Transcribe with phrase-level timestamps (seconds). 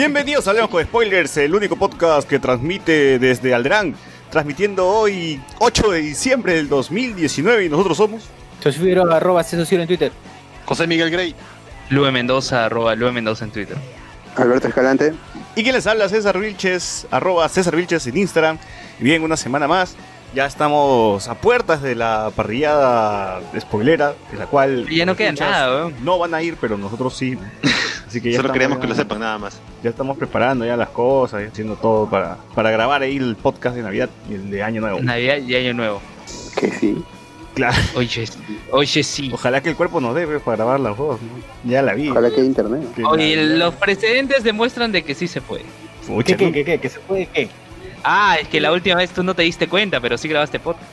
[0.00, 3.94] Bienvenidos a León con Spoilers, el único podcast que transmite desde Alderán,
[4.30, 8.22] transmitiendo hoy 8 de diciembre del 2019 y nosotros somos...
[8.62, 10.10] Sosfiro, arroba Ciro en Twitter.
[10.64, 11.34] José Miguel Grey.
[11.90, 13.76] Lue Mendoza, arroba Lue Mendoza en Twitter.
[14.36, 15.12] Alberto Escalante.
[15.54, 18.56] Y quien les habla, César Vilches, arroba César Vilches en Instagram.
[19.00, 19.96] Y bien, una semana más.
[20.32, 24.86] Ya estamos a puertas de la parrillada spoilera, de la cual...
[24.88, 25.94] Y ya no queda nada, weón.
[26.04, 27.36] No van a ir, pero nosotros sí.
[28.06, 29.60] Así que ya Solo queremos ya- que lo sepan nada más.
[29.82, 33.74] Ya estamos preparando ya las cosas, y haciendo todo para, para grabar ahí el podcast
[33.74, 35.00] de Navidad y el de Año Nuevo.
[35.00, 36.00] Navidad y Año Nuevo.
[36.56, 37.04] Que sí.
[37.54, 37.76] Claro.
[37.96, 38.24] Oye,
[38.70, 39.30] oye sí.
[39.34, 41.20] Ojalá que el cuerpo nos dé pues, para grabar las dos.
[41.20, 41.68] ¿no?
[41.70, 42.08] Ya la vi.
[42.08, 42.82] Ojalá que haya internet.
[42.94, 45.64] Que Oye, los precedentes demuestran de que sí se puede.
[46.06, 46.52] Pucha, ¿Qué, ¿no?
[46.52, 46.80] qué, qué, qué?
[46.80, 47.48] ¿Que se puede qué?
[48.04, 50.84] Ah, es que la última vez tú no te diste cuenta, pero sí grabaste podcast.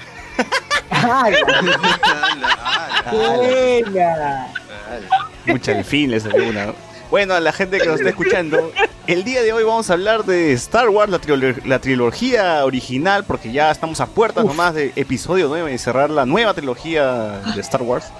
[5.45, 6.73] Pucha, al fin le salió una.
[7.09, 8.71] Bueno, a la gente que nos está escuchando,
[9.07, 13.23] el día de hoy vamos a hablar de Star Wars, la, trilog- la trilogía original,
[13.23, 17.61] porque ya estamos a puertas nomás de episodio 9 y cerrar la nueva trilogía de
[17.61, 18.11] Star Wars.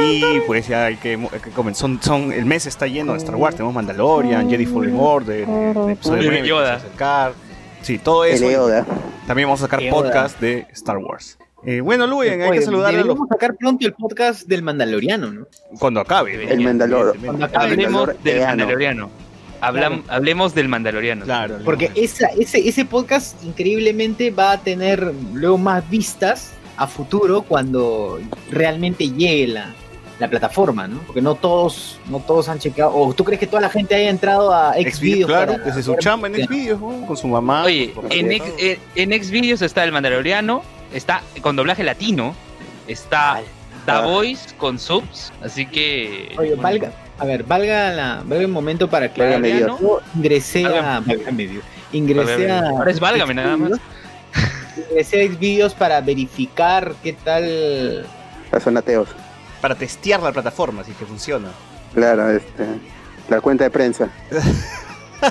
[0.00, 1.80] Y pues ya hay que, que comenzar.
[1.82, 3.54] Son, son- el mes está lleno de Star Wars.
[3.54, 6.66] Tenemos Mandalorian, Jedi Fallen Order, el episodio Baby 9 que Yoda.
[6.80, 7.32] se acercar.
[7.84, 8.44] Sí, todo eso.
[9.26, 11.38] También vamos a sacar podcast de Star Wars.
[11.66, 15.46] Eh, bueno, Luen, hay que saludar a los sacar pronto el podcast del Mandaloriano, ¿no?
[15.78, 16.50] cuando acabe.
[16.52, 17.16] El Mandalor.
[17.24, 17.70] Cuando acabe.
[17.72, 18.40] Hablemos Mandalor- del.
[18.40, 19.10] Mandaloriano.
[19.62, 21.24] Hablam- Hablemos del Mandaloriano.
[21.24, 21.58] Claro.
[21.64, 28.18] Porque esa, ese, ese podcast increíblemente va a tener luego más vistas a futuro cuando
[28.50, 29.74] realmente llegue la,
[30.18, 30.98] la plataforma, ¿no?
[31.00, 32.94] Porque no todos, no todos han chequeado.
[32.94, 36.00] ¿O tú crees que toda la gente haya entrado a Xvideos, claro, desde su ver-
[36.00, 37.06] chamba en Xvideos, ¿no?
[37.06, 37.64] con su mamá.
[37.64, 38.50] Oye, su en, papá.
[38.60, 42.34] ex, en, en Xvideos está el Mandaloriano, está con doblaje latino,
[42.86, 43.40] está
[43.86, 44.00] The Ah.
[44.02, 46.32] Voice con subs, así que...
[46.38, 49.80] Oye, bueno, valga, a ver, valga, la, valga el momento para que Válgame Adriano, Dios.
[49.80, 51.46] yo ingresé a, Válgame.
[51.48, 51.64] Dios.
[51.92, 53.72] ingresé a, Ahora es válgame nada más.
[54.88, 58.06] ingresé a Xvideos para verificar qué tal
[58.62, 59.08] Son ateos.
[59.64, 61.48] Para testear la plataforma, así que funciona.
[61.94, 62.66] Claro, este.
[63.30, 64.10] La cuenta de prensa.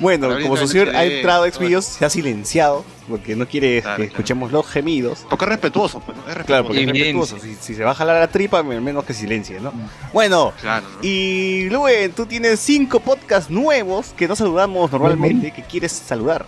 [0.00, 3.96] Bueno, como su señor ha entrado a Xvideos, se ha silenciado, porque no quiere Claro,
[3.96, 4.10] que claro.
[4.10, 5.26] escuchemos los gemidos.
[5.28, 6.46] Porque es respetuoso, pues, es respetuoso.
[6.46, 7.38] Claro, porque es respetuoso.
[7.38, 9.72] Si, si se va a jalar la tripa, al menos que silencie, ¿no?
[10.14, 10.98] Bueno, Claro, ¿no?
[11.02, 16.46] y Luen, tú tienes cinco podcasts nuevos que no saludamos normalmente, que quieres saludar.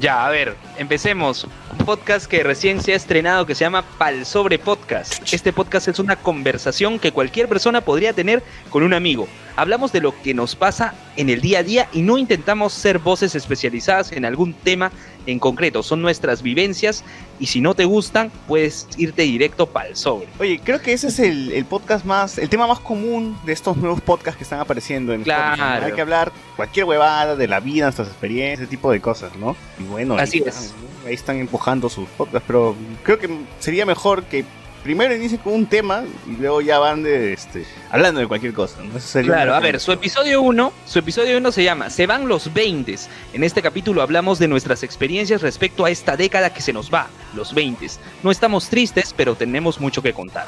[0.00, 1.48] Ya, a ver, empecemos.
[1.76, 5.32] Un podcast que recién se ha estrenado que se llama Pal Sobre Podcast.
[5.32, 9.26] Este podcast es una conversación que cualquier persona podría tener con un amigo.
[9.56, 13.00] Hablamos de lo que nos pasa en el día a día y no intentamos ser
[13.00, 14.92] voces especializadas en algún tema
[15.26, 15.82] en concreto.
[15.82, 17.04] Son nuestras vivencias
[17.38, 20.28] y si no te gustan, puedes irte directo Pal Sobre.
[20.38, 23.76] Oye, creo que ese es el, el podcast más, el tema más común de estos
[23.76, 25.84] nuevos podcasts que están apareciendo en Claro.
[25.84, 29.56] Hay que hablar cualquier huevada de la vida, nuestras experiencias, ese tipo de cosas, ¿no?
[29.78, 30.74] Y bueno, Así es.
[31.06, 33.30] Ahí están empujando sus podcasts, pero creo que
[33.60, 34.44] sería mejor que
[34.82, 38.82] primero inicien con un tema y luego ya van de este hablando de cualquier cosa,
[38.82, 38.96] ¿no?
[38.96, 42.28] Eso sería Claro, a ver, su episodio 1, su episodio 1 se llama Se van
[42.28, 42.96] los 20.
[43.32, 47.08] En este capítulo hablamos de nuestras experiencias respecto a esta década que se nos va,
[47.34, 47.86] los 20.
[48.22, 50.46] No estamos tristes, pero tenemos mucho que contar.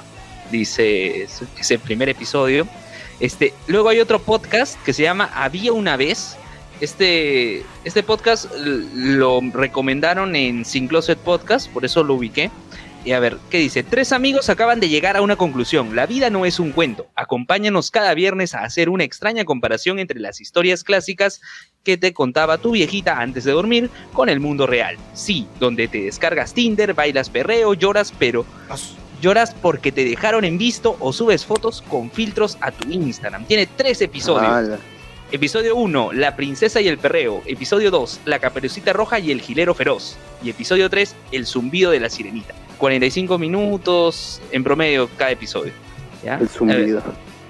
[0.50, 1.22] Dice
[1.58, 2.66] ese- primer episodio.
[3.20, 6.37] Este, luego hay otro podcast que se llama Había una vez.
[6.81, 8.46] Este, este podcast
[8.94, 12.50] lo recomendaron en Sin Closet Podcast, por eso lo ubiqué.
[13.05, 13.82] Y a ver, ¿qué dice?
[13.82, 15.97] Tres amigos acaban de llegar a una conclusión.
[15.97, 17.06] La vida no es un cuento.
[17.14, 21.41] Acompáñanos cada viernes a hacer una extraña comparación entre las historias clásicas
[21.82, 24.97] que te contaba tu viejita antes de dormir con el mundo real.
[25.14, 28.44] Sí, donde te descargas Tinder, bailas perreo, lloras, pero
[29.23, 33.47] lloras porque te dejaron en visto o subes fotos con filtros a tu Instagram.
[33.47, 34.79] Tiene tres episodios.
[35.32, 37.41] Episodio 1, La princesa y el perreo.
[37.47, 40.17] Episodio 2, La caperucita roja y el gilero feroz.
[40.43, 42.52] Y episodio 3, El zumbido de la sirenita.
[42.80, 45.72] 45 minutos en promedio cada episodio.
[46.24, 46.38] ¿ya?
[46.38, 47.02] El zumbido.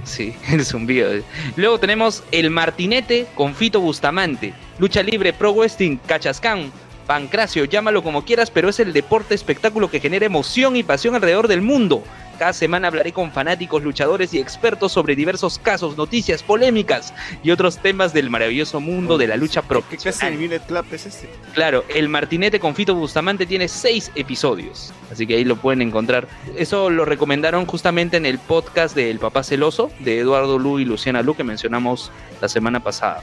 [0.04, 1.10] Sí, el zumbido.
[1.56, 4.52] Luego tenemos El Martinete con Fito Bustamante.
[4.78, 6.70] Lucha libre, pro wrestling, cachascán,
[7.06, 11.48] pancracio, llámalo como quieras, pero es el deporte espectáculo que genera emoción y pasión alrededor
[11.48, 12.02] del mundo.
[12.40, 17.76] Cada semana hablaré con fanáticos, luchadores y expertos sobre diversos casos, noticias, polémicas y otros
[17.76, 20.38] temas del maravilloso mundo de la lucha ¿Qué clase de profesional.
[20.38, 21.28] Minute Club es este?
[21.52, 26.28] Claro, el Martinete con Fito Bustamante tiene seis episodios, así que ahí lo pueden encontrar.
[26.56, 30.86] Eso lo recomendaron justamente en el podcast de El Papá Celoso, de Eduardo Lu y
[30.86, 32.10] Luciana Lu, que mencionamos
[32.40, 33.22] la semana pasada.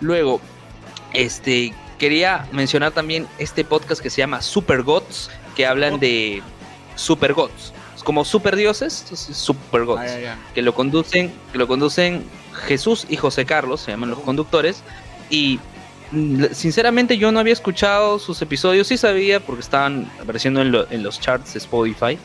[0.00, 0.40] Luego,
[1.12, 6.42] este, quería mencionar también este podcast que se llama Super Gods, que hablan de
[6.96, 7.75] Super Gods.
[8.06, 10.38] Como super dioses, entonces Super Gods Ah, ya.
[10.54, 12.22] que lo conducen, que lo conducen
[12.68, 14.82] Jesús y José Carlos, se llaman los conductores,
[15.28, 15.58] y
[16.52, 21.02] sinceramente yo no había escuchado sus episodios, sí sabía porque estaban apareciendo en, lo- en
[21.02, 22.16] los charts de Spotify,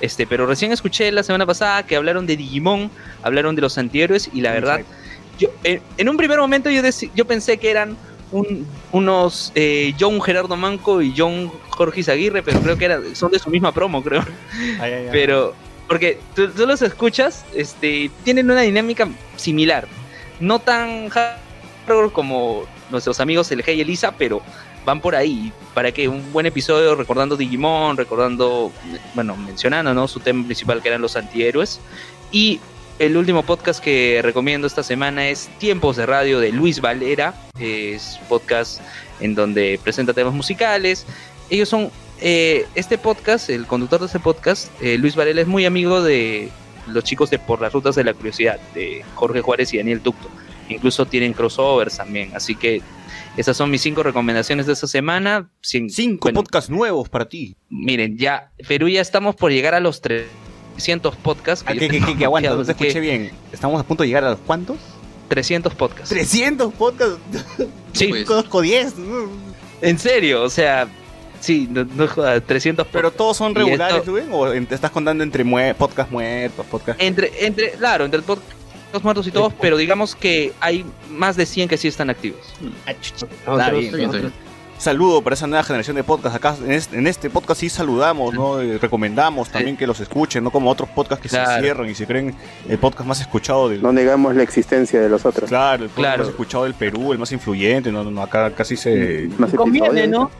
[0.00, 2.90] este, pero recién escuché la semana pasada que hablaron de Digimon,
[3.22, 4.80] hablaron de los antihéroes y la verdad,
[5.38, 6.80] yo, en, en un primer momento yo,
[7.14, 7.94] yo pensé que eran
[8.32, 13.30] un- unos eh, John Gerardo Manco y John Jorge Izaguirre, pero creo que eran, son
[13.30, 14.24] de su misma promo, creo.
[14.80, 15.08] Ay, ay, ay.
[15.12, 15.54] Pero,
[15.88, 19.86] porque tú, tú los escuchas, este, tienen una dinámica similar.
[20.40, 24.42] No tan hardcore como nuestros amigos Hey y Elisa, pero
[24.84, 25.52] van por ahí.
[25.74, 28.72] ¿Para que Un buen episodio recordando Digimon, recordando,
[29.14, 30.08] bueno, mencionando, ¿no?
[30.08, 31.80] Su tema principal que eran los antihéroes.
[32.32, 32.60] Y
[32.98, 37.34] el último podcast que recomiendo esta semana es Tiempos de Radio de Luis Valera.
[37.58, 38.80] Es podcast
[39.20, 41.06] en donde presenta temas musicales.
[41.50, 41.90] Ellos son
[42.20, 46.48] eh, este podcast, el conductor de este podcast, eh, Luis Varela, es muy amigo de
[46.86, 50.28] los chicos de Por las Rutas de la Curiosidad, de Jorge Juárez y Daniel Tucto.
[50.68, 52.30] Incluso tienen crossovers también.
[52.34, 52.80] Así que
[53.36, 55.50] esas son mis cinco recomendaciones de esta semana.
[55.62, 57.56] Cin- Cinco bueno, podcasts nuevos para ti.
[57.68, 60.00] Miren, ya, Perú ya estamos por llegar a los
[60.76, 61.64] 300 podcasts.
[61.66, 63.30] Ah, yo que, que, que, que aguanta, no te escuché que bien.
[63.52, 64.76] Estamos a punto de llegar a los cuántos?
[65.28, 66.10] 300 podcasts.
[66.10, 67.18] 300 podcasts.
[67.92, 68.24] Sí, Pues.
[68.26, 68.98] Conozco 10.
[68.98, 69.28] ¿no?
[69.82, 70.86] en serio, o sea,
[71.40, 73.16] sí, no, no joda, 300 Pero podcasts.
[73.16, 77.00] todos son regulares, esto- Rubén, o te estás contando entre mue podcast muertos, podcast.
[77.00, 78.52] Entre, entre, claro, entre el podcast
[79.02, 82.40] muertos y todos, pero digamos que hay más de 100 que sí están activos.
[82.86, 83.84] Está bien.
[83.84, 84.32] Está bien, está bien.
[84.78, 86.36] Saludo para esa nueva generación de podcast.
[86.36, 88.60] Acá en este, en este podcast sí saludamos, ¿no?
[88.60, 92.06] Eh, recomendamos también que los escuchen, no como otros podcasts que se cierran y se
[92.06, 92.34] creen
[92.68, 95.48] el podcast más escuchado del No negamos la existencia de los otros.
[95.48, 96.18] Claro, el podcast Claro.
[96.24, 100.06] más escuchado del Perú, el más influyente, no, no, no, acá casi se Más Conviene.
[100.08, 100.30] ¿no?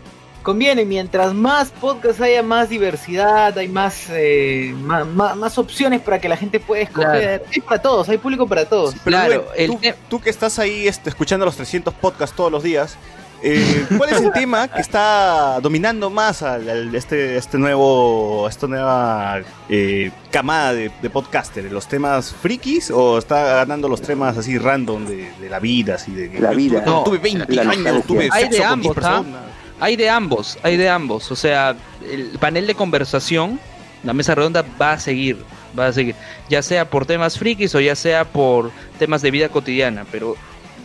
[0.42, 6.36] Conviene, mientras más podcasts haya más diversidad, hay más, eh, más, opciones para que la
[6.36, 7.42] gente pueda escoger.
[7.52, 8.94] Hay para todos, hay público para todos.
[9.02, 12.36] Pero Claro, Rubén, el tú, te- tú que estás ahí este, escuchando los 300 podcasts
[12.36, 12.96] todos los días,
[13.42, 18.66] eh, ¿cuál es el tema que está dominando más al, al- este, este nuevo, esta
[18.66, 21.70] nueva eh, camada de, de podcasters?
[21.70, 25.96] ¿Los temas frikis o está ganando los temas así random de, de la vida?
[25.96, 26.82] Así de, La vida.
[26.84, 29.10] Tuve, No, tuve 20 la años, tuve Hay sexo de con ambos, 10 ¿ah?
[29.18, 29.40] personas.
[29.78, 31.30] Hay de ambos, hay de ambos.
[31.30, 31.76] O sea,
[32.10, 33.60] el panel de conversación,
[34.02, 35.36] la mesa redonda va a seguir,
[35.78, 36.14] va a seguir.
[36.48, 40.34] Ya sea por temas frikis o ya sea por temas de vida cotidiana, pero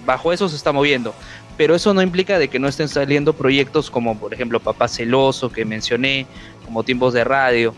[0.05, 1.13] bajo eso se está moviendo.
[1.61, 5.51] Pero eso no implica de que no estén saliendo proyectos como, por ejemplo, Papá Celoso,
[5.51, 6.25] que mencioné,
[6.65, 7.75] como Tiempos de Radio.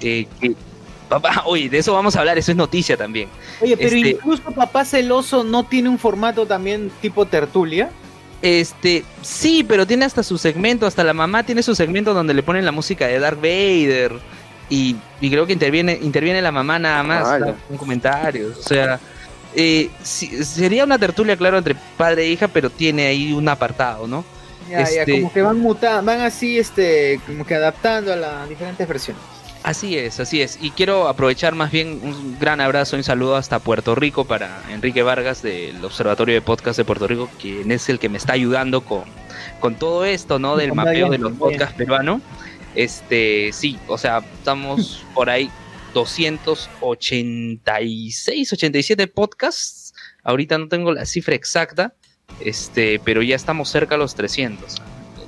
[0.00, 0.54] eh, que-
[1.10, 3.28] Papá, oye, de eso vamos a hablar, eso es noticia también.
[3.60, 7.90] Oye, pero Este- incluso Papá Celoso no tiene un formato también tipo tertulia.
[8.40, 12.42] Este, sí, pero tiene hasta su segmento, hasta la mamá tiene su segmento donde le
[12.42, 14.12] ponen la música de Darth Vader
[14.70, 17.46] y, y creo que interviene interviene la mamá nada más Ala.
[17.48, 17.54] ¿no?
[17.68, 18.98] con comentarios, o sea,
[19.54, 24.24] eh, sería una tertulia claro entre padre e hija, pero tiene ahí un apartado, ¿no?
[24.70, 28.48] Ya, ya, Este- como que van mutando, van así, este, como que adaptando a las
[28.48, 29.22] diferentes versiones.
[29.62, 30.58] Así es, así es.
[30.62, 34.62] Y quiero aprovechar más bien un gran abrazo y un saludo hasta Puerto Rico para
[34.70, 38.34] Enrique Vargas del Observatorio de Podcast de Puerto Rico, quien es el que me está
[38.34, 39.02] ayudando con,
[39.58, 40.56] con todo esto, ¿no?
[40.56, 42.22] Del mapeo de los podcasts peruanos.
[42.74, 45.50] Este, sí, o sea, estamos por ahí
[45.94, 49.94] 286, 87 podcasts.
[50.22, 51.94] Ahorita no tengo la cifra exacta,
[52.40, 54.82] este, pero ya estamos cerca a los 300.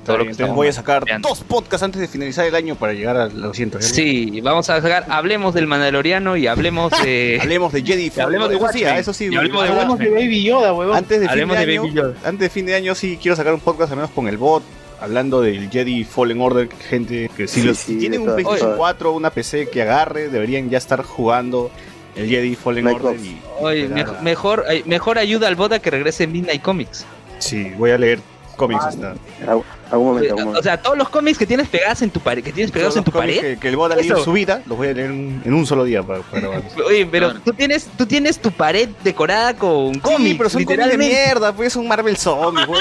[0.04, 2.74] Todo lo que Entonces estamos voy a sacar dos podcasts antes de finalizar el año
[2.74, 3.82] para llegar a los 100.
[3.82, 7.38] Sí, vamos a sacar, hablemos del Mandaloriano y hablemos de...
[7.42, 8.10] Hablemos de Jedi.
[8.20, 8.96] Hablemos de eso sí, Watchmen.
[8.96, 9.28] eso sí.
[9.30, 10.96] Y hablemos de Hablamos de Baby Yoda, huevón.
[10.96, 12.14] Antes de, fin Hablemos de, de año, Baby Yoda.
[12.24, 14.62] antes de fin de año sí quiero sacar un podcast al menos con el bot
[15.00, 18.36] hablando del Jedi Fallen Order, gente que si, Sí, los- sí, si tienen un todas
[18.42, 18.78] PlayStation formas.
[18.78, 21.70] 4 o una PC que agarre, deberían ya estar jugando
[22.16, 23.88] el Jedi Fallen Order y Oye,
[24.22, 27.04] mejor, mejor ayuda al bot a que regrese en Midnight Comics.
[27.38, 28.20] Sí, voy a leer
[28.56, 29.14] cómics hasta.
[29.46, 30.62] Algún algún momento, algún O momento.
[30.62, 33.10] sea, todos los cómics que tienes pegadas en tu pared, que tienes pegados en tu
[33.10, 33.40] pared.
[33.40, 34.22] Que, que el en Eso.
[34.22, 36.48] su vida, los voy a leer en, en un solo día para, para.
[36.86, 37.42] Oye, pero Claro.
[37.44, 41.52] tú tienes, tú tienes tu pared decorada con cómics, sí, pero son cómics de mierda,
[41.54, 42.66] pues son Marvel Zombies.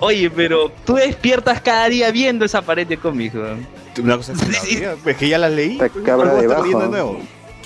[0.00, 3.66] Oye, pero tú despiertas cada día viendo esa pared de cómics, weón.
[4.02, 4.76] Una cosa es Sí.
[4.76, 5.76] que, pues, que ya las leí.
[5.78, 7.20] Pues, cabra ¿cuál voy a de nuevo?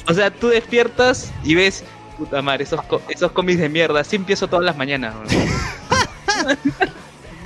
[0.09, 1.85] O sea, tú despiertas y ves,
[2.17, 4.01] puta madre, esos, co- esos cómics de mierda.
[4.01, 5.15] Así empiezo todas las mañanas.
[5.17, 5.49] weón.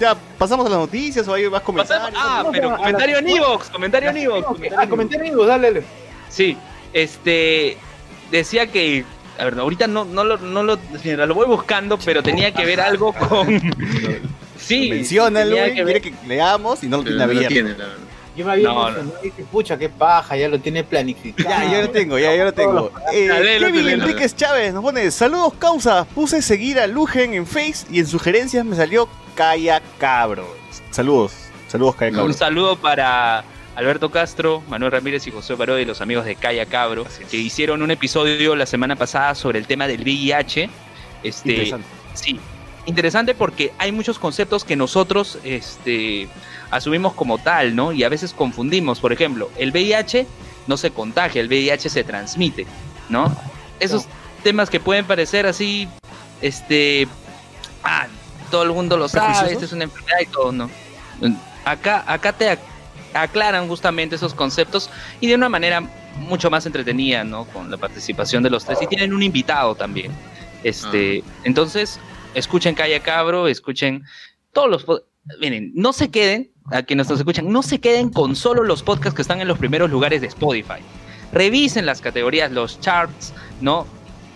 [0.00, 2.12] Ya, pasamos a las noticias o hay más Pasamos- comentarios.
[2.20, 4.60] ah, pero comentario en Evox, comentario en Evox.
[4.76, 5.46] Ah, comentario en Evox.
[5.48, 5.84] dale, dale.
[6.28, 6.56] Sí,
[6.92, 7.78] este
[8.32, 9.04] decía que
[9.38, 10.76] a ver, ahorita no no lo no lo
[11.26, 13.46] lo voy buscando, pero tenía que ver algo con
[14.64, 17.48] Sí, Menciónalo, güey, que quiere que leamos y no lo tiene No lo abierto.
[17.52, 17.94] tiene, la verdad.
[18.36, 21.48] Yo me había No, emocionado y dije, pucha, qué paja, ya lo tiene planificado.
[21.48, 22.90] Ya, ya lo tengo, ya, ya lo tengo.
[23.12, 23.88] Eh, léelo, Kevin.
[23.90, 28.64] Enríquez Chávez nos pone, saludos causa, puse seguir a Lugen en Face y en sugerencias
[28.64, 30.52] me salió Calla Cabro.
[30.90, 31.32] Saludos,
[31.68, 32.26] saludos Calla Cabro.
[32.26, 33.44] Un saludo para
[33.76, 37.82] Alberto Castro, Manuel Ramírez y José Parodi y los amigos de Calla Cabro, que hicieron
[37.82, 40.68] un episodio la semana pasada sobre el tema del VIH.
[41.22, 41.86] Este, Interesante.
[42.14, 42.40] Sí,
[42.86, 46.28] interesante porque hay muchos conceptos que nosotros este,
[46.70, 47.92] asumimos como tal, ¿no?
[47.92, 49.00] Y a veces confundimos.
[49.00, 50.26] Por ejemplo, el VIH
[50.66, 52.66] no se contagia, el VIH se transmite,
[53.08, 53.34] ¿no?
[53.80, 54.06] Esos
[54.42, 55.88] temas que pueden parecer así,
[56.40, 57.08] este,
[57.82, 58.06] ah,
[58.50, 60.70] todo el mundo lo sabe, esta es una enfermedad y todo, ¿no?
[61.64, 62.58] Acá, acá te ac-
[63.14, 65.82] aclaran justamente esos conceptos y de una manera
[66.18, 67.44] mucho más entretenida, ¿no?
[67.46, 70.12] Con la participación de los tres y tienen un invitado también.
[70.62, 71.98] Este, entonces,
[72.34, 74.04] escuchen Calla Cabro, escuchen
[74.52, 75.02] todos los
[75.40, 79.14] miren, no se queden, a quienes nos escuchan, no se queden con solo los podcasts
[79.14, 80.80] que están en los primeros lugares de Spotify.
[81.32, 83.86] Revisen las categorías, los charts, ¿no?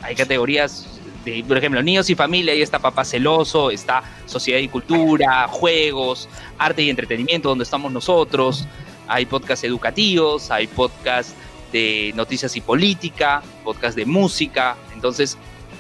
[0.03, 4.69] Hay categorías de, por ejemplo, niños y familia, ahí está Papá Celoso, está Sociedad y
[4.69, 6.29] Cultura, Juegos,
[6.59, 8.67] Arte y Entretenimiento, donde estamos nosotros.
[9.07, 11.35] Hay podcasts educativos, hay podcasts
[11.73, 14.77] de noticias y política, podcasts de música.
[14.95, 15.39] Entonces,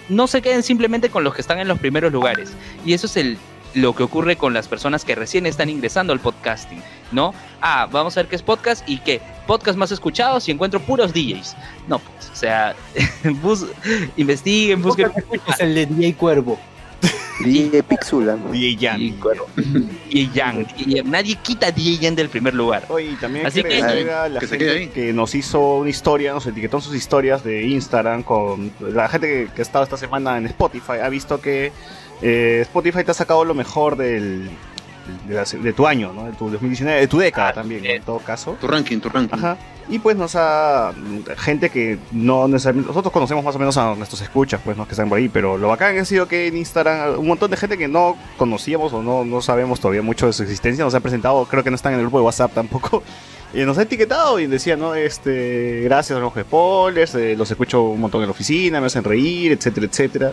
[0.08, 2.52] no se queden simplemente con los que están en los primeros lugares.
[2.84, 3.38] Y eso es el,
[3.74, 7.34] lo que ocurre con las personas que recién están ingresando al podcasting, ¿no?
[7.60, 9.20] Ah, vamos a ver qué es podcast y qué.
[9.46, 11.56] Podcast más escuchados y encuentro puros DJs.
[11.88, 12.74] No, pues, o sea,
[13.42, 13.66] bus-
[14.16, 15.10] investiguen, busquen.
[15.46, 16.58] Es el de DJ Cuervo.
[17.40, 18.36] DJ Pixula.
[18.50, 19.00] DJ Jan.
[19.00, 21.10] Y, bueno, DJ Yang, DJ Yang.
[21.10, 22.84] Nadie quita DJ Yang del primer lugar.
[22.88, 25.06] Oye, y también Así que a la Que se quede gente ahí.
[25.06, 29.28] que nos hizo una historia, nos etiquetó en sus historias de Instagram con la gente
[29.28, 30.98] que, que ha estado esta semana en Spotify.
[31.02, 31.72] Ha visto que
[32.22, 34.50] eh, Spotify te ha sacado lo mejor del,
[35.26, 36.24] de, la- de tu año, ¿no?
[36.26, 37.96] De tu 2019, de tu década Ah, también, bien.
[37.96, 38.56] en todo caso.
[38.60, 39.36] Tu ranking, tu ranking.
[39.36, 39.56] Ajá.
[39.90, 40.92] Y pues nos ha.
[41.38, 42.88] Gente que no necesariamente.
[42.88, 44.84] Nosotros conocemos más o menos a nuestros escuchas, pues, ¿no?
[44.86, 45.30] Que están por ahí.
[45.30, 48.92] Pero lo bacán ha sido que en Instagram un montón de gente que no conocíamos
[48.92, 51.42] o no, no sabemos todavía mucho de su existencia nos ha presentado.
[51.46, 53.02] Creo que no están en el grupo de WhatsApp tampoco.
[53.54, 54.94] Y nos ha etiquetado y decía, ¿no?
[54.94, 59.02] Este, gracias a los spoilers, eh, los escucho un montón en la oficina, me hacen
[59.04, 60.32] reír, etcétera, etcétera.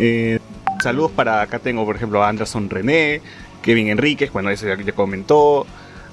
[0.00, 0.40] Eh,
[0.82, 3.20] saludos para, acá tengo por ejemplo a Anderson René,
[3.66, 5.66] Kevin Enríquez, bueno, ese ya, ya comentó,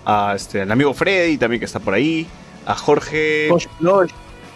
[0.06, 2.28] a este, al amigo Freddy también que está por ahí,
[2.66, 4.12] a Jorge, Posh Plush.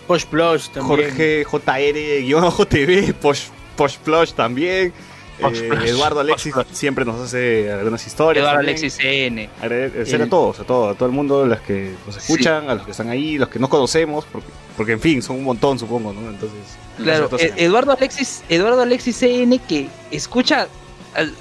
[0.08, 0.88] Posh Plush también.
[0.88, 3.44] Jorge JR-JTV, Posh,
[3.76, 4.92] Posh Plush también.
[5.40, 8.42] Posh eh, Plush, Eduardo Alexis siempre nos hace algunas historias.
[8.42, 8.78] Eduardo también.
[8.78, 9.50] Alexis CN.
[9.62, 12.76] Agradecer a todos, a todo, a todo el mundo, a los que nos escuchan, a
[12.76, 15.78] los que están ahí, los que no conocemos, porque, porque en fin, son un montón,
[15.78, 16.30] supongo, ¿no?
[16.30, 20.68] Entonces, Claro, eh, Eduardo Alexis, Eduardo Alexis CN que escucha,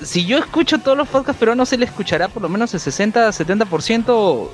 [0.03, 4.49] si yo escucho todos los podcasts peruanos, él escuchará por lo menos el 60-70%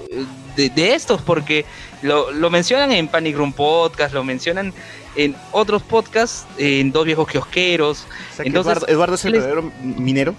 [0.57, 1.65] de, de estos, porque
[2.03, 4.73] lo, lo mencionan en Panic Room Podcast, lo mencionan
[5.17, 8.07] en otros podcasts, en Dos Viejos Kiosqueros.
[8.33, 10.35] o sea, que entonces, Eduardo, Eduardo es el verdadero minero.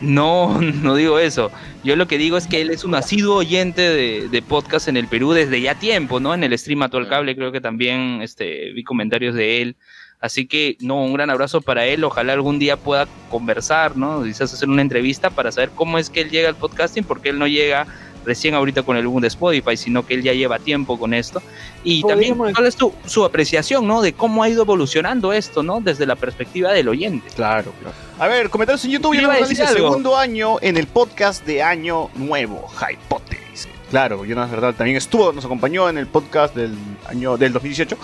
[0.00, 1.50] No, no digo eso.
[1.84, 4.96] Yo lo que digo es que él es un asiduo oyente de, de podcast en
[4.96, 6.34] el Perú desde ya tiempo, ¿no?
[6.34, 9.76] En el stream Mato al Cable creo que también este, vi comentarios de él.
[10.20, 12.02] Así que, no, un gran abrazo para él.
[12.04, 14.24] Ojalá algún día pueda conversar, ¿no?
[14.24, 17.38] Quizás hacer una entrevista para saber cómo es que él llega al podcasting, porque él
[17.38, 17.86] no llega
[18.24, 21.40] recién ahorita con el boom de Spotify, sino que él ya lleva tiempo con esto.
[21.84, 24.02] Y también, ¿cuál es tu, su apreciación, ¿no?
[24.02, 25.80] De cómo ha ido evolucionando esto, ¿no?
[25.80, 27.28] Desde la perspectiva del oyente.
[27.36, 27.94] Claro, claro.
[28.18, 29.14] A ver, comentarios en YouTube.
[29.14, 29.88] Yo Yo iba a dice decir algo.
[29.90, 33.68] segundo año en el podcast de Año Nuevo, Hypote, dice.
[33.90, 36.74] Claro, Jonas Verdad también estuvo, nos acompañó en el podcast del
[37.08, 37.96] año del 2018.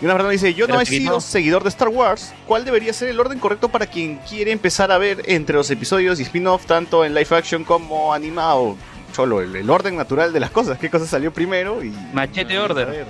[0.00, 2.32] Jonas Verdad dice, yo no he sido seguidor de Star Wars.
[2.46, 6.20] ¿Cuál debería ser el orden correcto para quien quiere empezar a ver entre los episodios
[6.20, 8.76] y spin-off, tanto en live action como animado?
[9.14, 10.78] Cholo, el, el orden natural de las cosas.
[10.78, 11.82] ¿Qué cosa salió primero?
[11.82, 13.06] Y Machete order.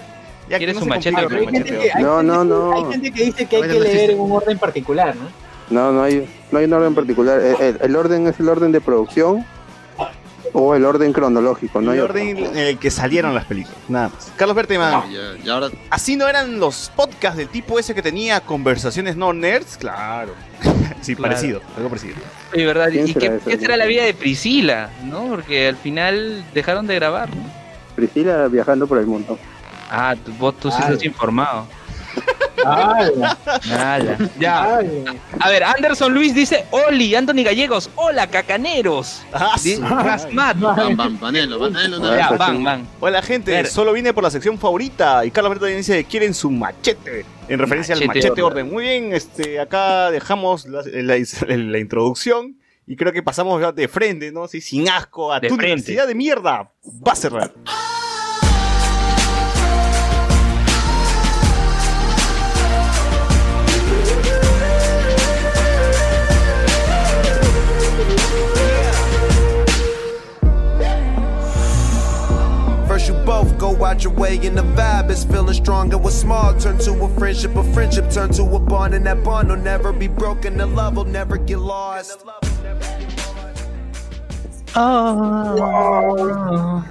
[0.49, 1.17] Ya ¿Quieres no un machete
[2.01, 2.73] No, no, que- no.
[2.77, 5.25] hay gente que dice que hay que leer en un orden particular, ¿no?
[5.69, 7.41] No, no hay, no hay un orden particular.
[7.41, 9.45] El, el- el orden es el orden de producción
[10.53, 11.81] o el orden cronológico.
[11.81, 13.79] No hay el orden en el que salieron las películas.
[13.89, 14.33] Nada más.
[14.37, 15.03] Carlos Berteman.
[15.91, 20.33] Así no eran los podcasts del tipo ese que tenía conversaciones no nerds, claro.
[21.03, 21.35] sí, Claro.
[21.35, 22.15] parecido, algo parecido.
[22.55, 22.89] Sí, ¿verdad?
[22.91, 24.91] ¿Quién ¿Y será qué, qué será la vida de Priscila?
[25.05, 25.27] ¿No?
[25.29, 27.43] Porque al final dejaron de grabar, ¿no?
[27.95, 29.39] Priscila viajando por el mundo.
[29.91, 31.67] Ah, vos tú sí estás informado.
[35.41, 39.23] A ver, Anderson Luis dice, Oli, Anthony Gallegos, hola, cacaneros.
[39.33, 40.59] Ah, Di- su- Rasmat.
[40.59, 42.17] van, van, vanelo, vanelo.
[42.17, 42.63] Ya, van, sí.
[42.65, 42.89] van.
[43.01, 43.67] Hola gente, Ver.
[43.67, 47.95] solo vine por la sección favorita y Carlos Berto dice quieren su machete en referencia
[47.95, 48.45] al Machete orden.
[48.45, 48.73] orden.
[48.73, 52.57] Muy bien, este acá dejamos la, la- la introducción
[52.87, 54.49] y creo que pasamos ya de frente, ¿no?
[54.49, 55.73] Sí, sin asco a De tu frente.
[55.73, 56.71] universidad de mierda.
[57.07, 57.53] Va a cerrar.
[73.37, 75.93] Yourself, go out your way, and the vibe is feeling strong.
[75.93, 79.23] And what's small turn to a friendship, a friendship turn to a bond, and that
[79.23, 80.57] bond will never be broken.
[80.57, 82.25] The love will never get lost.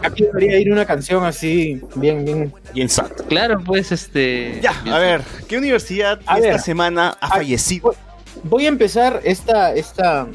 [0.01, 2.53] Aquí debería ir una canción así, bien, bien.
[2.73, 3.11] Bien sad.
[3.27, 4.59] Claro, pues este.
[4.61, 6.59] Ya, a ver, ¿qué universidad A esta ver.
[6.59, 7.95] semana ha fallecido?
[8.43, 10.27] Voy a empezar esta, esta,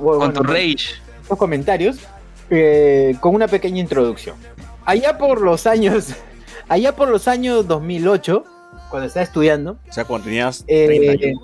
[0.00, 0.94] bueno, Con tu rage.
[1.22, 1.98] estos comentarios
[2.50, 4.36] eh, con una pequeña introducción.
[4.86, 6.14] Allá por los años,
[6.68, 8.44] allá por los años 2008,
[8.90, 11.40] cuando estaba estudiando, O sea, cuando tenías eh, 30 años.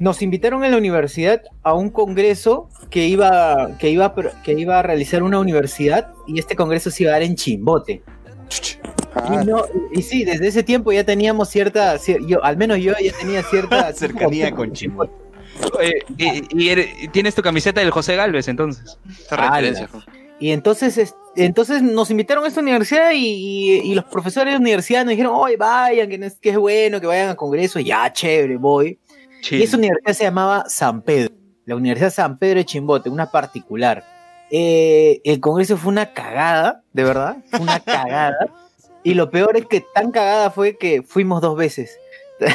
[0.00, 4.78] nos invitaron en la universidad a un congreso que iba, que iba, a que iba
[4.78, 8.02] a realizar una universidad y este congreso se iba a dar en Chimbote.
[9.14, 12.92] Ah, Y, no- y sí, desde ese tiempo ya teníamos cierta, yo, al menos yo
[13.02, 15.12] ya tenía cierta Cercanía con Chimbote.
[15.80, 18.98] Eh, y, y eres- y tienes tu camiseta del José Galvez, entonces.
[19.20, 19.88] Esa Ah, referencia.
[20.38, 24.52] Y entonces, es- entonces nos invitaron a esta universidad y, y- y los profesores de
[24.52, 27.36] la universidad nos dijeron, oye, vayan, que, no es, que es bueno, que vayan al
[27.36, 27.80] congreso.
[27.80, 28.98] Ya, chévere, voy.
[29.50, 31.34] Y esa universidad se llamaba San Pedro,
[31.66, 34.04] la Universidad San Pedro de Chimbote, una particular.
[34.50, 38.36] Eh, el congreso fue una cagada, de verdad, fue una cagada.
[39.02, 41.96] Y lo peor es que tan cagada fue que fuimos dos veces.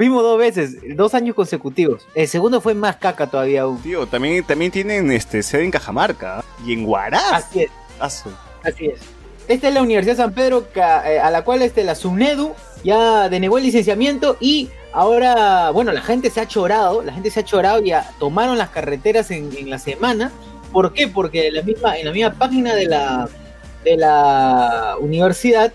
[0.00, 2.08] fuimos dos veces, dos años consecutivos.
[2.14, 3.82] El segundo fue más caca todavía aún.
[3.82, 6.62] Tío, también, también tienen este, sede en Cajamarca ¿eh?
[6.64, 7.30] y en Huaraz.
[7.30, 7.70] Así es.
[8.00, 8.98] Así es.
[9.46, 13.58] Esta es la Universidad San Pedro, eh, a la cual este, la SUNEDU ya denegó
[13.58, 17.82] el licenciamiento y ahora, bueno, la gente se ha chorado, la gente se ha chorado
[17.82, 20.32] y ya tomaron las carreteras en, en la semana.
[20.72, 21.08] ¿Por qué?
[21.08, 23.28] Porque en la misma, en la misma página de la,
[23.84, 25.74] de la universidad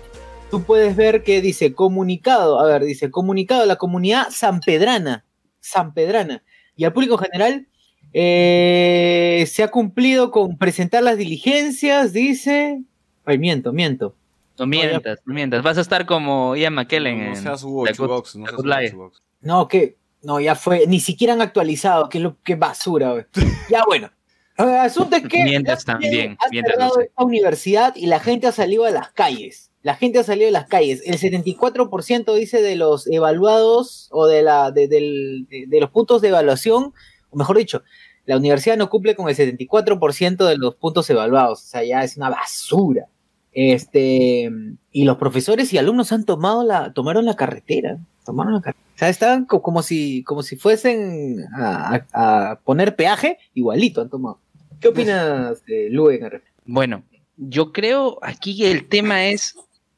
[0.50, 5.26] tú puedes ver que dice comunicado, a ver, dice comunicado a la comunidad sanpedrana,
[5.60, 6.44] sanpedrana
[6.76, 7.68] y al público general
[8.14, 12.82] eh, se ha cumplido con presentar las diligencias, dice.
[13.26, 14.16] Ay, miento, miento.
[14.58, 15.64] No mientas, no mientas.
[15.64, 18.92] Vas a estar como Ian McKellen No en seas Hugo The Good- no seas.
[18.92, 19.22] Chubox.
[19.42, 19.98] No, que.
[20.22, 20.88] No, ya fue.
[20.88, 22.08] Ni siquiera han actualizado.
[22.08, 23.26] Qué, lo, qué basura, güey.
[23.70, 24.10] Ya bueno.
[24.58, 25.44] El asunto es que.
[25.44, 29.72] Mientas también, Ha mientas, cerrado esta universidad y la gente ha salido a las calles.
[29.86, 31.04] La gente ha salido a las calles.
[31.06, 36.30] El 74% dice de los evaluados o de, la, de, de- de los puntos de
[36.30, 36.92] evaluación,
[37.30, 37.84] o mejor dicho,
[38.26, 41.62] la universidad no cumple con el 74% de los puntos evaluados.
[41.62, 43.06] O sea, ya es una basura.
[43.54, 44.52] Este,
[44.92, 48.00] y los profesores y alumnos han tomado la, tomaron la carretera.
[48.26, 48.86] Tomaron la carretera.
[48.96, 54.40] O sea, estaban co- como si, como si fuesen a, poner peaje, igualito han tomado.
[54.80, 56.42] ¿Qué opinas, eh, Luen?
[56.66, 57.04] Bueno,
[57.38, 59.56] yo creo aquí el tema es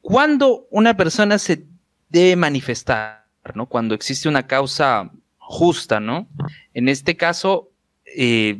[0.08, 1.66] cuándo una persona se
[2.08, 3.66] debe manifestar, ¿no?
[3.66, 6.26] Cuando existe una causa justa, ¿no?
[6.72, 7.68] En este caso,
[8.16, 8.58] eh,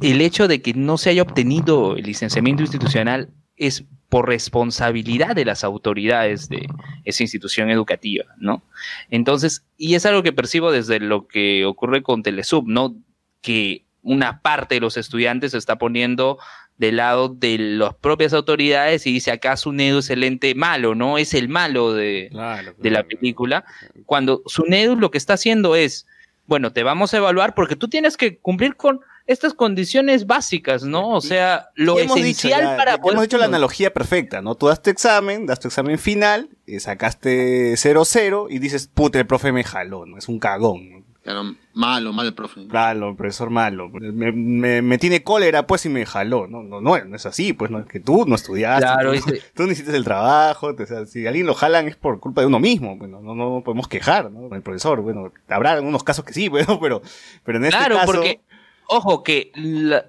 [0.00, 5.44] el hecho de que no se haya obtenido el licenciamiento institucional es por responsabilidad de
[5.44, 6.68] las autoridades de
[7.04, 8.62] esa institución educativa, ¿no?
[9.10, 12.94] Entonces, y es algo que percibo desde lo que ocurre con Telesub, ¿no?
[13.40, 16.38] Que una parte de los estudiantes se está poniendo
[16.80, 21.18] del lado de las propias autoridades y dice acá Sunedu es el ente malo, ¿no?
[21.18, 23.08] Es el malo de, Claro, de la claro.
[23.08, 23.64] película.
[24.06, 26.06] Cuando Sunedu lo que está haciendo es,
[26.46, 31.10] bueno, te vamos a evaluar porque tú tienes que cumplir con estas condiciones básicas, ¿no?
[31.10, 33.14] O sea, lo dicho esencial ya, para ya poder...
[33.14, 34.54] hemos hecho la analogía perfecta, ¿no?
[34.56, 39.26] Tú das tu examen, das tu examen final, eh, sacaste 0-0 y dices, puta, el
[39.26, 40.18] profe me jaló, ¿no?
[40.18, 40.90] Es un cagón.
[40.90, 40.99] ¿no?
[41.32, 42.66] Claro, malo, malo el profe.
[42.66, 43.88] Claro, el profesor malo.
[43.90, 46.46] Me, me- me tiene cólera, pues, y me jaló.
[46.46, 48.82] No, no, no, no es así, pues, no es que tú no estudiaste.
[48.84, 49.12] Claro,
[49.54, 50.74] tú, no hiciste el trabajo.
[50.78, 52.96] o sea, si alguien lo jalan es por culpa de uno mismo.
[52.96, 54.48] Bueno, no, no podemos quejar, ¿no?
[54.48, 55.00] Con el profesor.
[55.02, 57.02] Bueno, habrá algunos casos que sí, bueno, pero,
[57.44, 58.06] pero en este Claro, caso.
[58.12, 58.40] porque,
[58.88, 60.04] ojo, que la-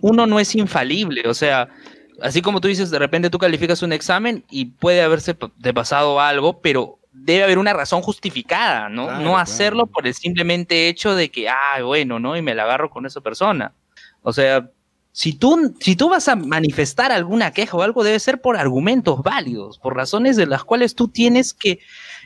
[0.00, 1.68] uno no es infalible, o sea,
[2.20, 6.20] así como tú dices, de repente tú calificas un examen y puede haberse te pasado
[6.20, 9.04] algo, pero debe haber una razón justificada, ¿no?
[9.04, 9.38] Claro, no claro.
[9.38, 12.36] hacerlo por el simplemente hecho de que, ah, bueno, ¿no?
[12.36, 13.72] Y me la agarro con esa persona.
[14.22, 14.70] O sea,
[15.12, 19.22] si tú, si tú vas a manifestar alguna queja o algo, debe ser por argumentos
[19.22, 21.80] válidos, por razones de las cuales tú tienes que,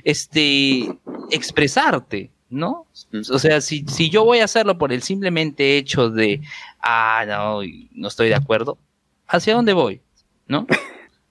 [0.05, 0.94] este,
[1.31, 2.87] expresarte, ¿no?
[3.31, 6.42] O sea, si, si yo voy a hacerlo por el simplemente hecho de,
[6.83, 7.61] ah, no,
[7.92, 8.78] no estoy de acuerdo,
[9.26, 10.02] ¿hacia dónde voy?
[10.46, 10.66] ¿No?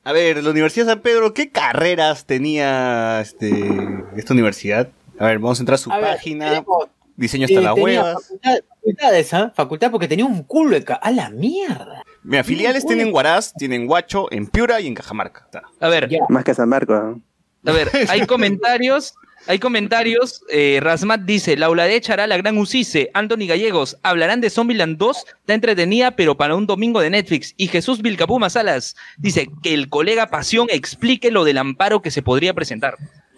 [0.03, 3.69] A ver, la Universidad de San Pedro, ¿qué carreras tenía este,
[4.15, 4.89] esta universidad?
[5.19, 6.45] A ver, vamos a entrar a su A ver, página.
[6.49, 8.15] tenemos- diseño hasta eh, las tenía huevas.
[8.23, 9.53] facultad- facultades, ¿ah?
[9.55, 12.03] Facultad porque tenía un culo de ca- ¡A la mierda!
[12.23, 15.41] Mira, filiales tienen Huaraz, tienen Huacho, en Piura y en Cajamarca.
[15.45, 15.61] Está.
[15.79, 16.19] A ver, Ya.
[16.29, 17.17] Más que San Marcos.
[17.63, 17.71] ¿no?
[17.71, 19.13] a ver, hay comentarios,
[19.47, 20.43] Hay comentarios.
[20.49, 23.09] Eh, Rasmat dice: Laura de hará la gran Ucice.
[23.13, 25.25] Anthony Gallegos hablarán de Zombieland 2.
[25.39, 27.53] Está entretenida, pero para un domingo de Netflix.
[27.57, 32.21] Y Jesús Vilcapuma Salas dice que el colega Pasión explique lo del amparo que se
[32.21, 32.97] podría presentar.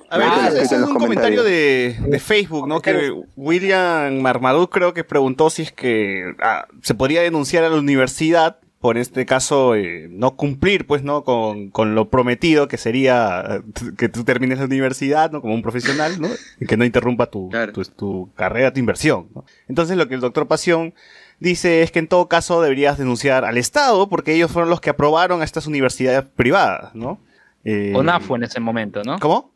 [0.10, 2.82] A ver, Ah, ese es un comentario de Facebook, ¿no?
[2.82, 7.78] Que William Marmaduke creo que preguntó si es que ah, se podría denunciar a la
[7.78, 11.24] universidad por este caso eh, no cumplir, pues, ¿no?
[11.24, 13.62] Con, con lo prometido que sería eh,
[13.98, 15.40] que tú termines la universidad, ¿no?
[15.42, 16.28] Como un profesional, ¿no?
[16.60, 17.72] Y que no interrumpa tu, Claro.
[17.72, 19.46] tu, tu carrera, tu inversión, ¿no?
[19.70, 20.94] Entonces lo que el doctor Pasión
[21.40, 24.90] dice es que en todo caso deberías denunciar al Estado porque ellos fueron los que
[24.90, 27.22] aprobaron a estas universidades privadas, ¿no?
[27.64, 29.18] Eh, CONAFU en ese momento, ¿no?
[29.18, 29.53] ¿Cómo?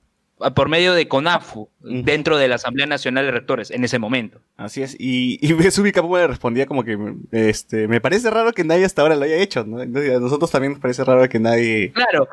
[0.56, 4.40] Por medio de CONAFU, dentro de la Asamblea Nacional de Rectores, en ese momento.
[4.56, 5.54] Así es, y, y
[6.18, 6.98] le respondía como que,
[7.32, 9.80] este, me parece raro que nadie hasta ahora lo haya hecho, ¿no?
[9.82, 9.86] A
[10.20, 11.92] nosotros también nos parece raro que nadie...
[11.92, 12.28] Claro,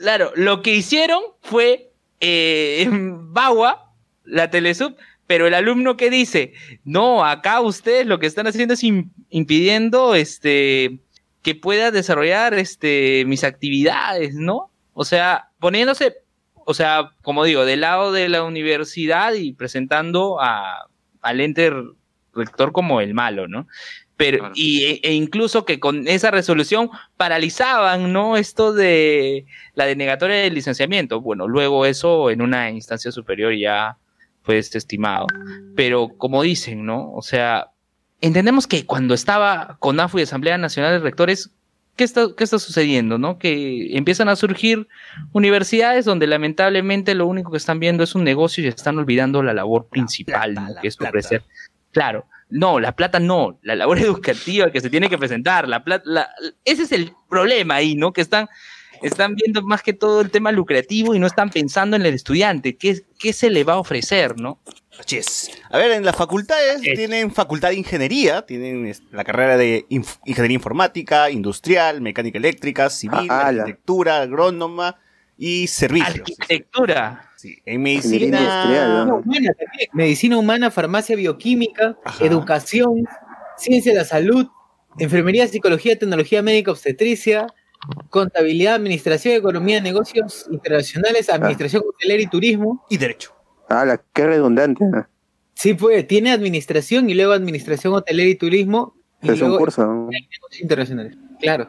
[0.00, 0.30] claro.
[0.36, 1.90] Lo que hicieron fue
[2.20, 3.92] eh, en Bagua,
[4.24, 4.94] la Telesub,
[5.26, 6.52] pero el alumno que dice,
[6.84, 11.00] no, acá ustedes lo que están haciendo es im- impidiendo este
[11.42, 14.70] que pueda desarrollar este mis actividades, ¿no?
[14.94, 16.16] O sea, poniéndose,
[16.70, 20.86] o sea, como digo, del lado de la universidad y presentando a,
[21.22, 21.72] al ente
[22.34, 23.66] rector como el malo, ¿no?
[24.18, 24.52] Pero, Claro.
[24.54, 28.36] y, e- e incluso que con esa resolución paralizaban, ¿no?
[28.36, 31.20] Esto de la denegatoria del licenciamiento.
[31.22, 33.96] Bueno, luego eso en una instancia superior ya
[34.42, 35.26] fue desestimado.
[35.74, 37.12] Pero como dicen, ¿no?
[37.12, 37.68] O sea,
[38.20, 41.50] entendemos que cuando estaba CONAFU y Asamblea Nacional de Rectores,
[41.98, 43.38] ¿qué está, qué está sucediendo, no?
[43.38, 44.88] Que empiezan a surgir
[45.32, 49.52] universidades donde lamentablemente lo único que están viendo es un negocio y están olvidando la
[49.52, 50.80] labor principal, plata, ¿no?
[50.80, 51.42] Que es ofrecer.
[51.92, 56.04] Claro, no, la plata no, la labor educativa que se tiene que presentar, la plata,
[56.06, 56.30] la-
[56.64, 58.12] ese es el problema ahí, ¿no?
[58.14, 58.48] Que están,
[59.02, 62.76] están viendo más que todo el tema lucrativo y no están pensando en el estudiante,
[62.76, 64.58] qué, qué se le va a ofrecer, ¿no?
[65.70, 66.96] A ver, en las facultades Es.
[66.96, 73.28] tienen facultad de ingeniería, tienen la carrera de inf- ingeniería informática, industrial, mecánica eléctrica, civil,
[73.30, 74.96] Ah, arquitectura, agrónoma
[75.36, 76.16] y servicios.
[76.18, 77.30] Arquitectura.
[77.36, 78.24] Sí, en medicina...
[78.40, 79.16] industrial, Medicina ¿no?
[79.18, 79.88] humana también.
[79.92, 82.24] Medicina humana, farmacia bioquímica, Ajá.
[82.24, 83.04] educación,
[83.56, 84.48] ciencia de la salud,
[84.98, 87.46] enfermería, psicología, tecnología médica, obstetricia,
[88.10, 92.84] contabilidad, administración, economía, negocios internacionales, administración hotelera y turismo.
[92.88, 93.32] Y derecho.
[93.68, 94.84] Ah, la, qué redundante.
[94.84, 95.06] ¿no?
[95.54, 98.94] Sí, pues, tiene administración y luego administración hotelera y turismo.
[99.22, 99.82] Y Es un luego curso.
[99.84, 100.08] ¿no?
[100.10, 101.16] negocios internacionales.
[101.40, 101.68] Claro.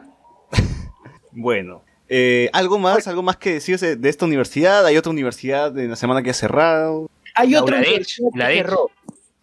[1.32, 3.06] Bueno, eh, ¿algo más?
[3.06, 4.84] ¿Algo más que decir de esta universidad?
[4.84, 7.08] ¿Hay otra universidad en la semana que ha cerrado?
[7.36, 8.90] Hay La otra universidad que cerró.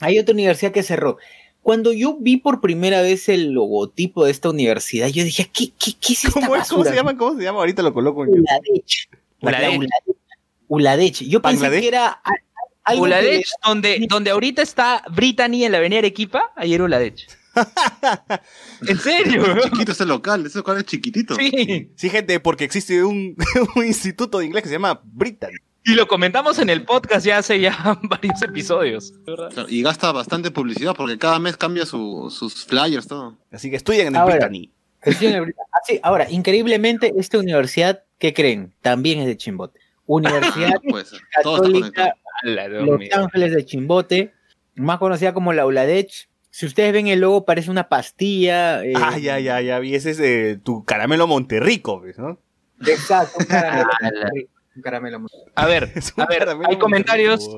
[0.01, 1.17] Hay otra universidad que cerró.
[1.67, 5.91] Cuando yo vi por primera vez el logotipo de esta universidad, yo dije, ¿qué, qué,
[5.99, 6.69] qué es esta ¿Cómo, es?
[6.69, 6.91] ¿Cómo basura?
[6.91, 7.17] se llama?
[7.17, 7.59] ¿Cómo se llama?
[7.59, 9.09] Ahorita lo coloco en Uladech.
[9.41, 9.77] La- la Uladech.
[9.81, 10.15] Uladech.
[10.69, 11.15] Uladech.
[11.23, 11.81] Yo pensé ¿Bangladesh?
[11.81, 12.21] que era
[12.85, 17.27] algo Uladech, donde, donde ahorita está Brittany en la avenida Arequipa, ayer Uladech.
[18.87, 19.43] ¿En serio?
[19.63, 21.35] Chiquito ese local, ese local es chiquitito.
[21.35, 21.91] Sí.
[21.97, 23.35] Sí, gente, porque existe un,
[23.75, 25.51] un instituto de inglés que se llama Britain.
[25.87, 29.13] Y lo comentamos en el podcast ya hace ya varios episodios.
[29.25, 33.37] Claro, Y gasta bastante publicidad porque cada mes cambia su- sus flyers, todo.
[33.51, 34.35] Así que estudian en el Ahora.
[34.35, 34.71] Brittany.
[35.05, 38.73] Ah, sí, ahora, increíblemente, esta universidad, ¿qué creen?
[38.81, 39.79] También es de Chimbote.
[40.05, 41.17] Universidad conectado.
[41.33, 43.09] Católica Los mío.
[43.13, 44.33] Ángeles de Chimbote,
[44.75, 46.27] más conocida como la Uladech.
[46.49, 48.83] Si ustedes ven el logo, parece una pastilla.
[48.83, 49.95] eh, Ah, ya, ya, ya vi.
[49.95, 52.39] Ese es de tu caramelo Monterrico, ¿ves, ¿no?
[52.85, 53.89] Exacto, un caramelo.
[54.01, 54.29] Ala.
[54.77, 55.25] Un caramelo.
[55.55, 57.49] A ver, a ver, hay comentarios.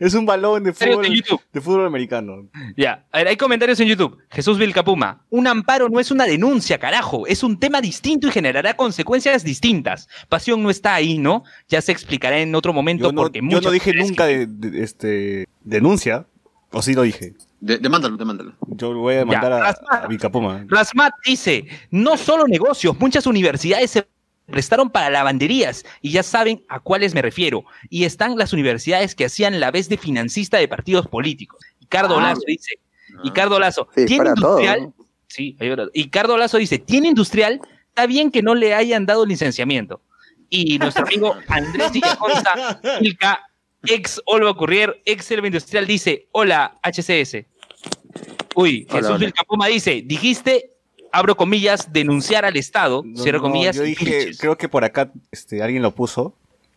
[0.00, 1.40] Es un balón de fútbol, en YouTube.
[1.52, 2.48] de fútbol americano.
[2.76, 4.18] Ya, a ver, hay comentarios en YouTube.
[4.30, 5.24] Jesús Vilcapuma.
[5.30, 7.26] Un amparo no es una denuncia, carajo.
[7.26, 10.08] Es un tema distinto y generará consecuencias distintas.
[10.28, 11.44] Pasión no está ahí, ¿no?
[11.68, 14.70] Ya se explicará en otro momento Yo no, porque yo no dije nunca que- de,
[14.70, 16.26] de- este, denuncia.
[16.70, 17.34] O sí lo dije.
[17.60, 18.52] De- demándalo, demándalo.
[18.68, 20.04] Yo voy a demandar a, Rasmat.
[20.04, 20.64] a Vilcapuma.
[20.68, 24.06] Rasmat dice, no solo negocios, muchas universidades se
[24.50, 27.64] prestaron para lavanderías y ya saben a cuáles me refiero.
[27.90, 31.60] Y están las universidades que hacían la vez de financista de partidos políticos.
[31.80, 32.22] Ricardo Ah.
[32.22, 32.78] Lazo dice,
[33.24, 34.60] Ricardo Lazo, Sí, ¿tiene para todo.
[34.60, 34.82] industrial?
[34.96, 35.04] ¿no?
[35.26, 35.56] Sí,
[35.94, 37.60] Ricardo Lazo dice, ¿tiene industrial?
[37.88, 40.00] Está bien que no le hayan dado licenciamiento.
[40.50, 43.40] Y nuestro amigo Andrés Villaconza, Ilka,
[43.84, 47.44] ex Olva Currier, ex Selva Industrial, dice, hola, HCS.
[48.54, 49.18] Uy, Hola, Jesús hola.
[49.18, 50.77] Vilcapoma dice, dijiste,
[51.12, 54.38] abro comillas, denunciar al Estado, No, cierro no, comillas, yo dije, pinches.
[54.38, 56.34] creo que por acá este, alguien lo puso.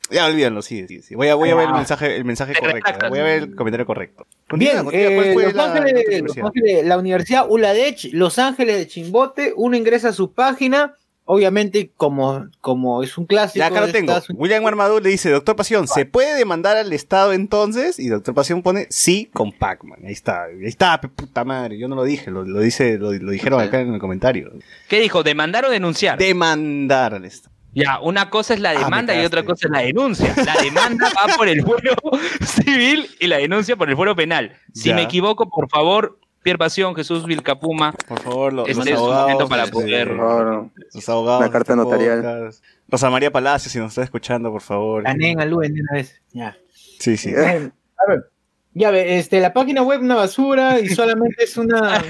[0.09, 1.15] Ya olvídenlo, sí, sí, sí.
[1.15, 1.77] Voy a, voy a ver el Ah.
[1.77, 2.75] mensaje, el mensaje correcto.
[2.75, 3.09] retractas.
[3.09, 4.27] Voy a ver el comentario correcto.
[4.53, 6.45] Bien, Continúa, continúa, ¿cuál eh, Los la- Ángeles, la Los universidad?
[6.47, 12.47] Ángeles, la Universidad Uladech, Los Ángeles de Chimbote, uno ingresa a su página obviamente, como,
[12.59, 13.59] como es un clásico.
[13.59, 14.11] Ya acá lo tengo.
[14.11, 17.99] Estados William Armador le dice, doctor Pasión, ¿se puede demandar al Estado entonces?
[17.99, 19.99] Y doctor Pasión pone sí con Pac-Man.
[20.05, 21.77] Ahí está, ahí está, puta madre.
[21.79, 24.51] Yo no lo dije, lo, lo dice, lo, lo dijeron acá en el comentario.
[24.89, 25.23] ¿Qué dijo?
[25.23, 26.17] ¿Demandar o denunciar?
[26.17, 27.51] Demandar al Estado.
[27.73, 30.33] Ya, una cosa es la Ah, demanda y otra cosa es la denuncia.
[30.45, 31.93] La demanda va por el fuero
[32.45, 34.57] civil y la denuncia por el fuero penal.
[34.73, 34.95] Si Ya.
[34.95, 39.21] me equivoco, por favor, Pierre Pasión, Jesús Vilcapuma, Por favor, lo- Este los es abogados.
[39.23, 40.69] momento para este, poder- Por favor.
[40.93, 41.41] Los abogados.
[41.41, 42.21] La carta notarial.
[42.21, 42.63] podcast.
[42.87, 45.03] Rosa María Palacios, si nos está escuchando, por favor.
[45.03, 46.21] Gané en Aluen de una vez.
[46.33, 46.57] Ya.
[46.99, 47.29] Sí, sí.
[47.29, 48.31] Eh, a ver,
[48.73, 52.03] ya ve, este, la página web una basura y solamente es una,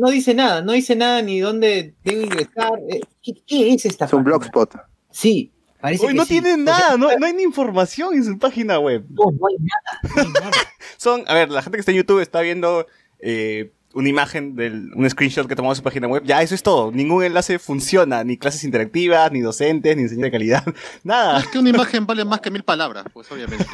[0.00, 2.72] no, dice nada, no dice nada ni dónde debo ingresar.
[2.90, 4.04] eh, ¿Qué, qué es esta?
[4.06, 4.74] Es un blogspot.
[5.10, 6.30] Sí, parece que no sí.
[6.40, 9.04] tienen nada, no, no hay ni información en su página web.
[9.10, 10.50] no, no hay nada, no hay nada.
[10.98, 12.86] Son, a ver, la gente que está en YouTube está viendo
[13.20, 16.22] eh, una imagen del, un screenshot que tomamos de su página web.
[16.24, 16.92] Ya, eso es todo.
[16.92, 20.64] Ningún enlace funciona, ni clases interactivas, ni docentes, ni enseñanza de calidad.
[21.04, 21.40] Nada.
[21.40, 23.64] Es que una imagen vale más que mil palabras, pues obviamente.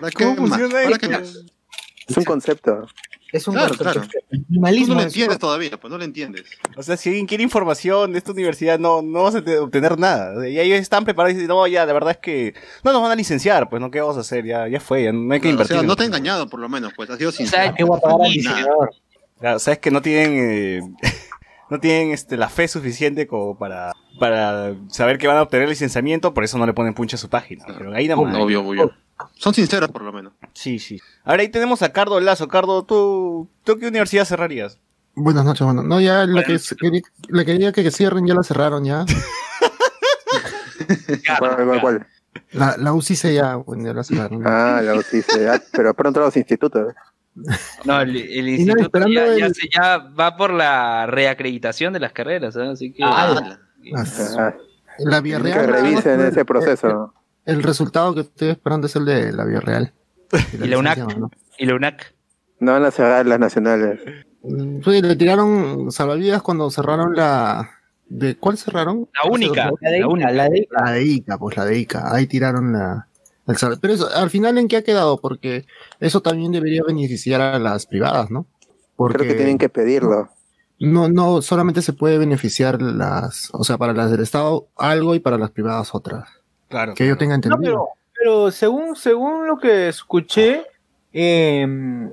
[0.00, 1.38] ¿Para qué ¿Cómo funciona ¿Para qué esto?
[2.08, 2.86] Es un concepto.
[3.32, 4.08] Es un Claro, concepto claro.
[4.30, 6.44] Tú no lo es- entiendes todavía, pues no lo entiendes.
[6.76, 9.98] O sea, si alguien quiere información de esta universidad, no, no vas a te- obtener
[9.98, 10.36] nada.
[10.38, 12.92] O sea, ya ellos están preparados y dicen, no, ya, la verdad es que no
[12.92, 13.90] nos van a licenciar, pues, ¿no?
[13.90, 14.44] ¿Qué vamos a hacer?
[14.46, 15.76] Ya, ya fue, ya no hay que o invertir.
[15.78, 17.62] sea, no te ha engañado por lo menos, pues ha sido sea, sincero.
[17.64, 18.66] Hay que pagar al Nada.
[19.38, 20.80] Claro, sabes que no tienen, eh,
[21.70, 26.32] no tienen este, la fe suficiente como para, para saber que van a obtener licenciamiento,
[26.34, 27.64] por eso no le ponen puncha a su página.
[27.66, 28.34] Pero ahí nada más.
[28.36, 28.92] Obvio, obvio.
[29.34, 30.32] Son sinceros por lo menos.
[30.52, 31.00] Sí, sí.
[31.24, 32.48] Ahora ahí tenemos a Cardo Lazo.
[32.48, 34.78] Cardo, ¿tú, ¿tú qué universidad cerrarías?
[35.14, 35.82] Buenas noches, bueno.
[35.82, 36.58] No, ya la que,
[37.28, 39.06] la quería que cierren, ya la cerraron ya.
[41.38, 42.06] ¿Cuál, cuál, cuál?
[42.52, 44.42] La, la UCC ya, bueno, ya la cerraron.
[44.46, 45.48] Ah, la UCC.
[45.48, 46.92] ah, Pero pronto los institutos.
[47.84, 52.56] No, el, el no, instituto ya, se- ya va por la reacreditación de las carreras,
[52.56, 52.68] ¿eh?
[52.68, 53.02] así que...
[53.04, 53.58] Ah,
[54.38, 54.54] Ah,
[54.98, 55.68] la Vía que Real.
[55.68, 57.14] revisen ese proceso.
[57.44, 59.92] El resultado que estoy esperando es el de la Vía Real.
[60.60, 60.98] ¿Y la UNAC?
[61.58, 62.14] Y la UNAC.
[62.58, 64.00] No van a cerrar las nacionales.
[64.42, 67.70] Mm, Sí, le tiraron salvavidas cuando cerraron la.
[68.08, 69.08] ¿De cuál cerraron?
[69.22, 69.70] La única.
[69.80, 70.00] La de
[70.34, 72.14] la de La de ICA, pues la de ICA.
[72.14, 73.05] Ahí tiraron la.
[73.54, 75.20] Sal- Pero eso, al final, ¿en qué ha quedado?
[75.20, 75.66] Porque
[76.00, 78.46] eso también debería beneficiar a las privadas, ¿no?
[78.96, 80.28] Porque Creo que tienen que pedirlo.
[80.78, 83.50] no, no solamente se puede beneficiar las.
[83.52, 86.28] O sea, para las del Estado algo y para las privadas otras.
[86.68, 86.94] Claro.
[86.94, 87.60] Que yo tenga No, entendido.
[87.62, 90.64] pero, pero según, según lo que escuché,
[91.12, 91.66] eh,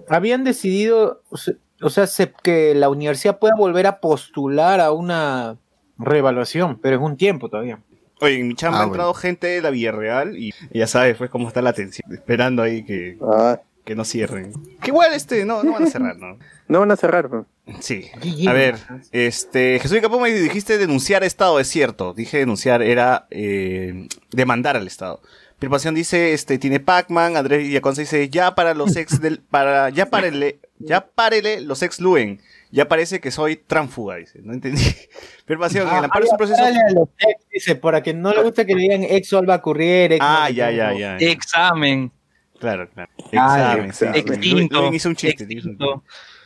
[0.09, 4.91] habían decidido, o se- o sea, se- que la universidad pueda volver a postular a
[4.91, 5.57] una
[5.97, 7.79] reevaluación, pero es un tiempo todavía.
[8.21, 11.17] Oye, en mi chamba Ah, ha entrado gente de la Villarreal y y ya sabes,
[11.17, 12.11] pues, cómo está la atención.
[12.13, 14.53] Esperando ahí que, Ah, que no cierren.
[14.81, 16.37] Que igual, este, no, no van a cerrar, ¿no?
[16.67, 17.29] no van a cerrar.
[17.29, 17.45] pues.
[17.79, 18.09] Sí.
[18.47, 18.77] A ver,
[19.11, 22.13] este, Jesús Capoma dijiste denunciar Estado, es cierto.
[22.13, 25.21] Dije denunciar, era eh, demandar al Estado.
[25.69, 30.07] Pasión dice, este, tiene Pac-Man, Andrés Villaconza dice, ya para los ex del, para, ya
[30.07, 32.41] párele, ya párele los ex Luen.
[32.73, 34.39] Ya parece que soy tránfuga, dice.
[34.41, 34.81] No entendí.
[35.59, 36.61] Pasión, Ah, el amparo es un proceso.
[36.61, 39.29] Dale a los ex, dice, para que no le gusta que le digan ex
[39.61, 41.17] Currier, ex Ah, ya, ya, ya.
[41.19, 41.27] ya.
[41.29, 42.11] Examen.
[42.59, 43.11] Claro, claro.
[43.37, 44.05] Ah, Examen, sí.
[44.13, 44.93] Extinto.
[44.93, 45.43] Hizo un chiste.
[45.49, 46.03] hizo un- Extinto.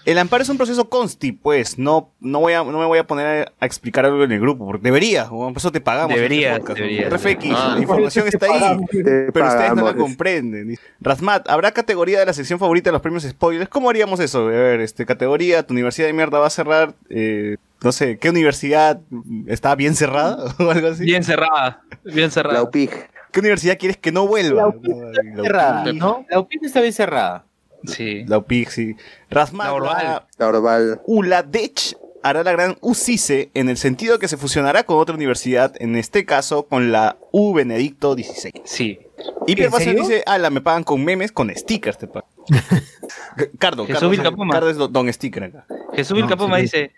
[0.08, 1.78] El amparo es un proceso consti, pues.
[1.78, 4.40] No, no voy a, no me voy a poner a, a explicar algo en el
[4.40, 6.12] grupo, porque debería, por eso te pagamos.
[6.12, 6.60] Este deberías.
[6.62, 7.12] weón.
[7.14, 7.72] RFX, Ah.
[7.76, 8.52] la información está ahí.
[8.60, 8.86] pagamos.
[8.90, 10.70] Pero ustedes no la comprenden.
[10.70, 13.70] Dice, Razmat, ¿habrá categoría de la sección favorita de los premios spoilers?
[13.70, 14.48] ¿Cómo haríamos eso?
[14.48, 18.30] A ver, este, categoría, tu universidad de mierda va a cerrar, eh, no sé, ¿qué
[18.30, 19.02] universidad
[19.48, 20.56] está bien cerrada?
[20.60, 21.04] o algo así.
[21.04, 21.82] Bien cerrada.
[22.06, 22.64] Bien La cerrada.
[22.64, 22.92] UPIG.
[23.32, 24.74] ¿Qué universidad quieres que no vuelva?
[24.84, 25.92] La la cerrada.
[25.94, 26.26] ¿no?
[26.30, 27.44] La UPIC está bien cerrada.
[27.88, 28.24] Sí.
[28.28, 28.96] La UPIG, sí.
[29.30, 30.24] Razmat, La Orval.
[30.38, 31.02] la- Orval.
[31.06, 35.96] ULADECH hará la gran UCICE en el sentido que se fusionará con otra universidad, en
[35.96, 38.52] este caso con la U Benedicto XVI.
[38.66, 39.00] Sí.
[39.48, 42.30] Y Pierre dice, ala, me pagan con memes, con stickers te pagan.
[43.60, 44.18] Cardo, Jesús
[44.52, 45.66] Cardo, es do- don sticker acá.
[45.94, 46.64] Jesús No, Vilcapoma sí.
[46.64, 46.92] dice,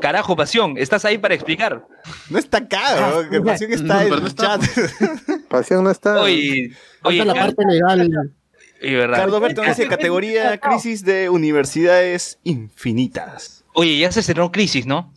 [0.00, 1.84] carajo, pasión, estás ahí para explicar.
[2.30, 3.28] No está acá, ¿no?
[3.30, 4.58] que Pasión está No, en el está.
[4.58, 4.62] chat.
[5.48, 6.20] Pasión no está.
[6.20, 6.70] Oye,
[7.02, 8.10] oye, la parte legal.
[8.80, 9.18] Y verdad.
[9.18, 13.64] Cardo Berto dice, categoría crisis de universidades infinitas.
[13.72, 15.12] Oye, ya se estrenó Crisis, ¿no?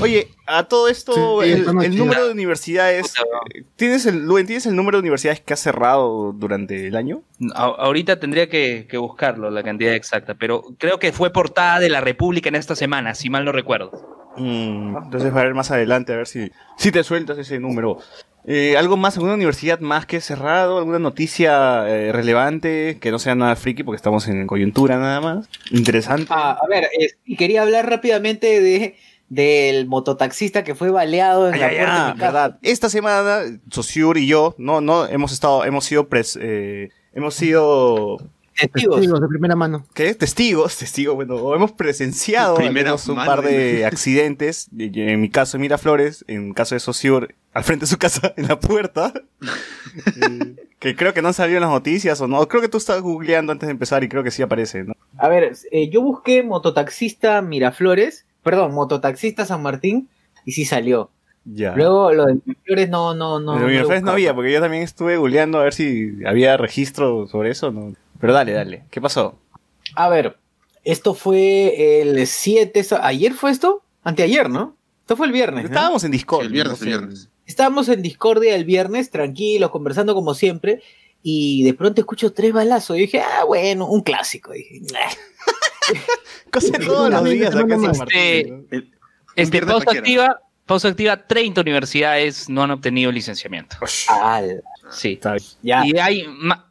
[0.00, 3.14] Oye, a todo esto, Sí, el, número de universidades,
[3.54, 7.22] eh, ¿tienes el, Luen, ¿tienes el número de universidades que ha cerrado durante el año?
[7.54, 11.88] A- ahorita tendría que, que buscarlo, la cantidad exacta, pero creo que fue portada de
[11.88, 13.90] la República en esta semana, si mal no recuerdo.
[14.36, 17.98] Mm, entonces va a ver más adelante, a ver si, si te sueltas ese número.
[18.44, 19.16] Eh, ¿Algo más?
[19.16, 20.78] ¿Alguna universidad más que cerrado?
[20.78, 25.48] ¿Alguna noticia eh, relevante que no sea nada friki porque estamos en coyuntura nada más?
[25.70, 26.26] Interesante.
[26.30, 28.96] Ah, a ver, eh, quería hablar rápidamente de,
[29.28, 32.32] del mototaxista que fue baleado en Ay, la ay, puerta de mi casa.
[32.32, 32.58] verdad.
[32.62, 38.18] Esta semana, Sosur y yo, no, no, hemos estado, hemos sido pres- eh, hemos sido,
[38.54, 38.96] Testigos.
[38.96, 39.86] Testigos de primera mano.
[39.94, 40.14] ¿qué?
[40.14, 44.68] Testigos, testigos, bueno, hemos presenciado menos un mano, par de accidentes.
[44.76, 48.32] En mi caso, en Miraflores, en el caso de Sosur, al frente de su casa,
[48.36, 49.12] en la puerta.
[50.78, 52.48] Que creo que no han salido en las noticias o no.
[52.48, 54.94] Creo que tú estabas googleando antes de empezar y creo que sí aparece, ¿no?
[55.16, 60.08] A ver, eh, yo busqué mototaxista Miraflores, perdón, mototaxista San Martín,
[60.44, 61.10] y sí salió.
[61.44, 61.76] Ya.
[61.76, 63.54] Luego lo de Miraflores no, no, no.
[63.54, 67.50] Pero Miraflores no había, porque yo también estuve googleando a ver si había registro sobre
[67.50, 67.94] eso, ¿no?
[68.22, 68.84] Pero dale, dale.
[68.90, 69.36] ¿Qué pasó?
[69.96, 70.38] A ver,
[70.84, 73.82] esto fue el 7, so- ¿ayer fue esto?
[74.04, 74.76] Anteayer, ¿no?
[75.00, 75.64] Esto fue el viernes.
[75.64, 75.68] ¿no?
[75.70, 76.42] Estábamos en Discord.
[76.42, 77.28] Sí, el viernes, el viernes.
[77.46, 80.80] Estábamos en Discordia el viernes, tranquilos, conversando como siempre,
[81.20, 82.96] y de pronto escucho tres balazos.
[82.96, 84.52] Y dije, ah, bueno, un clásico.
[84.52, 85.00] Dije, "Nah".
[86.52, 88.66] Cosa todos los días acá en San Martín.
[88.70, 88.82] Este, ¿no?
[89.34, 93.76] Este, pausa activa, pausa activa, 30 universidades no han obtenido licenciamiento.
[94.08, 95.14] Al- Sí.
[95.14, 95.44] Está bien.
[95.62, 95.86] ya.
[95.86, 96.26] Y hay,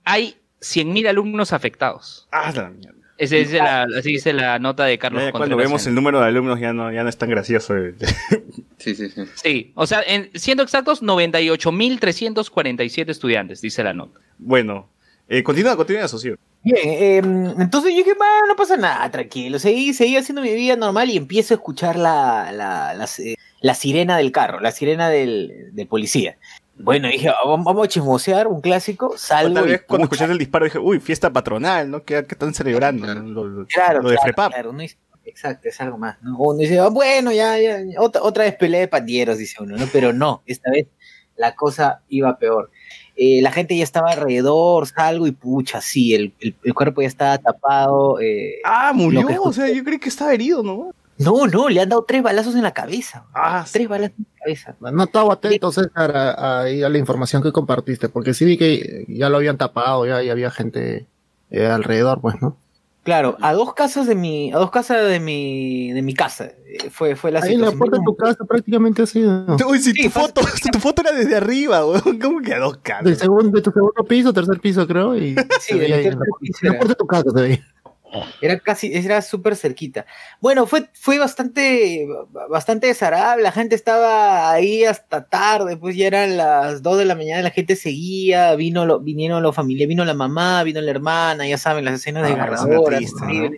[0.06, 2.28] hay 100.000 alumnos afectados.
[2.32, 2.96] Ah, la mierda.
[3.18, 6.26] Esa es la, así dice la nota de Carlos Ya cuando vemos el número de
[6.28, 7.78] alumnos ya no, ya no es tan gracioso.
[7.78, 7.94] eh.
[8.80, 9.22] Sí, sí, sí.
[9.36, 14.20] Sí, o sea, en, siendo exactos, 98.347 estudiantes, dice la nota.
[14.40, 14.90] bueno,
[15.30, 16.36] eh, continúa, continúa, socio.
[16.64, 17.18] Bien, eh,
[17.60, 19.60] entonces yo dije, "Bueno, no pasa nada, tranquilo.
[19.60, 23.74] Seguí, seguí haciendo mi vida normal y empiezo a escuchar la, la, la, eh, la
[23.76, 26.38] sirena del carro, la sirena del, del policía.
[26.78, 30.40] Bueno, dije, "Ah, vamos a chismosear, un clásico, salgo Tal y vez cuando escuchaste el
[30.40, 32.04] disparo dije, uy, fiesta patronal, ¿no?
[32.04, 33.04] ¿Qué, qué están celebrando?
[33.04, 33.22] Claro.
[33.22, 33.30] no?
[33.30, 34.52] Lo, lo- Claro, lo de Frepap.
[34.52, 36.38] claro, uno dice, exacto, es algo más, ¿no?
[36.40, 39.86] Uno dice, "Ah, bueno, ya, ya, otra, otra vez pelea de pandilleros, dice uno, ¿no?
[39.92, 40.88] Pero no, esta vez
[41.36, 42.72] la cosa iba peor.
[43.16, 47.08] Eh, la gente ya estaba alrededor, salgo y pucha, sí, el, el- el cuerpo ya
[47.10, 48.20] estaba tapado.
[48.20, 49.28] eh, Ah, murió.
[49.44, 50.94] O sea, yo creí que estaba herido, ¿no?
[51.24, 53.26] No, no, le han dado tres balazos en la cabeza.
[53.34, 54.76] Ah, Tres balazos en la cabeza.
[54.80, 59.06] No estaba atento, César, a, a- a la información que compartiste, porque sí vi que
[59.08, 61.08] ya lo habían tapado, ya, ya había gente
[61.50, 62.58] eh, alrededor, pues, ¿no?
[63.04, 66.46] Claro, a dos casas de mi, a dos casas de mi, de mi casa.
[66.68, 69.58] eh, Fue, fue la Ahí en la puerta de tu casa prácticamente ha sido.
[69.68, 72.20] Uy, si Sí, tu foto, tu foto era desde arriba, weón.
[72.20, 73.18] ¿Cómo que a dos Del caras?
[73.18, 76.38] segundo, de tu segundo piso, tercer piso, creo, y Sí, veía ahí en tercer la,
[76.40, 77.68] piso la puerta de tu casa se veía.
[78.42, 80.06] Era casi, era súper cerquita.
[80.42, 82.08] Bueno, fue, fue bastante,
[82.50, 83.44] bastante desagradable.
[83.44, 87.52] La gente estaba ahí hasta tarde, pues ya eran las 2 de la mañana, la
[87.52, 91.86] gente seguía, vino lo, vinieron los familiares, vino la mamá, vino la hermana, ya saben,
[91.86, 93.02] las escenas Ah, desgarradoras.
[93.14, 93.50] ¿no?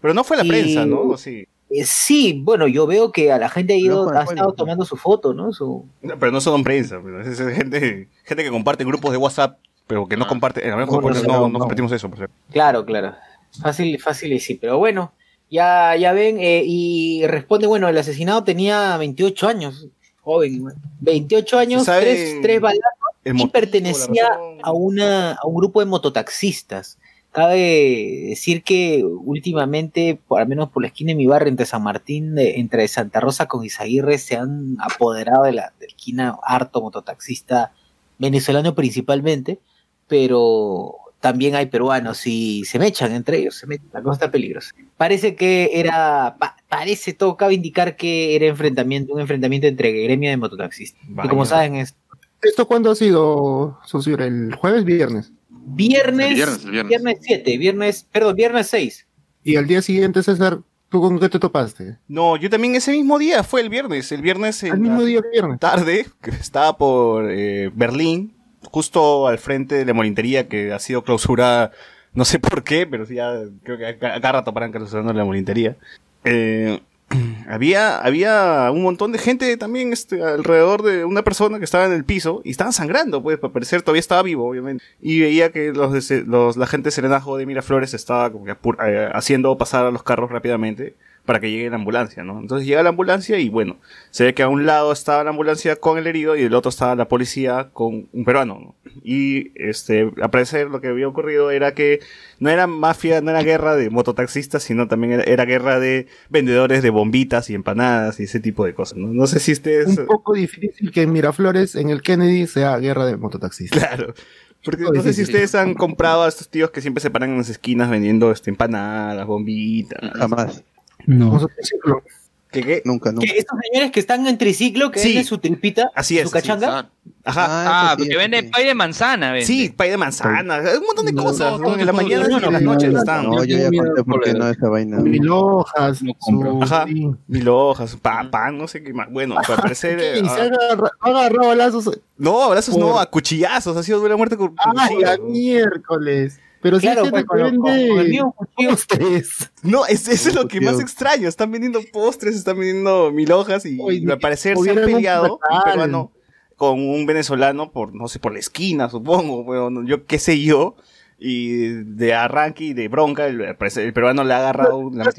[0.00, 1.00] Pero no fue la Y- prensa, ¿no?
[1.02, 1.46] ¿O sí?
[1.72, 4.84] Eh, sí, bueno, yo veo que a la gente ha ido, el ha estado tomando
[4.84, 5.52] su foto, ¿no?
[5.52, 10.08] Su, No, pero no son prensa, es, gente, gente que comparte grupos de WhatsApp, pero
[10.08, 10.28] que no Ah.
[10.28, 11.58] comparte, a lo mejor No, por no eso no, no, no no.
[11.60, 12.08] compartimos eso.
[12.08, 12.34] por cierto.
[12.50, 13.14] Claro, claro.
[13.60, 15.12] Fácil, fácil y sí, pero bueno,
[15.50, 19.88] ya, ya ven, eh, y responde, bueno, el asesinado tenía 28 años,
[20.22, 20.74] joven, igual.
[21.00, 22.84] 28 años, ¿Se sabe tres, tres balazos
[23.24, 24.28] y motivo, pertenecía
[24.62, 26.98] a, una, a un grupo de mototaxistas.
[27.32, 31.82] Cabe decir que últimamente, por al menos por la esquina de mi barrio, entre San
[31.82, 36.38] Martín, de- entre Santa Rosa con Izaguirre, se han apoderado de la, de la esquina
[36.42, 37.72] harto mototaxista
[38.18, 39.60] venezolano principalmente,
[40.08, 44.74] pero también hay peruanos y se mechan entre ellos, se mechan, la cosa está peligrosa.
[44.96, 50.30] Parece que era, pa- parece todo, cabe indicar que era enfrentamiento, un enfrentamiento entre gremio
[50.30, 51.00] de mototaxistas.
[51.24, 51.94] Y como saben es
[52.42, 54.16] ¿Esto cuándo ha sido, Socio?
[54.18, 55.30] ¿El jueves, viernes?
[55.50, 56.88] viernes, El viernes, el viernes.
[56.88, 59.06] viernes 7, viernes, perdón, viernes 6.
[59.44, 61.98] Y al día siguiente, César, ¿tú con qué te topaste?
[62.08, 64.10] No, yo también ese mismo día, fue el viernes.
[64.10, 65.60] El viernes en Al mismo día que viernes.
[65.60, 71.02] tarde, que estaba por eh, Berlín, justo al frente de la molintería que ha sido
[71.02, 71.72] clausurada,
[72.12, 75.76] no sé por qué, pero sí ya creo que cada rato paran clausurando la molintería.
[76.24, 76.80] Eh,
[77.48, 81.92] había, había un montón de gente también este, alrededor de una persona que estaba en
[81.92, 84.84] el piso y estaba sangrando, pues, para parecer todavía estaba vivo, obviamente.
[85.00, 89.10] Y veía que los, los la gente de Serenajo de Miraflores estaba como que eh,
[89.12, 90.94] haciendo pasar a los carros rápidamente
[91.24, 92.40] para que llegue la ambulancia, ¿no?
[92.40, 93.76] Entonces llega la ambulancia y bueno,
[94.10, 96.70] se ve que a un lado estaba la ambulancia con el herido y del otro
[96.70, 98.74] estaba la policía con un peruano, ¿no?
[99.04, 102.00] Y este, al parecer lo que había ocurrido era que
[102.38, 106.82] no era mafia, no era guerra de mototaxistas, sino también era, era guerra de vendedores
[106.82, 109.08] de bombitas y empanadas y ese tipo de cosas, ¿no?
[109.08, 109.98] No sé si ustedes...
[109.98, 113.78] Un poco difícil que en Miraflores, en el Kennedy, sea guerra de mototaxistas.
[113.78, 114.14] Claro.
[114.62, 117.38] Porque no sé si ustedes han comprado a estos tíos que siempre se paran en
[117.38, 119.98] las esquinas vendiendo este, empanadas, bombitas.
[120.12, 120.62] Jamás.
[121.06, 122.02] Vamos a triciclo.
[122.50, 122.82] ¿Qué, qué?
[122.84, 123.26] Nunca, nunca.
[123.32, 125.16] Que estos señores que están en triciclo, que Sí.
[125.16, 126.54] es su tripita, Así es, su así es.
[126.56, 127.46] cachanga, Ah, Ajá.
[127.48, 128.46] Ah, sí, porque eso vende sí.
[128.48, 129.46] pay de manzana, vende.
[129.46, 131.52] Sí, pay de manzana, un montón de No, cosas.
[131.52, 131.72] no, ¿no?
[131.74, 133.26] En no, la no, mañana no, y en las no, noches no, están.
[133.30, 134.96] No, yo ya conté por qué no esa vaina.
[134.98, 136.86] Mil hojas, No Ajá.
[136.88, 137.08] sí.
[137.28, 139.08] Mil hojas, pa- pan, no sé qué más.
[139.12, 139.98] Bueno, al parecer.
[139.98, 140.14] ¿Qué?
[140.14, 142.00] eh, ¿Y se ah, agarra- ha agarrado lazos?
[142.18, 143.76] no, abrazos no, por- a cuchillazos.
[143.76, 145.24] Ha sido de la muerte con, ¡Ay, ¿no?
[145.28, 146.40] miércoles!
[146.62, 148.70] Pero si Claro, pues, vende mismo cuchillo.
[148.70, 149.50] postres.
[149.62, 151.28] No, es, eso es lo que más extraño.
[151.28, 155.38] Están vendiendo postres, están vendiendo mil hojas y, Oye, y al parecer se han peleado
[155.50, 156.12] un peruano
[156.56, 160.76] con un venezolano por, no sé, por la esquina, supongo, bueno, yo qué sé yo.
[161.22, 165.12] Y de arranque y de bronca, el, el peruano le ha agarrado la Le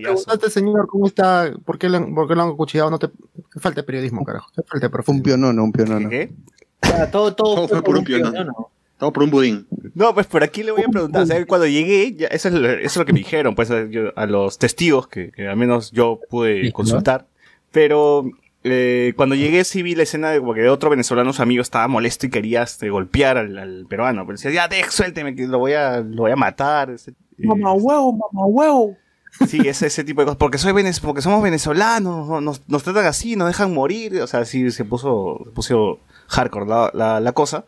[0.00, 1.52] preguntaste, señor, ¿cómo está?
[1.66, 2.90] ¿Por qué, le, han- por qué lo han acuchillado?
[2.90, 3.10] No te...
[3.60, 4.50] Falta de periodismo, carajo.
[4.56, 6.08] Que falta de Fue un pionono, un ¿Qué, pionono.
[6.08, 6.32] qué?
[7.10, 8.32] Todo, todo, Todo fue por un pionono.
[8.32, 8.68] pionono.
[9.02, 9.66] Todo por un budín.
[9.96, 11.22] No, pues por aquí le voy a preguntar.
[11.24, 13.68] o sea, cuando llegué, ya, eso, es lo, eso es lo que me dijeron, pues
[13.72, 17.26] a, yo- a los testigos que, que al menos yo pude consultar.
[17.72, 18.24] Pero
[18.62, 21.88] eh, cuando llegué sí vi la escena de como que otro venezolano, su amigo, estaba
[21.88, 24.24] molesto y quería este, golpear al, al peruano.
[24.24, 26.90] Pero decía, ya, de, suélteme, que lo voy a, lo voy a matar.
[26.90, 27.12] Eh,
[27.44, 28.96] huevo, mamá huevo.
[29.48, 30.36] Sí, ese, ese tipo de cosas.
[30.38, 34.20] Porque, soy venez- porque somos venezolanos, nos, nos, nos tratan así, nos dejan morir.
[34.20, 35.98] O sea, sí se puso, se puso
[36.28, 37.64] hardcore la, la, la cosa.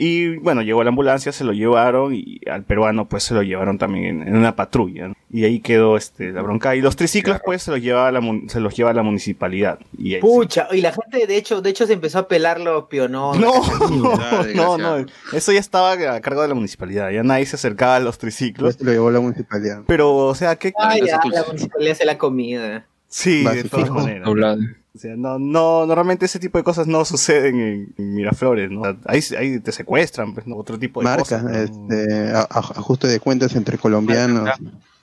[0.00, 3.78] Y bueno, llegó la ambulancia, se lo llevaron y al peruano pues se lo llevaron
[3.78, 5.08] también en, en una patrulla.
[5.08, 5.14] ¿no?
[5.28, 6.76] Y ahí quedó este, la bronca.
[6.76, 9.80] Y los triciclos pues se los lleva la, mun- se los lleva la municipalidad.
[9.98, 10.26] Y ahí sí.
[10.26, 13.40] Pucha, y la gente de hecho, de hecho se empezó a pelar los piononos.
[13.40, 13.52] No,
[14.20, 14.78] Ah, no, desgraciado.
[14.78, 17.10] no, eso ya estaba a cargo de la municipalidad.
[17.10, 18.80] Ya nadie se acercaba a los Pues triciclos.
[18.80, 19.82] lo llevó la municipalidad.
[19.88, 20.72] Pero, o sea, ¿qué?
[20.80, 22.86] Ah, ya, la municipalidad se la comida.
[23.08, 24.28] Sí, de todas maneras.
[24.98, 28.80] O sea, no, no, normalmente ese tipo de cosas no suceden en, en Miraflores, ¿no?
[28.80, 30.56] O sea, ahí, ahí te secuestran, pues, ¿no?
[30.56, 31.44] Otro tipo de cosas.
[31.44, 31.50] ¿no?
[31.50, 34.50] este, a- a- ajuste de cuentas entre colombianos.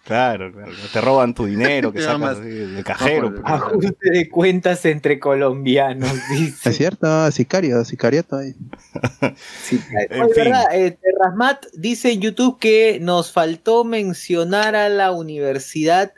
[0.03, 0.71] Claro, claro.
[0.93, 3.31] Te roban tu dinero que sacas del cajero.
[3.31, 3.41] No.
[3.43, 6.69] Ajuste de cuentas entre colombianos, dice.
[6.71, 8.53] Es cierto, sicario, sicariato ahí.
[9.63, 9.79] Sí,
[10.11, 10.43] En Oye, fin.
[10.43, 10.63] ¿verdad?
[10.73, 16.11] Eh, Terrasmat dice en YouTube que nos faltó mencionar a la Universidad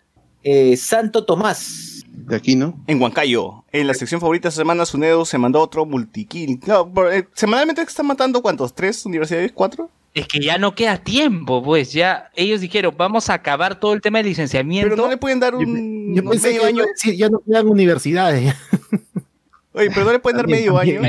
[0.43, 1.96] eh, Santo Tomás.
[2.19, 2.73] De aquí, ¿no?
[2.87, 6.59] En Huancayo, en la sección favorita esta semana, Sunedo se mandó otro multikill.
[6.59, 8.73] Claro, por- eh, semanalmente están matando cuántos?
[8.73, 9.51] ¿Tres universidades?
[9.53, 9.89] ¿Cuatro?
[10.15, 14.01] Es que ya no queda tiempo, pues ya ellos dijeron, vamos a acabar todo el
[14.01, 14.89] tema de licenciamiento.
[14.89, 16.83] Pero no le pueden dar un Yo pensé medio que año.
[16.95, 18.55] sí, ya no quedan universidades.
[19.73, 21.01] Oye, pero no le pueden dar medio año.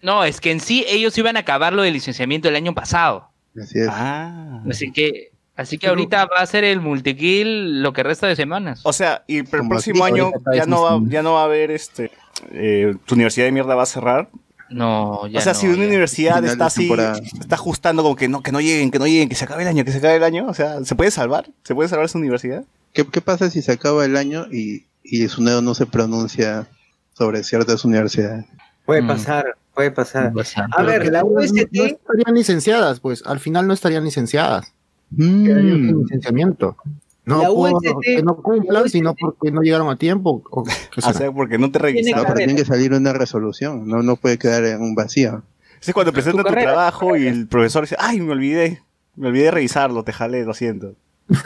[0.00, 3.28] No, es que en sí ellos iban a acabar lo del licenciamiento el año pasado.
[3.54, 3.88] Así es.
[3.90, 4.62] Ah.
[4.68, 8.80] Así que, así que ahorita va a ser el multikill lo que resta de semanas.
[8.84, 11.44] O sea, y el Como próximo aquí, año ya no va, ya no va a
[11.44, 12.10] haber este.
[12.50, 14.28] eh, tu universidad de mierda va a cerrar.
[14.70, 15.84] No, ya o sea, no, si una ya.
[15.86, 17.18] universidad está así, temporada.
[17.40, 19.68] está ajustando como que no, que no lleguen, que no lleguen, que se acabe el
[19.68, 20.46] año, que se acabe el año.
[20.48, 21.46] O sea, ¿se puede salvar?
[21.62, 22.64] ¿Se puede salvar esa universidad?
[22.94, 26.66] ¿Qué, qué pasa si se acaba el año y, y Sunedo no se pronuncia
[27.12, 28.46] sobre ciertas universidades?
[28.86, 29.06] Puede Mm.
[29.08, 30.32] pasar, puede pasar.
[30.74, 33.22] A ver, la No, UST, no estarían licenciadas, pues.
[33.26, 34.72] Al final no estarían licenciadas.
[35.16, 35.44] Mm.
[35.46, 36.76] Quedarían sin licenciamiento.
[37.24, 40.42] No La por UST que no cumplan, sino porque no llegaron a tiempo.
[40.50, 40.64] o
[41.00, 41.12] será.
[41.12, 42.14] sea, porque no te No, revisaron.
[42.14, 42.46] pero carrera.
[42.46, 45.42] tiene que salir una resolución, no, no puede quedar en un vacío.
[45.80, 48.82] Es cuando presentas tu, carrera, trabajo y el profesor dice, ay, me olvidé.
[49.14, 50.94] Me olvidé de revisarlo, te jalé, lo siento.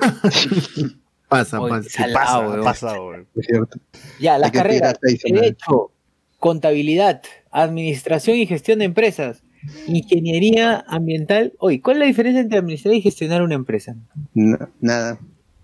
[1.28, 1.90] Pasa, Oye, pasa.
[1.90, 2.96] Salado, pasa, pasa.
[3.34, 3.78] Es cierto.
[4.20, 5.40] ya, la Hay que carrera, tirar ahí, señor.
[5.40, 5.90] Derecho,
[6.38, 9.42] Contabilidad, Administración y Gestión de Empresas,
[9.86, 11.52] Ingeniería Ambiental.
[11.58, 13.96] Oye, ¿cuál es la diferencia entre administrar y gestionar una empresa?
[14.34, 15.18] No, nada.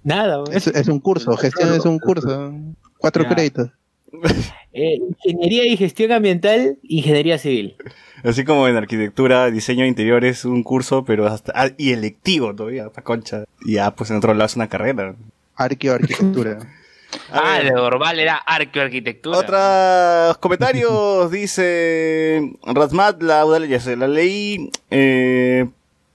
[0.05, 0.43] Nada.
[0.53, 2.53] Es, es un curso, gestión es un curso.
[2.99, 3.71] Cuatro créditos.
[4.75, 7.77] Eh, ingeniería y Gestión Ambiental, Ingeniería Civil.
[8.25, 11.53] Así como en arquitectura, diseño de interiores, un curso, pero hasta.
[11.55, 13.45] ah, y electivo todavía, pa' concha.
[13.67, 15.15] Y ya, pues en otro lado es una carrera.
[15.57, 16.59] Arqueo, arquitectura.
[17.31, 19.39] Ah, de Orval era arqueoarquitectura.
[19.39, 24.71] Otros comentarios, dice Razmat, la, ya se la leí.
[24.91, 25.69] Eh,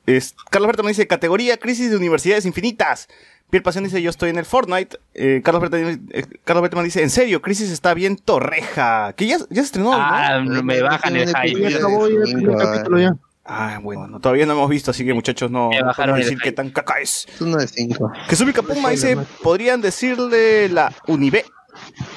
[0.06, 3.08] es- Carlos Bertman dice, categoría crisis de universidades infinitas.
[3.50, 5.00] Pierre Pasión dice, yo estoy en el Fortnite.
[5.14, 9.14] Eh, Carlos, Bertman, eh, Carlos Bertman dice, en serio, crisis está bien torreja.
[9.14, 9.92] Que ya, ya se estrenó.
[9.94, 11.70] Ah, no me bajan el hype.
[11.70, 13.16] Ya acabó el primer capítulo ya.
[13.48, 16.24] Ah, bueno, no, todavía no hemos visto, así que muchachos no, Me bajaron podemos el
[16.26, 16.44] decir hype.
[16.50, 17.26] qué tan caca es.
[17.34, 18.12] Es uno de cinco.
[18.28, 21.46] Jesús Puma dice, podrían decirle la Unive.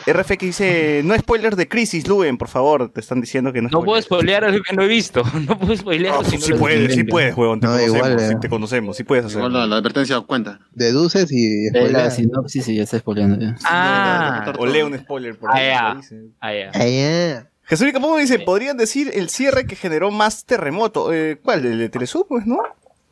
[0.07, 3.83] RFX dice, no spoilers de crisis, Luen, por favor, te están diciendo que no No
[3.85, 5.23] puedo spoilear algo que no he visto.
[5.47, 7.95] No puedo spoilear Ah, si no sí lo puedes, sí puedes, huevón, te No, conocemos,
[7.97, 8.37] igual, sí, eh.
[8.41, 9.49] te conocemos, sí puedes hacerlo.
[9.49, 10.61] Igual la, la advertencia cuenta.
[10.73, 12.17] Deduces y Eh, la spoileas.
[12.17, 13.39] sinopsis y ya está spoileando.
[13.39, 13.55] ya.
[13.65, 15.67] Ah, O lee un spoiler por Ah, ahí.
[15.67, 16.01] ya.
[16.41, 16.71] ah, ya.
[16.75, 17.50] Ah, ya.
[17.71, 21.13] Jesús Puma dice, podrían decir el cierre que generó más terremoto.
[21.13, 21.65] Eh, ¿Cuál?
[21.65, 22.59] ¿El de Telesub, pues, no?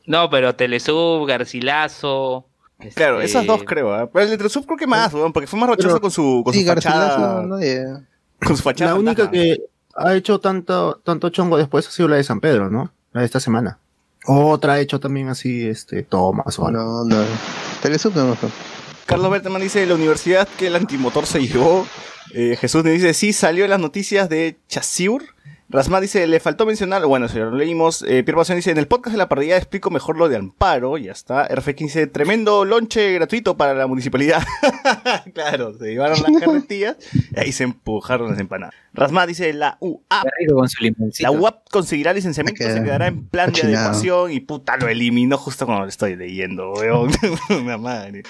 [0.07, 2.45] No, pero Telesub, Garcilaso.
[2.81, 3.95] este, Claro, esas dos creo.
[3.95, 4.09] ¿ah?
[4.13, 6.53] Pero el de Telesub creo que más, porque fue más rochoso Pero- con su, con
[6.53, 7.07] Sí, su fachada.
[7.09, 7.85] Garcilaso, no, eh,
[8.45, 8.93] Con su fachada.
[8.93, 9.33] La única fantasma.
[9.33, 9.63] que
[9.95, 12.93] ha hecho tanto, tanto chongo después ha sido la de San Pedro, ¿no?
[13.13, 13.79] La de esta semana.
[14.27, 16.81] Otra ha hecho también así, este, Thomas o algo.
[16.81, 17.25] No, no.
[17.83, 18.37] Telesub no, no.
[19.09, 21.89] Carlos Berteman dice, la universidad que el antimotor se llevó.
[22.35, 25.25] Eh, Jesús me dice, sí, salió en las noticias de Chasiur.
[25.71, 28.89] Rasma dice, le faltó mencionar, bueno, si lo leímos, eh, Pierre Pasión dice, en el
[28.89, 31.47] podcast de la parrilla explico mejor lo de Amparo, ya está.
[31.47, 34.43] RF15 dice, tremendo lonche gratuito para la municipalidad.
[35.35, 38.75] claro, se llevaron las carretillas y ahí se empujaron las empanadas.
[38.95, 40.85] Rasma dice, la UAP, con su
[41.21, 45.37] la UAP conseguirá licenciamiento, que se quedará en plan de adecuación y puta, lo eliminó
[45.37, 47.11] justo cuando lo estoy leyendo, weón.
[47.51, 48.23] Una madre.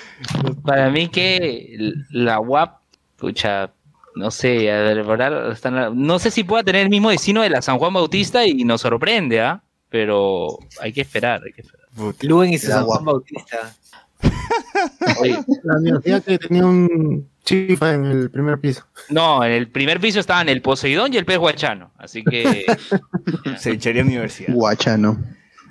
[0.65, 2.81] Para mí que la UAP,
[3.17, 3.71] pucha,
[4.19, 7.51] no sé, a ver, ahora están- no sé si pueda tener el mismo destino de
[7.51, 9.63] la San Juan Bautista y nos sorprende, ¿ah?
[9.89, 11.87] Pero hay que esperar, hay que esperar.
[12.23, 13.05] Luen y su San Juan.
[13.05, 13.75] Bautista.
[15.21, 18.85] Oye, La universidad que tenía un chifa en el primer piso.
[19.11, 22.67] no, en el primer piso estaban el Poseidón y el pez guachano, así que
[23.59, 24.53] Cevichería Universidad.
[24.53, 25.17] Guachano.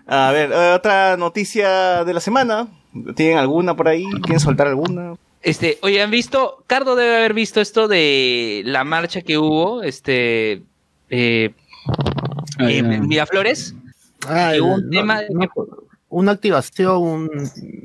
[0.08, 2.68] A ver, otra noticia de la semana.
[3.16, 4.06] ¿Tienen alguna por ahí?
[4.24, 5.14] ¿Quieren soltar alguna?
[5.48, 6.64] Este, oye, ¿han visto?
[6.68, 10.62] Cardo debe haber visto esto de la marcha que hubo, este,
[11.10, 11.52] eh,
[12.60, 13.74] en Miraflores.
[14.28, 15.48] Ah, Que el- hubo un tema- no-
[16.10, 17.30] una activación, un,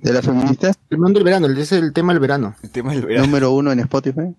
[0.03, 0.73] ¿De la feminista?
[0.91, 2.55] el mundo del verano, ese es el tema del verano.
[2.63, 3.27] El tema del verano.
[3.27, 4.35] Número uno en Spotify.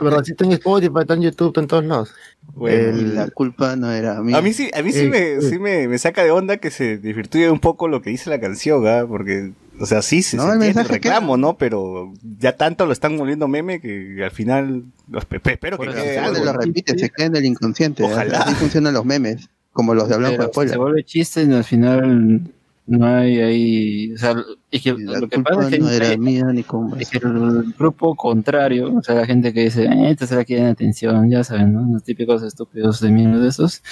[0.00, 0.22] ¿Verdad?
[0.24, 2.14] Sí está en Spotify, está en YouTube, está en todos lados.
[2.54, 4.36] Bueno, El- la culpa no era mía.
[4.36, 5.40] a mí sí, a mí sí, Eh, me, eh.
[5.42, 8.40] sí me, me saca de onda que se desvirtúe un poco lo que dice la
[8.40, 9.04] canción, ¿ah?
[9.08, 11.56] Porque, o sea, sí se, No, se el entiende el reclamo, ¿no?
[11.56, 16.44] Pero ya tanto lo están volviendo meme que al final, lo espe- espero que quede
[16.44, 18.04] lo repite, se queda en el inconsciente.
[18.04, 18.40] Ojalá.
[18.42, 22.42] Así funcionan los memes, como los de Blanco de se vuelve chiste y al final
[22.86, 24.12] no hay ahí.
[24.12, 24.34] O sea,
[24.72, 26.64] es que la lo que pasa es que, no era hay- mía ni
[27.00, 30.44] es que el grupo contrario, o sea, la gente que dice, eh, esta se la
[30.44, 31.92] quieren atención, ya saben, ¿no?
[31.92, 33.82] Los típicos estúpidos de mierda de esos,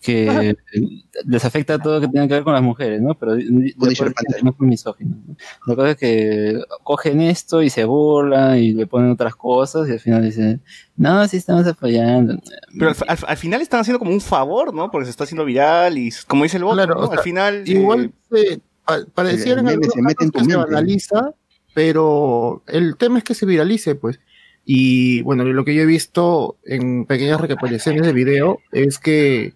[0.00, 0.56] que
[1.26, 3.14] les afecta todo lo que tenga que ver con las mujeres, ¿no?
[3.14, 5.18] Pero no son misóginos.
[5.26, 5.36] ¿no?
[5.66, 9.92] La cosa es que cogen esto y se burlan y le ponen otras cosas y
[9.92, 10.62] al final dicen,
[10.96, 12.38] no, sí estamos apoyando.
[12.78, 14.90] Pero al, al- al final están haciendo como un favor, ¿no?
[14.90, 17.00] Porque se está haciendo viral y, como dice el voto, Claro, ¿no?
[17.02, 17.54] o sea, al final...
[17.66, 20.58] eh, Igual se, pa- pareciera en el algunos se mete en casos tu que se
[20.58, 20.72] mente.
[20.74, 21.34] banaliza,
[21.74, 24.20] pero el tema es que se viralice, pues.
[24.64, 29.54] Y bueno, lo que yo he visto en pequeñas recapitulaciones de video es que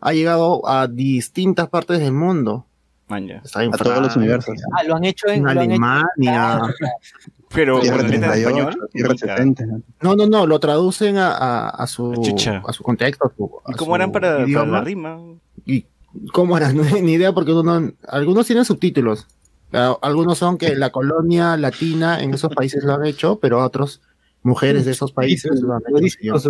[0.00, 2.66] ha llegado a distintas partes del mundo.
[3.08, 3.40] man, ya.
[3.44, 4.54] Está en a todos los universos.
[4.76, 6.60] Ah, lo han hecho en, hecho- Alemania.
[7.52, 8.88] Pero Tierra con la letra en 38, español.
[8.92, 9.26] Tierra puta.
[9.36, 9.64] 70.
[10.02, 10.14] ¿no?
[10.14, 12.12] No, no, lo traducen a, a, a su,
[12.64, 13.26] a su contexto.
[13.26, 15.18] a su- ¿Y a cómo su harán para, para la rima?
[16.14, 16.76] ¿Y cómo harán?
[16.76, 19.26] No hay ni idea porque uno- algunos tienen subtítulos.
[19.72, 24.00] Ah, Algunos son que la colonia latina en esos países lo han hecho, pero otros
[24.42, 25.82] mujeres de esos países lo han
[26.32, 26.42] hecho.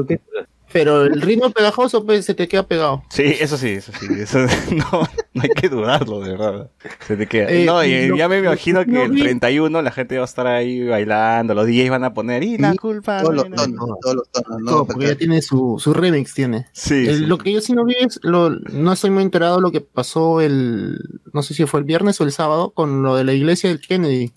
[0.73, 3.03] Pero el ritmo pegajoso pues se te queda pegado.
[3.11, 4.07] Sí, eso sí, eso sí.
[4.19, 4.39] Eso,
[4.71, 5.03] no,
[5.35, 6.71] no hay que dudarlo, de verdad.
[7.07, 7.51] Se te queda.
[7.51, 10.27] Eh, no, y ya me imagino que yo el vi- 31 la gente va a
[10.27, 13.21] estar ahí bailando, los DJs van a poner, y la culpa.
[13.23, 13.77] Todos los no, no, no".
[13.77, 14.61] tonos, todos los tonos.
[14.63, 16.67] No, porque ya tiene su, su remix tiene.
[16.73, 17.27] Sí, El- sí.
[17.27, 19.81] Lo que yo sí no vi es, lo, no estoy muy enterado de lo que
[19.81, 20.99] pasó el,
[21.33, 23.81] no sé si fue el viernes o el sábado, con lo de la iglesia del
[23.81, 24.31] Kennedy.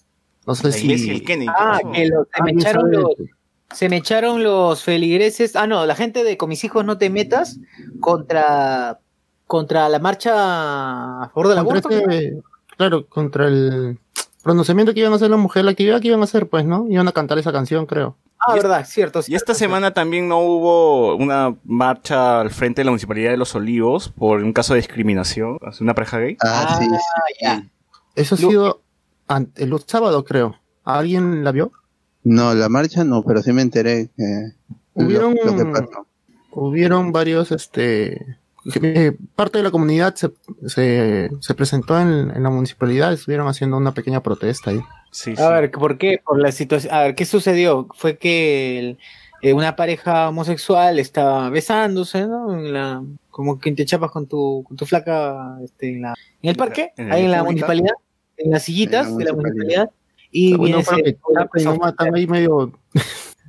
[0.48, 0.86] No sé La si...
[0.86, 1.46] iglesia y el Kennedy.
[1.48, 3.06] ¿qué Ah, que lo- se, me ¿Alguien echaron los,
[3.74, 5.56] se me echaron los feligreses.
[5.56, 7.60] Ah, no, la gente de Con mis hijos no te metas
[8.00, 9.00] contra,
[9.48, 10.34] contra la marcha
[11.24, 11.90] a favor del contra aborto.
[12.12, 12.42] este-
[12.78, 13.98] claro, contra el
[14.44, 16.86] pronunciamiento que iban a hacer la mujer, la actividad que iban a hacer, pues, ¿no?
[16.90, 18.16] Iban a cantar esa canción, creo.
[18.46, 19.22] Ah, Y verdad, cierto.
[19.26, 23.56] Y esta semana también no hubo una marcha al frente de la Municipalidad de Los
[23.56, 26.36] Olivos por un caso de discriminación hacia una pareja gay.
[26.44, 26.96] Ah, Ah, sí, sí.
[27.42, 27.64] ya.
[28.16, 28.82] Eso ha sido
[29.56, 30.56] el sábado, creo.
[30.84, 31.72] ¿Alguien la vio?
[32.24, 34.50] No, la marcha no, pero sí me enteré que
[34.96, 36.08] lo- Hubieron- lo, que pasó.
[36.52, 38.38] Hubieron varios, este...
[38.82, 40.32] eh, parte de la comunidad se,
[40.68, 44.80] se, se presentó en, en la municipalidad, estuvieron haciendo una pequeña protesta ahí.
[45.12, 46.22] Sí, A ver, ¿por qué?
[46.24, 46.94] Por la situación.
[46.94, 47.88] A ver, ¿qué sucedió?
[47.96, 48.98] Fue que el-
[49.42, 52.54] eh, una pareja homosexual estaba besándose, ¿no?
[52.58, 56.50] En la, como que te chapas con tu, con tu flaca este, en, la, en
[56.50, 57.94] el parque, en la ahí en la municipalidad,
[58.38, 59.90] en las sillitas En la de la municipalidad.
[60.36, 60.82] Y Bueno,
[61.54, 62.74] viene matan ahí medio...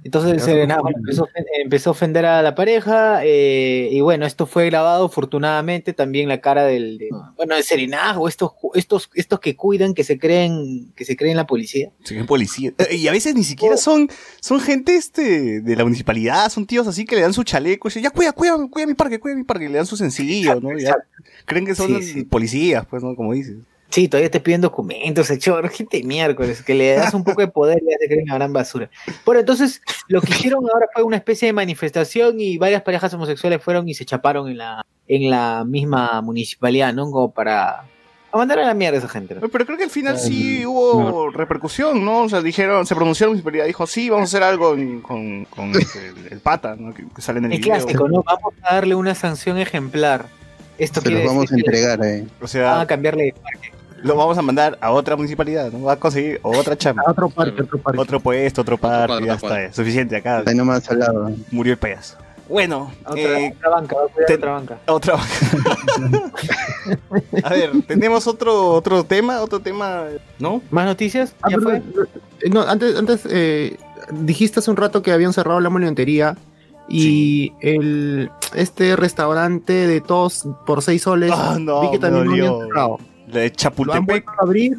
[0.05, 0.99] entonces serenazgo bueno.
[0.99, 1.29] empezó,
[1.63, 6.43] empezó a ofender a la pareja eh, y bueno, esto fue grabado afortunadamente también la
[6.43, 7.09] cara del, de-
[7.39, 11.47] bueno, el serenazgo, estos, estos, estos que cuidan, que se creen, que se creen la
[11.47, 11.91] policía.
[12.05, 12.75] Sí, que policía.
[12.77, 14.11] Eh, Y a veces ni siquiera son,
[14.41, 17.91] son gente este de la municipalidad, son tíos así que le dan su chaleco y
[17.91, 20.61] dicen, ya cuida, cuida, cuida mi parque, cuida mi parque, y le dan su sencillo,
[20.61, 20.79] ¿no?
[20.79, 20.97] Ya
[21.47, 22.23] creen que son Sí, sí.
[22.25, 23.17] policías, pues, ¿no?
[23.17, 23.57] Como dices.
[23.95, 27.43] Sí, todavía te piden documentos, el chorro, gente de miércoles, que le das un poco
[27.43, 28.91] de poder y ya te creen una gran basura.
[29.25, 33.63] Bueno, entonces lo que hicieron ahora fue una especie de manifestación y varias parejas homosexuales
[33.63, 37.09] fueron y se chaparon en la, en la misma municipalidad, ¿no?
[37.09, 37.85] Como para
[38.33, 39.37] a mandar a la mierda a esa gente.
[39.37, 39.49] ¿no?
[39.49, 42.23] Pero creo que al final sí hubo repercusión, ¿no?
[42.23, 45.45] O sea, dijeron, se pronunció la municipalidad, dijo, sí, vamos a hacer algo en- con,
[45.45, 46.93] con este, el, el pata, ¿no?
[46.93, 47.77] Que, que sale en el Es video.
[47.77, 48.25] clásico, ¿no?
[48.25, 50.27] Vamos a darle una sanción ejemplar.
[50.79, 52.25] Esto Se los vamos a decir entregar, eh.
[52.39, 53.33] O van sea, a cambiarle
[54.05, 55.83] lo vamos a mandar a otra municipalidad, ¿no?
[55.85, 57.03] Va a conseguir otra chamba.
[57.07, 58.01] A otro parque, otro parque.
[58.01, 60.43] Otro puesto, otro parque, cuadro, ya otro está, suficiente acá.
[60.47, 61.31] Ahí nomás al lado.
[61.51, 62.19] Murió el payaso.
[62.47, 64.79] Bueno, otra, eh, otra banca, va a cuidar te- otra banca.
[64.87, 65.15] otra.
[67.43, 70.05] a ver, tenemos otro otro tema, otro tema,
[70.39, 70.61] ¿no?
[70.71, 71.35] ¿Más noticias?
[71.43, 71.77] Ah, ¿Ya pero, fue?
[72.43, 73.79] eh, no, antes, antes eh,
[74.11, 76.37] dijiste hace un rato que habían cerrado la monumentería
[76.89, 82.33] y el este restaurante de tos por seis soles Ah, no, vi que también lo
[82.33, 82.99] habían cerrado.
[83.29, 84.29] La de Lo han Chapultepec.
[84.29, 84.79] a abrir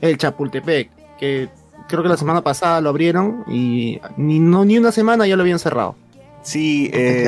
[0.00, 1.48] el Chapultepec, que
[1.88, 5.42] creo que la semana pasada lo abrieron y ni no ni una semana ya lo
[5.42, 5.96] habían cerrado.
[6.44, 7.24] Sí, eh,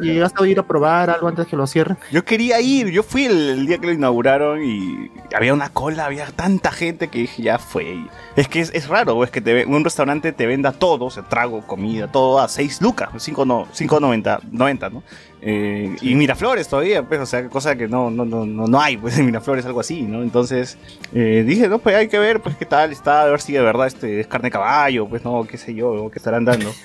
[0.00, 1.96] ¿Llegaste a ir, a probar algo antes que lo cierren?
[2.10, 6.06] Yo quería ir, yo fui el, el día que lo inauguraron y había una cola,
[6.06, 8.04] había tanta gente que dije, ya fue.
[8.34, 11.22] Es que es, es raro, es que te, un restaurante te venda todo, o sea,
[11.22, 15.04] trago, comida, todo a 6 lucas, 5 no, 5.90, 90, ¿no?
[15.42, 19.18] Eh, Y Miraflores todavía, pues, o sea, cosa que no, no, no, no, hay, pues
[19.18, 20.22] en Miraflores algo así, ¿no?
[20.22, 20.76] Entonces
[21.14, 23.60] eh, dije, no, pues hay que ver, pues qué tal está, a ver si de
[23.62, 26.70] verdad este es carne de caballo, pues no, qué sé yo, qué estarán dando.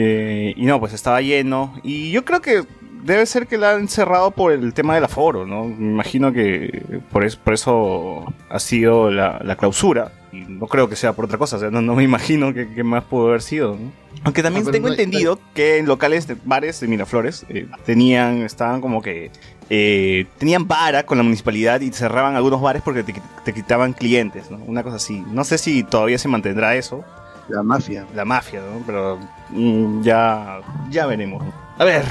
[0.00, 1.74] Eh, y no, pues estaba lleno.
[1.82, 2.62] Y yo creo que
[3.02, 5.64] debe ser que la han cerrado por el tema del aforo, ¿no?
[5.64, 10.12] Me imagino que por eso, por eso ha sido la, la clausura.
[10.32, 12.68] Y no creo que sea por otra cosa, o sea, no, no me imagino que,
[12.74, 13.90] que más pudo haber sido, ¿no?
[14.24, 17.66] Aunque también Ah, tengo no hay- entendido que en locales de bares de Miraflores eh,
[17.86, 19.30] tenían, estaban como que
[19.70, 23.14] eh, tenían vara con la municipalidad y cerraban algunos bares porque te,
[23.44, 24.58] te quitaban clientes, ¿no?
[24.66, 25.22] Una cosa así.
[25.32, 27.04] No sé si todavía se mantendrá eso,
[27.48, 28.04] La mafia.
[28.14, 28.82] la mafia, ¿no?
[28.86, 29.18] Pero
[29.50, 30.60] mm, ya,
[30.90, 31.42] ya veremos.
[31.78, 32.02] A ver,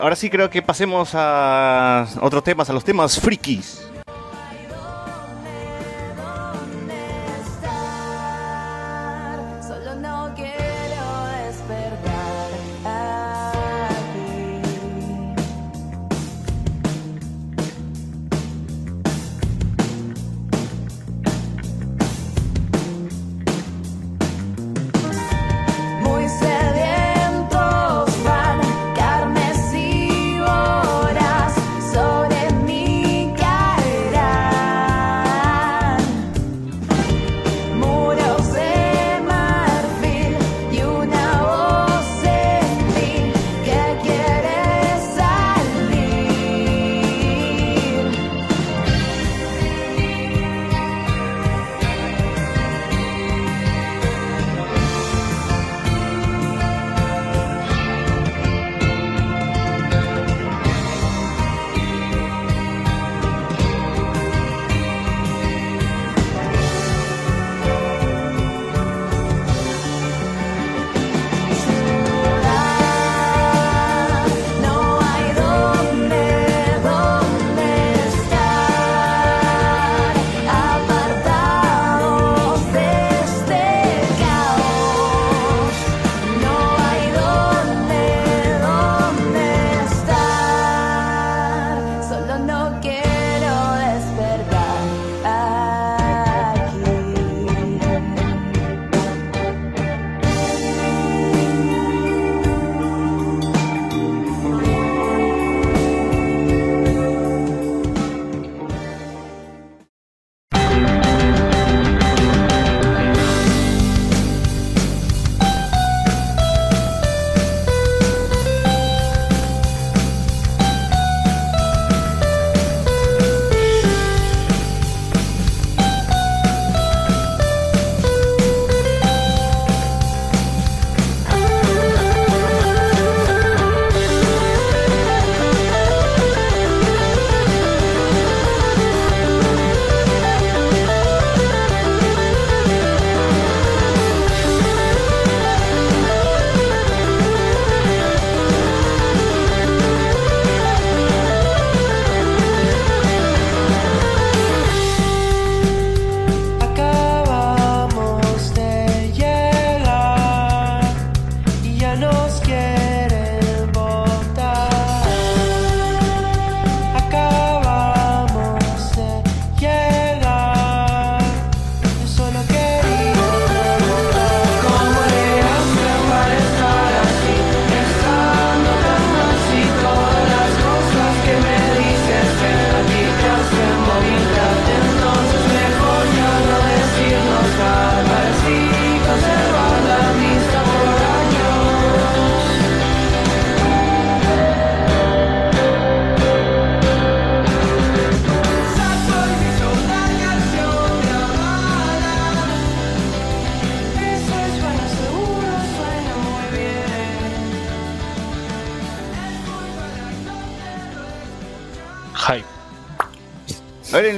[0.00, 3.82] ahora sí creo que pasemos a otros temas, a los temas frikis.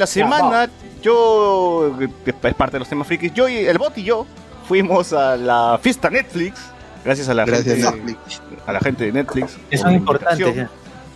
[0.01, 0.69] La semana,
[1.03, 4.27] yo, que es parte de los temas frikis, yo y el bot y yo
[4.69, 6.61] fuimos a la fiesta Netflix,
[7.05, 8.43] gracias a la Gracias, gente, Netflix.
[8.67, 9.57] a la gente de Netflix.
[9.71, 10.55] Que invitación.
[10.55, 10.71] ya.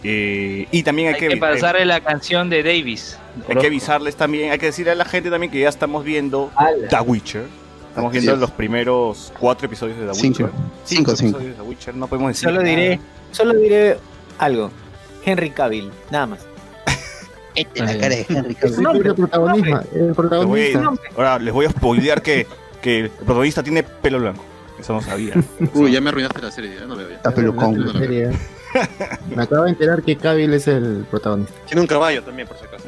[0.06, 3.18] Eh, y también hay, Hay que pasarle la canción de Davis.
[3.48, 6.50] hay que avisarles también, hay que decirle a la gente también que ya estamos viendo
[6.56, 6.88] Ala.
[6.88, 7.46] The Witcher.
[7.88, 8.38] Estamos viendo es.
[8.38, 10.44] los primeros cuatro episodios de The Cinco.
[10.44, 10.50] Witcher.
[10.84, 11.38] Cinco, cinco.
[11.38, 12.68] episodios de The Witcher, no podemos decir Solo nada.
[12.68, 13.96] diré, solo diré
[14.38, 14.70] algo.
[15.24, 16.40] Henry Cavill, nada más.
[17.54, 20.78] Este la cara de Henry Sí, el protagonismo, el Les voy protagonista.
[20.80, 22.46] a- ahora les voy a spoilear que,
[22.82, 24.42] que el protagonista tiene pelo blanco.
[24.78, 25.34] Eso no sabía.
[25.74, 27.16] Uy, ya me arruinaste la serie, ya no veo ya.
[27.16, 27.78] Está pelucón.
[27.78, 27.92] No.
[27.92, 28.30] Serie.
[29.34, 31.54] Me acabo de enterar que Cavill es el protagonista.
[31.66, 32.84] Tiene un caballo también, por si acaso.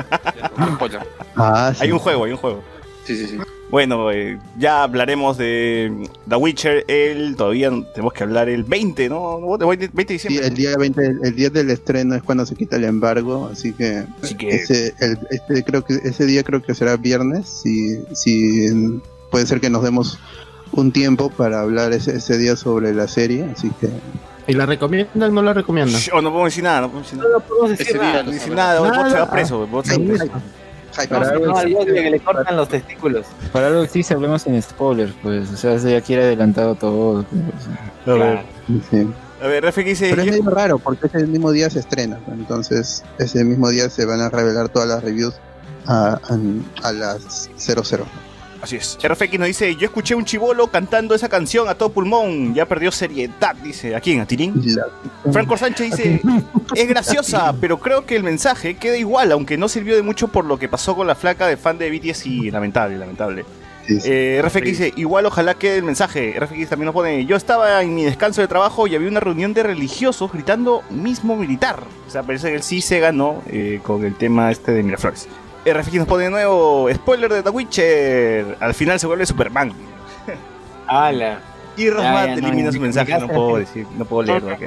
[1.36, 1.72] Ah.
[1.78, 2.62] Hay un juego, hay un juego.
[3.06, 3.38] Sí, sí, sí.
[3.70, 5.92] Bueno, eh, ya hablaremos de
[6.28, 6.84] The Witcher.
[6.88, 9.38] El, todavía tenemos que hablar el 20, ¿no?
[9.40, 9.56] ¿No?
[9.58, 10.46] ¿De 20 de Sí, diciembre.
[10.46, 13.72] el día 20, el, el día del estreno es cuando se quita el embargo, así
[13.72, 18.04] que, Así que ese, el- este creo que ese día creo que será viernes, si,
[18.14, 18.68] si
[19.30, 20.18] puede ser que nos demos
[20.72, 23.88] un tiempo para hablar ese, ese día sobre la serie, así que
[24.48, 26.00] ¿Y la recomiendan o no la recomiendan?
[26.00, 27.30] Shh, oh, no podemos decir nada, no podemos decir nada.
[27.32, 28.22] No podemos decir Ese día nada.
[28.22, 29.64] No decir nada, el bot se va preso.
[29.64, 30.24] el bot se va Ahí preso.
[31.08, 33.26] Para algo No, al existe- Bosnia que le cortan los testículos.
[33.52, 35.50] Para algo existe, hablemos en spoilers, pues.
[35.50, 37.24] O sea, eso ya quiere adelantado todo.
[37.24, 38.16] pues.
[38.16, 38.40] A ver,
[38.90, 39.08] Sí.
[39.42, 40.10] a ver, Refe, ¿qué dice?
[40.10, 44.04] Pero es medio raro porque ese mismo día se estrena, entonces ese mismo día se
[44.06, 45.34] van a revelar todas las reviews
[45.86, 48.04] a, a, a las 00.
[48.66, 48.98] Así es.
[49.00, 52.90] RFX nos dice, yo escuché un chivolo cantando esa canción a todo pulmón, ya perdió
[52.90, 53.94] seriedad, dice.
[53.94, 54.18] ¿A quién?
[54.20, 54.60] ¿A Tirín?
[54.74, 56.20] La- Franco Sánchez dice,
[56.74, 60.44] es graciosa, pero creo que el mensaje queda igual, aunque no sirvió de mucho por
[60.44, 63.44] lo que pasó con la flaca de fan de BTS y lamentable, lamentable.
[63.86, 64.08] sí, sí.
[64.10, 66.34] Eh, RFX dice, igual ojalá quede el mensaje.
[66.40, 69.54] RFX también nos pone, yo estaba en mi descanso de trabajo y había una reunión
[69.54, 71.84] de religiosos gritando mismo militar.
[72.08, 75.28] O sea, parece que él sí se ganó eh, con el tema este de Miraflores.
[75.66, 78.56] RFX nos pone de nuevo, spoiler de The Witcher.
[78.60, 79.72] Al final se vuelve Superman.
[80.86, 81.40] Ala.
[81.76, 84.52] Y Rosmat no, elimina su mensaje, no puedo decir, no puedo leerlo.
[84.52, 84.64] aquí.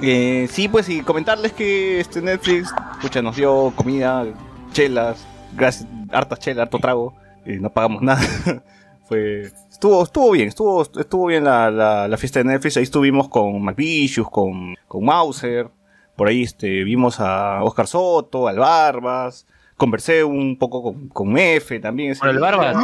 [0.00, 4.24] Eh, sí, pues y comentarles que este Netflix, escucha, nos dio comida,
[4.72, 7.14] chelas, gracias, hartas chelas, harto trago,
[7.44, 8.20] y no pagamos nada.
[9.08, 13.28] Fue, estuvo, estuvo bien, estuvo, estuvo bien la, la, la fiesta de Netflix, ahí estuvimos
[13.28, 15.68] con McVicious, con, con Mauser,
[16.16, 19.46] por ahí este, vimos a Oscar Soto, al Barbas,
[19.76, 22.14] conversé un poco con, con F también.
[22.16, 22.38] ¿Con el.
[22.38, 22.76] Barbas?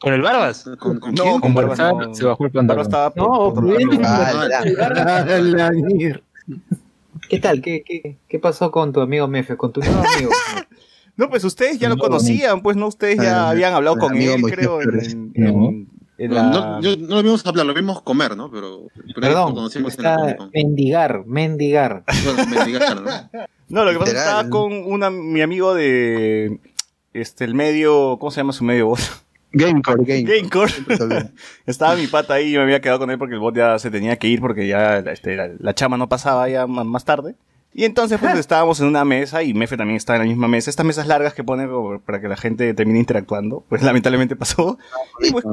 [0.00, 0.70] ¿Con el Barbas?
[0.78, 1.40] ¿Con, con No, quién?
[1.40, 2.14] con Barbas no.
[2.14, 2.82] se bajó el pantalón.
[2.82, 3.64] estaba No, por.
[4.04, 5.38] Ah, ya.
[5.40, 6.22] La mierda.
[7.28, 7.60] ¿Qué tal?
[7.60, 9.56] ¿Qué, qué, ¿Qué pasó con tu amigo Mefe?
[9.56, 10.30] Con tu nuevo amigo.
[11.16, 14.00] No, pues ustedes ya lo No, conocían, pues no, ustedes ya Ah, habían hablado el
[14.00, 16.32] con él, creo, en, en- No.
[16.32, 16.42] la...
[16.44, 18.48] No, yo- no lo vimos hablar, lo vimos comer, ¿no?
[18.52, 20.04] Pero, pero Perdón, lo conocimos en
[20.36, 20.50] Con.
[20.54, 22.04] mendigar, mendigar.
[22.24, 23.10] Bueno, mendigar, ¿no?
[23.68, 26.58] No, lo que pasa es que estaba con una, mi amigo de
[27.12, 29.00] este el medio, ¿cómo se llama su medio bot?
[29.52, 30.72] Gamecore, Gamecore.
[31.66, 33.90] Estaba mi pata ahí, yo me había quedado con él porque el bot ya se
[33.90, 37.34] tenía que ir porque ya este, la, la chama no pasaba ya más tarde.
[37.74, 40.68] Y entonces pues estábamos en una mesa y Mefe también estaba en la misma mesa.
[40.70, 44.78] Estas mesas largas que pone como para que la gente termine interactuando, pues lamentablemente pasó.
[45.22, 45.44] Y pues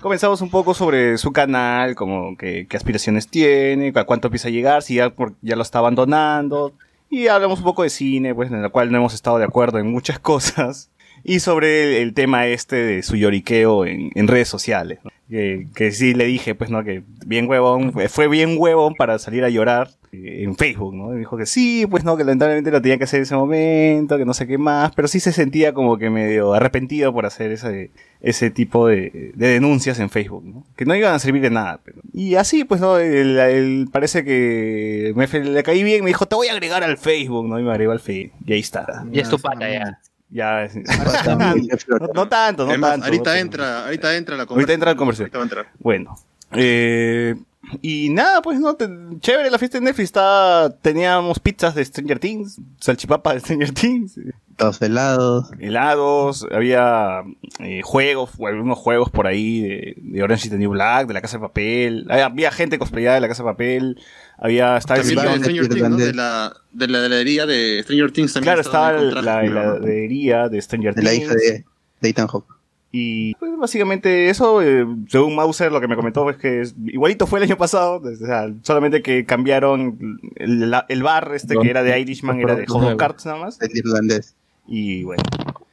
[0.00, 4.50] comenzamos un poco sobre su canal, como que, qué aspiraciones tiene, a cuánto empieza a
[4.52, 6.72] llegar, si ya, por- ya lo está abandonando.
[7.12, 9.78] Y hablamos un poco de cine, pues en el cual no hemos estado de acuerdo
[9.78, 10.90] en muchas cosas.
[11.22, 14.98] Y sobre el, tema este de su lloriqueo en, redes sociales.
[15.28, 16.82] Que, que sí le dije, pues, ¿no?
[16.82, 21.14] Que bien huevón, fue- bien huevón para salir a llorar en Facebook, ¿no?
[21.14, 24.18] Y dijo que sí, pues no, que lamentablemente lo tenía que hacer en ese momento,
[24.18, 27.50] que no sé qué más, pero sí se sentía como que medio arrepentido por hacer
[27.50, 27.90] ese,
[28.20, 30.66] ese tipo de, de denuncias en Facebook, ¿no?
[30.76, 31.80] Que no iban a servir de nada.
[31.82, 32.02] Pero...
[32.12, 32.98] Y así, pues, ¿no?
[32.98, 36.98] El, el- parece que me le caí bien, me dijo, te voy a agregar al
[36.98, 37.58] Facebook, ¿no?
[37.58, 38.36] Y me agregó al Facebook.
[38.46, 39.04] Y ahí está.
[39.10, 39.98] Ya es tu pata, ya.
[40.28, 40.76] Ya, es-
[42.14, 43.06] no, tanto, no Además, tanto.
[43.06, 45.24] ahorita no, entra, ahorita entra la Ahorita entra el comercial.
[45.32, 45.66] Ahorita va a entrar.
[45.78, 46.18] Bueno.
[46.54, 47.34] Eh,
[47.80, 48.88] y nada, pues no, te-
[49.20, 50.04] chévere la fiesta de Netflix.
[50.06, 54.18] Está, teníamos pizzas de Stranger Things, salchipapa de Stranger Things,
[54.58, 55.50] Dos helados.
[55.60, 57.22] helados, había
[57.60, 61.14] eh, juegos, o algunos juegos por ahí de, de Orange is the New Black, de
[61.14, 62.06] la Casa de Papel.
[62.10, 63.98] Había, había gente cosplayada de la Casa de Papel.
[64.38, 65.96] Había, estaba el de Stranger Things, ¿no?
[65.96, 68.54] De la, de la heladería de Stranger Things también.
[68.54, 71.24] Claro, estaba trajes, la heladería de Stranger De la Things.
[71.24, 71.64] hija de,
[72.00, 72.51] de Ethan Hawke.
[72.94, 77.26] Y pues básicamente eso, eh, según Mauser, lo que me comentó es que es- igualito
[77.26, 81.70] fue el año pasado, o sea, solamente que cambiaron el, la- el bar este que
[81.70, 83.58] era de Irishman, era de of Cards nada más.
[83.62, 84.34] El irlandés.
[84.66, 85.22] Y bueno,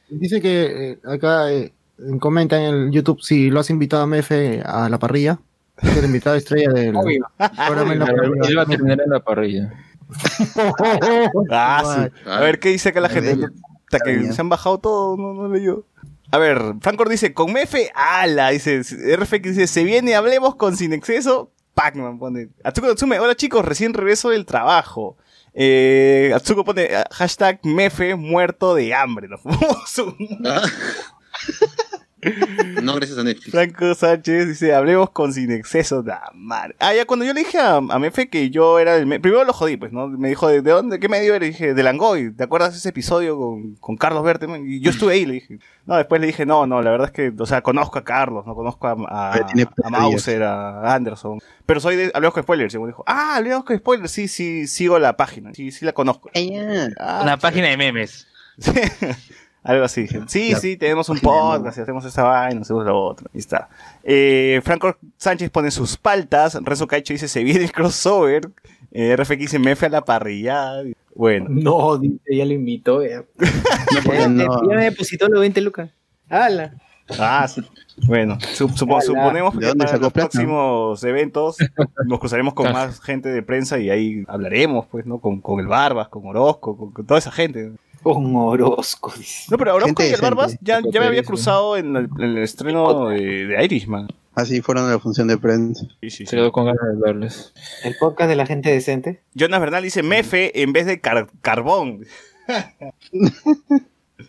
[0.08, 1.72] Dice que eh, acá eh,
[2.18, 4.32] comenta en el YouTube si lo has invitado a MF
[4.64, 5.38] a la parrilla.
[5.82, 7.26] Es el invitado estrella del Obvio.
[7.38, 8.48] programa en la Pero parrilla.
[8.48, 9.72] Él va a terminar en la parrilla.
[11.50, 12.12] Ah, sí.
[12.30, 13.36] A ver, ¿qué dice acá la gente?
[13.92, 15.84] Hasta que se han bajado todo, no, no leyó.
[16.32, 18.82] A ver, Francor dice, con Mefe, ala, dice,
[19.16, 22.50] RFX dice, se viene, hablemos con sin exceso, Pac-Man pone.
[22.62, 25.16] Atsuko Natsume, hola chicos, recién regreso del trabajo.
[25.54, 30.62] Eh, Atsuko pone, hashtag Mefe, muerto de hambre, nos fumamos un- Ah.
[32.82, 33.50] No, gracias a Netflix.
[33.50, 36.74] Franco Sánchez dice, hablemos con sin exceso de madre.
[36.78, 39.06] Ah, ya cuando yo le dije a, a Mefe que yo era el...
[39.06, 40.08] me- Primero lo jodí, pues, ¿no?
[40.08, 40.98] Me dijo, ¿de, de dónde?
[41.00, 41.48] ¿Qué medio eres?
[41.48, 42.32] Y dije, de Langoy.
[42.34, 44.64] ¿Te acuerdas de ese episodio con, con Carlos Berteman?
[44.66, 45.58] Y yo estuve ahí, le dije.
[45.86, 48.46] No, después le dije, no, no, la verdad es que, o sea, conozco a Carlos,
[48.46, 50.00] no conozco a, a, Pero tiene a pesadillas.
[50.00, 51.38] Mauser, a Anderson.
[51.66, 52.74] Pero soy de Hablemos con Spoilers.
[52.74, 54.10] Y me dijo, ah, Hablemos con Spoilers.
[54.10, 55.52] Sí, sí, sigo la página.
[55.54, 56.30] Sí, sí la conozco.
[56.98, 58.26] Ah, Una página de memes.
[58.60, 58.72] Sí,
[59.62, 60.06] Algo así.
[60.26, 63.28] Sí, sí, tenemos un podcast y hacemos esa vaina, hacemos lo otro.
[63.34, 63.68] Ahí está.
[64.02, 66.54] Eh, Franco Sánchez pone sus paltas.
[66.62, 68.48] Rezo Caicho dice, se viene el crossover.
[68.92, 70.72] Eh, RFX dice, me fue a la parrilla.
[71.14, 71.46] Bueno.
[71.50, 73.04] No, dice, ya lo invitó.
[73.04, 73.22] Ya,
[74.04, 74.68] porque ya, no.
[74.68, 75.90] ya me depositó los 20 lucas.
[76.30, 76.74] ¡Hala!
[77.18, 77.60] Ah, sí.
[78.06, 80.10] Bueno, suponemos ¿De que para los plata?
[80.10, 81.56] próximos eventos
[82.06, 82.78] nos cruzaremos con Claro.
[82.86, 85.18] más gente de prensa y ahí hablaremos, pues, ¿no?
[85.18, 87.72] Con, con el Barbas, con Orozco, con, con toda esa gente.
[88.02, 89.46] Con Orozco, dice.
[89.50, 90.20] No, pero Orozco Gente y el.
[90.20, 94.08] Barbas ya, ya me había cruzado en el, en el estreno de, de Irishman.
[94.34, 95.84] Así fueron a la función de prensa.
[96.00, 96.26] Sí, sí, sí.
[96.26, 97.52] Se quedó con ganas de verles.
[97.84, 99.20] El podcast de la gente decente.
[99.34, 102.06] Jonas Bernal dice Mefe en vez de car- carbón.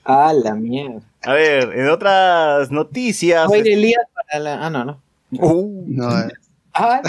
[0.06, 1.02] ¡Ah, la mierda!
[1.24, 3.50] A ver, en otras noticias.
[3.54, 4.66] Elías para la...
[4.66, 5.02] Ah, no, no.
[5.32, 6.32] Uh, No, eh,
[6.74, 7.02] Ah,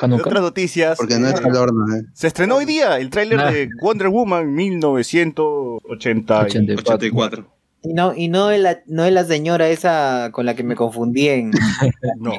[0.00, 0.28] en Hanukkah.
[0.28, 0.96] otras noticias.
[0.96, 2.02] porque no es al horno, eh.
[2.12, 3.50] Se estrenó hoy día el tráiler Ah.
[3.50, 6.40] de Wonder Woman 1980.
[6.40, 7.55] 84.
[7.82, 10.74] Y no, y no es la, no es la señora esa con la que me
[10.74, 11.50] confundí en...
[12.18, 12.32] No.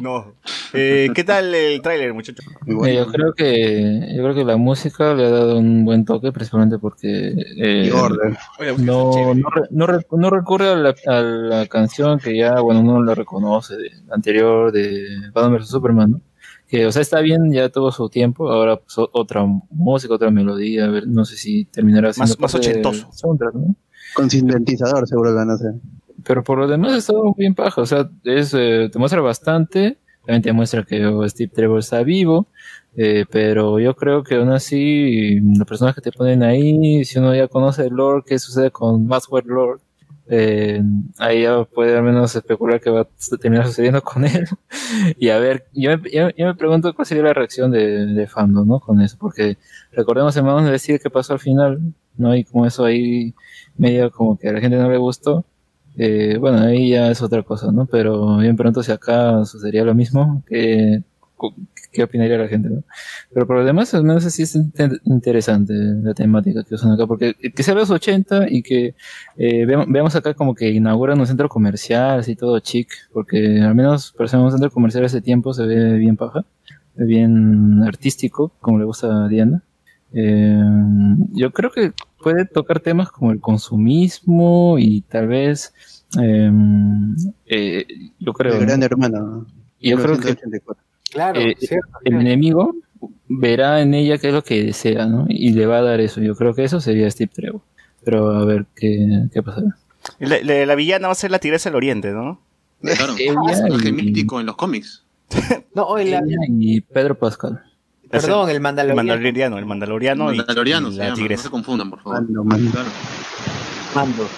[0.00, 0.34] No.
[0.72, 2.44] Eh, ¿Qué tal el tráiler, muchachos?
[2.66, 6.32] Eh, yo creo que yo creo que la música le ha dado un buen toque
[6.32, 8.36] principalmente porque eh, Y orden.
[8.78, 9.86] no, no, re- no,
[10.18, 14.72] no recurre a la, a la canción que ya bueno uno la reconoce de anterior
[14.72, 16.20] de Batman vs Superman ¿no?
[16.66, 20.86] que o sea está bien ya tuvo su tiempo ahora pues, otra música otra melodía
[20.86, 23.08] a ver no sé si terminará siendo Más- más ochentoso.
[23.12, 23.74] soundtrack, ¿no?
[24.16, 25.72] Con sintetizador seguro lo van a hacer.
[26.24, 27.82] Pero por lo demás está bien paja.
[27.82, 29.98] O sea, es, eh, te muestra bastante.
[30.24, 32.48] También te muestra que oh, Steve Trevor está vivo.
[32.96, 37.34] eh, pero yo creo que aún así, los personajes que te ponen ahí, si uno
[37.34, 39.80] ya conoce el lore, qué sucede con Maxwell Lord,
[40.28, 40.82] eh,
[41.18, 44.46] ahí ya puede al menos especular qué va a terminar sucediendo con él.
[45.18, 48.66] y a ver, yo me, yo, me pregunto cuál sería la reacción de, de fandom,
[48.66, 48.80] ¿no?
[48.80, 49.58] Con eso, porque
[49.92, 51.80] recordemos en Manos de decir qué pasó al final,
[52.18, 52.34] ¿no?
[52.36, 53.34] Y como eso ahí
[53.76, 55.44] medio como que a la gente no le gustó.
[55.98, 57.86] Eh, bueno, ahí ya es otra cosa, ¿no?
[57.86, 61.02] Pero bien pronto si acá sucedería lo mismo, ¿qué,
[61.92, 62.82] qué opinaría la gente, no?
[63.32, 67.06] Pero por lo demás, al menos sí es inter- interesante la temática que usan acá,
[67.06, 68.94] porque que sea los 80 y que
[69.38, 73.74] eh, veamos, veamos acá como que inauguran un centro comercial, así todo chic, porque al
[73.74, 76.44] menos para ser un centro comercial ese tiempo se ve bien paja,
[76.94, 79.62] bien artístico, como le gusta a Diana.
[80.12, 80.58] Eh,
[81.32, 81.92] yo creo que
[82.26, 85.72] puede tocar temas como el consumismo y tal vez,
[86.20, 86.50] eh,
[87.46, 87.86] eh,
[88.18, 89.46] yo creo, El gran hermano.
[89.80, 90.82] yo creo que 1984.
[91.12, 91.86] Claro, Eh, cierto.
[92.04, 92.74] el enemigo
[93.28, 95.26] verá en ella qué es lo que desea, ¿no?
[95.28, 96.20] Y le va a dar eso.
[96.20, 97.60] Yo creo que eso sería Steve Trevor.
[98.04, 99.76] Pero a ver qué, qué pasará.
[100.18, 102.40] La, la- la villana va a ser la Tigresa del Oriente, ¿no?
[102.82, 105.04] Claro, Ella personaje y- mítico en los cómics.
[105.76, 107.62] No, oye, la- Ella y Pedro Pascal.
[108.10, 109.58] Perdón, el El Mandaloriano.
[109.58, 111.42] El Mandaloriano y, Mandaloriano y la llama, no Tigresa.
[111.44, 112.20] se confundan, por favor.
[112.22, 112.70] Mando, mando.
[112.70, 112.88] Claro.
[113.94, 114.28] Mando.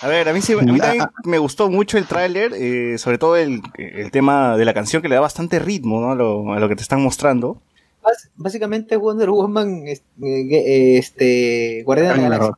[0.00, 3.18] A ver, a mí, sí, a mí también me gustó mucho el tráiler, eh, sobre
[3.18, 6.12] todo el, el tema de la canción que le da bastante ritmo ¿no?
[6.12, 7.60] a, lo, a lo que te están mostrando.
[8.36, 12.54] Básicamente Wonder Woman, es- eh, este, Guardián de la Galaxia.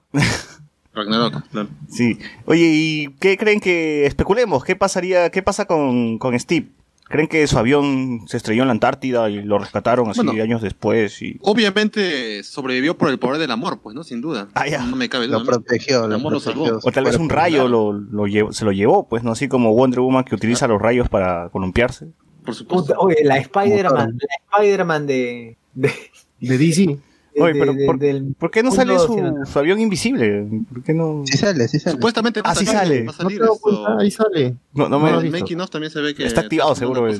[0.92, 1.68] Ragnarok, claro.
[1.88, 2.18] Sí.
[2.46, 4.64] Oye, ¿y qué creen que especulemos?
[4.64, 6.66] ¿Qué pasaría, qué pasa con, con Steve?
[7.10, 10.40] ¿Creen que su avión se estrelló en la Antártida y lo rescataron así Bueno.
[10.42, 11.20] años después?
[11.20, 11.38] Y...
[11.42, 14.04] Obviamente sobrevivió por el poder del amor, pues, ¿no?
[14.04, 14.48] Sin duda.
[14.54, 14.84] Ah, ya.
[14.86, 15.52] No me cabe Lo duda.
[15.58, 16.04] protegió.
[16.06, 16.64] El amor lo protegió.
[16.66, 16.80] salvó.
[16.84, 19.32] O tal vez un rayo lo, lo llevó- se lo llevó, pues, ¿no?
[19.32, 22.06] Así como Wonder Woman que utiliza los rayos para columpiarse.
[22.44, 22.94] Por supuesto.
[22.94, 25.92] Puta, Oye, la Spider-Man, la Spider-Man de, de,
[26.38, 26.96] De DC.
[27.44, 30.46] Oye, de- pero de- por- del- ¿Por qué no sale su, su avión invisible?
[30.72, 31.22] ¿Por qué no?
[31.26, 31.94] Sí sale, sí sale.
[31.96, 32.98] Supuestamente va a Ah, sí sale.
[32.98, 33.58] va a No salir esto.
[33.60, 34.56] cuenta, ahí sale.
[34.74, 35.30] No, no No me...
[35.30, 37.18] Making of también se ve que Está activado, seguro, el-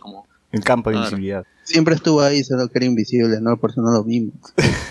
[0.00, 1.06] como El campo de Claro.
[1.08, 1.44] invisibilidad.
[1.62, 3.56] Siempre estuvo ahí, solo que era invisible, ¿no?
[3.56, 4.34] Por eso no lo vimos.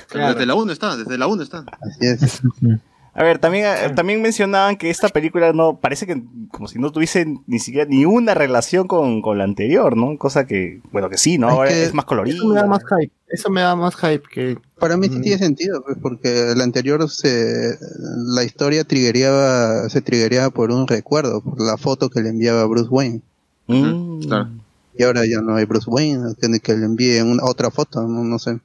[0.08, 0.34] Claro.
[0.34, 1.66] desde la 1 está, desde la 1 está.
[1.82, 2.42] Así es.
[3.20, 6.90] A ver, también, eh, también mencionaban que esta película no, parece que como si no
[6.90, 10.18] tuviese ni siquiera ni una relación con, con la anterior, ¿no?
[10.18, 11.50] Cosa que, bueno, que sí, ¿no?
[11.50, 12.38] Es Ahora que es más colorido.
[12.38, 13.12] Eso me da más hype.
[13.28, 14.58] Eso me da más hype que.
[14.80, 17.78] Para mí sí tiene sentido, pues, porque la anterior se,
[18.16, 22.88] la historia triggereaba, se triggereaba por un recuerdo, por la foto que le enviaba Bruce
[22.90, 23.20] Wayne.
[23.68, 24.22] Mm.
[24.22, 24.50] Claro.
[24.98, 28.24] Y ahora ya no hay Bruce Wayne, tiene que le envíe una, otra foto, no,
[28.24, 28.60] no sé.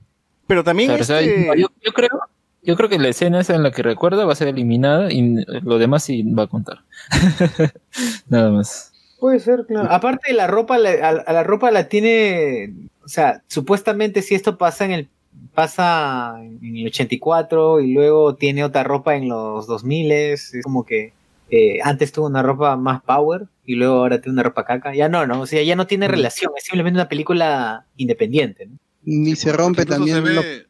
[0.46, 2.20] Pero también este- yo, yo creo,
[2.64, 5.44] yo creo que la escena esa en la que recuerda va a ser eliminada y
[5.62, 6.78] lo demás sí va a contar.
[8.28, 8.92] Nada más.
[9.20, 9.90] Puede ser, claro.
[9.90, 12.72] Aparte la ropa, la- a, a la ropa la tiene,
[13.04, 15.08] o sea, supuestamente si esto pasa en el
[15.54, 21.12] pasa en el 84 y luego tiene otra ropa en los 2000 es como que
[21.50, 24.94] eh, antes tuvo una ropa más power y luego ahora tiene una ropa caca.
[24.94, 28.66] Ya no, no, o sea, ya no tiene relación, es simplemente una película independiente.
[28.66, 28.78] ¿no?
[29.04, 30.64] Ni se rompe también se lo, ve, lo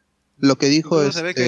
[0.59, 1.43] que dijo se ve este,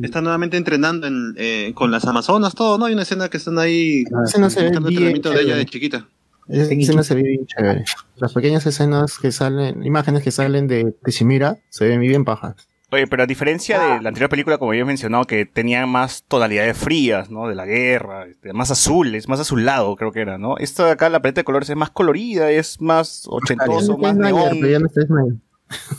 [0.00, 2.86] que está nuevamente entrenando en, eh, con las Amazonas, todo, ¿no?
[2.86, 6.08] Hay una escena que están ahí Esa no se ve bien de ella de chiquita.
[6.48, 7.84] Esa escena se ve bien chévere.
[8.16, 12.56] Las pequeñas escenas que salen, imágenes que salen de Tishimira, se ven bien pajas.
[12.92, 16.76] Oye, pero a diferencia de la anterior película, como había mencionado, que tenía más tonalidades
[16.76, 17.48] frías, ¿no?
[17.48, 20.58] De la guerra, este, más azules, más azulado, creo que era, ¿no?
[20.58, 24.60] Esto de acá, la paleta de colores es más colorida, es más ochentoso, más neón.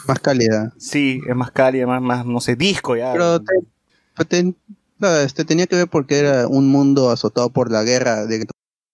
[0.07, 0.73] Más cálida.
[0.77, 3.13] Sí, es más cálida, más, más, no sé, disco ya.
[3.13, 4.53] Pero te-
[4.99, 8.45] no, este, tenía que ver porque era un mundo azotado por la guerra de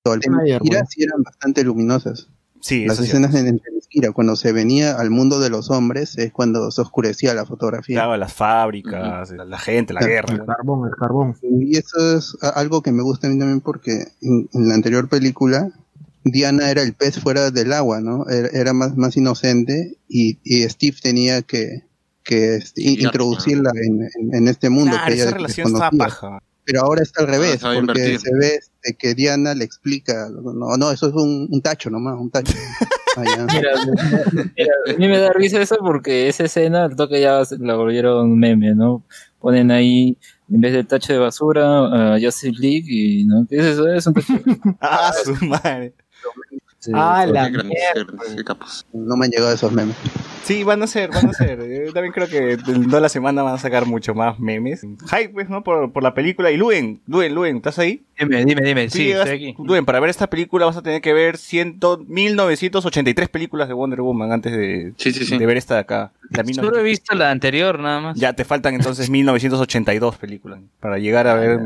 [0.04, 0.86] todo el Mira, bueno.
[0.90, 2.30] sí eran bastante luminosas.
[2.62, 6.32] sí, Las escenas en en Temesquira, cuando se venía al mundo de los hombres, es
[6.32, 7.98] cuando se oscurecía la fotografía.
[7.98, 10.34] Claro, las fábricas, la, la gente, la guerra.
[10.34, 11.36] El carbón, el carbón.
[11.42, 15.10] Y eso es algo que me gusta a mí también porque en, en la anterior
[15.10, 15.70] película
[16.24, 18.28] Diana era el pez fuera del agua, ¿no?
[18.30, 21.84] Era, era más, más inocente y, y Steve tenía que,
[22.24, 26.05] que introducirla en, en- en este mundo Claro, que ella esa relación está desconocía.
[26.22, 26.43] paja.
[26.65, 28.20] Pero ahora está al revés, porque invertir.
[28.20, 32.15] se ve este, que Diana le explica, no, no, eso es un, un tacho nomás,
[32.20, 32.53] un tacho.
[33.17, 33.24] Ah.
[33.51, 33.74] Mira,
[34.55, 38.38] mira, a mí me da risa eso porque esa escena, al toque ya la volvieron
[38.38, 39.03] meme, ¿no?
[39.39, 40.15] Ponen ahí,
[40.49, 43.47] en vez del tacho de basura, a Justice League y, ¿no?
[43.49, 43.88] ¿Qué es eso?
[43.91, 44.34] Es un tacho.
[44.80, 45.95] Ah, su madre.
[46.80, 48.86] Sí, Ah, la grandes, grandes, capos.
[48.94, 49.96] No me han llegado esos memes.
[50.44, 51.60] Sí, van a ser, van a ser.
[51.88, 54.82] Yo también creo que de toda la semana van a sacar mucho más memes.
[54.82, 55.62] Hype, pues, ¿no?
[55.64, 56.52] Por, por la película.
[56.52, 58.04] Y Luen, Luen, Luen, ¿estás ahí?
[58.18, 58.90] Dime, dime, dime.
[58.90, 59.56] Sí, llegas- estoy aquí.
[59.64, 64.02] Luen, para ver esta película vas a tener que ver ciento, 1983 películas de Wonder
[64.02, 65.38] Woman antes de, Sí, sí, sí.
[65.38, 66.12] de ver esta de acá.
[66.30, 66.84] La Solo he 1900.
[66.84, 68.18] visto la anterior, nada más.
[68.18, 71.60] Ya te faltan entonces 1982 películas para llegar a ver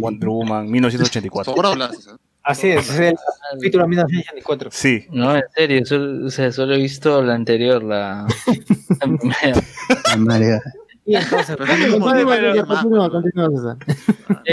[0.00, 1.54] Wonder Woman 1984.
[1.54, 2.10] Sobra hablas, ¿eh?
[2.46, 3.16] Así es, es el
[3.60, 4.70] título 1984.
[4.72, 5.06] Sí.
[5.10, 8.26] No, en serio, solo, o sea, solo he visto la anterior, la...
[9.00, 10.60] La marea.
[11.04, 11.98] Y entonces, Bueno.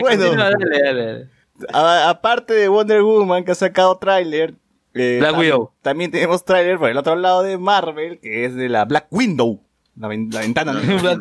[0.01, 1.27] continúa, dale, dale, dale.
[1.71, 4.55] A- aparte de Wonder Woman que ha sacado tráiler,
[4.93, 5.71] eh, Black tam- Widow.
[5.81, 9.61] también tenemos tráiler por el otro lado de Marvel, que es de la Black Window,
[9.95, 10.73] la, ven- la ventana.
[10.81, 11.17] negra.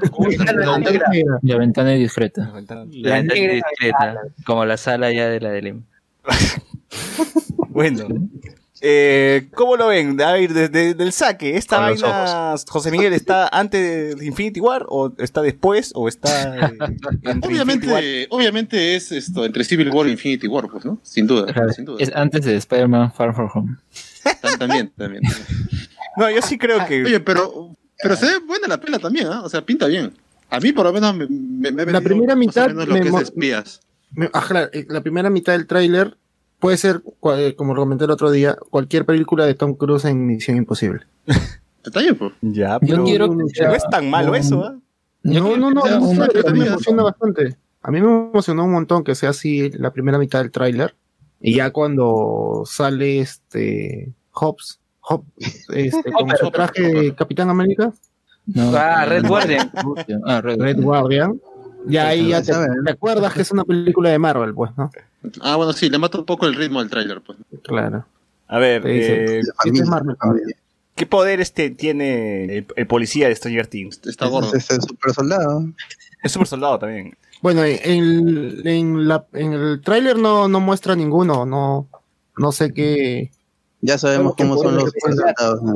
[1.42, 2.46] la ventana discreta.
[2.46, 4.14] La ventana- discreta,
[4.46, 5.82] como la sala ya de la del
[7.68, 8.06] Bueno,
[8.82, 10.20] eh, ¿cómo lo ven?
[10.20, 14.84] A ver, desde del saque, ¿esta Con vaina, José Miguel, está antes de Infinity War
[14.88, 16.78] o está después o está eh?
[17.42, 20.98] Obviamente, obviamente es esto entre Civil War e Infinity War, pues, ¿no?
[21.02, 21.96] Sin duda, Claro, sin duda.
[22.00, 23.76] Es antes de Spider-Man Far From Home.
[24.42, 25.22] Tam- También, también.
[26.18, 29.40] No, yo sí creo que Oye, pero, pero se ve buena la pela también, ¿ah?
[29.42, 30.12] O sea, pinta bien.
[30.50, 32.92] A mí por lo menos me, me, me La primera más o mitad menos lo
[32.94, 33.80] me que es de espías.
[34.34, 36.16] Ah, eh, la primera mitad del tráiler
[36.58, 37.02] puede ser,
[37.36, 41.06] eh, como lo comenté el otro día, cualquier película de Tom Cruise en Misión Imposible.
[41.84, 42.32] Está bien, pues.
[42.42, 44.76] ya, Yo pero quiero que no sea es tan malo un- eso, ¿ah?
[45.24, 45.82] Yo No, no, no,
[46.52, 47.56] mí me emociona bastante.
[47.82, 50.94] A mí me emocionó un montón que sea así la primera mitad del tráiler.
[51.40, 55.26] Y ya cuando sale este Hobbs, Hobbs,
[55.70, 57.92] este, con su traje de Capitán América,
[58.46, 59.70] No, Ah, Red no, Guardian.
[60.26, 61.40] Ah, Red, Red Guardian,
[61.86, 64.90] ya ahí ya te, te acuerdas que es una película de Marvel, pues, ¿no?
[65.40, 67.38] Ah, bueno, sí, le mata un poco el ritmo al tráiler, pues.
[67.64, 68.04] Claro.
[68.48, 70.16] A ver, Te eh, es Marvel.
[70.94, 74.00] ¿qué poder este tiene el, el policía de Stranger Things?
[74.04, 74.48] Está gordo.
[74.48, 75.64] Es, es el super soldado.
[76.22, 77.16] Es super soldado también.
[77.40, 81.88] Bueno, en, en, la, en el tráiler no, no muestra ninguno, no,
[82.36, 83.32] no sé qué.
[83.80, 85.62] Ya sabemos cómo son los soldados.
[85.62, 85.74] ¿no?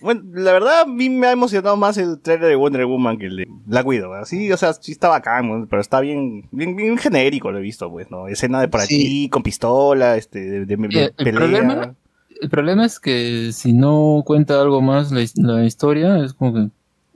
[0.00, 3.26] Bueno, la verdad, a mí me ha emocionado más el trailer de Wonder Woman que
[3.26, 4.12] el de Black Widow.
[4.14, 5.66] Así, o sea, sí está bacán, ¿no?
[5.66, 8.28] pero está bien, bien, bien genérico, lo he visto, pues, ¿no?
[8.28, 8.94] Escena de por Sí.
[8.94, 11.32] aquí, con pistola, este, de, de- de Eh, el pelea.
[11.32, 11.94] problema-
[12.42, 16.68] El problema es que si no cuenta algo más la, la historia, es como que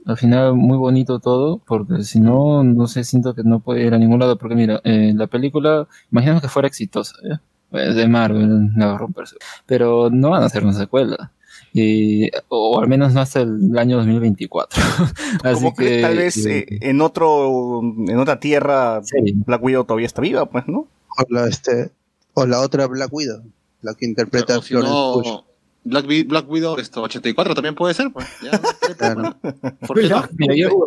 [0.05, 3.93] al final muy bonito todo, porque si no, no sé, siento que no puede ir
[3.93, 7.41] a ningún lado, porque mira, eh, la película, imaginemos que fuera exitosa, ¿ya?
[7.69, 9.35] Pues de Marvel, la va a romperse.
[9.67, 11.31] pero no van a hacer una secuela.
[11.73, 14.81] Y, o al menos no hasta el año 2024.
[15.43, 19.01] Así Como que que tal vez eh, eh, en otro, en otra tierra,
[19.45, 20.87] Black Widow todavía está viva, pues, ¿no?
[21.17, 21.91] O la, este,
[22.33, 23.43] o la otra Black Widow,
[23.81, 25.43] la que interpreta a si Florence no, Pugh.
[25.83, 28.27] Black, Black Widow esto, 84 también puede ser, pues.
[28.43, 28.59] Ya,
[28.97, 29.35] Claro.
[29.87, 30.23] ¿Por qué no?
[30.37, 30.85] Mira, yo,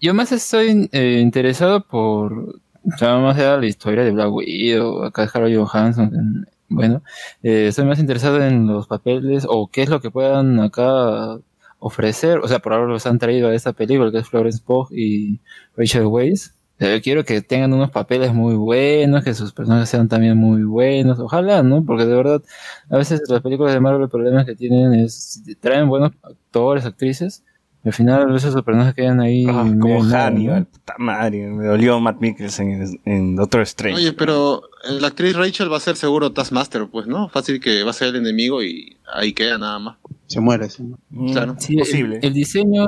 [0.00, 4.32] yo más estoy eh, interesado por, o sea, más allá de la historia de Black
[4.32, 7.02] Widow, acá es Scarlett Johansson, bueno,
[7.42, 11.38] eh, estoy más interesado en los papeles o qué es lo que puedan acá
[11.78, 14.88] ofrecer, o sea, por ahora los han traído a esta película que es Florence Pugh
[14.92, 15.40] y
[15.76, 16.54] Rachel Weisz.
[16.80, 20.62] Eh, Yo quiero que tengan unos papeles muy buenos, que sus personajes sean también muy
[20.64, 21.84] buenos, ojalá, ¿no?
[21.84, 22.42] Porque de verdad,
[22.90, 27.44] a veces las películas de Marvel el problema que tienen es, traen buenos actores, actrices,
[27.88, 31.98] al final a veces los personajes quedan ahí Ah, como Hannibal, puta madre, me dolió
[32.00, 33.96] Matt Mikkelsen en, en Doctor Strange.
[33.96, 37.28] Oye, pero eh, la actriz Rachel va a ser seguro Taskmaster, pues, ¿no?
[37.28, 39.96] Fácil que va a ser el enemigo y ahí queda nada más.
[40.26, 41.02] Se muere, se muere.
[41.10, 41.56] Mm, Claro.
[41.58, 42.18] Sí, el- posible.
[42.22, 42.86] El, diseño,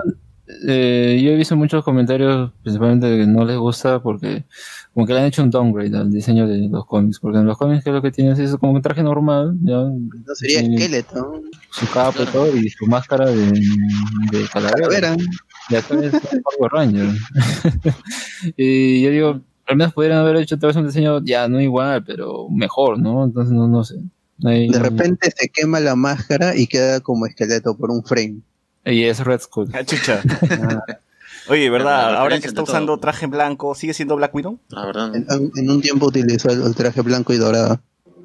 [0.68, 4.44] eh, yo he visto muchos comentarios, principalmente de que no les gusta porque
[4.94, 7.56] como que le han hecho un downgrade al diseño de los cómics, porque en los
[7.56, 10.76] cómics que lo que tienes es como un traje normal, ya, No sería Sí.
[10.76, 11.42] Skeleton.
[11.70, 13.52] su capa y todo, y su máscara de,
[14.32, 15.16] de calavera.
[15.68, 17.08] Y acá es Power Ranger.
[18.56, 22.02] y yo digo, al menos podrían haber hecho otra vez un diseño ya no igual,
[22.04, 23.24] pero mejor, ¿no?
[23.24, 23.96] Entonces no, no sé.
[24.44, 28.38] Ahí- De repente se quema la máscara y queda como esqueleto por un frame.
[28.84, 29.68] Y es Red Skull.
[29.72, 30.22] Ah, chucha.
[31.48, 32.16] Oye, ¿verdad?
[32.16, 32.72] Ahora que está todo.
[32.72, 34.58] usando traje blanco, ¿sigue siendo Black Widow?
[34.68, 35.14] La verdad.
[35.14, 37.80] En, en un tiempo utilizó el, el traje blanco y dorado.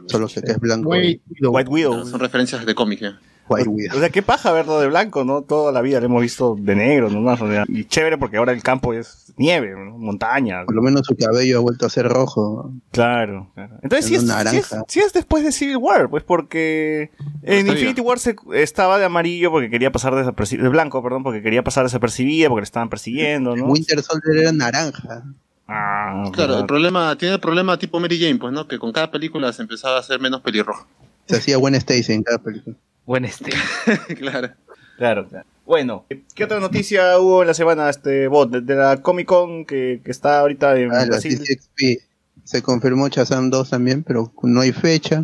[0.08, 0.90] Solo sé que es blanco.
[0.90, 2.06] Wait, White Widow.
[2.06, 3.20] Son referencias de cómic, ya.
[3.48, 3.98] White Widow.
[3.98, 5.42] O sea, qué paja verlo de blanco, ¿no?
[5.44, 7.40] Toda la vida lo hemos visto de negro, nomás.
[7.42, 9.98] o sea, y chévere porque ahora el campo es nieve, ¿no?
[9.98, 10.66] montaña.
[10.66, 12.72] Por lo menos su cabello ha vuelto a ser rojo.
[12.92, 13.76] Claro, claro.
[13.84, 14.84] Entonces sí Es es, un sí, es, naranja.
[14.88, 17.12] sí es después de Civil War, pues porque
[17.44, 18.02] en Infinity.
[18.02, 21.84] War se, estaba de amarillo porque quería pasar desapercibido, de blanco, perdón, porque quería pasar
[21.84, 23.66] desapercibida porque le estaban persiguiendo, ¿no?
[23.66, 25.24] Winter Soldier era naranja.
[25.68, 26.60] Ah, Claro, verdad.
[26.62, 28.68] el problema, tiene el problema tipo Mary Jane, pues, ¿no?
[28.68, 30.86] Que con cada película se empezaba a hacer menos pelirrojo.
[31.28, 32.76] Se hacía Gwen Stacy en cada película.
[33.06, 33.52] Buen este.
[34.18, 34.50] claro.
[34.98, 35.46] Claro, claro.
[35.66, 39.66] Bueno, ¿qué otra noticia hubo en la semana, este bot, de, de la Comic Con
[39.66, 41.38] que, que está ahorita en Ah, la Brasil?
[41.40, 42.02] CCXP.
[42.44, 45.24] Se confirmó Shazam 2 también, pero no hay fecha,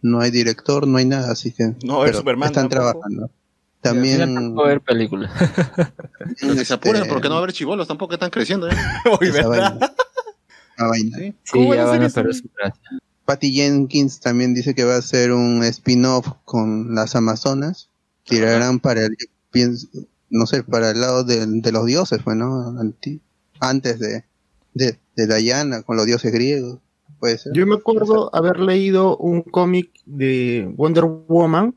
[0.00, 2.92] no hay director, no hay nada, así que No pero Superman están tampoco.
[2.92, 3.30] trabajando.
[3.80, 5.28] También a haber película.
[6.40, 8.74] Pero que se apuren este, porque no va a haber chivolos tampoco están creciendo, ¿eh?
[9.20, 9.76] Esa ¿verdad?
[9.80, 9.92] vaina.
[10.76, 11.18] Esa vaina.
[11.18, 11.34] Sí.
[11.42, 12.42] Sí, ¿Cómo van a hacer eso?
[13.24, 17.88] Patty Jenkins también dice que va a hacer un spin-off con las Amazonas.
[18.24, 19.16] Tirarán para el,
[20.30, 22.78] no sé, para el lado de, de los dioses, pues, ¿no?
[22.80, 23.20] Anti-
[23.60, 24.24] Antes de,
[24.74, 26.78] de, de Diana, con los dioses griegos.
[27.20, 27.52] Puede ser.
[27.54, 31.76] Yo me acuerdo haber leído un cómic de Wonder Woman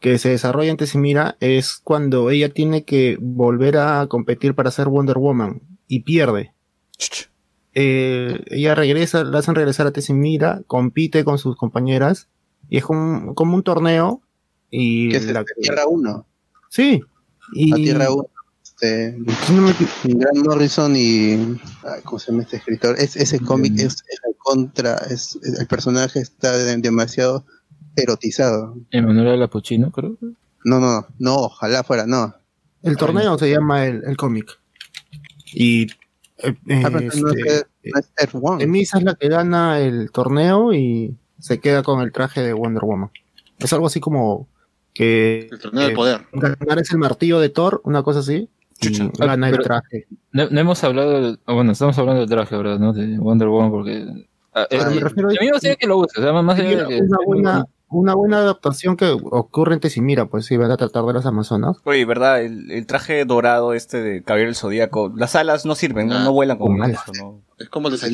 [0.00, 4.88] que se desarrolla en Tessimira, es cuando ella tiene que volver a competir para ser
[4.88, 6.52] Wonder Woman y pierde.
[7.78, 12.26] Eh, ella regresa, la hacen regresar a Tessimira, compite con sus compañeras
[12.70, 14.22] y es como, como un torneo
[14.70, 16.26] y que es la- Tierra 1.
[16.70, 17.02] sí
[17.52, 18.26] y A Tierra 1.
[18.62, 19.16] Este,
[20.04, 21.32] Grant Morrison y.
[21.84, 22.96] ay, ¿Cómo se llama este escritor?
[22.98, 24.96] Es, ese cómic es, es el contra.
[25.10, 27.44] Es, es- el personaje está de- demasiado
[27.94, 28.74] erotizado.
[28.90, 30.16] Emanuela Lapuchino, creo.
[30.64, 32.34] No, no, no, ojalá fuera, no.
[32.82, 34.58] el torneo se llama el, el cómic
[35.54, 35.86] y
[36.38, 36.54] eh,
[36.84, 37.66] Ah, este.
[38.64, 42.82] Emisa es la que gana el torneo y se queda con el traje de Wonder
[42.84, 43.10] Woman.
[43.58, 44.48] Es algo así como
[44.92, 46.20] que El torneo del eh, poder.
[46.32, 48.48] ganar es el martillo de Thor, una cosa así.
[48.80, 49.10] Y Chucha.
[49.18, 50.06] gana el traje.
[50.32, 52.78] No, no hemos hablado, del- ah, bueno, estamos hablando del traje, ¿verdad?
[52.78, 52.92] ¿no?
[52.92, 54.06] De Wonder Woman, porque...
[54.54, 56.58] ah, eh, me refiero a- a mí me gustaría que lo use, o sea, más
[56.58, 57.00] allá de que...
[57.02, 61.12] una buena, una buena adaptación que ocurre en Tessimira, pues sí, van a tratar de
[61.12, 61.76] las Amazonas.
[61.84, 62.42] Oye, ¿verdad?
[62.42, 66.32] El, el traje dorado este de Caballero del Zodíaco, las alas no sirven, no, no
[66.32, 67.20] vuelan como eso, alas.
[67.20, 67.40] ¿no?
[67.58, 68.08] Es como el de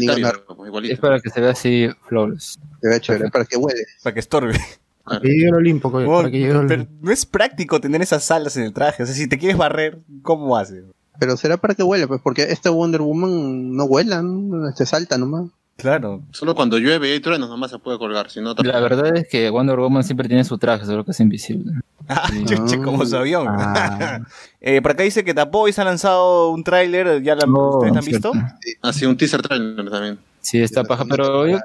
[0.66, 0.94] igualito.
[0.94, 2.58] Es para que se vea así flawless.
[2.80, 3.82] Se ve chévere, para que huele.
[4.02, 4.58] Para que estorbe.
[5.04, 5.20] Claro.
[5.22, 8.56] Que llegue el Olimpo, para que llegue el- pero no es práctico tener esas alas
[8.56, 9.02] en el traje.
[9.02, 10.84] O sea, si te quieres barrer, ¿cómo haces?
[11.18, 14.70] Pero será para que huele, pues, porque esta Wonder Woman no vuela, ¿no?
[14.76, 15.50] se salta nomás.
[15.82, 16.22] Claro.
[16.30, 19.26] Solo cuando llueve y hay truenos nomás se puede colgar, si no La verdad es
[19.26, 21.72] que Wonder Woman siempre tiene su traje, solo que es invisible.
[22.08, 22.44] Ah, Sí.
[22.44, 23.48] chuche, como su avión.
[23.48, 24.20] Ah.
[24.60, 27.94] eh, por acá dice que The Boys ha lanzado un tráiler, ¿ya la, No, ¿ustedes
[27.94, 28.32] la han visto?
[28.80, 30.20] Ha sido un teaser trailer también.
[30.40, 31.58] Sí, está paja, pero yo,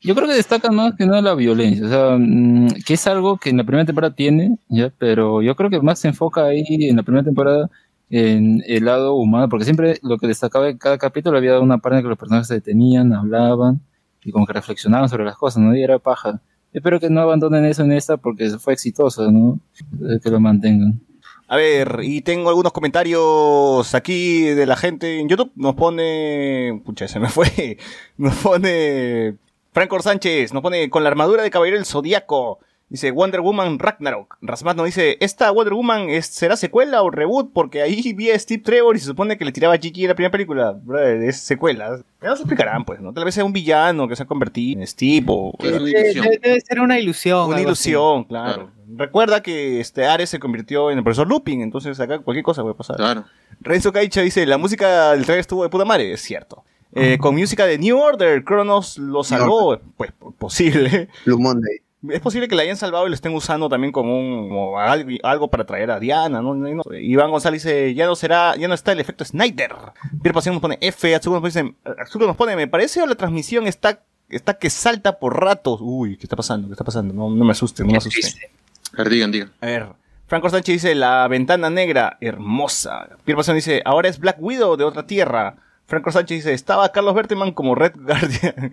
[0.00, 3.38] yo creo que destaca más que nada la violencia, o sea, mm, que es algo
[3.38, 6.64] que en la primera temporada tiene, ya, pero yo creo que más se enfoca ahí
[6.68, 7.70] en la primera temporada
[8.12, 11.96] en el lado humano, porque siempre lo que destacaba en cada capítulo había una parte
[11.96, 13.80] en que los personajes se detenían, hablaban
[14.22, 15.74] y como que reflexionaban sobre las cosas, ¿no?
[15.74, 16.42] Y era paja.
[16.74, 19.58] Espero que no abandonen eso en esta porque fue exitosa, ¿no?
[20.02, 21.00] Eh, Que lo mantengan.
[21.48, 25.50] A ver, y tengo algunos comentarios aquí de la gente en YouTube.
[25.56, 26.82] Nos pone.
[26.84, 27.78] Pucha, se me fue.
[28.18, 29.36] Nos pone.
[29.72, 32.58] Franco Sánchez, nos pone con la armadura de caballero del zodiaco.
[32.92, 34.36] Dice Wonder Woman Ragnarok.
[34.42, 37.50] Rasmat nos dice: ¿Esta Wonder Woman es- será secuela o reboot?
[37.54, 40.08] Porque ahí vi a Steve Trevor y se supone que le tiraba a Gigi en
[40.08, 40.72] la primera película.
[40.72, 41.98] Brother, es secuela.
[42.20, 43.12] Ya nos explicarán, pues, ¿no?
[43.14, 45.54] Tal vez sea un villano que se ha convertido en Steve o.
[45.58, 47.46] Es una Debe, ser una ilusión.
[47.46, 47.64] Una así.
[47.64, 48.70] ilusión, claro.
[48.94, 52.74] Recuerda que este Ares se convirtió en el profesor Lupin, entonces acá cualquier cosa puede
[52.74, 52.96] pasar.
[52.96, 53.24] Claro.
[53.62, 56.62] Renzo Caicha dice, la música del trailer estuvo de puta madre, es cierto.
[56.94, 61.08] Eh, con música de New Order, Cronos lo salvó, pues po- posible.
[61.24, 61.78] Blue Monday.
[62.08, 65.48] Es posible que la hayan salvado y lo estén usando también como, un, como algo,
[65.48, 66.56] para traer a Diana, ¿no?
[66.94, 69.72] Iván González dice, ya no será, ya no está el efecto Snyder.
[70.20, 73.14] Pierre Pasión nos pone F, Atsuko nos pone, Atsuko nos pone, me parece o la
[73.14, 74.00] transmisión está,
[74.30, 75.78] está que salta por ratos.
[75.80, 76.66] Uy, ¿qué está pasando?
[76.66, 77.14] ¿Qué está pasando?
[77.14, 78.50] No, no me asusten, no me asusten.
[78.94, 79.52] A ver, digan, digan.
[79.60, 79.88] A ver,
[80.26, 83.10] Franco Sánchez dice, la ventana negra, hermosa.
[83.24, 85.54] Pierre Pasión dice, ahora es Black Widow de otra tierra.
[85.86, 88.72] Franco Sánchez dice, estaba Carlos Berteman como Red Guardian.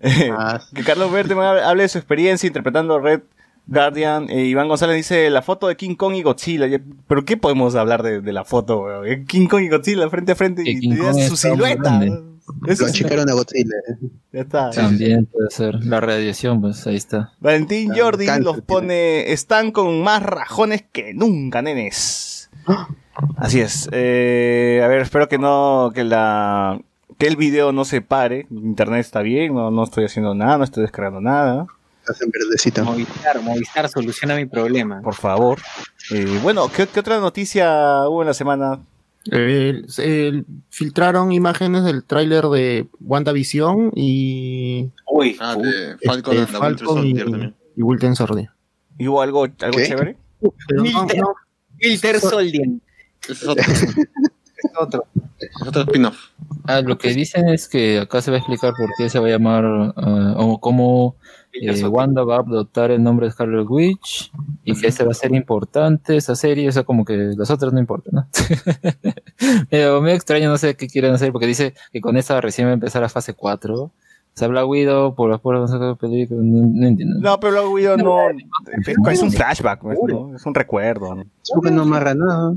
[0.02, 3.20] Eh, Ah, que Carlos Berteman hable hable de su experiencia interpretando Red
[3.66, 4.30] Guardian.
[4.30, 6.66] Eh, Iván González dice, la foto de King Kong y Godzilla.
[7.06, 8.80] ¿Pero qué podemos hablar de, de la foto?
[8.82, 9.06] weón?
[9.06, 12.00] Eh, King Kong y Godzilla frente a frente y y su silueta.
[12.66, 13.74] Eso Lo sí, achicaron a Godzilla.
[14.32, 14.70] ya está.
[14.70, 15.84] También puede ser.
[15.84, 17.32] La radiación, pues ahí está.
[17.38, 18.66] Valentín Jordi cáncer los tiene.
[18.66, 22.50] pone, están con más rajones que nunca, nenes.
[23.36, 23.88] Así es.
[23.92, 26.80] Eh, a ver, espero que no, que la,
[27.20, 28.46] que el video no se pare.
[28.50, 31.66] Internet está bien, no, no estoy haciendo nada, no estoy descargando nada.
[32.00, 32.82] Estás en verdecito.
[32.84, 35.02] Movistar, Movistar soluciona mi problema.
[35.02, 35.58] Por favor.
[36.12, 38.80] Eh, bueno, ¿qué, qué otra noticia hubo en la semana?
[39.30, 46.74] Eh, se- filtraron imágenes del tráiler de WandaVision y Uy, Ah, de Falcon este, Falcon
[46.74, 47.54] y, Soldier también.
[47.76, 48.48] y Winter Soldier.
[48.98, 49.86] ¿Y ¿Hubo algo, algo ¿Qué?
[49.86, 50.16] chévere?
[50.40, 50.54] No-
[51.04, 51.34] no-
[51.78, 52.66] Filter Soldier.
[53.28, 55.04] Es otro, Es otro.
[55.38, 56.29] es otro spin-off.
[56.64, 59.26] Ah, lo que dicen es que acá se va a explicar por qué se va
[59.26, 59.64] a llamar
[59.96, 61.16] ah, o cómo
[61.52, 61.84] eh.
[61.86, 64.30] Wanda va a adoptar el nombre de Scarlet Witch
[64.64, 67.72] y que ese va a ser importante, esa serie, o sea, como que las otras
[67.72, 68.28] no importan, ¿no?
[69.70, 72.70] Pero me extraño, no sé qué quieren hacer, porque dice que con esta recién va
[72.70, 73.90] a empezar la fase 4.
[74.34, 77.18] Se habla Guido por las puertas de película, no, no entiendo.
[77.20, 78.16] No, pero luego Guido no.
[79.10, 80.36] Es un flashback, ¿no?
[80.36, 81.16] es un recuerdo.
[81.16, 81.24] ¿no?
[81.42, 82.54] Supongo que no amarra nada.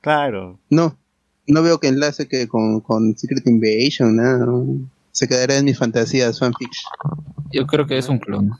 [0.00, 0.58] Claro.
[0.68, 0.96] No.
[1.46, 4.46] No veo que enlace que con, con Secret Invasion, nada.
[4.46, 4.90] ¿no?
[5.10, 6.84] Se quedará en mis fantasías fanfics.
[7.52, 8.52] Yo creo que es un clon.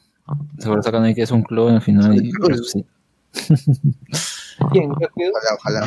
[0.59, 2.31] Seguro sacan ahí que es un clon al final y.
[4.73, 4.91] ¿Quién?
[4.93, 5.87] Ojalá, ojalá.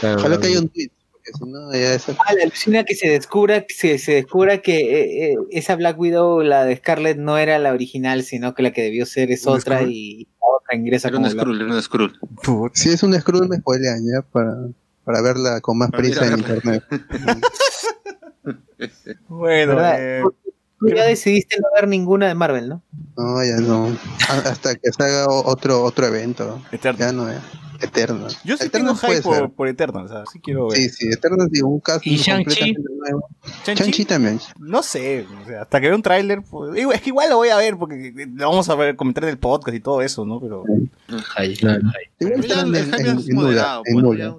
[0.00, 0.90] Claro, Ojalá que haya un tweet.
[1.10, 2.08] Porque si no, ya es.
[2.08, 5.98] Ah, la alucina que se descubra, que se, se descubra que eh, eh, esa Black
[5.98, 9.46] Widow, la de Scarlett, no era la original, sino que la que debió ser es
[9.46, 12.12] ¿Un otra y la otra ingresa Era como un Skrull, era un.
[12.42, 12.74] Puta.
[12.74, 14.54] Si es un scroll, me spoilean ya para,
[15.04, 16.84] para verla con más prisa en internet.
[19.28, 20.22] Bueno, eh,
[20.82, 22.82] Tú ya decidiste no ver ninguna de Marvel, ¿no?
[23.16, 23.96] No, ya no.
[24.28, 26.60] Hasta que se haga otro, otro evento.
[26.72, 26.98] Eterno.
[26.98, 27.38] Ya no es.
[27.82, 28.28] Eterno.
[28.44, 29.40] Yo sí Eterno tengo hype puede ser.
[29.42, 30.78] por, por Eternal, o sea, sí quiero ver.
[30.78, 34.04] Sí, sí, Eterno es un caso ¿Y Shang-Chi?
[34.04, 34.40] también.
[34.58, 37.48] No sé, o sea, hasta que vea un tráiler, pues, es que igual lo voy
[37.48, 40.40] a ver porque lo vamos a ver, comentar en el podcast y todo eso, ¿no?
[40.40, 40.64] Pero
[41.36, 41.80] Ahí, claro.
[42.18, 42.42] Hype en-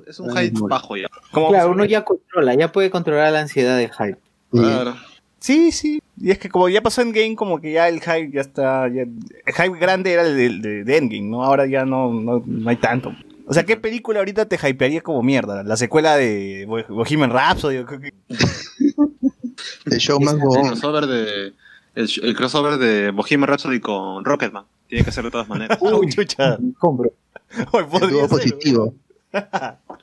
[0.07, 1.07] es un hype bajo ya.
[1.31, 4.17] ¿cómo Claro, uno ya controla, ya puede controlar la ansiedad del hype.
[4.51, 4.95] Claro.
[5.39, 6.01] Sí, sí.
[6.21, 8.87] Y es que como ya pasó en Game, como que ya el hype ya está.
[8.87, 11.43] ya- el hype grande era el de, de- de Endgame, ¿no?
[11.43, 13.11] Ahora ya no, no, no hay tanto.
[13.45, 15.63] O sea, ¿qué película ahorita te hypearía como mierda?
[15.63, 17.77] La secuela de Bo- Bohemian Rhapsody.
[17.77, 18.13] o qué-
[19.85, 20.67] El show más El bobón.
[20.67, 21.53] crossover de
[21.95, 24.65] el, el crossover de Bohemian Rhapsody con Rocketman.
[24.87, 25.77] Tiene que ser de todas maneras.
[25.81, 26.57] Uy, chucha.
[26.79, 27.11] Compro.
[27.71, 28.93] Hoy El dúo positivo.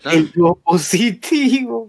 [0.04, 1.88] El dúo positivo.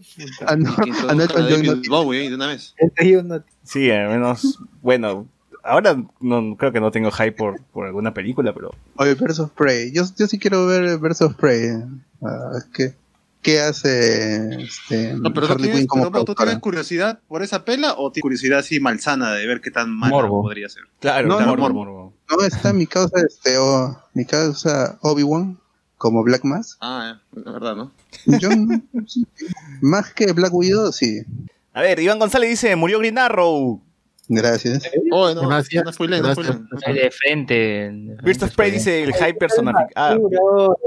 [3.63, 4.59] Sí, al menos.
[4.81, 5.27] Bueno,
[5.63, 8.71] ahora no creo que no tengo hype por, por alguna película, pero.
[8.95, 9.91] Oye, of Prey.
[9.91, 11.69] Yo, yo sí quiero ver of Prey.
[12.23, 12.93] Ah, ¿qué,
[13.41, 17.41] ¿Qué hace este, No, pero, ¿tú Harley tienes, Quinn como pero, ¿tú tienes curiosidad por
[17.41, 20.43] esa pela o tienes curiosidad así malsana de ver qué tan mala Morbo.
[20.43, 20.83] podría ser?
[20.99, 22.13] Claro, No, claro, no, morbo, morbo.
[22.29, 25.57] No, está mi causa, este, o- mi causa Obi-Wan
[25.97, 26.77] como Black Mass.
[26.81, 27.91] Ah, eh, es verdad, ¿no?
[28.25, 28.49] Yo,
[29.81, 31.21] más que Black Widow, sí.
[31.73, 33.81] A ver, Iván González dice: murió Green Arrow.
[34.33, 34.83] Gracias.
[35.11, 35.83] Oh, no, Gracias.
[35.83, 36.29] no spoileen, no.
[36.85, 37.91] Ahí de frente.
[38.23, 39.91] Birds of Prey dice el hype personificado.
[39.95, 40.17] Ah,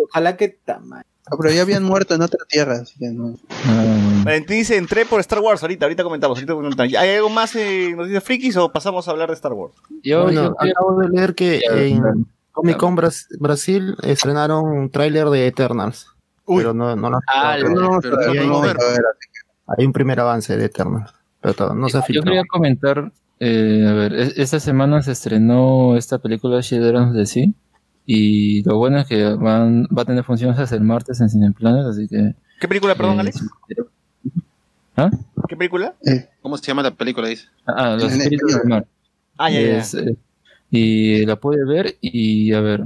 [0.08, 3.36] Ojalá que tama- Ah, pero ya habían muerto en otra tierra, así que no.
[3.66, 6.94] Ah, Valentín dice, entré por Star Wars ahorita, ahorita comentamos, ahorita comentamos.
[6.94, 9.72] ¿Hay algo más en Noticias Frikis o pasamos a hablar de Star Wars?
[10.02, 12.26] yo, Bueno, yo acabo de leer que Ya, en.
[12.52, 16.06] Comic Con Bras- Brasil estrenaron un tráiler de Eternals.
[16.46, 16.58] Uy.
[16.58, 18.76] Pero no, no lo Ah, no pero a ver.
[19.78, 21.10] Hay un primer avance de Eternals.
[21.40, 22.24] Pero todo, no se ha Yo filtrado.
[22.26, 27.54] quería comentar, eh, a ver, es- esta semana se estrenó esta película Children de Sí
[28.06, 31.86] y lo bueno es que van, va a tener funciones hasta el martes en Cineplanet,
[31.86, 32.34] así que...
[32.60, 33.42] ¿Qué película, perdón, eh, Alex?
[34.96, 35.10] ¿Ah?
[35.48, 35.94] ¿Qué película?
[36.06, 37.28] Eh, ¿Cómo se llama la película?
[37.28, 37.46] Dice.
[37.66, 38.68] Ah, Los Espíritus del.
[38.68, 38.86] Mar.
[39.36, 39.78] Ah, ya, ya.
[39.78, 40.16] Es, eh,
[40.70, 42.84] y la pude ver y a ver,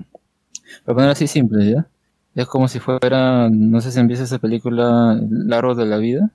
[0.84, 1.86] para poner así simple, ¿ya?
[2.34, 6.30] Es como si fuera, no sé si empieza esa película El árbol de la vida.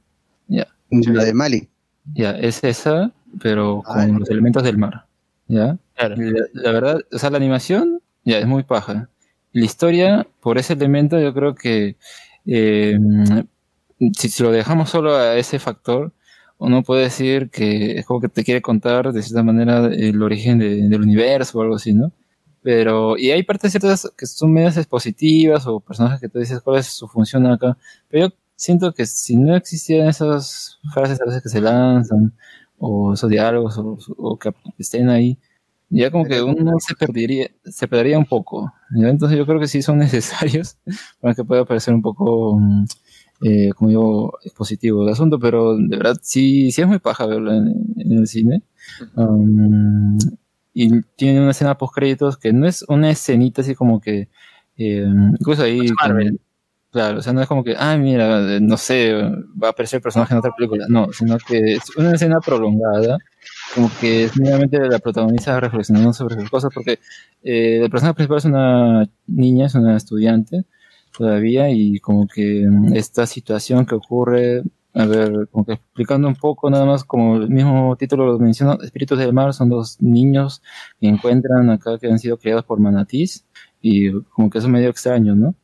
[0.47, 1.69] Ya, la de Mali.
[2.13, 3.11] ya, es esa,
[3.41, 5.05] pero con los elementos del mar.
[5.47, 5.77] ¿Ya?
[5.95, 6.15] Claro.
[6.17, 9.09] La, la verdad, o sea, la animación ya es muy paja.
[9.51, 11.97] La historia, por ese elemento, yo creo que
[12.45, 12.97] eh,
[14.17, 16.11] si, si lo dejamos solo a ese factor,
[16.57, 20.59] uno puede decir que es como que te quiere contar de cierta manera el origen
[20.59, 22.11] de- del universo o algo así, ¿no?
[22.61, 26.79] Pero, y hay partes ciertas que son medias expositivas o personajes que tú dices cuál
[26.79, 27.77] es su función acá.
[28.09, 32.33] Pero yo siento que si no existieran esas frases a veces que se lanzan,
[32.85, 35.37] o esos diálogos, o, o que estén ahí,
[35.89, 38.73] ya como que uno se perdería, se perdería un poco.
[38.93, 39.07] ¿ya?
[39.07, 40.77] Entonces yo creo que sí son necesarios
[41.21, 42.85] para que pueda parecer un poco, mm,
[43.43, 47.53] eh, como digo, expositivo el asunto, pero de verdad sí, sí es muy paja verlo
[47.53, 48.63] en, en el cine.
[49.15, 50.17] Um,
[50.73, 54.29] y tiene una escena post créditos que no es una escenita así como que,
[54.77, 55.07] eh,
[55.39, 55.87] incluso ahí...
[56.01, 56.39] Marvel.
[56.93, 59.97] Claro, o sea, no es como que, ah, mira, eh, no sé, va a aparecer
[59.97, 60.85] el personaje en otra película.
[60.87, 63.17] No, sino que es una escena prolongada,
[63.73, 66.99] como que es meramente la protagonista reflexionando sobre sus cosas, porque
[67.41, 70.65] eh, el personaje principal es una niña, es una estudiante
[71.17, 74.61] todavía, y como que mm, esta situación que ocurre,
[74.93, 78.77] a ver, como que explicando un poco nada más, como el mismo título lo menciona,
[78.83, 80.61] Espíritus del Mar son dos niños
[80.99, 83.47] que encuentran acá que han sido criados por manatís,
[83.81, 85.55] y como que eso es medio extraño, ¿no?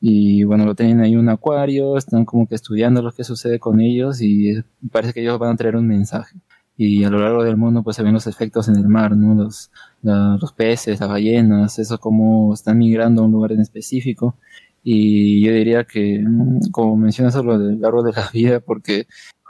[0.00, 3.80] Y bueno, lo tienen ahí un acuario, están como que estudiando lo que sucede con
[3.80, 4.54] ellos y
[4.92, 6.36] parece que ellos van a traer un mensaje.
[6.78, 9.34] Y a lo largo del mundo pues se ven los efectos en el mar, ¿no?
[9.34, 9.70] Los,
[10.02, 14.36] la- los peces, las ballenas, eso como están migrando a un lugar en específico.
[14.82, 19.06] Y yo diría que, mm, como mencionas lo del árbol de la vida, porque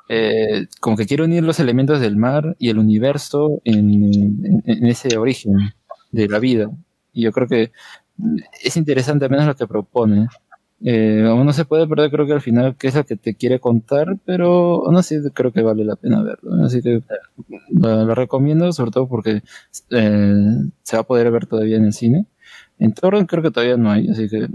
[0.08, 4.86] eh, como que quiero unir los elementos del mar y el universo en, en- en
[4.86, 5.54] ese origen
[6.12, 6.70] de la vida.
[7.12, 7.72] Y yo creo que
[8.62, 10.28] es interesante al menos lo que propone.
[10.84, 13.34] Eh, aún no se puede perder, creo que al final, qué es lo que te
[13.34, 16.64] quiere contar, pero aún así creo que vale la pena verlo.
[16.64, 17.02] Así que
[17.70, 19.42] la, la recomiendo, sobre todo porque
[19.90, 22.26] eh, se va a poder ver todavía en el cine.
[22.78, 24.48] En torrent creo que todavía no hay, así que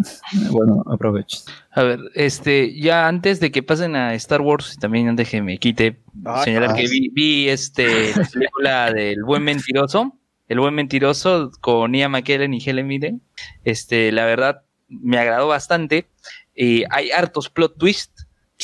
[0.51, 1.41] bueno, aprovechen.
[1.71, 5.41] A ver, este, ya antes de que pasen a Star Wars, y también antes que
[5.41, 10.17] me quite, Ah, señalar ah, que vi, vi, este, la película del buen mentiroso,
[10.51, 13.21] el buen mentiroso con Ian McKellen y Helen Mirren.
[13.63, 16.09] Este, la verdad, me agradó bastante.
[16.55, 18.11] Eh, hay hartos plot twist.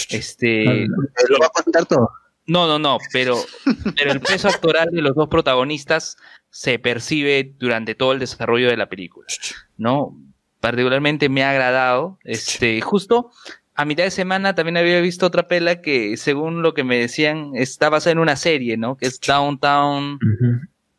[0.10, 2.12] Este, ¿Te lo va a contar todo?
[2.46, 3.38] no, no, no, pero,
[3.96, 6.18] pero el peso actoral de los dos protagonistas
[6.50, 9.28] se percibe durante todo el desarrollo de la película,
[9.78, 10.14] ¿no?
[10.60, 13.32] Particularmente me ha agradado, este, justo
[13.76, 17.52] a mitad de semana también había visto otra pela que, según lo que me decían,
[17.54, 18.98] está basada en una serie, ¿no?
[18.98, 20.20] Que es Downtown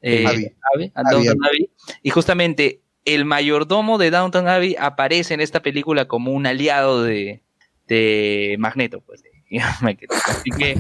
[0.03, 0.53] eh,
[0.95, 1.71] a Downton Abbey.
[2.03, 7.43] Y justamente el mayordomo de Downton Abbey aparece en esta película como un aliado de,
[7.87, 9.23] de Magneto, pues.
[9.23, 9.31] de.
[9.51, 10.77] Así que,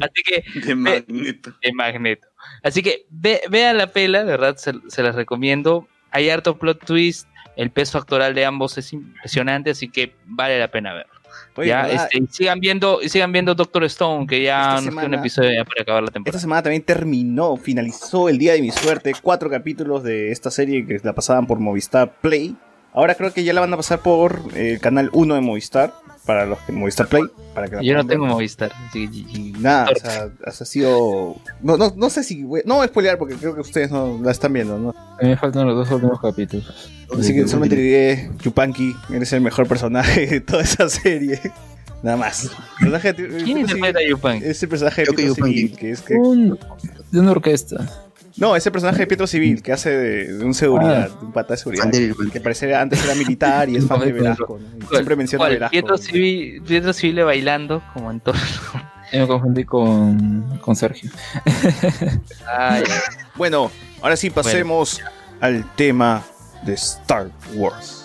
[0.00, 1.52] así que De Magneto.
[1.62, 2.28] de Magneto.
[2.62, 5.86] Así que ve, vean la pela, de verdad, se, se las recomiendo.
[6.12, 10.70] Hay harto plot twist, el peso actoral de ambos es impresionante, así que vale la
[10.70, 11.12] pena verlo.
[11.56, 12.04] Oye, ya, ¿verdad?
[12.12, 15.14] este, y sigan viendo, y sigan viendo Doctor Stone, que ya Esta nos queda un
[15.14, 16.40] episodio ya para acabar la Esta temporada.
[16.40, 21.00] semana también terminó, finalizó el día de mi suerte, cuatro capítulos de esta serie que
[21.02, 22.56] la pasaban por Movistar Play.
[22.96, 25.92] Ahora creo que ya la van a pasar por eh, el canal 1 de Movistar,
[26.24, 27.22] para los que Movistar Play,
[27.54, 28.06] para que la Yo no ver.
[28.08, 31.36] tengo Movistar, que Y nada, o sea, ha sido...
[31.62, 32.42] No, no, no sé si...
[32.42, 34.90] voy- No voy a spoilear porque creo que ustedes no la están viendo, ¿no?
[34.90, 36.90] A mí me faltan los dos últimos capítulos.
[37.16, 41.38] Así que solamente diré, Chupanqui, eres el mejor personaje de toda esa serie.
[42.02, 42.50] Nada más.
[42.78, 42.90] ¿Quién
[43.44, 44.40] Pietro interpreta a Civil- Yupan?
[44.42, 45.68] Es el personaje de Yupanqui.
[45.70, 46.14] Que es que...
[46.14, 46.58] Un,
[47.12, 47.88] de una orquesta.
[48.36, 51.32] No, es el personaje de Pietro Civil, que hace de, de un seguridad, de un
[51.32, 51.90] pata de seguridad.
[52.32, 54.58] Que parece antes era militar y es fan de Velasco.
[54.60, 54.84] ¿no?
[54.84, 55.70] Y Siempre menciona a.
[55.70, 58.34] Pietro Civil, Pietro Civil bailando como en todo.
[59.12, 61.10] Yo me confundí con, con Sergio.
[62.46, 62.82] Ay,
[63.36, 63.70] Bueno,
[64.02, 65.00] ahora sí pasemos
[65.40, 66.22] al tema
[66.64, 68.04] de Star Wars.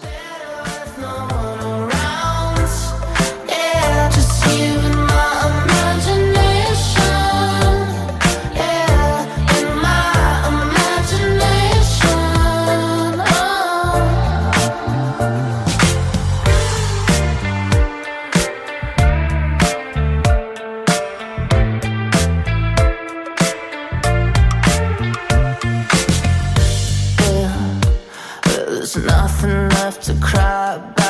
[30.02, 31.01] To cry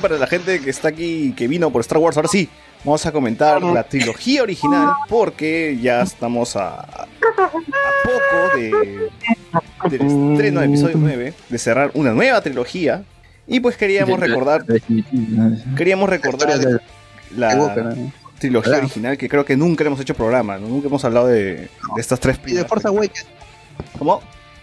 [0.00, 2.48] bien, para la gente que está aquí, que vino por Star Wars, ahora sí,
[2.84, 7.06] vamos a comentar la trilogía original porque ya estamos a, a
[8.04, 9.10] poco de,
[9.90, 13.04] del estreno del episodio 9, de cerrar una nueva trilogía.
[13.46, 14.64] Y pues queríamos recordar,
[15.76, 16.80] queríamos recordar de
[17.36, 17.94] la
[18.38, 20.68] trilogía original que creo que nunca hemos hecho programa, ¿no?
[20.68, 21.68] nunca hemos hablado de, de
[21.98, 22.68] estas tres Y de primeras.
[22.68, 23.26] Force Awakens.
[23.98, 24.22] ¿Cómo?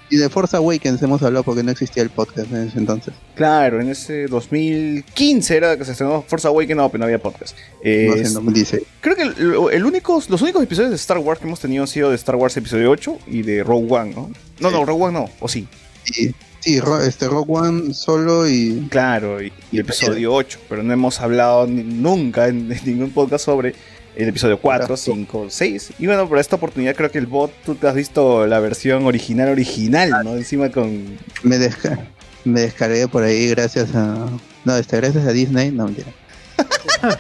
[0.10, 3.14] Y de Force Awakens hemos hablado porque no existía el podcast en ese entonces.
[3.36, 7.58] Claro, en ese 2015 era que se estrenó Force Awakens, no, pero no había podcast.
[7.84, 8.84] Eh, No en 2016.
[9.02, 12.16] Creo que el, los únicos episodios de Star Wars que hemos tenido han sido de
[12.16, 14.32] Star Wars Episodio 8 y de Rogue One, ¿no?
[14.60, 15.68] No, no, Rogue One no, o sí.
[16.04, 21.68] Sí, este Rogue One solo y Claro, y, y Episodio 8, pero no hemos hablado
[21.68, 23.76] ni- nunca en, en ningún podcast sobre
[24.18, 25.92] el episodio 4, 5, 6.
[26.00, 29.06] Y bueno, por esta oportunidad creo que el bot, tú te has visto la versión
[29.06, 30.36] original, original, ¿no?
[30.36, 31.18] Encima con...
[31.44, 32.08] me, desca
[32.44, 34.28] me descargué por ahí gracias a...
[34.66, 36.12] No, este, gracias a Disney, no mentira.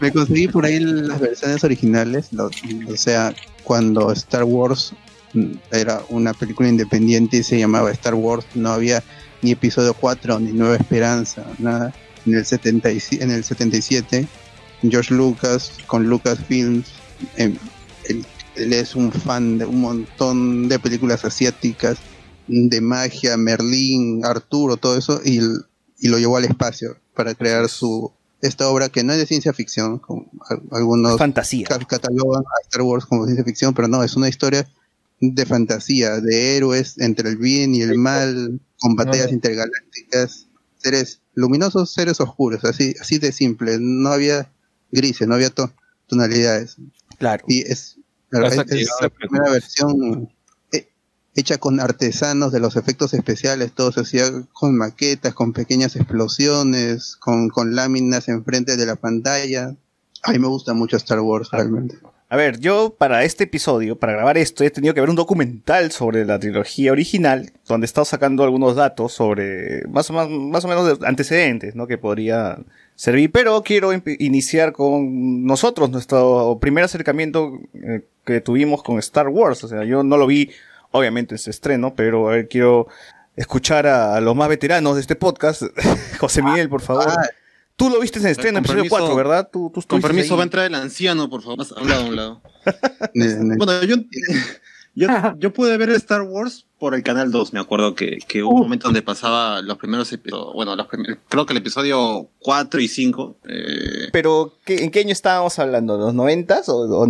[0.00, 2.50] me conseguí por ahí las versiones originales, lo-
[2.88, 4.92] o sea, cuando Star Wars
[5.32, 9.02] mm, era una película independiente y se llamaba Star Wars, no había
[9.42, 11.92] ni episodio 4 ni Nueva Esperanza, nada.
[12.26, 14.26] En el, 70 y en el 77,
[14.90, 16.92] George Lucas con Lucasfilms,
[17.36, 17.56] em,
[18.04, 21.98] él, él es un fan de un montón de películas asiáticas,
[22.46, 25.40] de magia, Merlín, Arturo, todo eso, y,
[25.98, 28.12] y lo llevó al espacio para crear su
[28.42, 31.66] esta obra que no es de ciencia ficción, como al- algunos Fantasía.
[31.66, 34.68] ca- catalogan a Star Wars como ciencia ficción, pero no, es una historia
[35.20, 41.90] de fantasía, de héroes entre el bien y el mal, con batallas intergalácticas, seres luminosos,
[41.94, 44.52] seres oscuros, así, así de simple, no había
[44.94, 45.72] grises, no había to-
[46.06, 46.76] tonalidades.
[47.18, 47.44] Claro.
[47.48, 47.96] Y es,
[48.32, 50.28] Hasta es- que es la la primera versión
[50.72, 50.88] eh,
[51.36, 57.16] hecha con artesanos de los efectos especiales, todo se hacía con maquetas, con pequeñas explosiones,
[57.16, 59.74] con, con láminas enfrente de la pantalla.
[60.22, 61.96] A mí me gusta mucho Star Wars realmente.
[62.30, 65.92] A ver, yo para este episodio, para grabar esto, he tenido que ver un documental
[65.92, 70.64] sobre la trilogía original, donde he estado sacando algunos datos sobre más o, más, más
[70.64, 71.86] o menos de antecedentes, ¿no?
[71.86, 72.58] Que podría
[72.94, 73.30] servir.
[73.32, 79.64] Pero quiero iniciar con nosotros, nuestro primer acercamiento eh, que tuvimos con Star Wars.
[79.64, 80.50] O sea, yo no lo vi,
[80.90, 82.88] obviamente, en su estreno, pero a ver, quiero
[83.36, 85.62] escuchar a, a los más veteranos de este podcast.
[86.20, 87.04] José Miguel, por favor.
[87.08, 87.26] Ah,
[87.76, 89.48] Tú lo viste en estreno, Con episodio permiso- 4, ¿verdad?
[89.52, 90.38] Tú, tú Con permiso ahí.
[90.38, 91.58] va a entrar el anciano, por favor.
[91.58, 92.42] Más a un lado, a un lado.
[93.56, 93.96] Bueno, yo,
[94.94, 95.08] yo,
[95.38, 97.52] yo pude ver Star Wars por el Canal 2.
[97.52, 100.52] Me acuerdo que, que hubo un momento donde pasaba los primeros episodios.
[100.54, 103.36] Bueno, los prim- creo que el episodio 4 y 5.
[103.48, 105.96] Eh, Pero, ¿qué- ¿en qué año estábamos hablando?
[105.96, 107.08] ¿Los 90 o, o-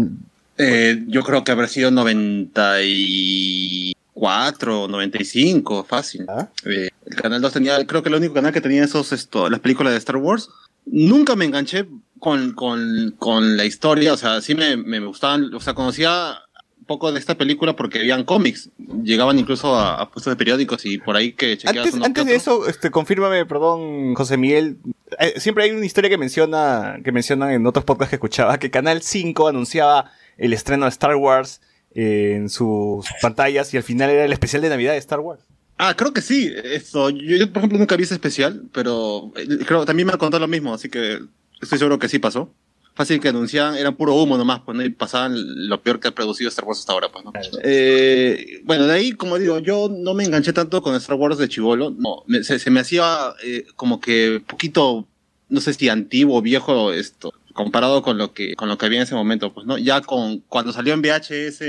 [0.59, 6.27] eh, yo creo que habrá sido 94 o 95, fácil.
[6.29, 6.49] ¿Ah?
[6.65, 9.61] Eh, el Canal 2 tenía, creo que el único canal que tenía esos, esto, las
[9.61, 10.49] películas de Star Wars.
[10.87, 11.87] Nunca me enganché
[12.19, 16.39] con, con, con la historia, o sea, sí me, me gustaban, o sea, conocía
[16.85, 18.71] poco de esta película porque habían cómics,
[19.03, 22.25] llegaban incluso a, a puestos de periódicos y por ahí que chequeabas Antes, uno que
[22.25, 24.79] de eso, este, confírmame, perdón, José Miguel.
[25.19, 28.71] eh, siempre hay una historia que menciona, que mencionan en otros podcasts que escuchaba, que
[28.71, 31.61] Canal 5 anunciaba el estreno de Star Wars
[31.95, 35.45] eh, en sus pantallas y al final era el especial de Navidad de Star Wars.
[35.77, 39.65] Ah, creo que sí, esto, yo, yo, por ejemplo nunca vi ese especial, pero eh,
[39.67, 41.21] creo también me han contado lo mismo, así que
[41.61, 42.53] estoy seguro que sí pasó.
[42.95, 44.85] Fácil que anunciaban, eran puro humo nomás, pues, ¿no?
[44.85, 45.35] y pasaban
[45.69, 47.33] lo peor que ha producido Star Wars hasta ahora, pues, ¿no?
[47.65, 51.49] Eh, bueno, de ahí, como digo, yo no me enganché tanto con Star Wars de
[51.49, 55.09] chivolo, no, me- se, se me hacía eh, como que poquito,
[55.49, 59.05] no sé si antiguo, viejo, esto, comparado con lo que, con lo que había en
[59.05, 59.77] ese momento, pues, ¿no?
[59.77, 61.65] Ya con, cuando salió en VHS,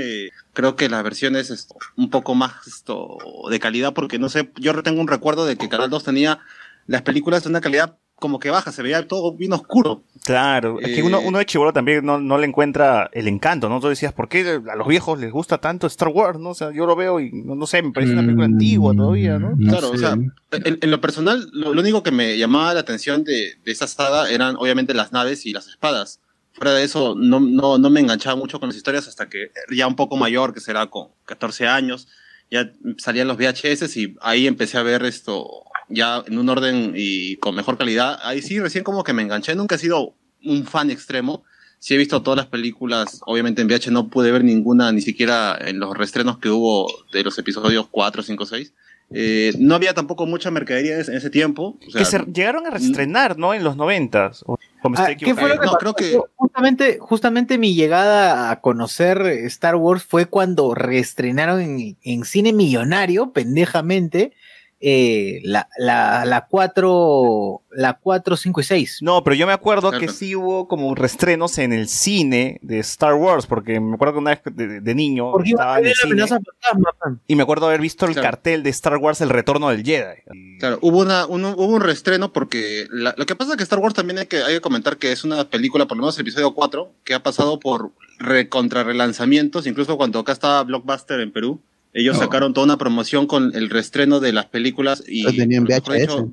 [0.52, 3.18] creo que las versiones, esto, un poco más, esto,
[3.50, 6.38] de calidad, porque no sé, yo tengo un recuerdo de que Canal 2 tenía
[6.86, 10.02] las películas de una calidad como que baja, se veía todo bien oscuro.
[10.26, 13.78] Claro, es que uno, uno de chivolo también no, no le encuentra el encanto, ¿no?
[13.80, 16.50] Tú decías, ¿por qué a los viejos les gusta tanto Star Wars, no?
[16.50, 19.38] O sea, yo lo veo y no, no sé, me parece una película antigua todavía,
[19.38, 19.56] ¿no?
[19.56, 23.22] Claro, o sea, en, en lo personal, lo, lo único que me llamaba la atención
[23.22, 26.18] de, de esa saga eran obviamente las naves y las espadas.
[26.54, 29.86] Fuera de eso, no, no, no me enganchaba mucho con las historias hasta que ya
[29.86, 32.08] un poco mayor, que será con 14 años,
[32.50, 35.46] ya salían los VHS y ahí empecé a ver esto
[35.88, 38.18] ya en un orden y con mejor calidad.
[38.22, 39.54] Ahí sí, recién como que me enganché.
[39.54, 40.14] Nunca he sido
[40.44, 41.44] un fan extremo.
[41.78, 45.58] Sí he visto todas las películas, obviamente en VH no pude ver ninguna, ni siquiera
[45.60, 48.72] en los restrenos que hubo de los episodios 4, 5, 6.
[49.10, 51.78] Eh, no había tampoco mucha mercadería en ese, tiempo.
[51.86, 53.54] o sea, que se llegaron a reestrenar, ¿no?
[53.54, 54.44] En los noventas.
[54.48, 55.94] Ah, estoy ¿Qué fue lo que equivocando.
[55.94, 56.30] pasó?
[56.34, 63.32] Justamente, justamente mi llegada a conocer Star Wars fue cuando reestrenaron en, en cine millonario,
[63.32, 64.32] pendejamente,
[64.80, 68.98] eh, la, la, la 4, la 4, 5 y 6.
[69.02, 73.14] No, pero yo me acuerdo que sí hubo como restrenos en el cine de Star
[73.14, 76.26] Wars, porque me acuerdo que una vez de, de niño Porque estaba en el cine
[76.26, 78.26] fantasma, y me acuerdo haber visto el Claro.
[78.28, 80.22] cartel de Star Wars El Retorno del Jedi.
[80.58, 83.78] Claro, hubo, una, un, hubo un reestreno porque la- lo que pasa es que Star
[83.78, 86.22] Wars también hay que, hay que comentar que es una película, por lo menos el
[86.22, 91.32] episodio 4, que ha pasado por re, contra relanzamientos, incluso cuando acá estaba Blockbuster en
[91.32, 91.60] Perú,
[91.92, 95.22] ellos sacaron toda una promoción con el reestreno de las películas y...
[95.22, 96.00] Lo tenían mejor VHS.
[96.00, 96.30] dicho,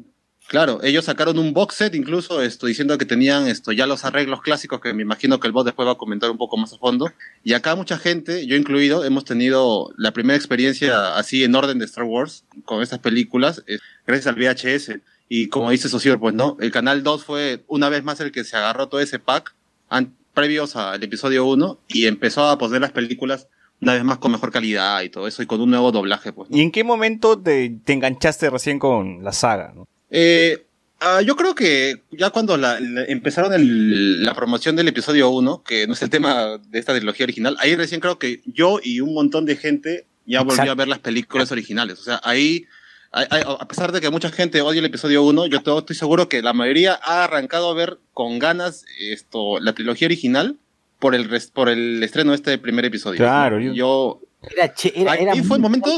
[0.47, 4.41] Claro, ellos sacaron un box set incluso esto diciendo que tenían esto ya los arreglos
[4.41, 6.77] clásicos que me imagino que el bot después va a comentar un poco más a
[6.77, 7.11] fondo.
[7.43, 11.85] Y acá mucha gente, yo incluido, hemos tenido la primera experiencia así en orden de
[11.85, 14.99] Star Wars con estas películas eh, gracias al VHS.
[15.29, 18.43] Y como dice Socio, pues no, el canal 2 fue una vez más el que
[18.43, 19.55] se agarró todo ese pack
[20.33, 23.47] previos al episodio 1 y empezó a poner las películas
[23.83, 26.49] una vez más con mejor calidad y todo eso y con un nuevo doblaje, pues.
[26.51, 29.71] ¿Y en qué momento te, te enganchaste recién con la saga?
[29.75, 29.87] ¿no?
[30.09, 30.65] Eh,
[30.99, 35.63] ah, yo creo que ya cuando la, la- empezaron el- la promoción del episodio 1,
[35.63, 38.99] que no es el tema de esta trilogía original, ahí recién creo que yo y
[39.01, 40.71] un montón de gente ya volvió Exacto.
[40.71, 41.99] a ver las películas originales.
[41.99, 42.65] O sea, ahí,
[43.11, 46.41] a pesar de que mucha gente odia el episodio 1, yo to- estoy seguro que
[46.41, 50.57] la mayoría ha arrancado a ver con ganas esto la trilogía original
[51.03, 53.17] por el, res- por el estreno de este primer episodio.
[53.17, 53.73] Claro, yo...
[53.73, 55.89] yo- Era, che- era, Ahí era fue el momento,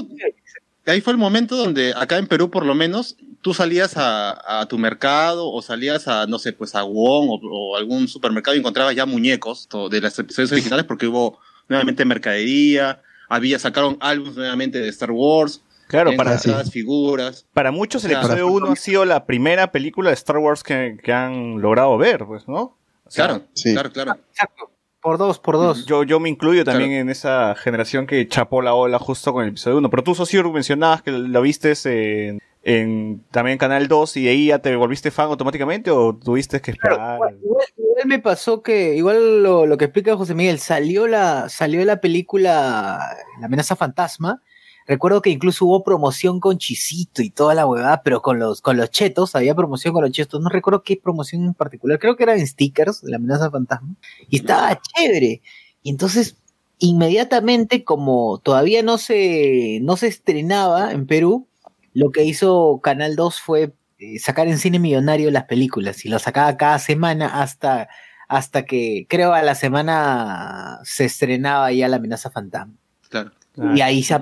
[0.88, 4.68] ahí fue el momento donde acá en Perú por lo menos tú salías a, a
[4.68, 8.60] tu mercado o salías a no sé pues a Wong o, o algún supermercado y
[8.60, 11.38] encontrabas ya muñecos de las episodios originales porque hubo
[11.70, 17.46] nuevamente mercadería, había sacaron álbumes nuevamente de Star Wars, Claro, para, entradas, figuras.
[17.54, 20.64] para muchos el O sea, episodio 1 ha sido la primera película de Star Wars
[20.64, 22.76] que, que han logrado ver, pues, ¿no?
[23.08, 24.12] O sea, Claro, claro, claro.
[24.32, 24.72] Exacto.
[25.06, 25.86] Por dos, por dos.
[25.86, 29.50] Yo, yo me incluyo también en esa generación que chapó la ola justo con el
[29.50, 29.88] episodio 1.
[29.92, 34.48] Pero tú, Socio, mencionabas que lo viste en, en también Canal 2 y de ahí
[34.48, 37.18] ya te volviste fan automáticamente o tuviste que esperar.
[37.18, 37.38] Igual,
[37.78, 42.02] igual me pasó que, igual lo, lo que explica José Miguel, salió la, salió la
[42.02, 44.42] película La amenaza fantasma.
[44.88, 48.78] Recuerdo que incluso hubo promoción con Chisito y toda la huevada, pero con los, con
[48.78, 50.40] los chetos, había promoción con los chetos.
[50.42, 53.96] No recuerdo qué promoción en particular, creo que eran en stickers, La amenaza fantasma.
[54.30, 55.42] Y estaba chévere.
[55.82, 56.38] Y entonces,
[56.78, 61.48] inmediatamente, como todavía no se, no se estrenaba en Perú,
[61.94, 66.20] lo que hizo Canal 2 fue eh, sacar en cine millonario las películas y lo
[66.20, 67.88] sacaba cada semana hasta,
[68.28, 72.74] hasta que creo a la semana se estrenaba ya la amenaza fantasma.
[73.10, 73.32] Claro.
[73.74, 74.14] Y ahí se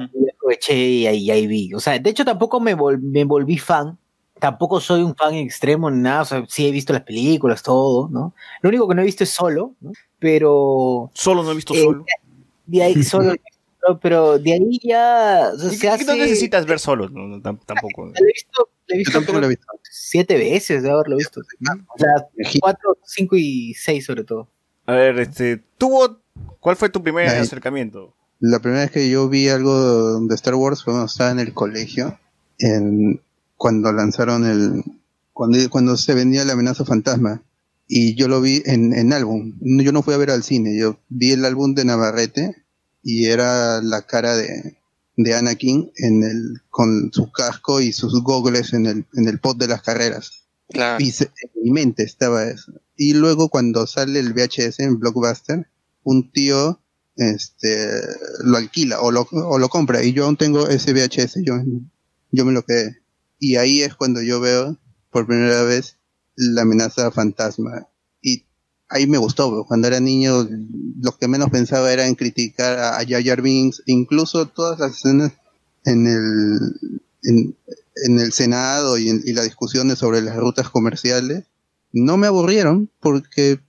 [0.44, 1.74] aproveché y ahí, ahí vi.
[1.74, 3.98] O sea, de hecho tampoco me, vol- me volví fan.
[4.40, 6.22] Tampoco soy un fan extremo ni nada.
[6.24, 8.34] O sea, sí he visto las películas, todo, ¿no?
[8.62, 9.92] Lo único que no he visto es solo, ¿no?
[10.20, 11.10] Pero...
[11.14, 12.06] Solo no he visto eh, solo.
[12.66, 13.34] De ahí solo,
[14.02, 16.06] pero, de ahí ya o sea, ¿Y se qué- hace...
[16.06, 18.06] No necesitas ver solo, no, no, tam- tampoco.
[18.08, 19.66] Lo he visto, lo he Yo visto tampoco lo he visto.
[19.90, 21.40] siete veces de haberlo visto.
[21.42, 22.28] O sea,
[22.60, 24.50] cuatro, cinco y seis sobre todo.
[24.86, 26.20] A ver, este, tuvo,
[26.60, 27.40] ¿cuál fue tu primer Ahí.
[27.40, 28.14] acercamiento?
[28.46, 31.54] La primera vez que yo vi algo de Star Wars fue cuando estaba en el
[31.54, 32.20] colegio,
[32.60, 33.22] en,
[33.56, 34.84] cuando lanzaron el,
[35.32, 37.42] cuando, cuando se vendía la amenaza fantasma.
[37.88, 39.54] Y yo lo vi en, en álbum.
[39.62, 42.66] Yo no fui a ver al cine, yo vi el álbum de Navarrete
[43.02, 44.76] y era la cara de,
[45.16, 49.58] de Anakin en el, con su casco y sus gogles en el, en el pot
[49.58, 50.44] de las carreras.
[50.70, 51.02] Claro.
[51.02, 52.74] Y se- en mi mente estaba eso.
[52.98, 55.68] Y luego cuando sale el VHS en Blockbuster,
[56.04, 56.82] un tío
[57.16, 58.02] este
[58.44, 61.56] lo alquila o lo, o lo compra y yo aún tengo ese VHS, yo,
[62.32, 63.02] yo me lo quedé.
[63.40, 64.78] Y ahí es cuando yo veo
[65.10, 65.98] por primera vez
[66.36, 67.88] la amenaza fantasma.
[68.22, 68.46] Y
[68.90, 70.48] ahí me gustó, cuando era niño
[71.02, 74.98] lo que menos pensaba era en criticar a, a Jar Jar Binks, incluso todas las
[74.98, 75.34] escenas
[75.86, 77.56] en el, en,
[77.96, 81.46] en el Senado y, en, y las discusiones sobre las rutas comerciales
[81.92, 83.60] no me aburrieron porque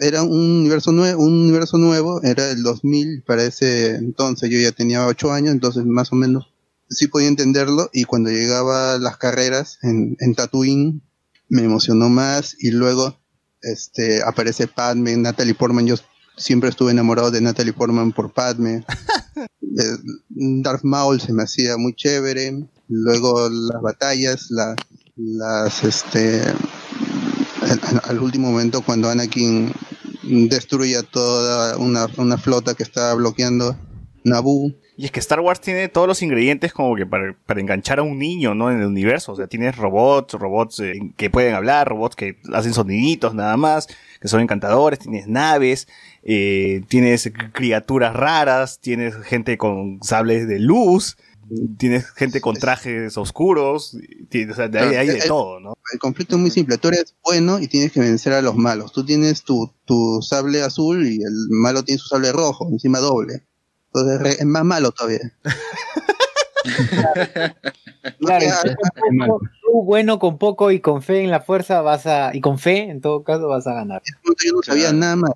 [0.00, 4.72] era un universo nuevo, un universo nuevo, era el 2000 para ese entonces, yo ya
[4.72, 6.52] tenía 8 años, entonces más o menos
[6.88, 11.02] sí podía entenderlo y cuando llegaba a las carreras en, en Tatooine
[11.48, 13.16] me emocionó más y luego
[13.62, 15.96] este aparece Padme, Natalie Portman, yo
[16.36, 18.84] siempre estuve enamorado de Natalie Portman por Padme.
[19.62, 19.96] Eh,
[20.62, 24.74] Darth Maul se me hacía muy chévere, luego las batallas, la-
[25.16, 26.42] las este
[27.62, 29.72] al, al último momento cuando Anakin
[30.30, 33.76] destruye toda una, una flota que estaba bloqueando
[34.24, 34.72] Naboo.
[34.96, 38.02] Y es que Star Wars tiene todos los ingredientes como que para, para enganchar a
[38.02, 38.70] un niño, ¿no?
[38.70, 39.32] En el universo.
[39.32, 43.88] O sea, tienes robots, robots eh, que pueden hablar, robots que hacen soniditos nada más,
[44.20, 45.88] que son encantadores, tienes naves,
[46.22, 51.16] eh, tienes criaturas raras, tienes gente con sables de luz,
[51.78, 53.96] tienes gente con trajes oscuros,
[54.28, 55.74] tienes- o sea, de ahí- hay de todo, ¿no?
[55.92, 58.92] El conflicto es muy simple, tú eres bueno y tienes que vencer a los malos.
[58.92, 63.42] Tú tienes tu, tu sable azul y el malo tiene su sable rojo, encima doble.
[63.92, 65.20] Entonces re- es más malo todavía.
[68.18, 68.46] No Claro,
[69.26, 72.58] poco- tú bueno con poco y con fe en la fuerza vas a, y con
[72.58, 74.02] fe en todo caso vas a ganar.
[74.24, 75.32] yo no sabía nada más.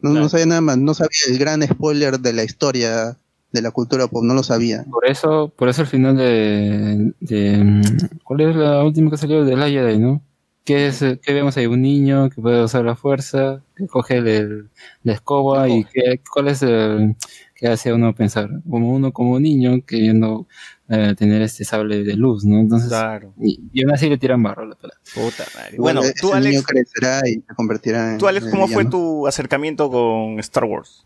[0.00, 0.78] No, no sabía nada más.
[0.78, 3.16] No sabía el gran spoiler de la historia
[3.52, 4.24] de la cultura pop.
[4.24, 4.84] No lo sabía.
[4.90, 7.82] Por eso, por eso el final de, de,
[8.24, 10.22] ¿cuál es la última que salió de la Jedi, no?
[10.64, 14.28] Que es, que vemos ahí un niño que puede usar la fuerza, que coge el,
[14.28, 14.70] el-
[15.02, 17.16] la escoba y que, cuál es el
[17.56, 20.46] que hace a uno pensar, como uno como niño queriendo
[20.88, 22.58] eh, tener este sable de luz, ¿no?
[22.60, 23.34] Entonces, Claro.
[23.40, 24.98] y, y aún así le tiran barro a la pelota.
[25.14, 25.76] Puta madre.
[25.78, 28.18] Bueno, tú, niño Alex, crecerá y se convertirá en.
[28.18, 31.04] tú, Alex en ¿cómo fue tu acercamiento con Star Wars?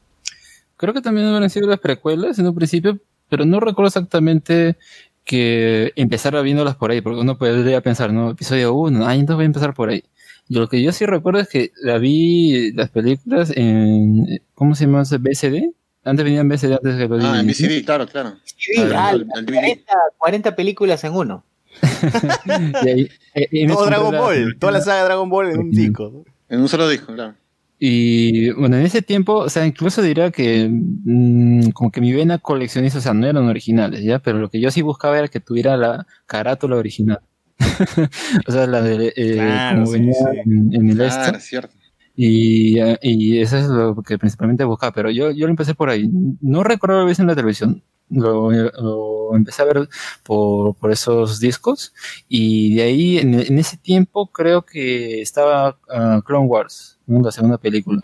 [0.77, 2.99] Creo que también habrán sido las precuelas en un principio,
[3.29, 4.77] pero no recuerdo exactamente
[5.25, 8.31] que empezara viéndolas por ahí, porque uno podría pensar, ¿no?
[8.31, 10.05] Episodio 1, ah, entonces voy a empezar por ahí.
[10.49, 14.85] Y lo que yo sí recuerdo es que la vi, las películas en, ¿cómo se
[14.87, 15.19] llama ese?
[15.19, 15.73] ¿BCD?
[16.05, 17.47] Antes venían BCD antes que lo Ah, en.
[17.49, 18.35] VCD, claro, claro.
[18.45, 19.45] Sí, Ah, DVD.
[19.57, 21.45] 40, 40 películas en uno.
[22.85, 25.71] Y ahí- eh, Todo Dragon la- Ball, toda la saga de Dragon Ball en un
[25.73, 26.25] disco.
[26.49, 27.35] En un solo disco, claro.
[27.79, 32.39] Y bueno, en ese tiempo, o sea, incluso diría que mm, como que mi vena
[32.39, 34.19] coleccionista, o sea, no eran originales, ¿ya?
[34.19, 37.21] Pero lo que yo sí buscaba era que tuviera la carátula original.
[38.49, 40.39] o sea, la de eh, Claro, como sí, venía sí.
[40.45, 41.37] En, en el Claro, esto.
[41.37, 41.75] es cierto.
[42.15, 44.93] Y, y eso es lo que principalmente buscaba.
[44.93, 46.09] Pero yo, yo lo empecé por ahí.
[46.41, 47.83] No recuerdo visto en la televisión.
[48.09, 49.89] Lo, lo empecé a ver
[50.23, 51.93] por, por esos discos.
[52.29, 57.59] Y de ahí, en, en ese tiempo, creo que estaba ah, Clone Wars, la segunda
[57.59, 58.01] película.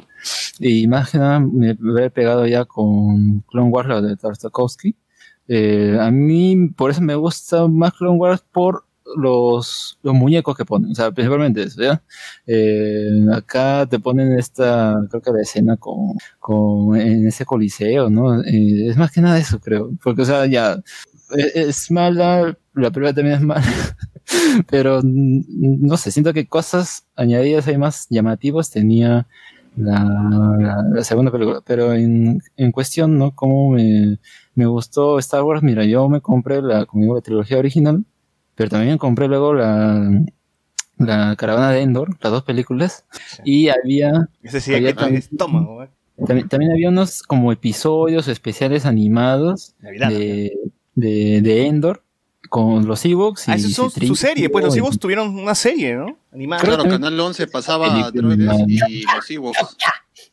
[0.59, 4.97] Y más que nada me había pegado ya con Clone Wars, de Tartakovsky.
[5.49, 8.85] Eh, a mí, por eso me gusta más Clone Wars por
[9.17, 12.03] los, los muñecos que ponen, o sea, principalmente eso, ¿ya?
[12.47, 18.43] Eh, acá te ponen esta, creo que la escena con, con en ese coliseo, ¿no?
[18.43, 20.81] Eh, es más que nada eso, creo, porque, o sea, ya,
[21.35, 23.63] es, es mala, la primera también es mala,
[24.71, 29.27] pero no sé, siento que cosas añadidas ahí más llamativos tenía
[29.77, 30.05] la,
[30.59, 33.35] la, la segunda película, pero en, en cuestión, ¿no?
[33.35, 34.19] Cómo me,
[34.55, 38.05] me gustó Star Wars, mira, yo me compré la, como digo, la trilogía original,
[38.55, 40.11] pero también compré luego la,
[40.99, 43.07] la caravana de Endor, las dos películas,
[43.45, 45.85] y había, Ese sí, Había que también- estómago.
[45.85, 45.89] ¿eh?
[46.27, 50.11] también, también había unos como episodios especiales animados Navidad.
[50.11, 50.53] de,
[50.95, 52.03] de, de Endor
[52.49, 53.49] con los Ewoks.
[53.49, 55.95] Ah, y eso es su, su C-3PO serie, pues los y- Ewoks tuvieron una serie,
[55.95, 56.19] ¿no?
[56.33, 56.63] Animada.
[56.63, 58.51] Claro, Canal 11 pasaba droides
[58.89, 59.77] y los Ewoks.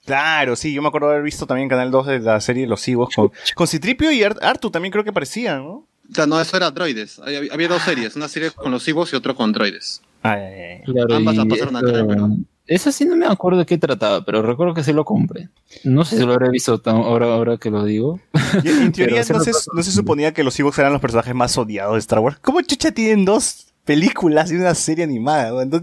[0.05, 3.15] Claro, sí, yo me acuerdo haber visto también Canal 2 de la serie Los Ewoks
[3.15, 5.71] con, con Citripio y Ar- Artu también creo que parecían, ¿no?
[6.11, 7.19] O sea, no, eso era droides.
[7.19, 10.01] Había, había dos series, una serie con los Ewoks y otra con droides.
[10.23, 10.83] Ay, ay, ay.
[10.93, 12.29] Claro, Ambas y las pasaron acá, eso- pero-
[12.69, 15.49] Eso sí no me acuerdo de qué trataba, pero recuerdo que sí lo compré.
[15.83, 18.19] No sé si lo habré visto tan- ahora, ahora que lo digo.
[18.63, 19.59] Y en teoría no se, acuerdo.
[19.73, 22.37] no se suponía que los Ewoks eran los personajes más odiados de Star Wars.
[22.41, 25.49] ¿Cómo chucha tienen dos películas y una serie animada?
[25.49, 25.81] ¿Dónde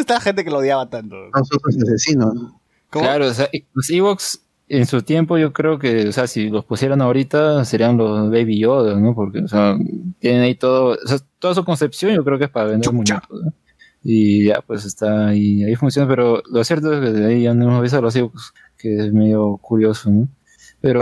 [0.00, 1.14] está la gente que lo odiaba tanto?
[1.44, 2.34] Sus asesinos.
[2.90, 3.04] ¿Cómo?
[3.04, 6.64] Claro, o sea, los Ewoks en su tiempo yo creo que, o sea, si los
[6.64, 9.14] pusieran ahorita serían los Baby Yoda, ¿no?
[9.14, 9.76] Porque, o sea,
[10.18, 12.96] tienen ahí todo, o sea, toda su concepción yo creo que es para vender Chucha.
[12.96, 13.52] muñecos, ¿no?
[14.06, 17.54] Y ya, pues está ahí, ahí funciona, pero lo cierto es que de ahí ya
[17.54, 20.28] no hemos visto a los Ewoks, que es medio curioso, ¿no?
[20.82, 21.00] Pero.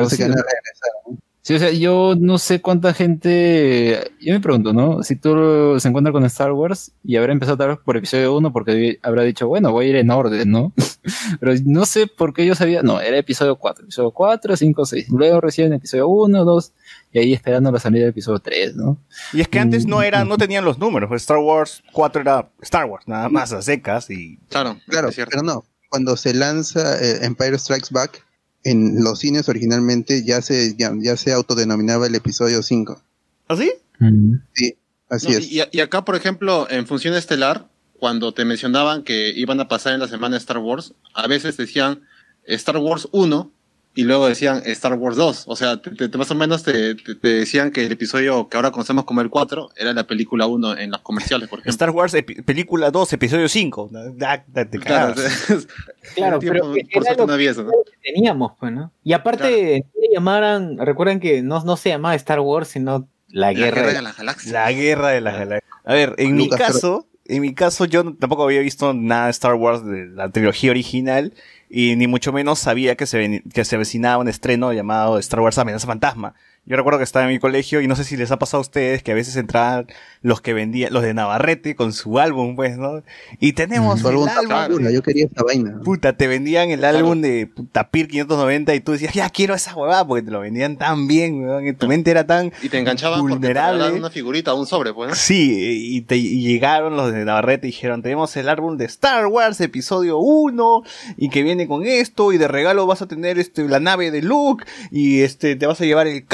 [1.44, 4.12] Sí, o sea, yo no sé cuánta gente.
[4.20, 5.02] Yo me pregunto, ¿no?
[5.02, 8.52] Si tú se encuentra con Star Wars y habrá empezado tal vez por episodio 1
[8.52, 10.72] porque habrá dicho, bueno, voy a ir en orden, ¿no?
[11.40, 12.82] Pero no sé por qué yo sabía.
[12.84, 13.84] No, era episodio 4.
[13.86, 15.08] Episodio 4, 5, 6.
[15.10, 16.72] Luego recién episodio 1, 2.
[17.12, 18.98] Y ahí esperando la salida del episodio 3, ¿no?
[19.32, 21.08] Y es que antes no Mm, era, no tenían los números.
[21.08, 25.16] pues Star Wars 4 era Star Wars, nada más a secas y Claro, Claro, es
[25.16, 25.30] cierto.
[25.32, 25.64] pero no.
[25.90, 28.24] Cuando se lanza eh, Empire Strikes Back,
[28.64, 33.02] en los cines originalmente ya se, ya, ya se autodenominaba el episodio 5.
[33.48, 33.72] ¿Así?
[33.98, 34.34] Mm.
[34.52, 34.76] Sí,
[35.08, 35.52] así No, es.
[35.52, 37.68] y, y acá, por ejemplo, en Función Estelar,
[37.98, 42.00] cuando te mencionaban que iban a pasar en la semana Star Wars, a veces decían
[42.44, 43.52] Star Wars 1
[43.94, 45.44] y luego decían Star Wars 2.
[45.46, 48.70] O sea, te, más o menos te, te- te decían que el episodio que ahora
[48.70, 51.70] conocemos como el 4 era la película 1 en los comerciales, por ejemplo.
[51.70, 52.14] Star Wars
[52.46, 53.90] película 2, episodio 5.
[53.92, 55.14] Da- da- te Claro.
[56.14, 57.70] Claro, pero por era suerte lo no había eso, ¿no?
[58.02, 58.92] que teníamos, pues, ¿no?
[59.04, 63.52] Y aparte, le llamaran, recuerden que no, no se llamaba Star Wars, sino la La
[63.52, 63.76] guerra.
[63.76, 64.52] guerra de- de las galaxias.
[64.52, 65.72] La guerra de las galaxias.
[65.84, 69.54] A ver, en mi caso, en mi caso yo tampoco había visto nada de Star
[69.54, 71.32] Wars de la trilogía original
[71.72, 75.40] y ni mucho menos sabía que se, ven- que se avecinaba un estreno llamado Star
[75.40, 76.34] Wars Amenaza Fantasma.
[76.64, 78.60] Yo recuerdo que estaba en mi colegio y no sé si les ha pasado a
[78.60, 79.88] ustedes que a veces entraban
[80.20, 83.02] los que vendían, los de Navarrete con su álbum, pues, ¿no?
[83.40, 84.88] Y tenemos álbum el álbum.
[84.88, 85.80] Yo quería esa vaina.
[85.84, 89.74] Puta, te vendían el álbum de puta, PIR 590 y tú decías, ya quiero esa
[89.74, 91.66] huevada porque te lo vendían tan bien, weón.
[91.66, 93.90] En tu mente era tan Y te enganchaban porque te vulnerable.
[93.92, 95.10] una figurita, un sobre, pues.
[95.10, 95.14] ¿no?
[95.16, 99.26] Sí, y, te, y llegaron los de Navarrete y dijeron, tenemos el álbum de Star
[99.26, 100.82] Wars, episodio 1,
[101.16, 104.22] y que viene con esto, y de regalo vas a tener este, la nave de
[104.22, 106.24] Luke, y este, te vas a llevar el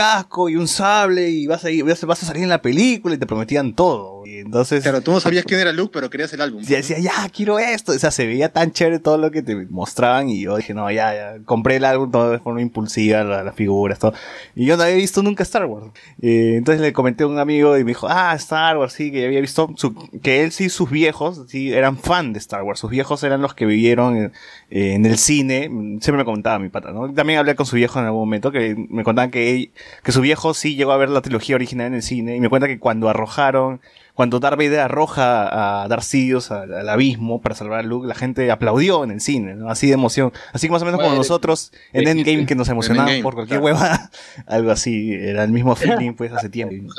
[0.49, 3.27] y un sable, y vas a, ir- vas a salir en la película, y te
[3.27, 4.18] prometían todo.
[4.29, 6.63] Y entonces, Claro, tú no sabías quién era Luke, pero querías el álbum.
[6.63, 7.93] y decía, ya, quiero esto.
[7.93, 10.91] O sea, se veía tan chévere todo lo que te mostraban, y yo dije, no,
[10.91, 14.13] ya, ya, compré el álbum todo de forma impulsiva, la- las figuras, todo.
[14.55, 15.87] Y yo no había visto nunca Star Wars.
[16.21, 19.25] Eh, entonces le comenté a un amigo y me dijo, ah, Star Wars, sí, que
[19.25, 22.81] había visto, su- que él sí, sus viejos, sí, eran fan de Star Wars.
[22.81, 24.33] Sus viejos eran los que vivieron en,
[24.71, 25.63] eh, en el cine.
[26.01, 27.11] Siempre me comentaba mi pata, ¿no?
[27.15, 29.71] También hablé con su viejo en algún momento, que me contaban que, él-
[30.03, 32.37] que su viejo sí llegó a ver la trilogía original en el cine.
[32.37, 33.81] Y me cuenta que cuando arrojaron,
[34.19, 38.17] cuando Darth Vader arroja a Darth Sidious al, al abismo para salvar a Luke, la
[38.17, 39.71] gente aplaudió en el cine, ¿no?
[39.71, 40.33] Así de emoción.
[40.53, 43.77] Así que más o menos como nosotros en Endgame que nos emocionábamos por cualquier claro.
[43.77, 44.11] hueva,
[44.49, 46.93] algo así, era el mismo feeling pues hace tiempo.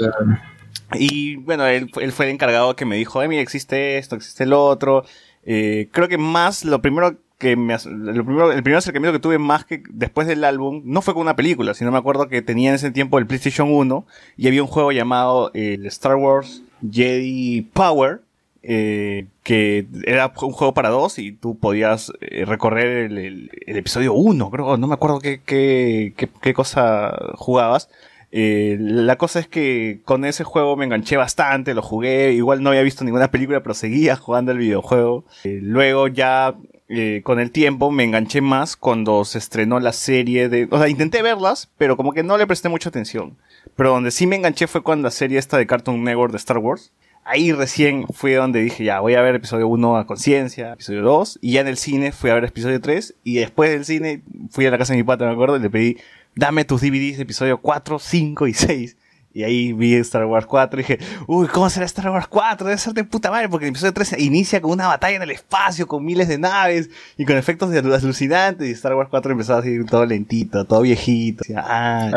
[0.93, 4.45] Y bueno, él, él fue el encargado que me dijo, eh, mira, existe esto, existe
[4.45, 5.03] el otro.
[5.43, 9.39] Eh, creo que más, lo primero que me, lo primero, el primer acercamiento que tuve
[9.39, 12.69] más que después del álbum, no fue con una película, sino me acuerdo que tenía
[12.69, 17.61] en ese tiempo el PlayStation 1 y había un juego llamado el Star Wars Jedi
[17.73, 18.21] Power,
[18.61, 24.51] eh, que era un juego para dos y tú podías eh, recorrer el, episodio 1,
[24.51, 27.89] creo, no me acuerdo qué, qué, qué, cosa jugabas.
[28.31, 32.69] Eh, la cosa es que con ese juego me enganché bastante, lo jugué, igual no
[32.69, 35.25] había visto ninguna película, pero seguía jugando el videojuego.
[35.43, 36.55] Luego ya
[36.89, 40.67] eh, con el tiempo me enganché más cuando se estrenó la serie de...
[40.71, 43.37] O sea, intenté verlas, pero como que no le presté mucha atención.
[43.75, 46.57] Pero donde sí me enganché fue con la serie esta de Cartoon Network de Star
[46.57, 46.91] Wars.
[47.23, 51.39] Ahí recién fue donde dije, ya, voy a ver episodio 1 a conciencia, episodio 2,
[51.41, 54.65] y ya en el cine fui a ver episodio 3, y después del cine fui
[54.65, 55.97] a la casa de mi pata, me acuerdo, y le pedí,
[56.33, 58.97] dame tus DVDs de episodio 4, 5 y 6.
[59.33, 62.65] Y ahí vi Star Wars 4 y dije, uy, ¿cómo será Star Wars 4?
[62.67, 65.31] Debe ser de puta madre, porque el episodio 3 inicia con una batalla en el
[65.31, 68.67] espacio, con miles de naves y con efectos de alucinantes.
[68.67, 71.43] Y Star Wars 4 empezaba así todo lentito, todo viejito.
[71.43, 72.11] Así, ah,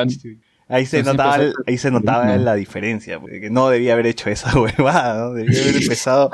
[0.68, 2.36] Ah, ahí se notaba, el- ahí se notaba no.
[2.42, 5.32] la diferencia, porque no debía haber hecho esa huevada, ¿no?
[5.34, 6.30] Debía haber empezado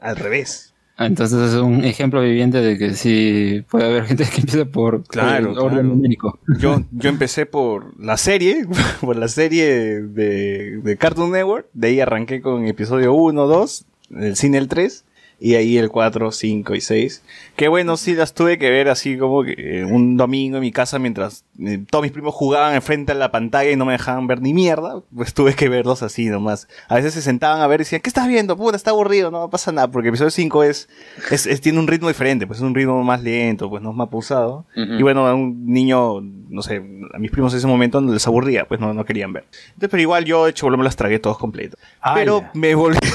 [0.00, 0.67] al revés.
[0.98, 5.52] Entonces es un ejemplo viviente de que sí puede haber gente que empieza por, Claro,
[5.52, 5.82] el orden claro.
[5.84, 6.38] numérico.
[6.58, 8.66] Yo, yo empecé por la serie,
[9.00, 13.84] por la serie de, de Cartoon Network, de ahí arranqué con episodio 1, 2,
[14.16, 15.04] el cine el 3,
[15.40, 17.22] Y ahí el 4, 5 y 6.
[17.54, 20.72] Que bueno, sí las tuve que ver así como que eh, un domingo en mi
[20.72, 24.26] casa mientras eh, todos mis primos jugaban enfrente a la pantalla y no me dejaban
[24.26, 25.00] ver ni mierda.
[25.14, 26.66] Pues tuve que verlos así nomás.
[26.88, 28.56] A veces se sentaban a ver y decían, ¿qué estás viendo?
[28.56, 29.88] Puta, está aburrido, no pasa nada.
[29.88, 30.88] Porque el episodio 5 es,
[31.30, 33.96] es, es- tiene un ritmo diferente, pues es un ritmo más lento, pues no es
[33.96, 34.66] más pausado.
[34.76, 34.92] Ujú.
[34.94, 36.82] Y bueno, a un niño, no sé,
[37.14, 39.44] a mis primos en ese momento les aburría, pues no, no querían ver.
[39.68, 41.78] Entonces, pero igual yo, de hecho, me las tragué todos completos.
[42.14, 42.50] Pero ¡Hala!
[42.54, 42.98] me volví.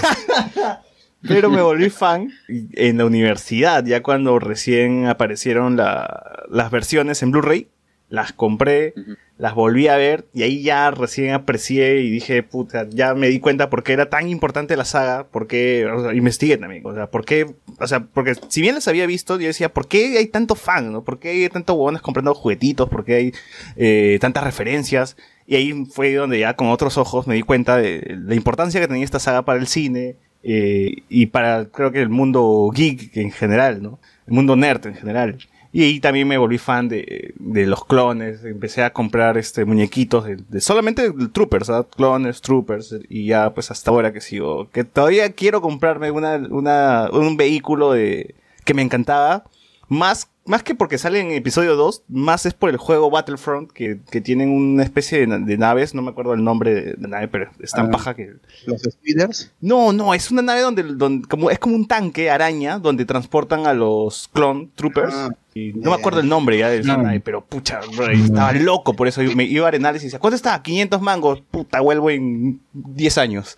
[1.28, 7.32] Pero me volví fan en la universidad, ya cuando recién aparecieron la- las versiones en
[7.32, 7.68] Blu-ray,
[8.10, 8.94] las compré,
[9.40, 13.40] las volví a ver y ahí ya recién aprecié y dije, puta, ya me di
[13.40, 16.94] cuenta por qué era tan importante la saga, por qué, o sea, investigué también, o
[16.94, 20.20] sea, por qué, o sea, porque si bien las había visto, yo decía, ¿por qué
[20.20, 21.04] hay tanto fan, no?
[21.04, 22.88] ¿Por qué hay tantos huevones comprando juguetitos?
[22.88, 23.34] ¿Por qué hay
[23.78, 25.18] eh, tantas referencias?
[25.48, 28.88] Y ahí fue donde ya con otros ojos me di cuenta de la importancia que
[28.88, 33.32] tenía esta saga para el cine eh, y para, creo que el mundo geek en
[33.32, 34.00] general, ¿no?
[34.28, 35.38] El mundo nerd en general.
[35.72, 40.26] Y ahí también me volví fan de, de los clones, empecé a comprar este muñequitos
[40.26, 41.88] de, solamente de Troopers, ¿ah?
[41.90, 47.10] clones, Troopers, y ya pues hasta ahora que sigo, que todavía quiero comprarme una, una,
[47.12, 49.46] un vehículo de, que me encantaba,
[49.88, 54.00] más, más que porque sale en episodio 2, más es por el juego Battlefront, que,
[54.12, 57.08] que tienen una especie de, na- de naves, no me acuerdo el nombre de, de
[57.08, 57.92] nave, pero es tan Ah.
[57.92, 58.34] paja que...
[58.66, 59.52] Los speeders.
[59.62, 63.66] No, no, es una nave donde, donde como, es como un tanque araña donde transportan
[63.68, 65.14] a los clone troopers.
[65.16, 67.04] Ah, y no me acuerdo el nombre ya de esa No.
[67.04, 69.22] nave, pero pucha, bro, estaba loco por eso.
[69.22, 70.62] Yo me iba a Arenales y decía, ¿cuánto está?
[70.62, 71.42] 500 mangos.
[71.52, 73.56] Puta, vuelvo en 10 años.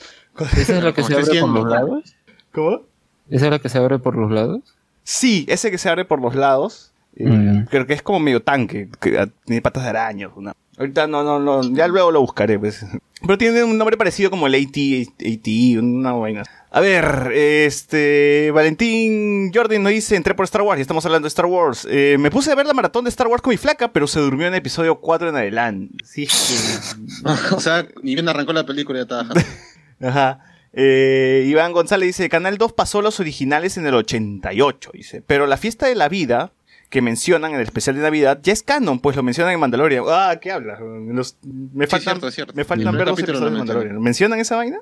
[0.57, 2.15] ¿Esa es la que se abre por los lados?
[2.51, 2.81] ¿Cómo?
[3.29, 4.59] ¿Esa es la que se abre por los lados?
[5.07, 6.91] Sí, ese que se abre por los lados.
[7.15, 10.29] eh, creo que es como medio tanque, que ah, tiene patas de araña.
[10.35, 12.85] una- Ahorita no, no, no, ya luego lo buscaré, pues.
[13.21, 15.47] Pero tiene un nombre parecido como el AT, AT,
[15.79, 16.43] una vaina.
[16.69, 21.29] A ver, este, Valentín Jordan nos dice, entré por Star Wars, y estamos hablando de
[21.29, 21.87] Star Wars.
[21.89, 24.19] Eh, me puse a ver la maratón de Star Wars con mi flaca, pero se
[24.19, 25.95] durmió en el episodio 4 en adelante.
[26.03, 27.25] Sí, es que-
[27.55, 29.29] o sea, ni bien arrancó la película ya estaba.
[30.01, 30.39] Ajá.
[30.77, 35.23] Eh, Iván González dice, Canal 2 pasó los originales en el 88, dice.
[35.25, 36.51] Pero la fiesta de la vida
[36.89, 40.03] que mencionan en el especial de Navidad ya es canon, pues lo mencionan en Mandalorian.
[40.07, 40.79] Ah, ¿qué hablas?
[40.81, 42.53] Los- me Sí, faltan, cierto, es cierto.
[42.55, 43.57] Me faltan El ver los capítulo episodios de.
[43.57, 44.01] Mandalorian.
[44.01, 44.77] ¿Mencionan esa vaina?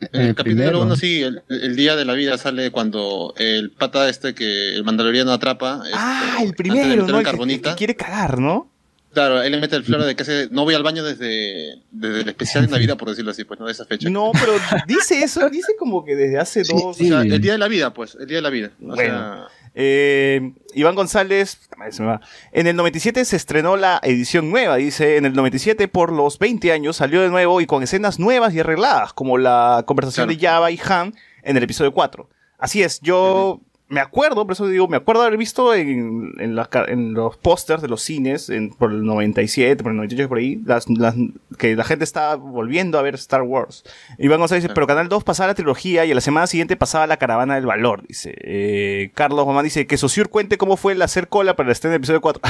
[0.00, 0.82] En El el capítulo primero.
[0.82, 4.82] 1 sí, el, el día de la vida sale cuando el pata este que el
[4.82, 5.82] mandaloriano atrapa.
[5.84, 7.20] este, ah, el antes de primero, ¿no?
[7.20, 8.71] El que, que quiere cagar, ¿no?
[9.12, 12.22] Claro, él le mete el flor de que hace, no voy al baño desde, desde
[12.22, 14.08] el especial de Navidad, por decirlo así, pues no de esa fecha.
[14.08, 14.54] No, pero
[14.86, 16.82] dice eso, dice como que desde hace Sí, dos...
[16.82, 17.28] O sea, Sí.
[17.30, 18.70] el día de la vida, pues, el día de la vida.
[18.80, 18.96] O Bueno.
[18.96, 22.20] sea, Eh, Iván González, puta madre, se me va.
[22.52, 26.72] en el 97 se estrenó la edición nueva, dice, en el 97 por los 20
[26.72, 30.38] años salió de nuevo y con escenas nuevas y arregladas, como la conversación Claro.
[30.40, 32.28] de Java y Han en el episodio 4.
[32.58, 33.60] Así es, yo
[33.92, 38.00] me acuerdo, por eso digo, me acuerdo haber visto en, en, los pósters de los
[38.02, 41.14] cines en- por el 97, por el 98, por ahí, las, las-
[41.58, 43.84] que la gente estaba volviendo a ver Star Wars.
[44.18, 44.74] Iván González dice, Claro.
[44.74, 47.66] pero Canal 2 pasaba la trilogía y a la semana siguiente pasaba la Caravana del
[47.66, 48.34] Valor, dice.
[48.38, 51.92] Eh, Carlos Mamán dice, que Sociur cuente cómo fue el hacer cola para el estreno
[51.92, 52.40] del episodio 4.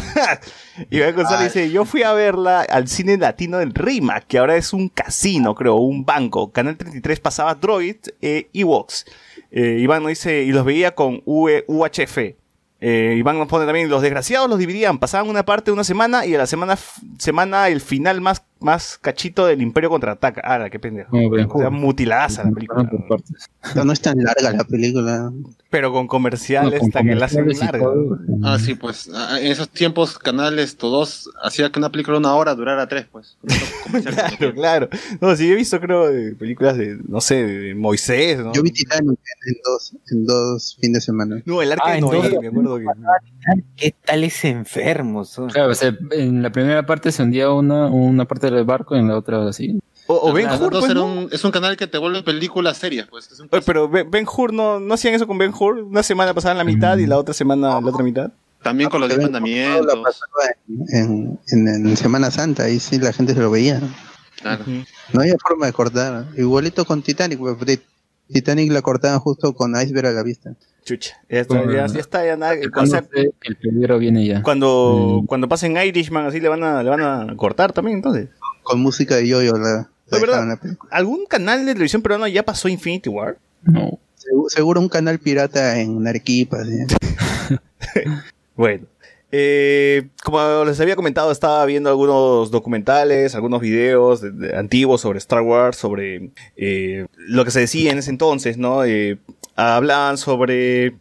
[0.91, 4.73] Iván González dice, yo fui a verla al cine latino del Rima, que ahora es
[4.73, 6.53] un casino, creo, un banco.
[6.53, 9.07] Canal 33 pasaba Droid e Ewoks.
[9.55, 12.19] Eh, Iván nos dice, y los veía con UE UHF.
[12.85, 16.35] Eh, Iván nos pone también, los desgraciados los dividían, pasaban una parte una semana y
[16.35, 16.77] a la semana,
[17.19, 20.41] semana el final más, más cachito del Imperio contraataca.
[20.43, 21.11] Ah, qué pendejo.
[21.11, 21.75] Como Ben O sea, Hur.
[21.75, 22.91] mutiladaza la película.
[23.77, 25.31] No, no es tan larga la película.
[25.73, 27.79] Pero con comerciales, No, con hasta que la hacen larga.
[27.83, 28.19] todo.
[28.45, 32.35] ah, sí, pues, ah, en esos tiempos, canales todos hacía que una película de una
[32.35, 33.39] hora durara tres, pues.
[34.39, 34.89] Claro, claro.
[35.21, 38.53] No, sí, he visto, creo, de películas de, no sé, de Moisés, ¿no?
[38.53, 41.43] Yo vi Titanic en, dos, en dos fines de semana.
[41.47, 42.85] No, el arca Ah, de Noé, me acuerdo que...
[43.77, 45.49] ¿Qué tales enfermos son?
[45.49, 48.99] Claro, o sea, en la primera parte se hundía una, una parte del barco y
[49.01, 49.81] en la otra así.
[50.15, 51.07] O, o Ben Hur, 2 pues, era ¿no?
[51.07, 53.31] un- es un canal que te vuelve películas serias, pues.
[53.31, 55.79] Es un Oye, pero Ben Ben Hur, ¿no, ¿no hacían eso con Ben Hur?
[55.79, 58.31] Una semana pasaban la mitad y la otra semana la otra mitad.
[58.63, 60.21] También con los diez mandamientos.
[60.91, 63.81] en, en, en Semana Santa, ahí sí la gente se lo veía.
[64.41, 64.65] Claro.
[65.13, 66.27] No había forma de cortar.
[66.37, 67.83] Igualito con Titanic, pues, Tit-
[68.33, 70.55] Titanic la cortaban justo con iceberg a la vista.
[70.85, 72.55] Chucha, ya está, ya, ya está, ya nada.
[72.77, 74.43] O sea, el peligro viene ya.
[74.43, 75.27] cuando, Mm.
[75.27, 78.29] cuando pasen Irishman, así le van a, le van a cortar también, entonces.
[78.65, 80.35] Con música de yoyo la, la Es verdad.
[80.37, 80.91] dejaban la película.
[80.95, 83.37] ¿Algún canal de televisión peruano ya pasó Infinity War?
[83.63, 83.99] No.
[84.19, 86.59] Segu- Seguro un canal pirata en Arequipa.
[86.65, 87.57] ¿sí?
[88.57, 88.87] Bueno.
[89.35, 95.19] Eh, como les había comentado, estaba viendo algunos documentales, algunos videos de- de- antiguos sobre
[95.19, 98.85] Star Wars, sobre eh, lo que se decía en ese entonces, ¿no?
[98.85, 99.17] Eh,
[99.57, 100.97] hablaban sobre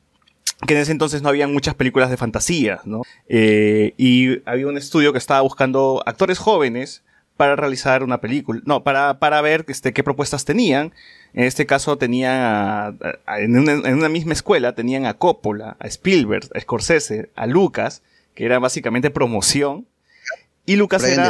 [0.66, 3.02] que en ese entonces no había muchas películas de fantasía, ¿no?
[3.28, 7.04] Eh, y había un estudio que estaba buscando actores jóvenes
[7.42, 10.94] para realizar una película, no, para, para ver este, qué propuestas tenían.
[11.34, 12.94] En este caso tenían a-
[13.26, 17.48] a- en, una, en una misma escuela tenían a Coppola, a Spielberg, a Scorsese, a
[17.48, 18.04] Lucas,
[18.36, 19.88] que era básicamente promoción.
[20.68, 21.30] Y Lucas Brian era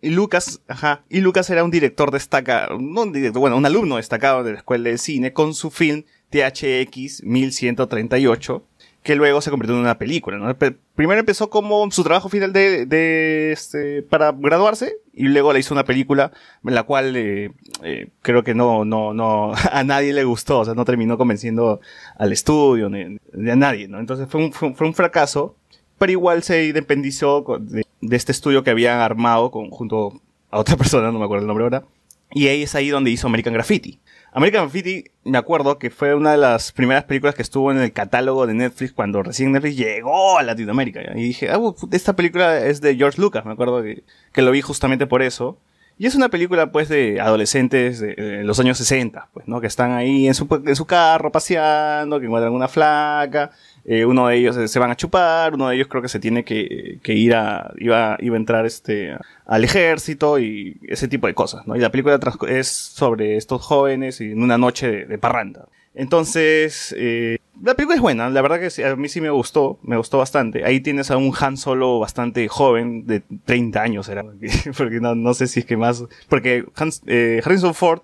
[0.00, 3.98] y Lucas, ajá, y Lucas era un director destacado, no un director, bueno, un alumno
[3.98, 8.66] destacado de la escuela de cine con su film THX 1138,
[9.02, 10.56] que luego se convirtió en una película, ¿no?
[10.94, 15.74] Primero empezó como su trabajo final de, de este, para graduarse, y luego le hizo
[15.74, 16.30] una película,
[16.64, 17.50] en la cual eh,
[17.82, 21.80] eh, creo que no, no, no, a nadie le gustó, o sea, no terminó convenciendo
[22.16, 23.98] al estudio, ni, ni a nadie, ¿no?
[23.98, 25.56] Entonces fue un, fue fue un fracaso,
[25.98, 30.20] pero igual se independizó de, de este estudio que habían armado con, junto
[30.50, 31.84] a otra persona, no me acuerdo el nombre ahora,
[32.30, 33.98] y ahí es ahí donde hizo American Graffiti.
[34.34, 37.92] American Graffiti, me acuerdo que fue una de las primeras películas que estuvo en el
[37.92, 41.02] catálogo de Netflix cuando recién Netflix llegó a Latinoamérica.
[41.14, 41.60] Y dije, ah,
[41.90, 45.58] esta película es de George Lucas, me acuerdo que, que lo vi justamente por eso.
[45.98, 49.60] Y es una película, pues, de adolescentes de, de los años 60, pues, ¿no?
[49.60, 53.50] Que están ahí en su, en su carro paseando, que encuentran una flaca,
[53.84, 56.20] eh, uno de ellos eh, se van a chupar, uno de ellos creo que se
[56.20, 61.26] tiene que, que ir a, iba, iba a entrar este, al ejército y ese tipo
[61.26, 61.74] de cosas, ¿no?
[61.74, 62.18] Y la película
[62.48, 65.66] es sobre estos jóvenes y en una noche de, parranda.
[65.94, 69.96] Entonces, eh, la película es buena, la verdad que a mí sí me gustó, me
[69.96, 70.64] gustó bastante.
[70.64, 74.24] Ahí tienes a un Han Solo bastante joven, de 30 años era,
[74.78, 77.02] porque no, no sé si es que más, porque Hans,
[77.44, 78.02] Harrison Ford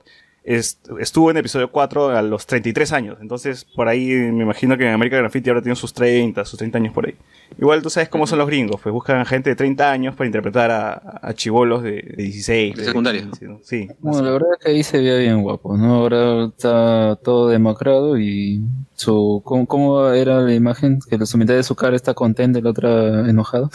[0.56, 4.94] estuvo en episodio 4 a los 33 años, entonces por ahí me imagino que en
[4.94, 7.14] American Graffiti ahora tiene sus 30, sus 30 años por ahí.
[7.58, 10.70] Igual tú sabes cómo son los gringos, pues buscan gente de 30 años para interpretar
[10.70, 12.76] a, a chivolos de, de 16.
[12.76, 13.22] De secundaria.
[13.22, 13.60] 15, ¿no?
[13.62, 13.88] Sí.
[14.00, 15.94] Bueno, la verdad es que ahí se veía bien guapo, ¿no?
[15.94, 18.62] Ahora está todo demacrado y
[18.94, 20.98] su ¿cómo, cómo era la imagen?
[21.08, 23.68] Que su mitad de su cara está contenta y la otra enojada.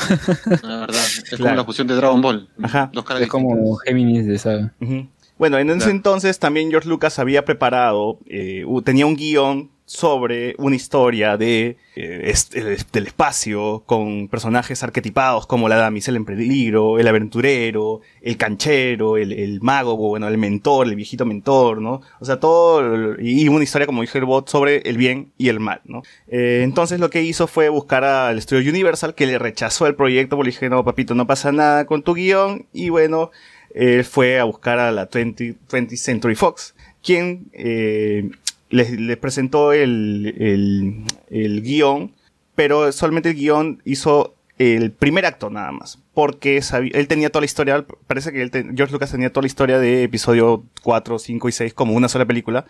[0.63, 1.01] La verdad,
[1.31, 2.49] es como la fusión de Dragon Ball.
[2.61, 2.89] Ajá.
[2.93, 4.73] Dos caras es como Géminis de saga.
[4.81, 5.07] Ujú.
[5.43, 10.77] Bueno, en ese entonces también George Lucas había preparado, eh, tenía un guion sobre una
[10.77, 17.07] historia de eh, est- del espacio con personajes arquetipados como la damisela en peligro, el
[17.09, 21.99] aventurero, el canchero, el, el mago, bueno, el mentor, el viejito mentor, ¿no?
[22.21, 25.59] O sea, todo, y una historia, como dije el bot, sobre el bien y el
[25.59, 26.03] mal, ¿no?
[26.29, 30.37] Eh, entonces lo que hizo fue buscar al estudio Universal que le rechazó el proyecto
[30.37, 33.29] porque le dije, no, papito, no pasa nada con tu guion, y bueno,
[33.73, 38.29] él fue a buscar a la 20, 20th Century Fox, quien eh,
[38.69, 42.13] les, presentó el, el, guion,
[42.55, 46.61] pero solamente el guion hizo el primer acto nada más, porque
[46.93, 49.79] él tenía toda la historia, parece que él te- George Lucas tenía toda la historia
[49.79, 52.65] de episodio 4, 5 y 6 como una sola película,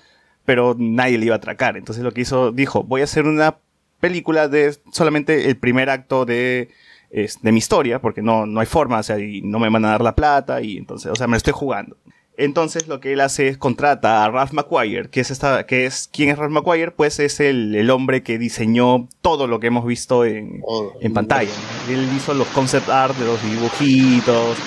[0.46, 3.58] pero nadie le iba a atracar, entonces lo que hizo, dijo, voy a hacer una
[4.00, 6.70] película de solamente el primer acto de,
[7.14, 9.86] es- de mi historia, porque no, no hay forma, o sea, y no me van
[9.86, 11.96] a dar la plata, y entonces, o sea, me lo estoy jugando.
[12.38, 16.10] Entonces lo que él hace es contrata a Ralph McQuire, que es esta, que es,
[16.12, 16.92] ¿quién es Ralph McQuire?
[16.92, 20.62] Pues es el, el hombre que diseñó todo lo que hemos visto en,
[21.02, 21.52] en pantalla.
[21.88, 21.94] ¿no?
[21.94, 24.58] Él hizo los concept art de los dibujitos,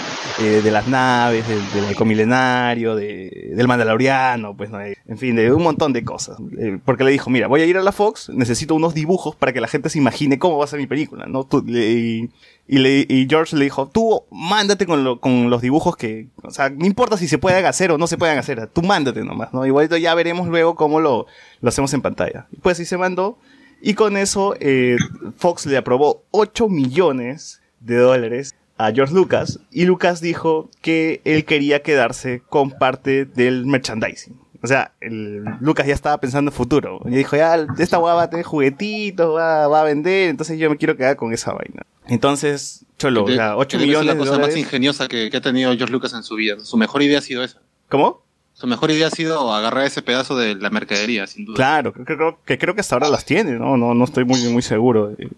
[0.40, 4.78] eh, de las naves, del, del halcón milenario, de, del mandaloriano, pues, ¿no?
[4.80, 6.36] en fin, de un montón de cosas.
[6.58, 9.52] Eh, porque le dijo, mira, voy a ir a la Fox, necesito unos dibujos para
[9.52, 11.44] que la gente se imagine cómo va a ser mi película, ¿no?
[11.44, 12.28] Tú- le-
[12.68, 16.50] y, le- y George le dijo, tú mándate con, lo- con los dibujos que, o
[16.50, 19.52] sea, no importa si se pueden hacer o no se pueden hacer, tú mándate nomás,
[19.54, 19.64] ¿no?
[19.66, 21.26] Igualito ya veremos luego cómo lo,
[21.60, 22.46] lo hacemos en pantalla.
[22.62, 23.38] Pues sí se mandó,
[23.80, 24.96] y con eso eh,
[25.36, 31.44] Fox le aprobó 8 millones de dólares a George Lucas, y Lucas dijo que él
[31.44, 34.38] quería quedarse con parte del merchandising.
[34.62, 37.00] O sea, el, Lucas ya estaba pensando en futuro.
[37.06, 40.68] Y dijo, ya, esta hueá va a tener juguetitos, va, va a vender, entonces yo
[40.70, 41.82] me quiero quedar con esa vaina.
[42.08, 44.54] Entonces, cholo, o De- sea, 8 que debe ser millones la de cosa dólares.
[44.54, 46.56] más ingeniosa que, que ha tenido George Lucas en su vida.
[46.60, 47.60] Su mejor idea ha sido esa.
[47.88, 48.22] ¿Cómo?
[48.54, 51.56] Su mejor idea ha sido agarrar ese pedazo de la mercadería, sin duda.
[51.56, 53.76] Claro, creo, creo- que creo que hasta ahora las tiene, ¿no?
[53.76, 55.28] No, no estoy muy, muy seguro de,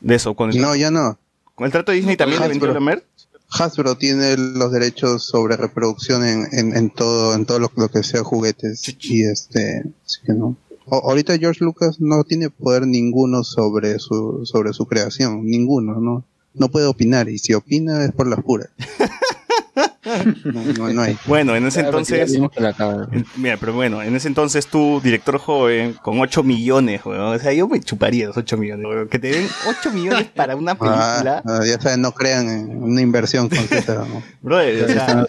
[0.00, 0.34] de eso.
[0.34, 1.18] Con el, No, ya no.
[1.54, 3.04] con el trato de Disney también le vendió la mer.
[3.50, 8.02] Hasbro tiene los derechos sobre reproducción en, en, en todo en todo lo, lo que
[8.02, 10.56] sea juguetes y este así que no.
[10.86, 16.24] O- ahorita George Lucas no tiene poder ninguno sobre su sobre su creación ninguno no
[16.54, 18.68] no puede opinar y si opina es por las puras
[20.44, 21.16] No, no, no hay.
[21.26, 22.34] Bueno, en ese Claro, entonces...
[22.34, 27.20] en- Mira, pero bueno, en ese entonces tú, director joven, con 8 millones, weón.
[27.34, 29.08] O sea, yo me chuparía los 8 millones, weón.
[29.08, 31.42] Que te den 8 millones para una película.
[31.44, 33.58] Ah, ah, ya saben, no crean en una inversión con
[34.08, 34.22] ¿no?
[34.40, 35.26] Brother, o sea,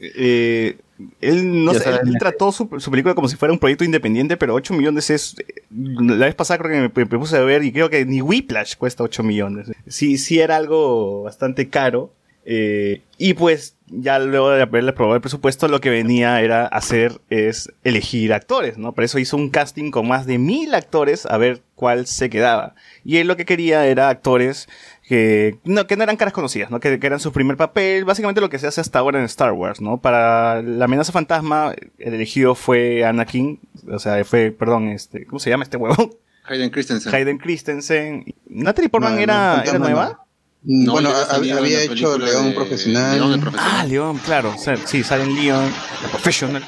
[0.00, 0.78] eh,
[1.20, 4.54] él, no sé, él trató su, su película como si fuera un proyecto independiente, pero
[4.54, 5.36] 8 millones es...
[5.70, 8.76] La vez pasada creo que me, me puse a ver y creo que ni Whiplash
[8.76, 9.70] cuesta 8 millones.
[9.86, 12.12] Sí, sí era algo bastante caro.
[12.48, 17.20] Eh, y pues ya luego de haberle probado el presupuesto, lo que venía era hacer
[17.28, 18.92] es elegir actores, ¿no?
[18.92, 22.76] Por eso hizo un casting con más de mil actores a ver cuál se quedaba.
[23.04, 24.68] Y él lo que quería era actores
[25.02, 26.78] que no, que no eran caras conocidas, ¿no?
[26.78, 29.50] Que, que eran su primer papel, básicamente lo que se hace hasta ahora en Star
[29.50, 30.00] Wars, ¿no?
[30.00, 33.58] Para la amenaza fantasma, el elegido fue Anakin,
[33.90, 36.12] o sea, fue, perdón, este, ¿cómo se llama este huevón?
[36.44, 37.12] Hayden Christensen.
[37.12, 38.24] Hayden Christensen.
[38.48, 40.25] ¿Natalie Portman No, era, era nueva?
[40.66, 40.82] No.
[40.82, 43.16] Mm, No, bueno, había hecho León de- Profesional.
[43.16, 43.72] León el Profesional.
[43.80, 44.52] Ah, León, claro.
[44.54, 45.64] o sea, sí, sale en Leon,
[46.02, 46.64] la Professional.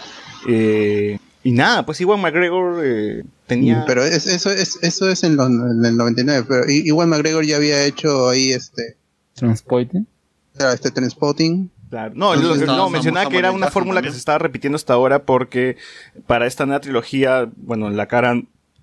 [0.48, 3.84] Eh, y nada, pues igual McGregor eh, tenía...
[3.86, 7.56] Pero es- eso es eso es en, los- en el 99, pero igual McGregor ya
[7.56, 8.96] había hecho ahí este
[9.34, 10.04] Transporte.
[10.56, 11.70] claro, este Transpotting.
[11.90, 12.12] Claro.
[12.14, 15.76] No, Entonces no, mencionaba que era una fórmula que se estaba repitiendo hasta ahora porque
[16.26, 18.42] para esta nueva trilogía, bueno, la cara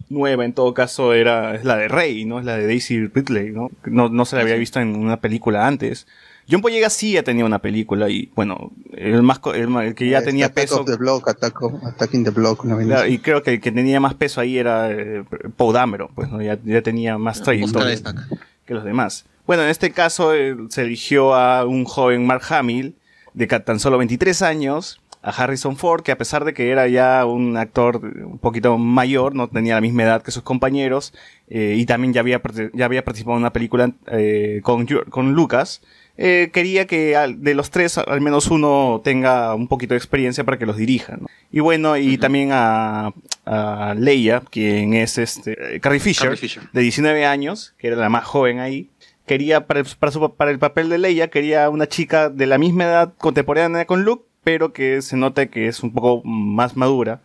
[0.09, 2.39] nueva en todo caso era es la de Rey, ¿no?
[2.39, 3.71] Es la de Daisy Ridley, ¿no?
[3.85, 6.07] No, no se la había visto en una película antes.
[6.49, 10.07] John Boyega sí ya tenía una película y, bueno, el más, co- el, el que
[10.07, 10.81] ya tenía Attack peso...
[10.81, 12.63] of the Block, Attack of- Attacking the Block.
[12.65, 15.23] una Claro, y creo que el que tenía más peso ahí era eh,
[15.57, 16.39] Poe Dameron, pues, ¿no?
[16.43, 18.17] Ya, ya tenía más Oscar trayectoria Isaac.
[18.65, 19.25] que los demás.
[19.47, 22.93] Bueno, en este caso eh, se eligió a un joven Mark Hamill,
[23.33, 27.25] de tan solo 23 años, a Harrison Ford, que a pesar de que era ya
[27.25, 31.13] un actor un poquito mayor, no tenía la misma edad que sus compañeros,
[31.47, 32.41] eh, y también ya había,
[32.73, 35.81] ya había participado en una película eh, con, con Lucas,
[36.17, 40.43] eh, quería que al- de los tres al menos uno tenga un poquito de experiencia
[40.45, 41.17] para que los dirija.
[41.17, 41.27] ¿no?
[41.51, 43.11] Y bueno, y también a,
[43.45, 46.63] a Leia, quien es este, Carrie Fisher, Carrie Fisher.
[46.71, 48.89] de 19 años, que era la más joven ahí,
[49.25, 52.57] quería para el, para, su- para el papel de Leia, quería una chica de la
[52.57, 57.19] misma edad contemporánea con Luke, pero que se note que es un poco más madura.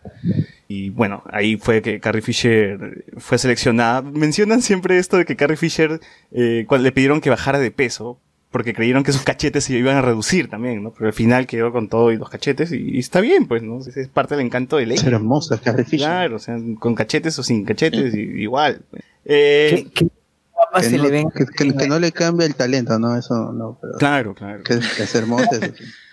[0.67, 4.01] Y bueno, ahí fue que Carrie Fisher fue seleccionada.
[4.01, 5.99] Mencionan siempre esto de que Carrie Fisher,
[6.31, 8.19] eh, cuando le pidieron que bajara de peso,
[8.51, 10.91] porque creyeron que sus cachetes se iban a reducir también, ¿no?
[10.91, 13.79] Pero al final quedó con todo y los cachetes y, y está bien, pues, ¿no?
[13.79, 14.99] Es parte del encanto de Leia.
[15.01, 16.07] Es hermosa, Carrie Fisher.
[16.07, 18.81] Claro, o sea, con cachetes o sin cachetes, y- igual.
[19.25, 20.07] Eh, ¿Qué, qué
[20.53, 23.15] guapa Que se no, le ven que, que- que no le cambia el talento, ¿no?
[23.17, 24.63] Eso no, pero Claro, claro.
[24.63, 25.25] que, que es eso.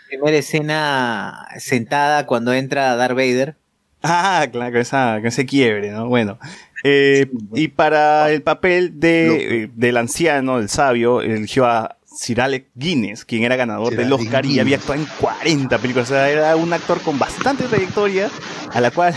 [0.09, 3.56] Primera escena sentada cuando entra Darth Vader.
[4.02, 6.06] Ah, claro, con, esa, con ese quiebre, ¿no?
[6.09, 6.39] Bueno.
[6.85, 12.66] eh, y para el papel de, eh, del anciano, el sabio, eligió a Sir Alec
[12.74, 16.10] Guinness, quien era ganador Sir del Oscar y había actuado en 40 películas.
[16.10, 18.30] O sea, era un actor con bastante trayectoria,
[18.72, 19.14] a la cual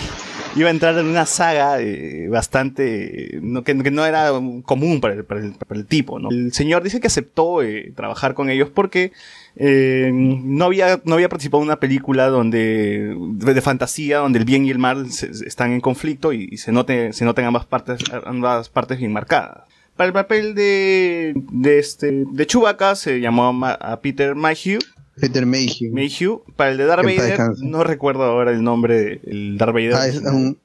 [0.56, 3.40] iba a entrar en una saga eh, bastante.
[3.42, 4.30] No, que, que no era
[4.64, 6.30] común para el, para el- para el tipo, ¿no?
[6.30, 9.12] El señor dice que aceptó eh, trabajar con ellos porque
[9.56, 14.46] eh, no había no había participado en una película donde de, de fantasía donde el
[14.46, 17.66] bien y el mal se- están en conflicto y, y se note se noten ambas
[17.66, 19.64] partes ambas partes bien marcadas
[19.98, 24.80] para el papel de de este de Chewbacca se llamó a, a Peter Mayhew
[25.22, 25.94] Peter Mayhew.
[25.94, 30.08] Mayhew para el de Darth Vader no recuerdo ahora el nombre del Darth Vader Ah,
[30.08, 30.58] es un-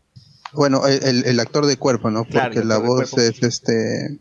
[0.53, 2.25] bueno, el, el- actor de cuerpo, ¿no?
[2.25, 4.19] Claro, Porque la voz es este.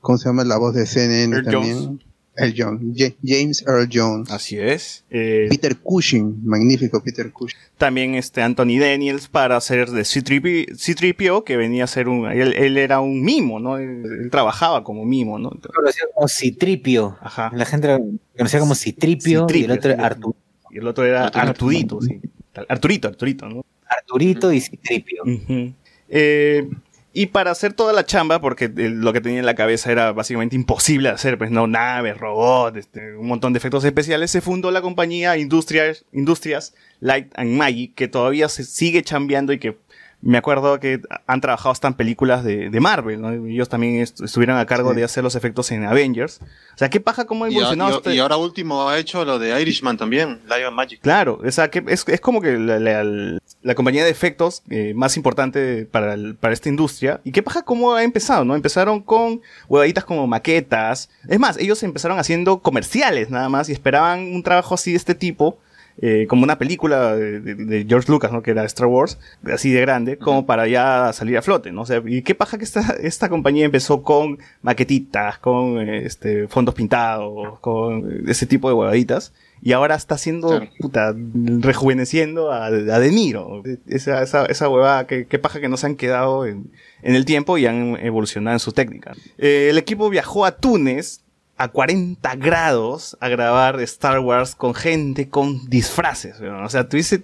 [0.00, 1.84] ¿Cómo se llama la voz de CNN Earl también?
[1.86, 2.00] Jones.
[2.36, 2.94] El John.
[2.96, 4.30] Ja- James Earl Jones.
[4.30, 7.58] así es Eh, Peter Cushing, magnífico Peter Cushing.
[7.78, 12.52] también este Anthony Daniels para hacer de C-3P C-3PO, que venía a ser un él,
[12.54, 13.78] él era un mimo, ¿no?
[13.78, 15.50] Él, él trabajaba como mimo, ¿no?
[15.50, 17.16] Conocido como Citripio.
[17.20, 17.50] Ajá.
[17.54, 18.00] La gente lo
[18.36, 19.98] conocía como Citripio, y el Citripio, otro sí.
[20.00, 20.34] Artu-
[20.72, 21.98] Y el otro era Arturito.
[21.98, 22.20] Arturito, sí.
[22.68, 23.64] Arturito, Arturito, ¿no?
[23.86, 25.22] Arturito y Citripio.
[25.24, 25.72] Ujú.
[26.08, 26.68] Eh,
[27.16, 30.10] y para hacer toda la chamba, porque eh, lo que tenía en la cabeza era
[30.10, 34.72] básicamente imposible hacer, pues no, naves, robots, este, un montón de efectos especiales, se fundó
[34.72, 39.78] la compañía Industrias, Industrias Light and Magic, que todavía se sigue chambeando y que
[40.26, 43.30] me acuerdo que han trabajado hasta en películas de, de Marvel, ¿no?
[43.46, 44.96] Ellos también est- estuvieron a cargo Sí.
[44.96, 46.40] de hacer los efectos en Avengers.
[46.74, 48.98] O sea, ¿qué paja cómo ha Y, a- evolucionado y- este- y ahora último ha
[48.98, 51.00] hecho lo de Irishman también, Lion Magic.
[51.02, 54.92] Claro, o sea, que es, es como que la, la- la compañía de efectos eh,
[54.94, 57.20] más importante para, el- para esta industria.
[57.24, 58.44] ¿Y qué pasa cómo ha empezado?
[58.44, 58.54] ¿no?
[58.54, 61.10] Empezaron con huevaditas como maquetas.
[61.28, 65.14] Es más, ellos empezaron haciendo comerciales nada más y esperaban un trabajo así de este
[65.14, 65.58] tipo.
[65.98, 68.42] Eh, como una película de, George Lucas, ¿no?
[68.42, 69.18] Que era Star Wars,
[69.52, 71.82] así de grande, como para ya salir a flote, ¿no?
[71.82, 76.74] O sea, ¿y qué pasa que esta, esta compañía empezó con maquetitas, con este, fondos
[76.74, 79.32] pintados, con ese tipo de huevaditas?
[79.64, 80.68] y ahora está haciendo, Claro.
[80.78, 81.14] puta,
[81.60, 83.62] rejuveneciendo a, a De Niro.
[83.86, 86.70] Esa, esa, esa huevada, que, que paja que no se han quedado en,
[87.02, 89.14] en el tiempo y han evolucionado en su técnica.
[89.38, 91.23] Eh, el equipo viajó a Túnez
[91.56, 96.40] a 40 grados a grabar Star Wars con gente con disfraces.
[96.40, 96.64] weón.
[96.64, 97.20] O sea, tú dices,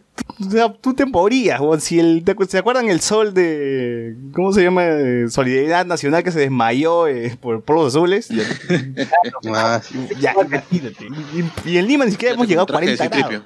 [0.80, 1.80] tú, te morías, weón.
[1.80, 4.84] Si el, ¿te ¿Se acuerdan el sol de, ¿cómo se llama?
[5.28, 8.28] Solidaridad Nacional que se desmayó eh, por polvos azules?
[9.52, 9.80] Ah,
[10.20, 11.06] Ya, imagínate.
[11.64, 13.44] Y, y en Lima ni siquiera hemos llegado a Traje de 40 grados.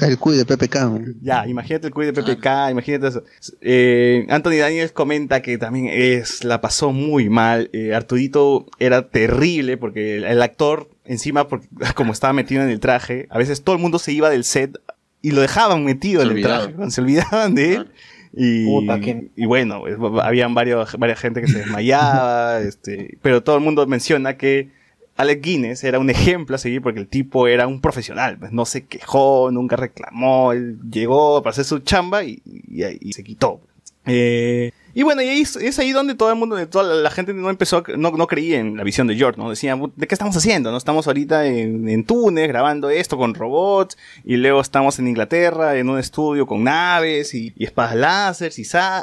[0.00, 0.74] El cuy de PPK.
[0.76, 1.16] weón.
[1.22, 3.22] Ya, imagínate el cuid de PPK, imagínate eso.
[3.60, 7.68] Eh, Anthony Daniels comenta que también es, la pasó muy mal.
[7.72, 12.80] Eh, Arturito era terrible porque el, el actor, encima, porque, como estaba metido en el
[12.80, 14.78] traje, a veces todo el mundo se iba del set
[15.22, 16.90] y lo dejaban metido Se en el traje.
[16.90, 17.90] Se olvidaban de él.
[18.36, 23.42] Y, Puta, qué- y bueno, pues, habían varios, varias gente que se desmayaba, este, pero
[23.44, 24.70] todo el mundo menciona que
[25.16, 28.64] Alec Guinness era un ejemplo a seguir porque el tipo era un profesional, pues no
[28.66, 33.60] se quejó, nunca reclamó, él llegó para hacer su chamba y, y, y se quitó.
[34.06, 37.50] Eh, y bueno, y ahí es, ahí donde todo el mundo, toda la, gente no
[37.50, 39.50] empezó, no, no creía en la visión de George, ¿no?
[39.50, 40.70] Decían, ¿de qué estamos haciendo?
[40.70, 45.76] No estamos ahorita en, en Túnez grabando esto con robots y luego estamos en Inglaterra
[45.76, 48.62] en un estudio con naves y, y espadas láser y,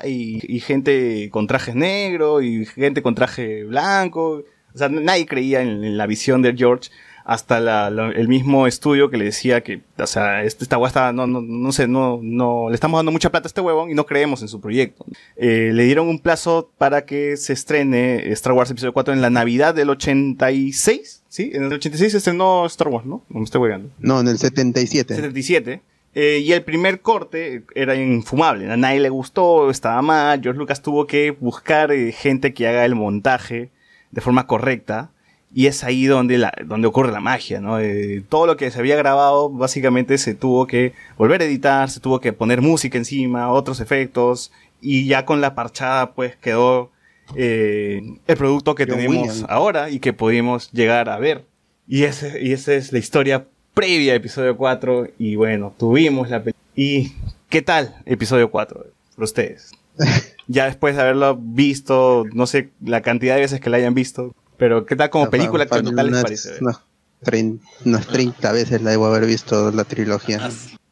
[0.09, 4.43] y, y gente con trajes negros y gente con traje blanco.
[4.73, 6.89] O sea, nadie creía en la visión de George
[7.25, 11.13] hasta la- la- el mismo estudio que le decía que, o sea, este, esta está,
[11.13, 13.93] no, no, no sé, no, no, le estamos dando mucha plata a este huevón y
[13.93, 15.05] no creemos en su proyecto.
[15.35, 19.29] Eh, le dieron un plazo para que se estrene Star Wars Episodio 4 en la
[19.29, 21.51] Navidad del 86, ¿sí?
[21.53, 23.23] En el 86 se estrenó Star Wars, ¿no?
[23.29, 23.89] No me estoy hueando.
[23.99, 25.15] No, en el 77.
[25.15, 25.81] 77.
[26.13, 28.69] Eh, y el primer corte era infumable.
[28.71, 30.41] A nadie le gustó, estaba mal.
[30.41, 33.69] George Lucas tuvo que buscar eh, gente que haga el montaje
[34.11, 35.11] de forma correcta.
[35.53, 37.79] Y es ahí donde, la, donde ocurre la magia, ¿no?
[37.79, 41.99] Eh, todo lo que se había grabado, básicamente se tuvo que volver a editar, se
[41.99, 44.51] tuvo que poner música encima, otros efectos.
[44.81, 46.91] Y ya con la parchada, pues quedó
[47.35, 51.45] eh, el producto que John tenemos ahora y que pudimos llegar a ver.
[51.87, 55.09] Y, ese, y esa es la historia previa a episodio 4.
[55.17, 56.63] Y bueno, tuvimos la película.
[56.75, 57.11] ¿Y
[57.49, 59.71] qué tal episodio 4 para ustedes?
[60.47, 64.33] ya después de haberlo visto, no sé la cantidad de veces que la hayan visto,
[64.61, 65.65] pero ¿qué tal como película?
[65.65, 66.49] ¿Qué Fácil, tal les parece?
[66.61, 66.81] unas
[67.25, 70.39] trein- unas 30 veces la debo haber visto la trilogía.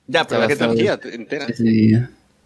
[0.07, 0.73] Ya, pero ¿qué tal?
[0.75, 1.45] Trilogía entera.
[1.49, 1.93] Sí, sí,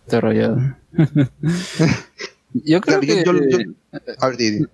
[0.05, 0.57] está rayado.
[2.53, 3.23] yo creo yo- que...
[3.23, 4.65] yo- yo- a ver, Didi.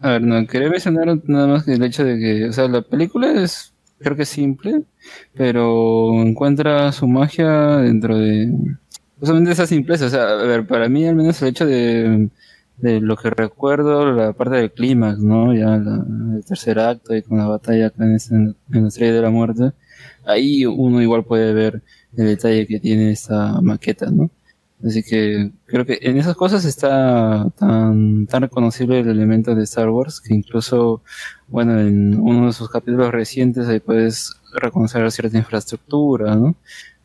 [0.00, 2.82] A ver, no, quería mencionar nada más que el hecho de que, o sea, la
[2.82, 4.82] película es, creo que simple,
[5.32, 8.52] pero encuentra su magia dentro de,
[9.18, 10.04] justamente esa simpleza.
[10.04, 12.28] O sea, a ver, para mí al menos el hecho de,
[12.76, 15.54] de lo que recuerdo, la parte del clímax, ¿no?
[15.54, 16.04] Ya la-
[16.36, 19.30] el tercer acto y con la batalla acá en, ese- en la estrella de la
[19.30, 19.72] muerte,
[20.24, 21.82] ahí uno igual puede ver
[22.16, 24.30] el detalle que tiene esta maqueta, ¿no?
[24.84, 29.88] Así que creo que en esas cosas está tan, tan reconocible el elemento de Star
[29.88, 31.02] Wars que incluso,
[31.48, 36.54] bueno, en uno de sus capítulos recientes ahí puedes reconocer cierta infraestructura, ¿no?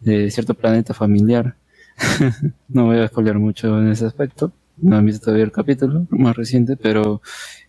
[0.02, 1.56] De cierto planeta familiar.
[2.70, 4.52] no voy a spoiler mucho en ese aspecto.
[4.82, 7.22] No han visto todavía el capítulo más reciente, pero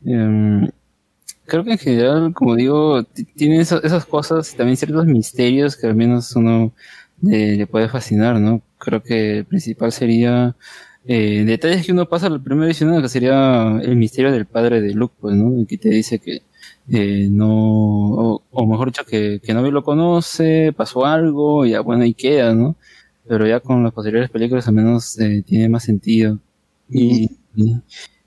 [0.04, 0.68] em,
[1.46, 3.04] creo que en general, como digo,
[3.36, 6.72] tiene esas cosas y también ciertos misterios que al menos uno
[7.22, 8.62] le, le puede fascinar, ¿no?
[8.78, 10.56] Creo que el principal sería
[11.06, 14.94] eh, detalles que uno pasa al primer visionado, que sería el misterio del padre de
[14.94, 15.66] Luke, pues, ¿no?
[15.66, 16.42] Que te dice que
[16.88, 21.80] eh, no, o, o mejor dicho, que, que nadie lo conoce, pasó algo, y ya
[21.80, 22.76] bueno, ahí queda, ¿no?
[23.26, 26.38] Pero ya con las posteriores películas al menos eh, tiene más sentido.
[26.90, 27.76] Y, y-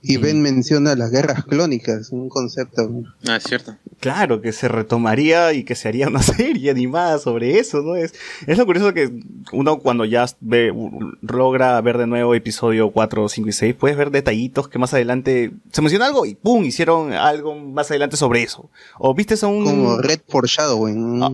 [0.05, 2.91] Y Ben menciona las guerras clónicas, un concepto.
[3.25, 3.77] Ah, es cierto.
[4.01, 7.95] Claro, que se retomaría y que se haría una serie animada sobre eso, ¿no?
[7.95, 8.13] Es,
[8.45, 9.09] es lo curioso que
[9.53, 10.73] uno cuando ya ve,
[11.21, 15.53] logra ver de nuevo episodio 4, 5 y 6, puedes ver detallitos que más adelante
[15.71, 16.65] se menciona algo y ¡pum!
[16.65, 18.69] hicieron algo más adelante sobre eso.
[18.99, 19.63] O viste a un...
[19.63, 21.23] Como Red Foreshadowing.
[21.23, 21.31] Ah,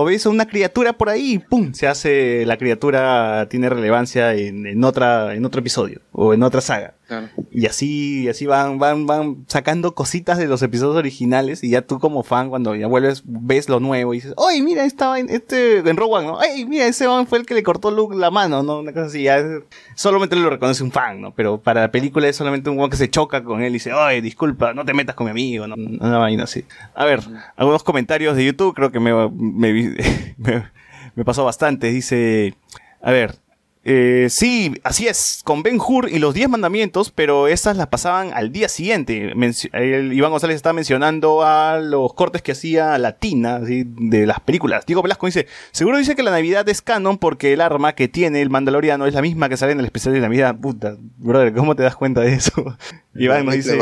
[0.00, 1.72] o ves a una criatura por ahí y ¡pum!
[1.74, 6.60] Se hace, la criatura tiene relevancia en, en otra, en otro episodio o en otra
[6.60, 6.94] saga.
[7.06, 7.28] Claro.
[7.50, 11.98] Y así, así van, van, van sacando cositas de los episodios originales y ya tú
[11.98, 15.78] como fan cuando ya vuelves, ves lo nuevo y dices, oye, mira, estaba en este,
[15.78, 16.38] en Rogue One, ¿no?
[16.38, 18.78] Ay, mira, ese man fue el que le cortó Luke la mano, ¿no?
[18.78, 19.62] Una cosa así, ya es-
[19.96, 21.34] solamente lo reconoce un fan, ¿no?
[21.34, 23.92] Pero para la película es solamente un one que se choca con él y dice,
[23.92, 25.74] oye, disculpa, no te metas con mi amigo, ¿no?
[25.74, 26.64] Una vaina así.
[26.94, 27.20] A ver,
[27.56, 29.89] algunos comentarios de YouTube, creo que me, me,
[31.14, 32.54] me, pasó bastante, dice,
[33.02, 33.36] a ver,
[33.82, 38.30] Eh, sí, así es, con Ben Hur y los 10 mandamientos, pero esas las pasaban
[38.34, 39.32] al día siguiente.
[39.72, 44.84] El Iván González está mencionando a los cortes que hacía Latina así, de las películas.
[44.84, 48.42] Diego Velasco dice, seguro dice que la Navidad es canon porque el arma que tiene
[48.42, 50.56] el Mandaloriano es la misma que sale en el especial de Navidad.
[50.60, 52.76] Puta, brother, ¿cómo te das cuenta de eso?
[53.14, 53.78] Iván nos dice,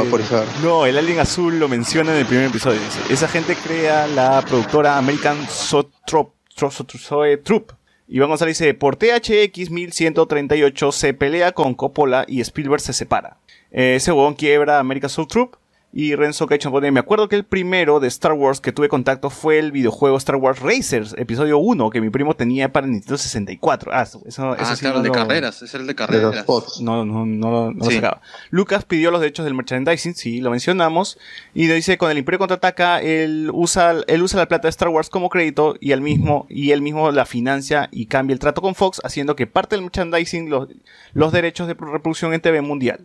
[0.62, 2.80] no, el alien azul lo menciona en el primer episodio.
[2.80, 7.77] Dice, esa gente crea la productora American Sotrop, Troop.
[8.10, 13.36] Iván González dice, por THX 1138 se pelea con Coppola y Spielberg se separa.
[13.70, 15.56] Eh, ese huevón quiebra American Soul Troop.
[15.90, 19.30] Y Renzo Cachon pone, me acuerdo que el primero de Star Wars que tuve contacto
[19.30, 23.90] fue el videojuego Star Wars Racers, episodio 1, que mi primo tenía para Nintendo 64.
[23.94, 25.94] Ah, eso, eso Ah, sí claro, no el de lo- carreras, es el de De
[25.94, 26.46] los carreras.
[26.82, 27.94] no, no, no, no lo Sí.
[27.96, 28.20] sacaba.
[28.50, 31.18] Lucas pidió los derechos del merchandising, sí, lo mencionamos.
[31.54, 35.08] Y dice, con el Imperio contraataca, él usa, él usa la plata de Star Wars
[35.08, 38.74] como crédito y él mismo, y él mismo la financia y cambia el trato con
[38.74, 40.68] Fox, haciendo que parte del merchandising los,
[41.14, 43.00] los derechos de reproducción en TV mundial.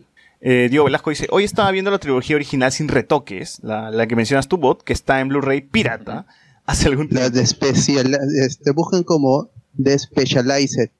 [0.46, 4.14] Eh, Diego Velasco dice, hoy estaba viendo la trilogía original sin retoques, la, la que
[4.14, 6.26] mencionas tu bot, que está en Blu-ray pirata,
[6.66, 7.36] hace algún La tiempo.
[7.38, 10.90] de especial, este, buscan como de specialized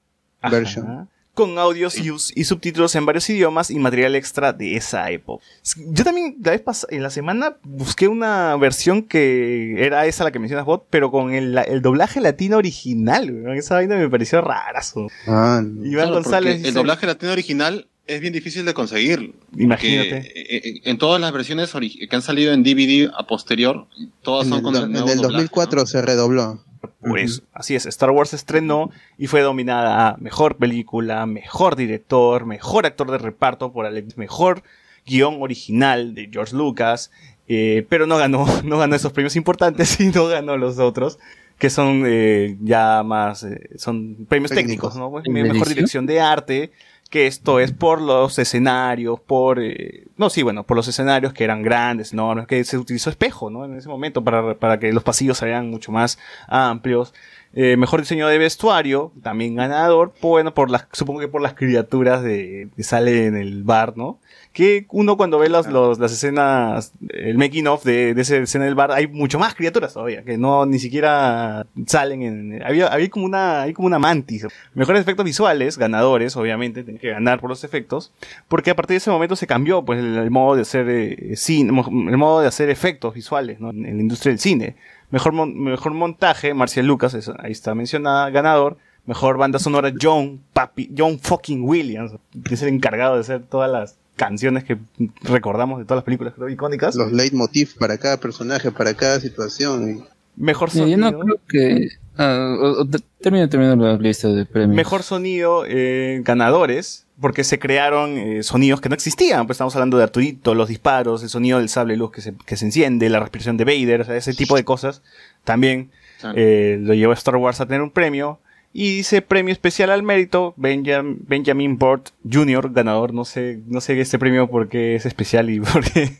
[0.41, 0.55] Ajá.
[0.55, 1.09] version.
[1.35, 5.43] Con audios y, subtítulos en varios idiomas y material extra de esa época.
[5.89, 10.31] Yo también, la vez pas- en la semana, busqué una versión que era esa la
[10.31, 13.45] que mencionas bot, pero con el, la- el doblaje latino original.
[13.57, 15.07] Esa vaina me pareció rarazo.
[15.27, 15.85] Ah, no.
[15.85, 19.33] Iván Claro, González dice, el doblaje latino original es bien difícil de conseguir.
[19.57, 20.17] Imagínate.
[20.17, 23.87] Eh, eh, en todas las versiones que han salido en DVD a posterior,
[24.21, 25.85] todas En son el, con el en nuevo el doblaje, 2004 ¿no?
[25.85, 26.63] se redobló.
[27.01, 32.45] Pues así es, Star Wars se estrenó y fue dominada a mejor película, mejor director,
[32.45, 34.63] mejor actor de reparto por Alex, mejor
[35.05, 37.11] guion original de George Lucas,
[37.47, 41.19] eh, pero no ganó, no ganó esos premios importantes y no ganó los otros,
[41.57, 44.95] que son eh, ya más, eh, son premios técnicos, Técnicos.
[44.97, 45.11] ¿no?
[45.11, 46.71] Pues, ¿En mejor dirección de arte,
[47.09, 51.43] que esto es por los escenarios, por, eh, no, sí, bueno, por los escenarios que
[51.43, 53.63] eran grandes, enormes, que se utilizó espejo, ¿no?
[53.63, 56.17] En ese momento para, para que los pasillos se vean mucho más
[56.47, 57.13] amplios.
[57.57, 62.21] Eh, mejor diseño de vestuario, también ganador, bueno, por las, supongo que por las criaturas
[62.21, 64.19] de, que sale en el bar, ¿no?
[64.51, 68.65] Que uno cuando ve los, los- las escenas, el making of de, de esa escena
[68.65, 73.09] del bar, hay mucho más criaturas todavía, que no ni siquiera salen en, había, había
[73.09, 74.47] como una, hay como una mantis.
[74.73, 78.11] Mejores efectos visuales, ganadores, obviamente, tienen que ganar por los efectos,
[78.49, 81.35] porque a partir de ese momento se cambió, pues, el, el modo de hacer eh,
[81.37, 81.69] cine,
[82.09, 83.69] el modo de hacer efectos visuales, ¿no?
[83.69, 84.75] En la industria del cine.
[85.11, 88.77] Mejor, mon- mejor montaje, Marcial Lucas, es- ahí está mencionada, ganador.
[89.05, 92.13] Mejor banda sonora, John Papi, John fucking Williams,
[92.43, 94.77] que es el encargado de hacer todas las canciones que
[95.21, 96.95] recordamos de todas las películas creo, icónicas.
[96.95, 99.89] Los leitmotiv para cada personaje, para cada situación.
[99.99, 100.03] y-
[100.37, 101.11] Mejor Mira, yo sonido.
[101.11, 101.87] no creo que.
[102.17, 104.75] ah, o- o te- termina, termina la lista de premios.
[104.75, 109.45] Mejor sonido, eh, ganadores, porque se crearon eh, sonidos que no existían.
[109.47, 112.57] Pues estamos hablando de Arturito, los disparos, el sonido del sable luz que se, que
[112.57, 115.01] se enciende, la respiración de Vader, o sea, ese tipo de cosas.
[115.43, 116.35] También Claro.
[116.37, 118.39] eh, lo llevó a Star Wars a tener un premio.
[118.77, 123.13] Y dice premio especial al mérito, Benjam- Benjamin Bort Jr., ganador.
[123.13, 126.11] No sé, no sé este premio por qué es especial y por qué,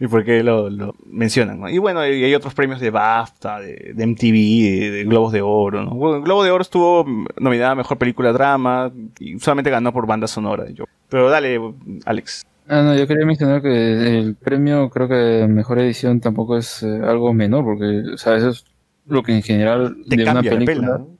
[0.00, 1.60] y por qué lo, lo mencionan.
[1.60, 1.68] ¿no?
[1.68, 5.42] Y bueno, y hay otros premios de BAFTA, de, de MTV, de, de Globos de
[5.42, 5.84] Oro.
[5.84, 5.90] ¿no?
[5.90, 7.06] Bueno, Globo de Oro estuvo
[7.38, 10.70] nominada a Mejor Película Drama y solamente ganó por banda sonora.
[10.70, 10.84] Yo.
[11.10, 11.60] Pero dale,
[12.06, 12.46] Alex.
[12.66, 17.00] Ah, no, yo quería mencionar que el premio, creo que mejor edición tampoco es eh,
[17.04, 18.64] algo menor, porque, o sea, eso es
[19.06, 20.98] lo que en general Te de una la película pela.
[20.98, 21.19] ¿no?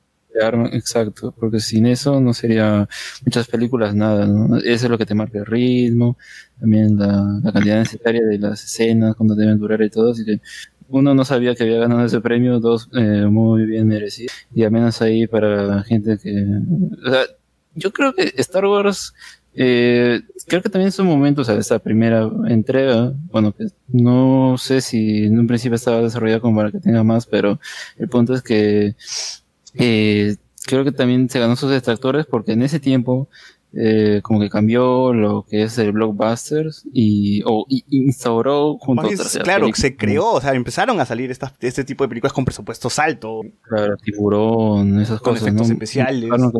[0.73, 2.89] Exacto, porque sin eso no sería
[3.25, 4.57] muchas películas nada, ¿no?
[4.59, 6.17] Eso es lo que te marca el ritmo,
[6.59, 10.41] también la, la cantidad necesaria de las escenas, cuando deben durar y todo, así que
[10.89, 14.73] uno no sabía que había ganado ese premio, dos eh, muy bien merecido, y al
[14.73, 16.35] menos ahí para la gente que,
[17.07, 17.23] o sea,
[17.75, 19.15] yo creo que Star Wars
[19.55, 24.57] eh, creo que también en su momento, o sea, esta primera entrega, bueno, que no
[24.59, 27.59] sé si en un principio estaba desarrollada como para que tenga más, pero
[27.99, 28.95] el punto es que
[29.75, 30.37] eh,
[30.67, 33.29] creo que también se ganó sus detractores porque en ese tiempo
[33.73, 39.13] eh, como que cambió lo que es el blockbusters y o y- instauró junto Más
[39.13, 42.09] a otras claro, películas, se creó, o sea, empezaron a salir estas, este tipo de
[42.09, 43.47] películas con presupuestos altos.
[43.63, 45.75] claro, tiburón esas Con cosas efectos ¿no?
[45.75, 46.29] especiales.
[46.29, 46.51] Claro, O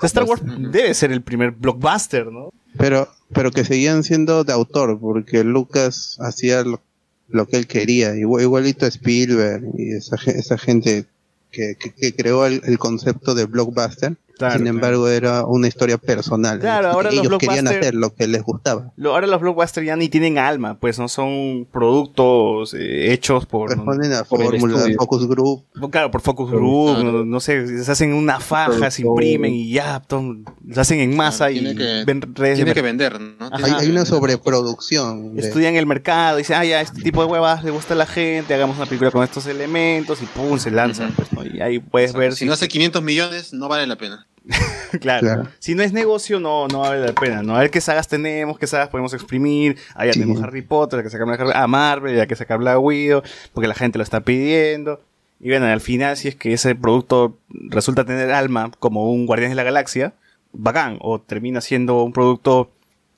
[0.00, 2.52] sea, Star Wars debe ser el primer blockbuster, ¿no?
[2.78, 6.80] Pero, pero que seguían siendo de autor, porque Lucas hacía lo,
[7.28, 11.04] lo que él quería, igual- igualito a Spielberg y esa, esa gente
[11.50, 14.16] que, que- que creó el, el concepto de blockbuster.
[14.40, 14.76] Claro, Sin claro.
[14.76, 16.58] embargo, era una historia personal.
[16.60, 18.92] Claro, Y ahora los ellos querían blockbuster- hacer lo que les gustaba.
[18.96, 23.70] Lo- ahora los blockbusters ya ni tienen alma, pues no son productos eh, hechos por...
[23.70, 24.96] Responden a por el fórmula, estudio.
[24.98, 25.64] Focus Group.
[25.90, 27.12] Claro, por Focus Group, Claro.
[27.12, 31.16] no, no sé, se hacen una faja, se imprimen y ya, tom- se hacen en
[31.16, 33.50] masa y tiene que- ven redes de Tiene que vender, ¿no?
[33.52, 35.34] Hay, una sobreproducción.
[35.36, 38.06] de- Estudian el mercado, dicen, ah, ya, este tipo de huevas le gusta a la
[38.06, 41.04] gente, hagamos una película con estos elementos y pum, se lanza.
[41.04, 41.12] Ujú.
[41.16, 41.44] pues, ¿no?
[41.56, 44.26] Y ahí puedes ver Si no hace 500 millones, no vale la pena.
[45.00, 45.20] claro.
[45.26, 45.48] Claro.
[45.58, 47.56] Si no es negocio, no, no vale la pena, ¿no?
[47.56, 49.76] A ver qué sagas tenemos, qué sagas podemos exprimir.
[49.94, 50.20] Ah, ya Sí.
[50.20, 53.22] tenemos Harry Potter, hay que sacar Harry- a Marvel, ya hay que sacar Black Widow,
[53.52, 55.00] porque la gente lo está pidiendo.
[55.38, 59.50] Y bueno, al final, si es que ese producto resulta tener alma, como un Guardián
[59.50, 60.12] de la Galaxia,
[60.52, 60.98] bacán.
[61.00, 62.70] O termina siendo un producto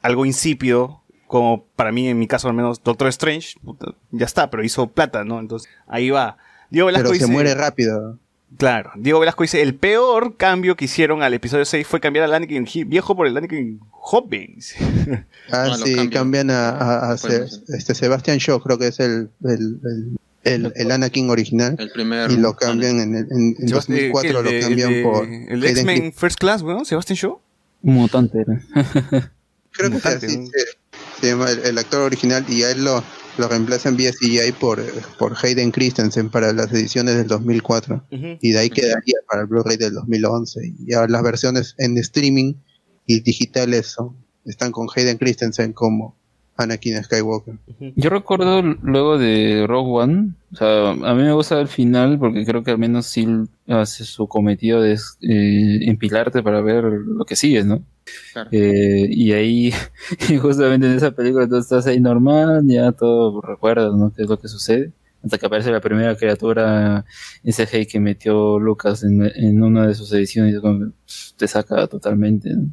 [0.02, 3.54] algo insípido, como para mí, en mi caso al menos, Doctor Strange,
[4.10, 5.40] ya está, pero hizo plata, ¿no?
[5.40, 6.36] Entonces, ahí va.
[6.70, 8.18] Diego Velasco pero se dice- muere rápido.
[8.58, 12.34] Claro, Diego Velasco dice, el peor cambio que hicieron al episodio 6 fue cambiar al
[12.34, 14.56] Anakin viejo por el Anakin joven.
[15.50, 16.50] Ah, No, sí, cambian.
[16.50, 21.28] a, a- Se- este Sebastian Shaw, creo que es el, el, el, el- el Anakin
[21.30, 21.76] original.
[21.78, 22.30] El primer.
[22.30, 24.32] Y lo cambian en, el- en, en Sebastián- 2004, ¿qué?
[24.32, 25.24] lo El de- cambian de- por.
[25.26, 26.84] El X-Men First Class, ¿no?
[26.84, 27.40] Sebastian Shaw.
[27.82, 28.62] Un mutante era.
[29.72, 30.46] Creo que Mutante, sí, ¿no?
[30.46, 33.02] se, se llama el, el actor original y a él lo,
[33.38, 34.82] lo reemplazan vía CGI por,
[35.18, 38.06] por Hayden Christensen para las ediciones del 2004.
[38.10, 38.26] Ujú.
[38.40, 40.74] Y de ahí quedaría para el Blu-ray del 2011.
[40.86, 42.54] Y ahora las versiones en streaming
[43.06, 46.16] y digitales son, están con Hayden Christensen como
[46.56, 47.54] Anakin Skywalker.
[47.96, 52.44] Yo recuerdo luego de Rogue One, o sea, a mí me gusta el final porque
[52.44, 53.26] creo que al menos sí
[53.66, 57.82] hace su cometido de eh, empilarte para ver lo que sigues, ¿no?
[58.32, 58.50] Claro.
[58.52, 59.72] Eh, y ahí,
[60.28, 64.12] y justamente en esa película tú estás ahí normal, ya todo recuerdas, ¿no?
[64.12, 64.92] ¿Qué es lo que sucede?
[65.24, 67.04] Hasta que aparece la primera criatura,
[67.44, 70.60] ese hey que metió Lucas en, en una de sus ediciones,
[71.36, 72.70] te saca totalmente, ¿no?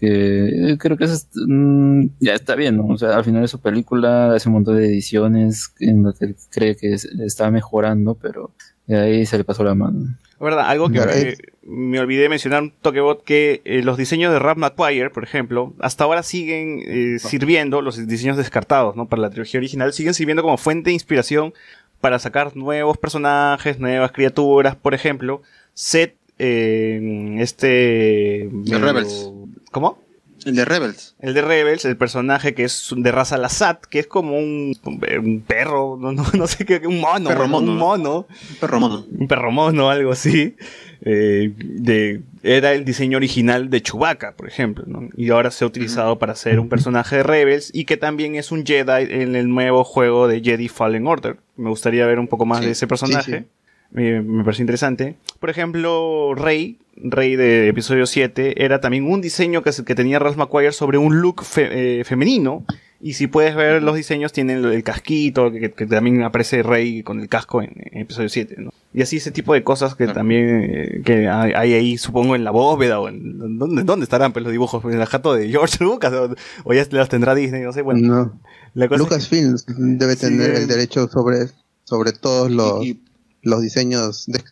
[0.00, 2.86] Que eh, creo que eso es, mm, ya está bien, ¿no?
[2.86, 6.24] O sea, al final de su película hace un montón de ediciones en las que
[6.24, 8.50] él cree que es- está mejorando, pero
[8.86, 10.16] de ahí se le pasó la mano.
[10.40, 14.56] La verdad, algo que me, olvidé mencionar un toquebot que eh, los diseños de Rap
[14.56, 19.06] McQuire, por ejemplo, hasta ahora siguen eh, sirviendo, los diseños descartados, ¿no?
[19.06, 21.52] Para la trilogía original, siguen sirviendo como fuente de inspiración
[22.00, 25.42] para sacar nuevos personajes, nuevas criaturas, por ejemplo,
[25.74, 28.48] Set, eh, este...
[28.50, 29.30] medio- Rebels.
[29.70, 29.98] ¿Cómo?
[30.46, 31.16] El de Rebels.
[31.20, 35.40] El de Rebels, el personaje que es de raza Lasat, que es como un, un
[35.46, 37.84] perro, no, no, no sé qué, un mono, Perro mono, un ¿no?
[37.86, 39.04] mono, Un perro mono.
[39.18, 40.56] un perro mono, algo así.
[41.02, 45.10] eh, de, era el diseño original de Chewbacca, por ejemplo, ¿no?
[45.14, 48.50] Y ahora se ha utilizado para hacer un personaje de Rebels y que también es
[48.50, 51.36] un Jedi en el nuevo juego de Jedi Fallen Order.
[51.56, 53.30] Me gustaría ver un poco más Sí, de ese personaje.
[53.30, 53.44] sí, sí.
[53.92, 55.16] Me, me parece interesante.
[55.40, 60.36] Por ejemplo, Rey, Rey de episodio 7, era también un diseño que, que tenía Ralph
[60.36, 62.64] McQuire sobre un look fe- eh, femenino.
[63.02, 67.18] Y si puedes ver los diseños, tienen el casquito, que, que también aparece Rey con
[67.20, 68.70] el casco en, en episodio 7, ¿no?
[68.92, 70.18] Y así ese tipo de cosas que Claro.
[70.18, 73.58] también eh, que hay, hay ahí, supongo, en la bóveda o en...
[73.58, 74.84] ¿Dónde, dónde estarán pues, los dibujos?
[74.84, 76.12] ¿En la jato de George Lucas?
[76.12, 76.34] ¿O,
[76.64, 77.62] o ya los tendrá Disney?
[77.62, 78.06] No sé, bueno.
[78.06, 78.40] no.
[78.74, 81.46] La cosa es que- debe Sí, tener el- el derecho sobre,
[81.84, 83.00] sobre todos los, Y- y-
[83.42, 84.42] los diseños de-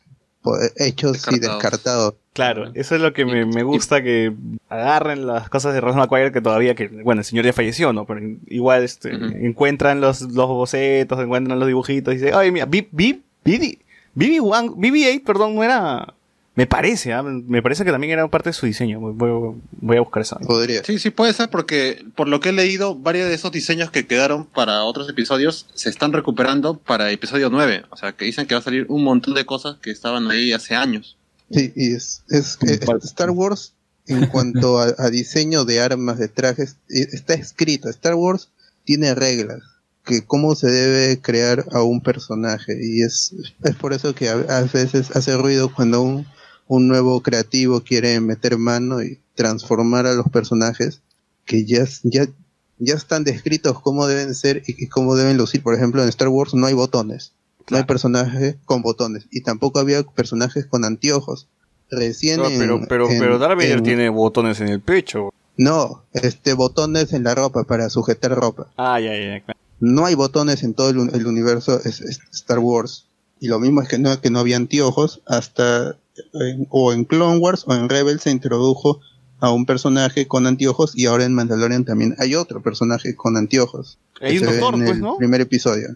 [0.42, 2.14] po- hechos y Descartados.
[2.32, 4.32] Claro, eso es lo que me, me gusta, que
[4.68, 8.06] agarren las cosas de Ross McQuire que todavía, que bueno, el señor ya falleció, ¿no?
[8.06, 12.88] Pero igual este, encuentran los, los bocetos, encuentran los dibujitos y dicen, ay, mira, B-
[12.92, 13.78] B- BB
[14.16, 16.14] BB1 BB-8, perdón, no era...
[16.58, 17.22] Me parece, ¿ah?
[17.22, 18.98] me parece que también era parte de su diseño.
[18.98, 19.14] Voy,
[19.80, 20.36] voy- a buscar eso.
[20.44, 20.82] Podría.
[20.82, 24.08] Sí, sí, puede ser porque por lo que he leído, varios de esos diseños que
[24.08, 27.84] quedaron para otros episodios se están recuperando para episodio 9.
[27.90, 30.52] O sea, que dicen que va a salir un montón de cosas que estaban ahí
[30.52, 31.16] hace años.
[31.48, 33.74] Sí, y es, es, es- Star Wars
[34.08, 37.88] en cuanto a, a diseño de armas, de trajes, eh, está escrito.
[37.88, 38.48] Star Wars
[38.84, 39.60] tiene reglas
[40.04, 43.32] que cómo se debe crear a un personaje y es,
[43.62, 46.26] es por eso que a, a veces hace ruido cuando un,
[46.68, 51.00] un nuevo creativo quiere meter mano y transformar a los personajes
[51.44, 52.26] que ya, ya,
[52.78, 55.62] ya están descritos cómo deben ser y, cómo deben lucir.
[55.62, 57.32] Por ejemplo, en Star Wars no hay botones.
[57.70, 59.26] No hay personajes con botones.
[59.30, 61.48] Y tampoco había personajes con anteojos.
[61.90, 65.30] Recién No, en- pero, pero, en- pero Darth Vader en- tiene botones en el pecho.
[65.56, 68.68] No, este, botones en la ropa para sujetar ropa.
[68.76, 69.58] Ah, ya, ya, claro.
[69.80, 73.06] No hay botones en todo el, un- el universo es- es Star Wars.
[73.40, 75.96] Y lo mismo es que no, que no había anteojos hasta
[76.34, 79.00] en- o en Clone Wars o en Rebels se introdujo
[79.40, 83.98] a un personaje con anteojos y ahora en Mandalorian también hay otro personaje con anteojos.
[84.20, 85.16] Hay un doctor, en pues, el ¿no?
[85.16, 85.88] Primer episodio.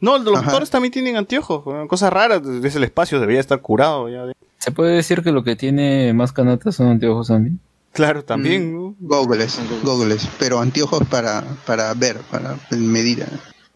[0.00, 0.42] No, los Ajá.
[0.46, 1.64] doctores también tienen anteojos.
[1.66, 1.88] weón.
[1.88, 2.40] Cosas raras.
[2.42, 4.24] Desde el espacio debería estar curado ya.
[4.26, 7.60] de- ¿Se puede decir que lo que tiene más canatas son anteojos también?
[7.92, 8.74] Claro, también.
[8.74, 8.94] ¿no?
[8.98, 13.24] Goggles, goggles, pero anteojos para, para ver, para medir.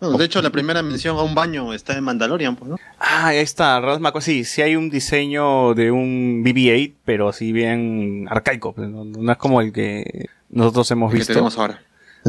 [0.01, 2.77] Bueno, de hecho, la primera mención a un baño está en Mandalorian, pues, ¿no?
[3.01, 4.23] Ah, ahí está, McQuarrie.
[4.23, 8.73] Sí, sí hay un diseño de un BB-8, pero así bien arcaico.
[8.75, 11.33] pues, No, no es como el que nosotros hemos Que visto.
[11.33, 11.83] tenemos ahora.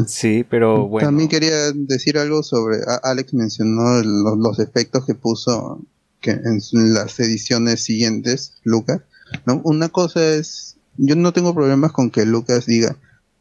[0.06, 1.08] Sí, pero bueno.
[1.08, 5.80] También quería decir algo sobre, Alex mencionó los, los efectos que puso
[6.20, 6.60] que en
[6.94, 9.00] las ediciones siguientes, Lucas.
[9.46, 9.60] ¿no?
[9.64, 12.96] Una cosa es, yo no tengo problemas con que Lucas diga,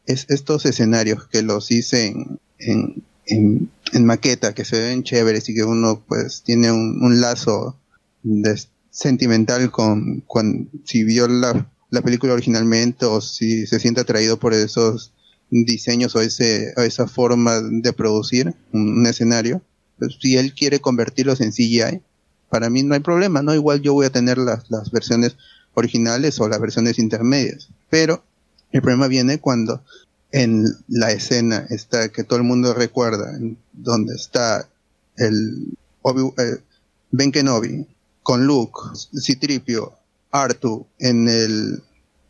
[0.06, 5.54] es estos escenarios que los hice en, en, en, maqueta, que se ven chéveres y
[5.54, 7.78] que uno pues tiene un, un lazo
[8.90, 14.54] sentimental con, con si vio la, la película originalmente o si se siente atraído por
[14.54, 15.14] esos
[15.50, 19.62] diseños o ese o esa forma de producir un, un escenario
[19.98, 22.02] pues, si él quiere convertirlos en CGI
[22.50, 25.38] para mí no hay problema no igual yo voy a tener las, las versiones
[25.74, 28.24] originales o las versiones intermedias pero
[28.72, 29.84] el problema viene cuando
[30.32, 34.68] en la escena está que todo el mundo recuerda en donde está
[35.18, 36.58] el Obi- eh,
[37.12, 37.86] Ben Kenobi
[38.24, 38.80] con Luke
[39.20, 39.94] Citripio
[40.32, 41.82] Artu en el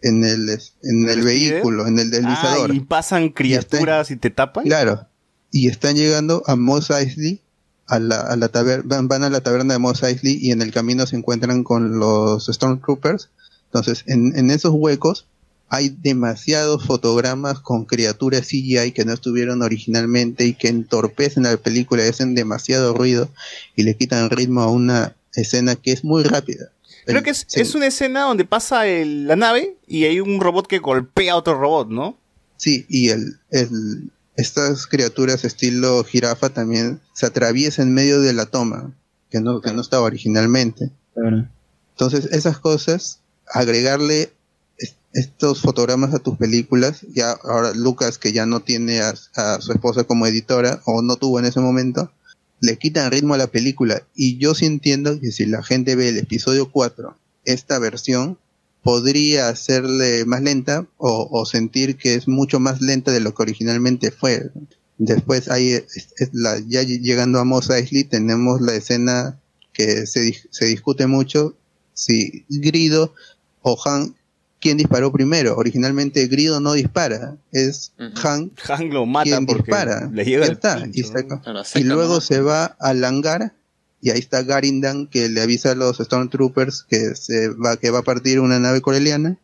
[0.02, 0.50] en el
[0.84, 4.64] en el vehículo en el deslizador Ah, y pasan criaturas y te tapan.
[4.64, 5.06] Claro.
[5.52, 7.42] Y están llegando a Mos Eisley,
[7.88, 10.62] a la, a la taberna, van, van a la taberna de Mos Eisley y en
[10.62, 13.30] el camino se encuentran con los Stormtroopers.
[13.66, 15.26] Entonces, en, en esos huecos
[15.70, 21.58] hay demasiados fotogramas con criaturas CGI que no estuvieron originalmente y que entorpecen a la
[21.58, 23.30] película, hacen demasiado ruido
[23.76, 26.72] y le quitan ritmo a una escena que es muy rápida.
[27.06, 30.68] Creo que es, es una escena donde pasa el- la nave y hay un robot
[30.68, 32.18] que golpea a otro robot, ¿no?
[32.58, 38.46] Sí, y el, el, estas criaturas estilo jirafa también se atraviesan en medio de la
[38.48, 38.92] toma,
[39.30, 40.90] que no, que no estaba originalmente.
[41.92, 43.20] Entonces, esas cosas,
[43.52, 44.32] agregarle
[45.14, 50.04] estos fotogramas a tus películas, ya ahora Lucas, que ya no tiene a, su esposa
[50.04, 52.12] como editora, o no tuvo en ese momento,
[52.62, 54.04] le quitan ritmo a la película.
[54.16, 57.16] Y yo sí entiendo que si la gente ve el episodio 4,
[57.46, 58.38] esta versión,
[58.84, 64.12] podría hacerle más lenta o, sentir que es mucho más lenta de lo que originalmente
[64.12, 64.52] fue.
[64.98, 65.84] Después ahí
[66.68, 69.40] ya llegando a Mos Eisley tenemos la escena
[69.74, 71.56] que se, se discute mucho
[71.94, 73.14] si Grido
[73.62, 74.16] o Han
[74.60, 75.56] quién disparó primero.
[75.56, 80.10] Originalmente Grido no dispara, es Han Han lo mata quien porque dispara.
[80.12, 81.42] le llega el está, y, saca-
[81.76, 83.54] y luego se va al hangar
[84.02, 88.00] y ahí está Garindan que le avisa a los Stormtroopers que se va que va
[88.00, 89.38] a partir una nave coreliana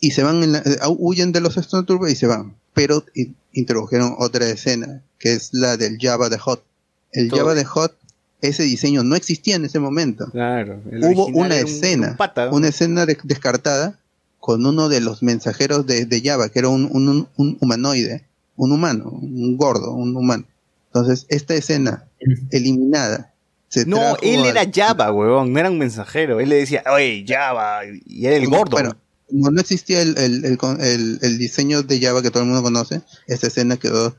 [0.00, 3.36] y se van en la- eh, huyen de los Stormtroopers y se van pero in-
[3.52, 6.64] introdujeron otra escena que es la del Java de Hot
[7.12, 7.96] el Todo Java de Hot
[8.40, 10.80] ese diseño no existía en ese momento Claro.
[10.86, 12.56] hubo una era un- escena un pata, ¿no?
[12.56, 13.96] una escena de- descartada
[14.40, 18.24] con uno de los mensajeros de, de Java que era un, un- un- humanoide
[18.56, 20.44] un humano un gordo un humano
[20.86, 22.06] entonces esta escena
[22.50, 23.32] eliminada
[23.68, 26.40] se No, trajo él al- era Java, huevón, no era un mensajero.
[26.40, 28.72] Él le decía, oye, Java, y era el gordo.
[28.72, 28.96] Bueno,
[29.30, 32.48] como no existía el, el, el con- el- el diseño de Java que todo el
[32.48, 34.16] mundo conoce, esta escena quedó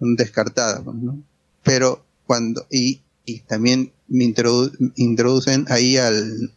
[0.00, 1.18] descartada, pues, ¿no?
[1.62, 6.50] Pero cuando, y, y también me introdu- introducen ahí al,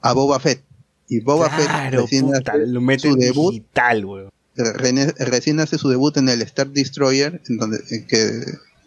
[0.00, 0.62] a Boba Fett.
[1.10, 5.88] Y Boba Claro, Fett recién puta, hace lo su debut, digital, re- recién hace su
[5.88, 8.26] debut en el Star Destroyer, en donde, en que,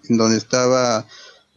[0.09, 1.05] en donde estaba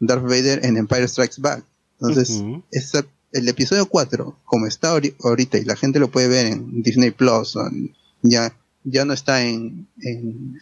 [0.01, 1.64] Darth Vader en Empire Strikes Back.
[2.01, 6.47] Entonces, esa- el episodio 4, como está ahori- ahorita y la gente lo puede ver
[6.47, 8.52] en Disney Plus, en- ya,
[8.84, 10.60] ya no está en, en,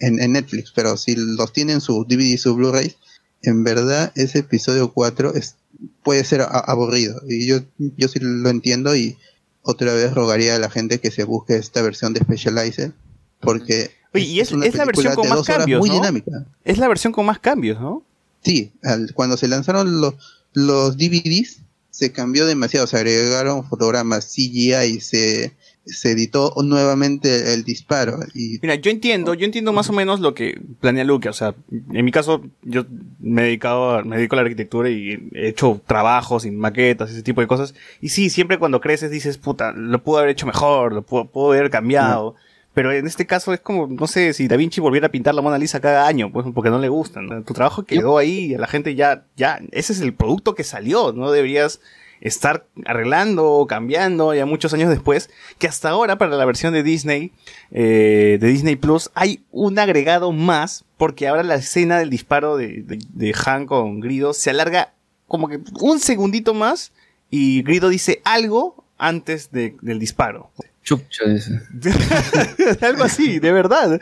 [0.00, 2.94] en- en Netflix, pero si los tienen su DVD y su Blu-ray,
[3.42, 5.56] en verdad ese episodio 4 es,
[6.02, 7.20] puede ser a- aburrido.
[7.28, 9.18] Y yo, yo sí lo entiendo y
[9.64, 12.92] otra vez rogaría a la gente que se busque esta versión de Specializer,
[13.40, 15.96] porque Oye, y es, la versión con más cambios, muy ¿no?
[15.96, 16.44] dinámica.
[16.64, 18.04] Es la versión con más cambios, ¿no?
[18.44, 20.14] Sí, al- cuando se lanzaron los,
[20.52, 21.58] los DVDs,
[21.90, 25.54] se cambió demasiado, se agregaron fotogramas CGI, se,
[25.86, 28.18] se editó nuevamente el disparo.
[28.34, 31.28] Y Mira, yo entiendo, yo entiendo más o menos lo que planea Luke.
[31.28, 31.54] O sea,
[31.92, 32.84] en mi caso, yo
[33.20, 37.10] me he dedicado, a- me dedico a la arquitectura y he hecho trabajos y maquetas,
[37.10, 37.74] ese tipo de cosas.
[38.00, 41.52] Y sí, siempre cuando creces dices, puta, lo pudo haber hecho mejor, lo pudo, pudo
[41.52, 42.34] haber cambiado.
[42.72, 45.42] Pero en este caso es como, no sé, si Da Vinci volviera a pintar la
[45.42, 47.26] Mona Lisa cada año, pues porque no le gustan.
[47.26, 47.42] ¿no?
[47.44, 51.30] Tu trabajo quedó ahí la gente ya, ya, ese es el producto que salió, no
[51.30, 51.80] deberías
[52.24, 56.82] estar arreglando o cambiando ya muchos años después, que hasta ahora para la versión de
[56.82, 57.30] Disney,
[57.70, 62.82] eh, de Disney Plus, hay un agregado más, porque ahora la escena del disparo de,
[62.82, 64.92] de, de Han con Grido se alarga
[65.28, 66.92] como que un segundito más
[67.30, 70.50] y Grido dice algo antes de- del disparo.
[70.82, 71.24] Chucha.
[72.82, 74.00] Algo así, de verdad.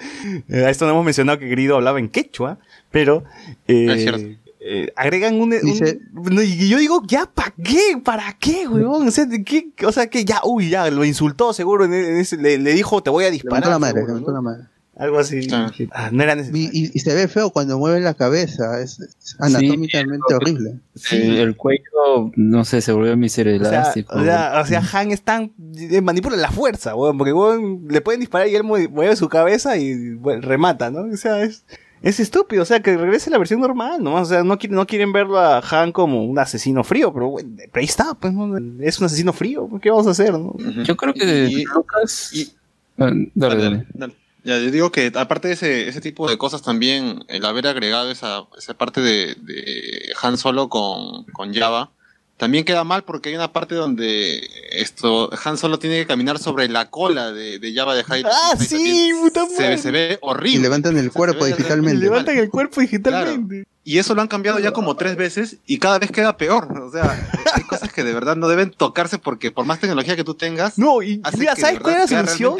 [0.48, 2.58] Eh, a esto no hemos mencionado que Grido hablaba en quechua,
[2.90, 3.22] pero
[3.68, 4.41] eh, Ah, es cierto.
[4.64, 6.00] Eh, agregan un, Dice-
[6.44, 8.00] y yo digo, ya, ¿para qué?
[8.04, 9.08] ¿Para qué, weón?
[9.08, 9.70] O sea, ¿de qué?
[9.86, 13.10] O sea, que ya, uy, ya, lo insultó seguro, en ese- le, le dijo, te
[13.10, 13.60] voy a disparar.
[13.64, 14.36] Levantó la madre, seguro, levantó ¿no?
[14.36, 14.68] la madre.
[14.94, 15.48] Algo así.
[15.90, 16.68] Ah, no era necesario.
[16.70, 20.74] Y, y- y se ve feo cuando mueve la cabeza, es, es anatómicamente horrible.
[21.10, 25.10] El, el cuello, no sé, se volvió miseria O sea, o sea, o sea, Han
[25.10, 25.50] es tan.
[25.76, 27.16] eh, manipula la fuerza, weón.
[27.16, 31.10] Porque weón, le pueden disparar y él mue- mueve su cabeza y bueno, remata, ¿no?
[31.12, 31.64] O sea, es.
[32.02, 34.16] Es estúpido, o sea, que regrese la versión normal, ¿no?
[34.16, 37.50] O sea, no, quieren- no quieren verlo a Han como un asesino frío, pero, bueno,
[37.56, 38.56] pero ahí está, pues, ¿no?
[38.80, 40.54] es un asesino frío, ¿qué vamos a hacer, no?
[40.84, 42.30] Yo creo que Y- Lucas.
[42.32, 42.52] y-
[42.98, 43.64] Ah, dale, Dale, dale.
[43.76, 44.14] dale, dale.
[44.44, 48.10] Ya, yo digo que aparte de ese, ese tipo de cosas también, el haber agregado
[48.10, 51.90] esa, esa parte de, de Han Solo con, con Java,
[52.36, 56.68] también queda mal porque hay una parte donde esto Han Solo tiene que caminar sobre
[56.68, 58.24] la cola de, de Java de Hyde.
[58.28, 60.58] Ah, sí, puta se, se ve horrible.
[60.58, 61.98] Y levantan el cuerpo digitalmente.
[61.98, 63.54] Y levantan el cuerpo digitalmente.
[63.62, 63.68] Claro.
[63.84, 66.68] Y eso lo han cambiado ya como tres veces y cada vez queda peor.
[66.80, 70.22] O sea, hay cosas que de verdad no deben tocarse porque por más tecnología que
[70.22, 72.56] tú tengas, No, y mira, ¿sabes de cuál es la solución?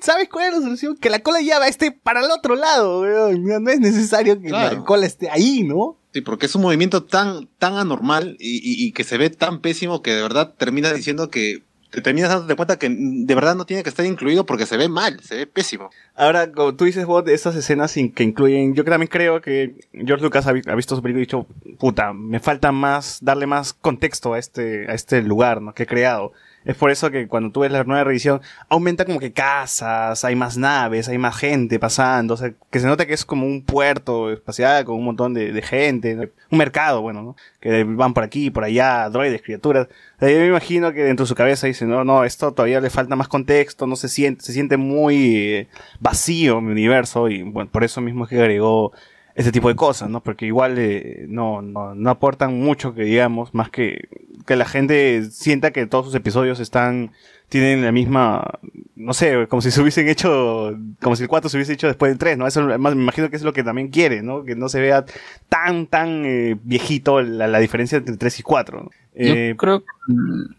[0.00, 0.96] ¿Sabes cuál es la solución?
[0.98, 3.42] Que la cola ya va esté para el otro lado, weón.
[3.44, 4.76] No, no es necesario que Claro.
[4.78, 5.96] la cola esté ahí, ¿no?
[6.16, 9.60] Sí, porque es un movimiento tan, tan anormal y, y- y que se ve tan
[9.60, 13.66] pésimo que de verdad termina diciendo que te terminas dándote cuenta que de verdad no
[13.66, 15.90] tiene que estar incluido porque se ve mal, se ve pésimo.
[16.14, 19.74] Ahora, como tú dices vos, de estas escenas sin- que incluyen, yo también creo que
[19.92, 21.46] George Lucas ha, vi- ha visto su película y dicho,
[21.78, 25.74] puta, me falta más, darle más contexto a este, a este lugar, ¿no?
[25.74, 26.32] Que he creado.
[26.66, 30.34] Es por eso que cuando tú ves la nueva revisión, aumenta como que casas, hay
[30.34, 33.62] más naves, hay más gente pasando, o sea, que se nota que es como un
[33.62, 37.36] puerto espacial con un montón de, gente, un mercado, bueno, ¿no?
[37.60, 39.86] Que van por aquí, por allá, droides, criaturas.
[40.16, 42.80] O sea, yo me imagino que dentro de su cabeza dice, no, no, esto todavía
[42.80, 45.68] le falta más contexto, no se siente, se siente muy eh,
[46.00, 48.92] vacío mi universo y bueno, por eso mismo es que agregó
[49.36, 50.22] ese tipo de cosas, ¿no?
[50.22, 54.08] Porque igual eh, no, no, no aportan mucho que digamos, más que
[54.46, 57.10] que la gente sienta que todos sus episodios están,
[57.48, 58.58] tienen la misma,
[58.94, 62.10] no sé, como si se hubiesen hecho, como si el 4 se hubiese hecho después
[62.10, 62.46] del 3, ¿no?
[62.46, 64.44] Eso más me imagino que es lo que también quiere, ¿no?
[64.44, 65.04] Que no se vea
[65.48, 68.90] tan, tan eh, viejito la, la diferencia entre 3 y 4, ¿no?
[69.14, 69.86] Eh, Yo creo que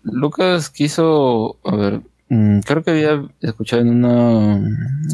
[0.04, 4.62] Lucas quiso, a ver, mm, creo que había escuchado en una,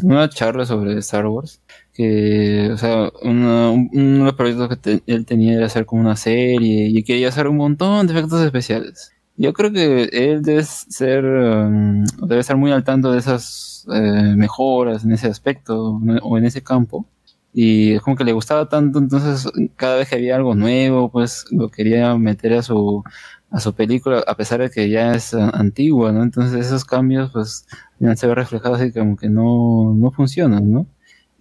[0.02, 1.60] una charla sobre Star Wars
[1.94, 6.02] que, o sea, una- un- uno de los proyectos que él tenía era hacer como
[6.02, 9.12] una serie y quería hacer un montón de efectos especiales.
[9.36, 14.34] Yo creo que él debe ser, um, debe estar muy al tanto de esas eh,
[14.36, 17.06] mejoras en ese aspecto o en ese campo.
[17.52, 21.44] Y es como que le gustaba tanto, entonces cada vez que había algo nuevo, pues
[21.52, 23.04] lo quería meter a su,
[23.50, 26.22] a su película, a pesar de que ya es antigua, ¿no?
[26.24, 27.66] Entonces esos cambios, pues,
[28.00, 30.86] ya se ve reflejados y como que no, no funcionan, ¿no?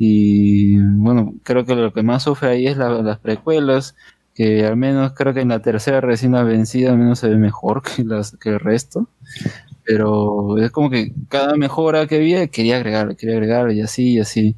[0.06, 3.96] Y bueno, creo que lo que más sufre ahí es la- las precuelas,
[4.36, 7.82] que al menos creo que en la tercera recién vencida al menos se ve mejor
[7.96, 9.08] que, las, que el resto.
[9.86, 14.20] Pero es como que cada mejora que había quería agregarle, quería agregarle y así y
[14.20, 14.56] así.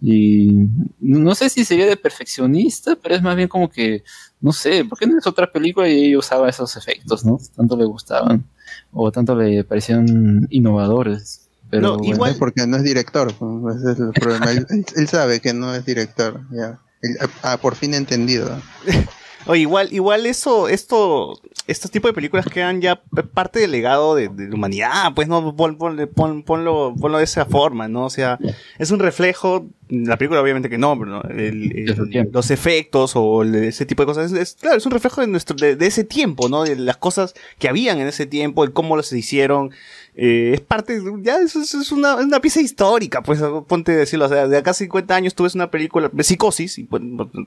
[0.00, 0.66] Y
[1.00, 4.04] no sé si sería de perfeccionista, pero es más bien como que,
[4.40, 7.38] no sé, ¿por qué no otra película ella usaba esos efectos, ¿no?
[7.56, 8.44] Tanto le gustaban
[8.92, 11.47] o tanto le parecían innovadores.
[11.70, 12.14] Pero No, bueno.
[12.14, 14.50] igual- Es porque no es director, ese es el problema.
[14.52, 16.78] él, sabe que no es director, ya.
[17.02, 18.60] Él, ah, por fin entendido.
[19.46, 23.00] O igual, igual eso, esto, estos tipos de películas quedan ya
[23.32, 27.24] parte del legado de, de la humanidad, pues no, pon, ponle- pon- ponlo, ponlo de
[27.24, 28.04] esa forma, ¿no?
[28.06, 28.38] O sea,
[28.78, 31.22] es un reflejo, la película obviamente que no, pero ¿no?
[31.30, 32.32] El- el- De su tiempo.
[32.34, 35.28] los efectos o el- ese tipo de cosas, es, es- claro, es un reflejo de
[35.28, 36.64] nuestro, de, de ese tiempo, ¿no?
[36.64, 39.70] De las cosas que habían en ese tiempo, el cómo se hicieron,
[40.20, 44.48] eh, es parte, ya es, una, una pieza histórica, pues ponte a decirlo, o sea,
[44.48, 47.00] de acá a 50 años tú ves una película, de Psicosis, y, pues,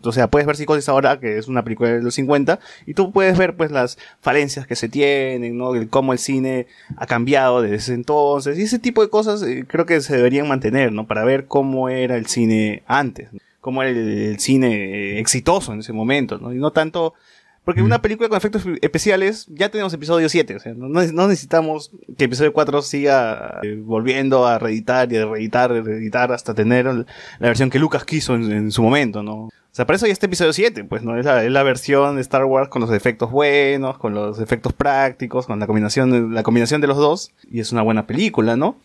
[0.04, 3.12] o sea, puedes ver Psicosis ahora, que es una película de los 50, y tú
[3.12, 5.76] puedes ver pues las falencias que se tienen, ¿no?
[5.76, 9.66] El cómo el cine ha cambiado desde ese entonces, y ese tipo de cosas eh,
[9.68, 11.08] creo que se deberían mantener, ¿no?
[11.08, 13.40] Para ver cómo era el cine antes, ¿no?
[13.60, 16.54] cómo era el, el cine eh, exitoso en ese momento, ¿no?
[16.54, 17.16] Y no tanto...
[17.64, 21.92] Porque una película con efectos especiales, ya tenemos episodio 7, o sea, no, no necesitamos
[22.18, 26.86] que episodio 4 siga eh, volviendo a reeditar y a reeditar y reeditar hasta tener
[26.86, 27.06] la
[27.40, 29.50] versión que Lucas quiso en, en su momento, ¿no?
[29.72, 31.18] O sea, para eso ya está episodio 7, pues, ¿no?
[31.18, 34.74] Es la, es la versión de Star Wars con los efectos buenos, con los efectos
[34.74, 38.76] prácticos, con la combinación, la combinación de los dos, y es una buena película, ¿no?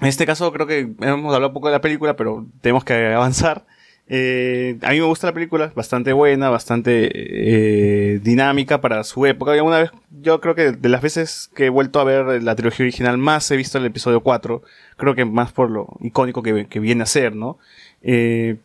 [0.00, 3.14] En este caso creo que hemos hablado un poco de la película, pero tenemos que
[3.14, 3.64] avanzar.
[4.08, 9.56] Eh, a mí me gusta la película, bastante buena, bastante eh, dinámica para su época.
[9.56, 9.90] Y una vez,
[10.22, 13.50] yo creo que de las veces que he vuelto a ver la trilogía original, más
[13.50, 14.62] he visto el episodio 4.
[14.96, 17.58] Creo que más por lo icónico que, viene a ser, ¿no?
[18.02, 18.56] Eh,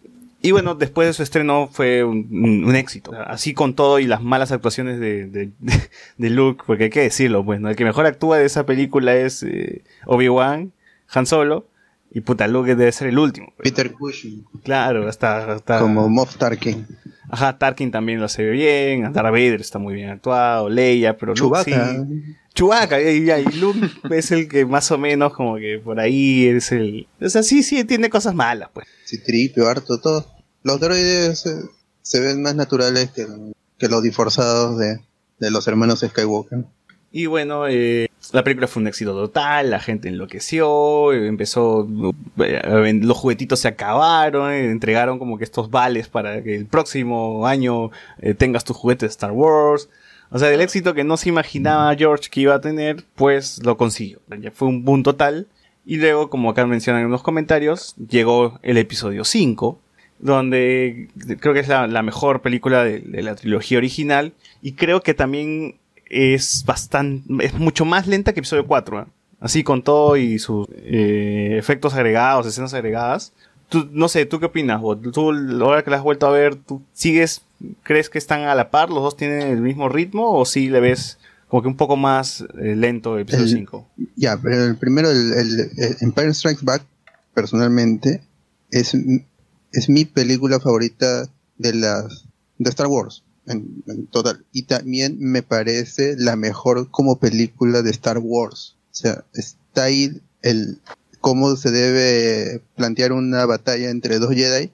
[0.44, 3.12] y bueno, después de su estreno fue un, éxito.
[3.28, 5.52] Así con todo y las malas actuaciones de, de,
[6.18, 7.70] de- Luke, porque hay que decirlo, pues, ¿no?
[7.70, 10.72] El que mejor actúa de esa película es eh, Obi-Wan,
[11.10, 11.68] Han Solo,
[12.14, 13.54] y puta, Luke debe ser el último.
[13.58, 16.86] Peter Cushing, Claro, hasta, hasta como Moff Tarkin.
[17.30, 21.64] Ajá, Tarkin también lo hace bien, Darth Vader está muy bien actuado, Leia, pero Luke
[21.64, 22.06] Chewbacca.
[22.06, 22.36] sí.
[22.54, 23.26] Chewbacca, y,
[23.60, 23.80] Luke
[24.12, 27.08] es el que más o menos como que por ahí es el...
[27.22, 28.88] O sea, sí, sí, tiene cosas malas, pues.
[29.06, 30.26] Citripio, harto, todo.
[30.64, 31.46] Los droides
[32.02, 33.26] se ven más naturales que,
[33.78, 35.00] que los disforzados de,
[35.40, 36.66] de los hermanos Skywalker.
[37.12, 41.88] Y bueno, eh, la película fue un éxito total, la gente enloqueció, eh, empezó,
[42.38, 47.92] eh, los juguetitos se acabaron, entregaron como que estos vales para que el próximo año
[48.20, 49.90] eh, tengas tus juguetes de Star Wars.
[50.30, 53.76] O sea, el éxito que no se imaginaba George que iba a tener, pues lo
[53.76, 54.20] consiguió.
[54.40, 55.48] Ya fue un boom total.
[55.86, 59.82] Y luego, como acá mencionan en los comentarios, llegó el episodio 5,
[60.20, 61.10] donde
[61.40, 64.34] creo que es la, la mejor película de, de la trilogía original.
[64.62, 65.81] Y creo que también
[66.12, 69.02] es bastante, es mucho más lenta que episodio 4.
[69.02, 69.06] ¿eh?
[69.40, 73.34] Así con todo y sus eh, efectos agregados, escenas agregadas.
[73.70, 74.82] Tú, no sé, ¿tú qué opinas?
[74.82, 75.02] Bot?
[75.14, 75.32] Tú,
[75.64, 77.42] ahora que la has vuelto a ver, ¿tú sigues,
[77.84, 78.90] crees que están a la par?
[78.90, 80.38] ¿Los dos tienen el mismo ritmo?
[80.38, 81.18] ¿O sí le ves
[81.48, 83.88] como que un poco más eh, lento el episodio El- 5?
[84.18, 86.84] Ya, pero el primero, el, el- el Empire Strikes Back,
[87.34, 88.22] personalmente,
[88.70, 88.94] es,
[89.72, 92.26] es mi película favorita de las
[92.58, 94.44] de Star Wars, en, en total.
[94.52, 98.76] Y también me parece la mejor como película de Star Wars.
[98.92, 100.80] O sea, está ahí el
[101.20, 104.72] cómo se debe plantear una batalla entre dos Jedi,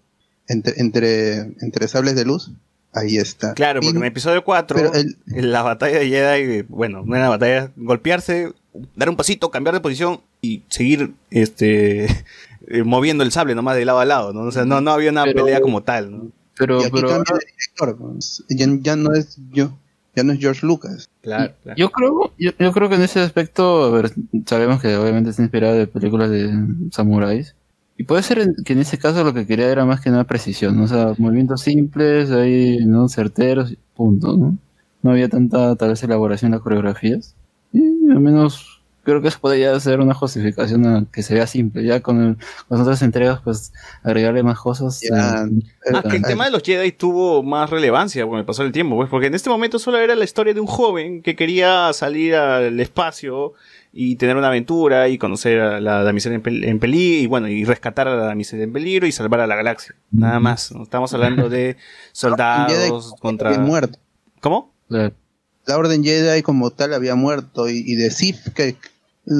[0.48, 2.52] entre, entre, entre sables de luz.
[2.94, 3.54] Ahí está.
[3.54, 7.04] Claro, porque Y- en el episodio 4, pero el- en la batalla de Jedi, bueno,
[7.06, 8.54] no era batalla, golpearse,
[8.96, 12.06] dar un pasito, cambiar de posición y seguir este
[12.68, 14.42] eh, moviendo el sable nomás de lado a lado, ¿no?
[14.42, 16.32] O sea, no, no había una Pero- pelea como tal, ¿no?
[16.58, 17.98] Pero, y aquí pero cambia de director.
[17.98, 18.44] pues.
[18.50, 19.78] Ya, ya no es yo,
[20.16, 21.10] ya no es George Lucas.
[21.22, 21.78] Claro, claro.
[21.78, 24.12] yo creo, yo, yo creo que en ese aspecto, a ver,
[24.46, 26.52] sabemos que obviamente está inspirada de películas de
[26.92, 27.56] samuráis.
[27.98, 30.78] Y puede ser que en ese caso lo que quería era más que nada precisión,
[30.78, 30.84] ¿no?
[30.84, 33.10] o sea, movimientos simples, ahí, ¿no?
[33.10, 34.58] Certeros, y punto, ¿no?
[35.02, 37.36] No había tanta, tal vez, elaboración en las coreografías.
[37.74, 38.77] Y al menos
[39.12, 41.84] creo que eso podría ser una justificación a que se vea simple.
[41.86, 42.36] Ya con, el-
[42.68, 43.72] con las otras entregas, pues,
[44.04, 45.00] agregarle más cosas.
[45.02, 48.44] Ya, eh, Ah, que el eh, tema de los Jedi tuvo más relevancia con el
[48.46, 51.22] paso del tiempo, pues, porque en este momento solo era la historia de un joven
[51.22, 53.54] que quería salir al espacio
[53.94, 57.48] y tener una aventura y conocer a la damisela en, pel- en peligro y bueno,
[57.48, 59.96] y rescatar a la damisela en peligro y salvar a la galaxia.
[60.12, 60.72] Nada más.
[60.72, 61.78] Estamos hablando de
[62.12, 63.50] soldados Jedi contra...
[63.52, 63.98] había muerto.
[64.42, 64.74] ¿Cómo?
[64.90, 68.76] La Orden Jedi como tal había muerto y, y de Sith que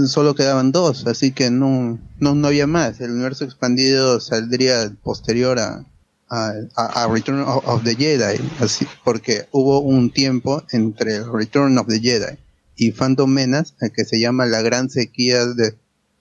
[0.08, 3.00] solo quedaban dos, así que no, no, no había más.
[3.00, 5.86] El universo expandido saldría posterior a,
[6.30, 12.00] a, Return of, of the Jedi, así, porque hubo un tiempo entre Return of the
[12.00, 12.38] Jedi
[12.78, 15.76] y Phantom Menace eh, que se llama la gran sequía de,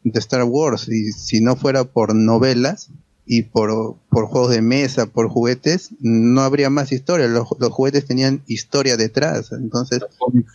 [0.04, 2.88] de Star Wars y si no fuera por novelas
[3.28, 7.26] y por, por juegos de mesa, por juguetes, no habría más historia.
[7.26, 9.50] Los, los juguetes tenían historia detrás.
[9.52, 10.00] Entonces,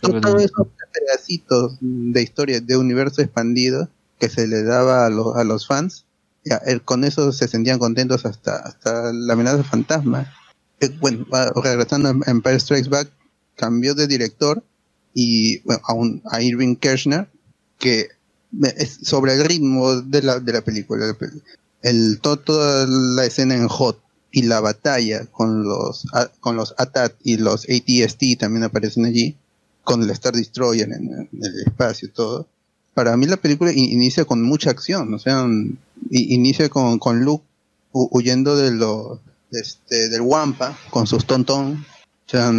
[0.00, 5.36] to- todos esos pedacitos de historia de universo expandido que se le daba a, los
[5.36, 6.06] a los fans,
[6.44, 10.32] ya, el- con eso se sentían contentos hasta, hasta la amenaza fantasma.
[10.80, 11.26] Eh, bueno,
[11.62, 13.10] regresando a Empire Strikes Back,
[13.54, 14.62] cambió de director
[15.14, 17.28] y bueno, a, un, a Irving Kershner,
[17.78, 18.08] que
[18.76, 21.14] es sobre el ritmo de la, de la película.
[21.82, 26.06] El, to- toda la escena en Hot y la batalla con los,
[26.40, 29.36] con los ATAT y los ATST también aparecen allí,
[29.84, 32.46] con el Star Destroyer en, el espacio y todo.
[32.94, 35.46] Para mí la película in- inicia con mucha acción, o sea,
[36.10, 37.44] inicia con, con Luke
[37.92, 39.20] hu- huyendo de lo,
[39.50, 41.84] este, del Wampa con sus tontón.
[42.26, 42.50] O sea,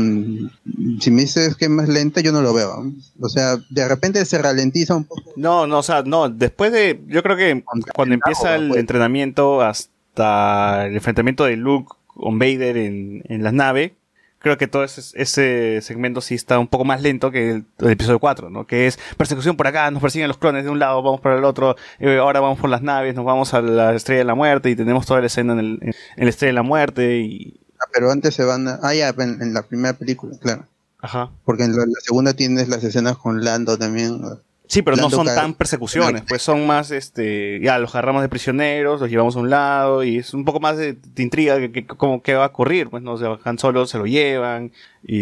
[0.99, 2.91] si me dices que es más lenta, yo no lo veo.
[3.19, 5.33] O sea, de repente se ralentiza un poco.
[5.35, 8.79] No, no, o sea, no, después de, yo creo que cuando empieza el pues.
[8.79, 13.95] entrenamiento hasta el enfrentamiento de Luke con Vader en, en la nave,
[14.43, 17.89] creo que todo ese, ese segmento sí está un poco más lento que el, el
[17.89, 18.67] episodio 4, ¿no?
[18.67, 21.45] Que es persecución por acá, nos persiguen los clones de un lado, vamos para el
[21.45, 24.69] otro, eh, ahora vamos por las naves, nos vamos a la Estrella de la Muerte
[24.69, 27.59] y tenemos toda la escena en, el, en la Estrella de la Muerte y...
[27.83, 28.79] Ah, Pero antes se van a...
[28.81, 30.65] Ah, ya, en, en la primera película, claro.
[30.99, 31.29] Ajá.
[31.45, 34.21] Porque en la, la segunda tienes las escenas con Lando también.
[34.67, 39.01] Sí, pero no son tan persecuciones, pues son más, este, ya los agarramos de prisioneros,
[39.01, 41.85] los llevamos a un lado y es un poco más de, de intriga que, que-
[41.85, 44.71] como va a ocurrir, pues no, o sea, Han Solo se lo llevan
[45.05, 45.17] y,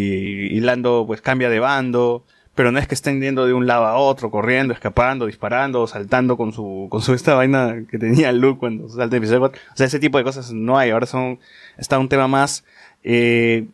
[0.56, 2.24] y Lando pues cambia de bando,
[2.54, 6.36] pero no es que estén yendo de un lado a otro, corriendo, escapando, disparando, saltando
[6.36, 9.60] con su, con su esta vaina que tenía Luke cuando salta en episodio 4.
[9.72, 11.40] O sea, ese tipo de cosas no hay, ahora son,
[11.78, 12.64] está un tema más,
[13.04, 13.66] eh,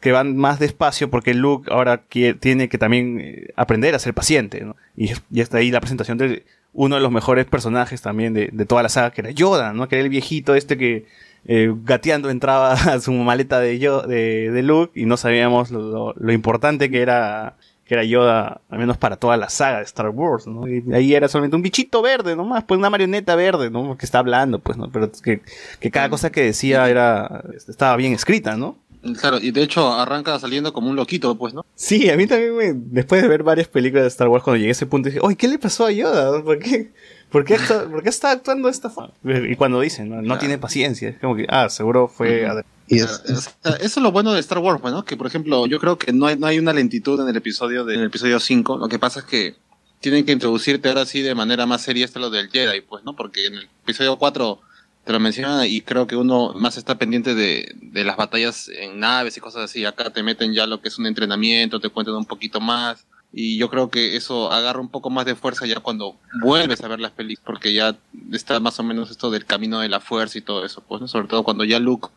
[0.00, 2.02] que van más despacio porque Luke ahora
[2.40, 4.76] tiene que también eh, aprender a ser paciente, ¿no?
[4.96, 8.82] Y, y está ahí la presentación de uno de los mejores personajes también de, toda
[8.82, 9.88] la saga, que era Yoda, ¿no?
[9.88, 11.06] Que era el viejito este que
[11.44, 16.90] eh, gateando entraba a su maleta de, Yo- de, Luke y no sabíamos lo importante
[16.90, 17.56] que era
[17.92, 20.66] que era Yoda, al menos para toda la saga de Star Wars, ¿no?
[20.66, 23.98] Y ahí era solamente un bichito verde, nomás, pues una marioneta verde, ¿no?
[23.98, 24.90] Que está hablando, pues, ¿no?
[24.90, 25.42] Pero que,
[25.78, 28.78] que cada cosa que decía era, estaba bien escrita, ¿no?
[29.20, 31.66] Claro, y de hecho arranca saliendo como un loquito, pues, ¿no?
[31.74, 34.70] Sí, a mí también me, después de ver varias películas de Star Wars, cuando llegué
[34.70, 36.42] a ese punto dije, oye, ¿qué le pasó a Yoda?
[36.42, 36.92] ¿Por qué,
[37.30, 39.12] por qué, actúa- por qué está actuando de esta forma?
[39.22, 42.46] Y cuando dicen, no, no tiene paciencia, es como que, ah, seguro fue...
[42.48, 43.22] adre- Y eso
[43.80, 45.02] es lo bueno de Star Wars, pues, ¿no?
[45.02, 47.86] Que, por ejemplo, yo creo que no hay, no hay una lentitud en el episodio
[47.86, 48.76] de, el episodio 5.
[48.76, 49.56] Lo que pasa es que
[50.00, 53.16] tienen que introducirte ahora sí de manera más seria esto lo del Jedi, pues, ¿no?
[53.16, 54.60] Porque en el episodio 4
[55.06, 59.00] te lo menciona y creo que uno más está pendiente de, de las batallas en
[59.00, 59.86] naves y cosas así.
[59.86, 63.06] Acá te meten ya lo que es un entrenamiento, te cuentan un poquito más.
[63.32, 66.88] Y yo creo que eso agarra un poco más de fuerza ya cuando vuelves a
[66.88, 67.96] ver las películas, porque ya
[68.32, 71.08] está más o menos esto del camino de la fuerza y todo eso, pues, ¿no?
[71.08, 72.08] Sobre todo cuando ya Luke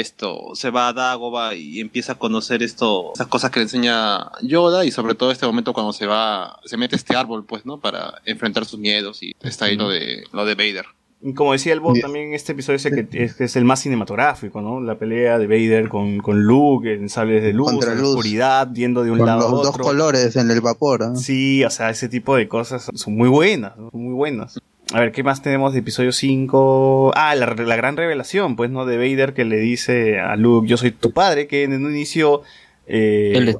[0.00, 4.30] esto se va a Dagobah y empieza a conocer esto esas cosas que le enseña
[4.42, 7.66] Yoda y sobre todo este momento cuando se va se mete a este árbol pues
[7.66, 10.86] no para enfrentar sus miedos y está ahí lo de lo de Vader
[11.24, 13.64] Y como decía el bot, también este episodio es, el que, es, que es el
[13.64, 14.80] más cinematográfico, ¿no?
[14.80, 18.10] La pelea de Vader con, con Luke, en sables de luz, Contra en la luz.
[18.16, 19.84] oscuridad, yendo de un con lado los a dos otro.
[19.84, 21.04] colores en el vapor.
[21.04, 21.14] ¿ah?
[21.14, 24.58] Sí, o sea, ese tipo de cosas son muy buenas, son muy buenas.
[24.92, 27.12] A ver, ¿qué más tenemos de episodio 5?
[27.14, 28.84] Ah, la, la gran revelación, pues, ¿no?
[28.84, 32.42] De Vader que le dice a Luke, yo soy tu padre, que en un inicio
[32.86, 33.56] eh, Él es-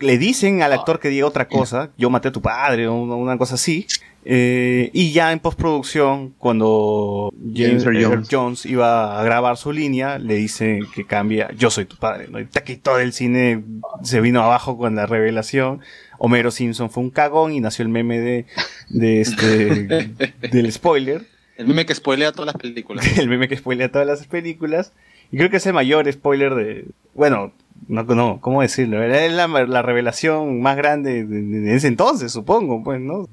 [0.00, 3.16] le dicen al actor que diga otra cosa, yo maté a tu padre, o una,
[3.16, 3.86] una cosa así.
[4.24, 8.28] Eh, y ya en postproducción, cuando James James Jones.
[8.30, 8.66] Jones.
[8.66, 12.38] iba a grabar su línea, le dice que cambia, yo soy tu padre, ¿no?
[12.40, 13.62] Y todo el cine
[14.02, 15.80] se vino abajo con la revelación.
[16.22, 18.46] Homero Simpson fue un cagón y nació el meme de,
[18.90, 20.10] de este,
[20.52, 21.26] del spoiler,
[21.56, 24.92] el meme que spoilea todas las películas el meme que spoilea todas las películas.
[25.32, 27.52] Y creo que es el mayor spoiler de, bueno,
[27.88, 29.02] no, no, ¿cómo decirlo?
[29.02, 33.28] Es la, la revelación más grande de, de- de ese entonces, supongo, pues, ¿no?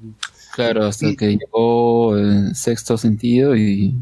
[0.54, 3.94] Claro, hasta Y- que llegó el sexto sentido y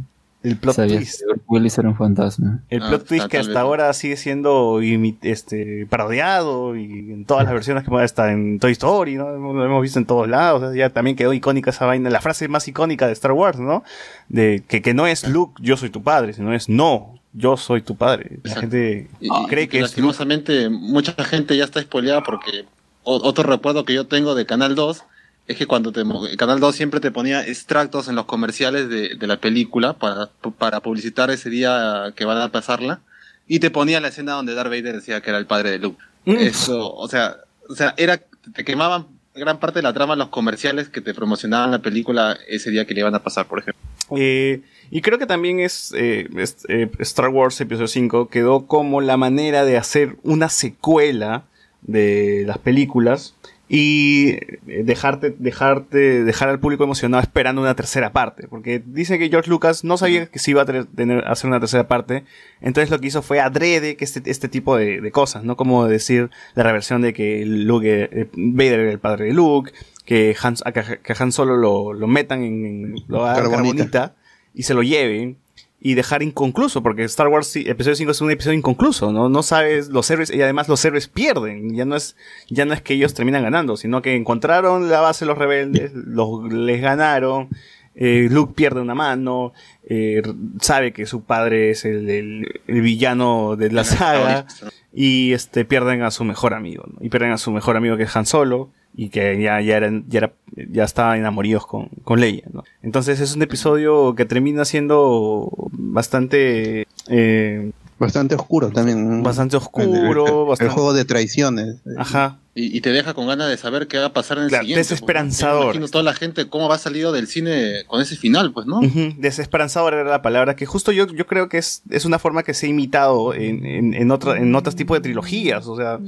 [0.47, 1.20] El plot sabía twist.
[1.20, 2.60] que Willis era un fantasma.
[2.68, 4.81] El Ah, plot twist que hasta ahora sigue siendo
[5.23, 9.31] este, parodiado y en todas las versiones que está en Toy Story, ¿no?
[9.33, 10.62] Lo hemos visto en todos lados.
[10.62, 13.58] o sea, ya también quedó icónica esa vaina, la frase más icónica de Star Wars,
[13.58, 13.83] ¿no?
[14.28, 17.83] De que, que no es Luke, yo soy tu padre, sino es no, yo soy
[17.83, 18.39] tu padre.
[18.44, 18.60] La Exacto.
[18.60, 22.65] gente Y- cree y que es lastimosamente mucha gente ya está spoileada porque
[23.02, 25.05] otro recuerdo que yo tengo de Canal 2
[25.47, 26.02] es que cuando te,
[26.36, 30.81] Canal 2 siempre te ponía extractos en los comerciales de, de la película para, para
[30.81, 33.00] publicitar ese día que van a pasarla
[33.47, 36.02] y te ponía la escena donde Darth Vader decía que era el padre de Luke.
[36.25, 36.36] Mm.
[36.39, 37.36] Eso, o sea,
[37.68, 38.20] o sea, era
[38.55, 42.39] te quemaban gran parte de la trama en los comerciales que te promocionaban la película
[42.49, 43.81] ese día que le iban a pasar, por ejemplo.
[44.16, 49.00] Eh, y creo que también es, eh, es- eh, Star Wars Episodio 5 quedó como
[49.00, 51.44] la manera de hacer una secuela
[51.83, 53.34] de las películas
[53.68, 54.30] y
[54.68, 58.46] eh, dejarte, dejarte, dejar al público emocionado esperando una tercera parte.
[58.48, 61.88] Porque dice que George Lucas no sabía que se iba a tener, hacer una tercera
[61.88, 62.24] parte.
[62.60, 65.56] Entonces lo que hizo fue adrede que este, este tipo de, de cosas, ¿no?
[65.56, 69.72] Como decir la reversión de que Luke, eh, Vader era el padre de Luke,
[70.04, 73.50] que Han, a que, Han Solo lo, lo metan en, en- lo Carbonita.
[73.50, 74.14] carbonita
[74.54, 75.38] y se lo lleven
[75.80, 79.28] y dejar inconcluso, porque Star Wars episodio 5 es un episodio inconcluso, ¿no?
[79.28, 82.16] No sabes los héroes, y además los héroes pierden, ya no es,
[82.48, 85.92] ya no es que ellos terminan ganando, sino que encontraron la base de los rebeldes,
[85.92, 87.50] los, les ganaron,
[87.94, 89.52] eh, Luke pierde una mano,
[89.89, 90.23] eh,
[90.60, 94.47] sabe que su padre es el, el- el villano de la saga,
[94.92, 96.98] y este pierden a su mejor amigo, ¿no?
[97.05, 100.05] Y pierden a su mejor amigo que es Han Solo y que ya ya eran
[100.08, 102.65] ya era ya estaban enamorados con con Leia, ¿no?
[102.82, 109.23] Entonces es un episodio que termina siendo bastante eh, Bastante oscuro también.
[109.23, 111.76] Bastante oscuro, el, bastante- el juego de traiciones.
[111.97, 112.39] Ajá.
[112.55, 114.62] Y, y te deja con ganas de saber qué va a pasar en el Claro,
[114.65, 114.81] siguiente.
[114.81, 115.58] desesperanzador.
[115.58, 118.81] Me imagino toda la gente cómo va salido del cine con ese final, pues, ¿no?
[119.18, 122.55] Desesperanzador era la palabra que justo yo, yo creo que es, es una forma que
[122.55, 125.66] se ha imitado en, en, en, otra, en otros tipos de trilogías.
[125.66, 125.99] O sea,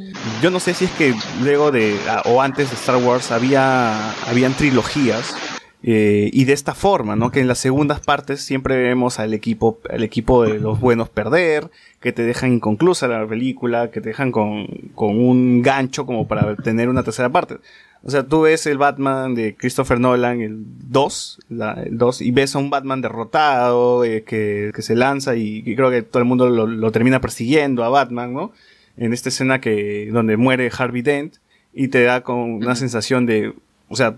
[0.42, 4.12] yo no sé si es que luego de ah, o antes de Star Wars había
[4.28, 5.34] habían trilogías
[5.82, 7.30] eh, y de esta forma, ¿no?
[7.30, 11.70] Que en las segundas partes siempre vemos al equipo al equipo de los buenos perder,
[12.00, 16.56] que te dejan inconclusa la película, que te dejan con, con un gancho como para
[16.56, 17.58] tener una tercera parte.
[18.04, 20.56] O sea, tú ves el Batman de Christopher Nolan, el
[20.90, 25.34] 2, la- el 2 y ves a un Batman derrotado, eh, que, que se lanza
[25.36, 28.52] y, y creo que todo el mundo lo, lo termina persiguiendo a Batman, ¿no?
[28.96, 31.36] En esta escena que, donde muere Harvey Dent
[31.74, 33.52] y te da con una sensación de,
[33.90, 34.16] o sea,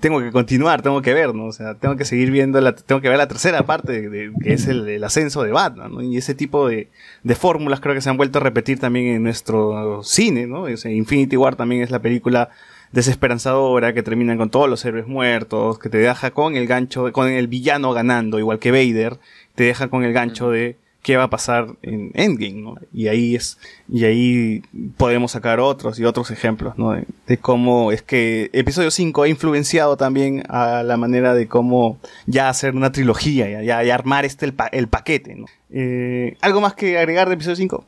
[0.00, 1.44] tengo que continuar, tengo que ver, ¿no?
[1.46, 4.32] O sea, tengo que seguir viendo, la, tengo que ver la tercera parte, de, de-
[4.42, 6.02] que es el, el ascenso de Batman, ¿no?
[6.02, 6.88] Y ese tipo de,
[7.22, 10.62] de fórmulas creo que se han vuelto a repetir también en nuestro cine, ¿no?
[10.62, 12.48] O sea, Infinity War también es la película
[12.92, 17.28] desesperanzadora que terminan con todos los héroes muertos, que te deja con el gancho, con
[17.28, 19.18] el villano ganando, igual que Vader,
[19.54, 22.74] te deja con el gancho de qué va a pasar en Endgame, ¿no?
[22.92, 23.58] Y ahí es,
[23.88, 24.62] y ahí
[24.96, 26.92] podemos sacar otros y otros ejemplos, ¿no?
[27.26, 32.48] De, cómo es que episodio 5 ha influenciado también a la manera de cómo ya
[32.48, 35.46] hacer una trilogía, ya, ya, armar este el, pa- el paquete, ¿no?
[35.70, 37.84] Eh, ¿Algo más que agregar de episodio 5?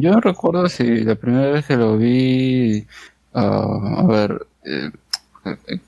[0.00, 2.86] Yo recuerdo si la primera vez que lo vi,
[3.34, 4.90] ah, a ver, eh,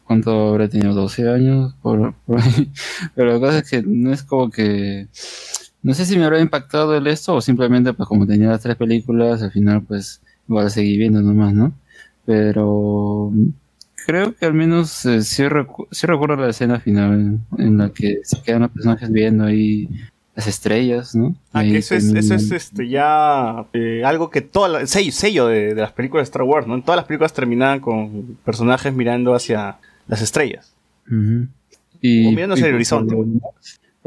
[0.04, 0.92] ¿cuánto habré tenido?
[0.94, 2.70] 12 años, por ahí.
[3.14, 5.06] Pero la cosa es que no es como que,
[5.82, 8.76] no sé si me habrá impactado el esto o simplemente pues como tenía las tres
[8.76, 11.72] películas, al final pues igual seguí viendo nomás, ¿no?
[12.26, 13.32] Pero
[14.06, 18.20] creo que al menos eh, sí, recu- sí recuerdo la escena final en la que
[18.24, 19.88] se quedan los personajes viendo ahí
[20.34, 21.34] las estrellas, ¿no?
[21.52, 25.46] Ah, que eso es, eso es este, ya eh, algo que todo el sello, sello
[25.48, 26.74] de, de las películas de Star Wars, ¿no?
[26.76, 30.72] En todas las películas terminaban con personajes mirando hacia las estrellas.
[32.00, 33.14] Y, O mirando hacia y el por horizonte,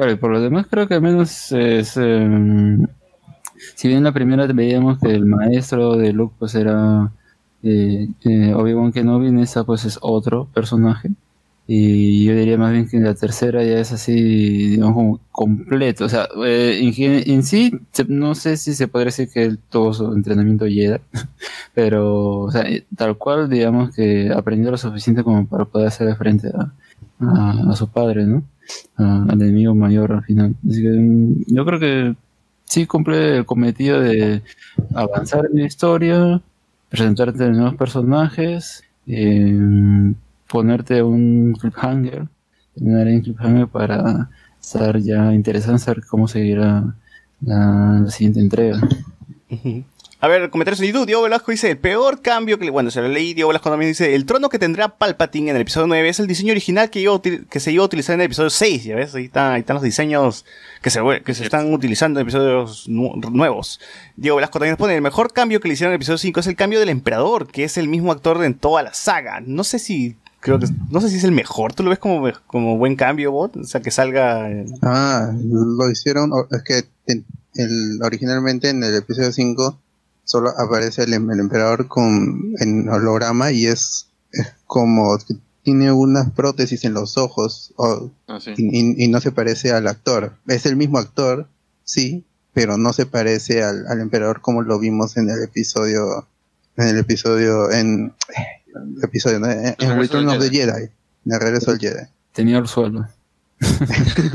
[0.10, 1.98] Y por lo demás creo que al menos es...
[1.98, 2.86] em,
[3.76, 7.12] si bien la primera veíamos que el maestro de Luke pues era
[7.64, 11.10] eh, eh, Obi-Wan Kenobi, en esta pues es otro personaje.
[11.68, 14.14] Y yo diría más bien que en la tercera ya es así,
[14.72, 16.06] digamos, como completo.
[16.06, 16.82] O sea, eh,
[17.28, 17.72] en, sí,
[18.08, 21.00] no sé si se podría decir que tuvo su entrenamiento Jedi,
[21.74, 26.14] pero, o sea, eh, tal cual, digamos que aprendió lo suficiente como para poder hacer
[26.18, 26.74] frente a,
[27.20, 28.44] a, a su padre, ¿no?
[28.98, 30.56] Al enemigo mayor al final.
[30.68, 32.16] Así que mm, yo creo que
[32.66, 34.42] sí cumple el cometido de
[34.94, 36.42] avanzar en la historia,
[36.90, 40.14] presentarte nuevos personajes, eh,
[40.48, 42.28] ponerte un cliffhanger,
[42.76, 44.30] terminar en para
[44.62, 46.96] estar ya interesado en saber cómo seguirá
[47.42, 48.80] la siguiente entrega.
[50.24, 51.08] A ver, comentarios en YouTube.
[51.08, 52.66] Diego Velasco dice, el peor cambio que...
[52.66, 53.34] le- Bueno, se lo leí.
[53.34, 56.28] Diego Velasco también dice, el trono que tendrá Palpatine en el episodio 9 es el
[56.28, 57.00] diseño original que,
[57.60, 58.84] se iba a utilizar en el episodio 6.
[58.84, 60.46] Ya ves, ahí, está- ahí están los diseños
[60.84, 63.80] que se, que se están utilizando en episodios nu- nuevos.
[64.16, 66.40] Diego Velasco también nos pone, el mejor cambio que le hicieron en el episodio 5
[66.40, 69.42] es el cambio del emperador, que es el mismo actor en toda la saga.
[69.44, 70.18] No sé si...
[70.40, 71.74] Creo que, no sé si es el mejor.
[71.74, 73.58] ¿Tú lo ves como, como buen cambio, bot?
[73.58, 74.48] O sea, que salga...
[74.84, 76.84] Ah, lo hicieron, es que
[77.56, 79.80] el, originalmente en el episodio 5
[80.24, 85.92] solo aparece el, em- el emperador con, en holograma y es, es como que tiene
[85.92, 88.54] unas prótesis en los ojos o- Ah, sí.
[88.58, 90.34] y, y- y no se parece al actor.
[90.48, 91.48] Es el mismo actor,
[91.84, 96.28] sí, pero no se parece al, al emperador como lo vimos en el episodio,
[96.78, 98.14] en el episodio, en,
[98.98, 99.50] el episodio, ¿no?
[99.52, 100.72] en, en Return of the Jedi.
[100.72, 100.90] Jedi,
[101.26, 102.06] en el regreso del Jedi.
[102.34, 103.08] Tenía el suelo.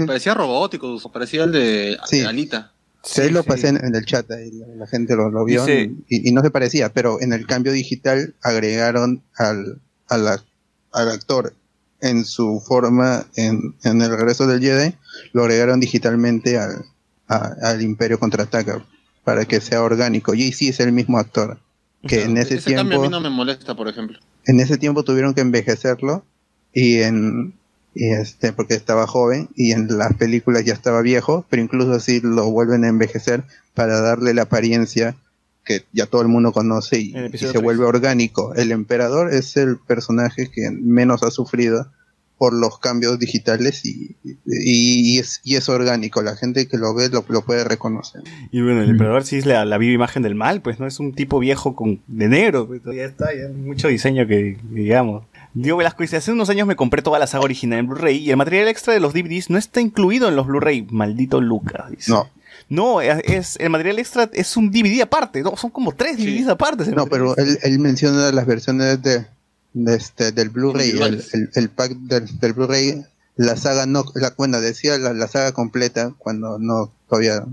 [0.07, 2.21] Parecía robótico, parecía el de Sí.
[2.21, 2.73] de Alita.
[3.07, 5.65] Sí, ahí lo pasé en, en el chat, ahí la, la gente lo, lo vio
[5.65, 10.45] Dice- y, y no se parecía, pero en el cambio digital agregaron al, al, ac-
[10.93, 11.55] al actor
[12.01, 14.95] en su forma en, en el regreso del Jedi,
[15.33, 16.85] lo agregaron digitalmente al,
[17.29, 18.85] a- al Imperio Contraataca
[19.25, 20.35] para que sea orgánico.
[20.35, 21.59] Y sí es el mismo actor,
[22.07, 24.19] que en ese, Ese cambio a tiempo mí no me molesta, por ejemplo.
[24.47, 26.25] en ese tiempo tuvieron que envejecerlo
[26.73, 27.55] y en
[27.97, 32.21] y este porque estaba joven y en las películas ya estaba viejo, pero incluso así
[32.23, 35.17] lo vuelven a envejecer para darle la apariencia
[35.65, 38.55] que ya todo el mundo conoce y, se vuelve orgánico.
[38.55, 41.91] El emperador es el personaje que menos ha sufrido
[42.37, 46.21] por los cambios digitales y, y, y es, y es orgánico.
[46.21, 48.23] La gente que lo ve lo, lo puede reconocer.
[48.53, 50.87] Y bueno, el emperador sí es la, la viva imagen del mal, pues, ¿no?
[50.87, 55.25] Es un tipo viejo con de negro, pues, ya está, ya mucho diseño que digamos.
[55.63, 58.31] Diego Velasco dice, hace unos años me compré toda la saga original en Blu-ray y
[58.31, 60.87] el material extra de los DVDs no está incluido en los Blu-ray.
[60.91, 62.11] Maldito Lucas, dice.
[62.13, 62.29] No,
[62.69, 66.49] No, es, es- el material extra es un DVD aparte, no, son como tres DVDs
[66.49, 66.85] aparte.
[66.91, 69.27] No, material pero él, él menciona las versiones de,
[69.73, 73.05] de este, del Blu-ray, el, el- el pack del, del Blu-ray,
[73.37, 77.45] la saga no, la, bueno, decía la, la saga completa cuando no todavía.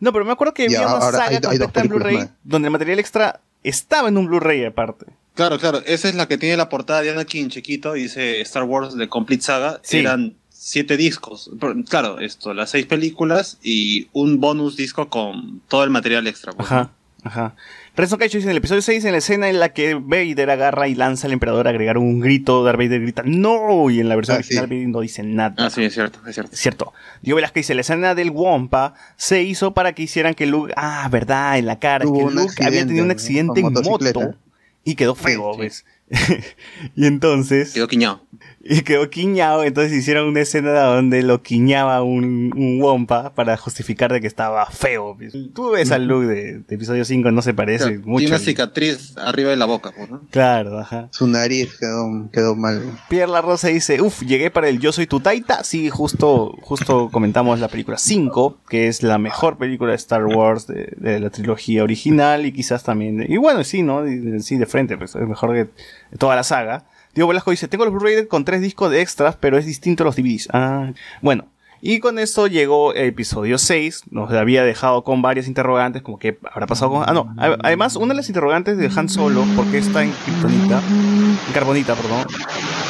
[0.00, 2.66] No, pero me acuerdo que había una ahora saga hay- hay completa en Blu-ray donde
[2.68, 5.06] el material extra estaba en un Blu-ray aparte.
[5.34, 5.80] Claro, claro.
[5.86, 7.92] Esa es la que tiene la portada de Anakin chiquito.
[7.92, 9.80] Dice Star Wars The Complete Saga.
[9.82, 9.98] Sí.
[9.98, 11.50] Eran siete discos.
[11.60, 16.52] Pero, Claro, esto, las seis películas y un bonus disco con todo el material extra.
[16.52, 16.90] pues, Ajá,
[17.22, 17.54] ajá.
[17.96, 20.88] Renzo Caicho dice en el episodio 6, en la escena en la que Vader agarra
[20.88, 23.90] y lanza al emperador a agregar un grito, Darth Vader grita ¡No!
[23.90, 24.74] Y en la versión Ah, original sí.
[24.74, 25.54] Vader no dice nada.
[25.58, 26.52] Ah, sí, es cierto, es cierto.
[26.52, 26.92] Es Cierto.
[27.20, 30.72] Diego Velázquez dice, la escena del Wampa se hizo para que hicieran que Luke...
[30.76, 32.04] Ah, verdad, en la cara.
[32.04, 34.34] Que Luke había tenido un accidente, en moto
[34.84, 35.60] y quedó feo, sí.
[35.60, 35.84] ¿ves?
[36.96, 37.72] y entonces...
[37.72, 38.24] Quedó quiñado.
[38.62, 44.12] Y quedó quiñado, entonces hicieron una escena donde lo quiñaba un, un Wampa para justificar
[44.12, 45.16] de que estaba feo.
[45.54, 48.18] Tú ves al Luke de, de episodio 5, no se parece Claro, mucho.
[48.18, 50.20] Tiene una cicatriz arriba de la boca, pues, ¿no?
[50.30, 51.08] Claro, ajá.
[51.10, 52.82] Su nariz quedó, quedó mal.
[53.08, 55.64] Pierre La Rosa dice, uff, llegué para el Yo Soy Tu Taita.
[55.64, 60.66] Sí, justo, justo comentamos la película 5, que es la mejor película de Star Wars
[60.66, 64.02] de, de la trilogía original y quizás también, de- y bueno, sí, ¿no?
[64.40, 65.70] Sí, de frente, pues es mejor que
[66.18, 66.84] toda la saga.
[67.14, 70.06] Diego Velasco dice, tengo los Blu-ray con tres discos de extras, pero es distinto a
[70.06, 70.48] los DVDs.
[70.52, 71.46] Ah, bueno.
[71.82, 76.38] Y con esto llegó el episodio 6, nos había dejado con varias interrogantes, como que
[76.52, 77.04] habrá pasado con...
[77.06, 81.52] Ah, no, además una de las interrogantes de Han Solo, porque está en Kryptonita, en
[81.54, 82.26] Carbonita, perdón,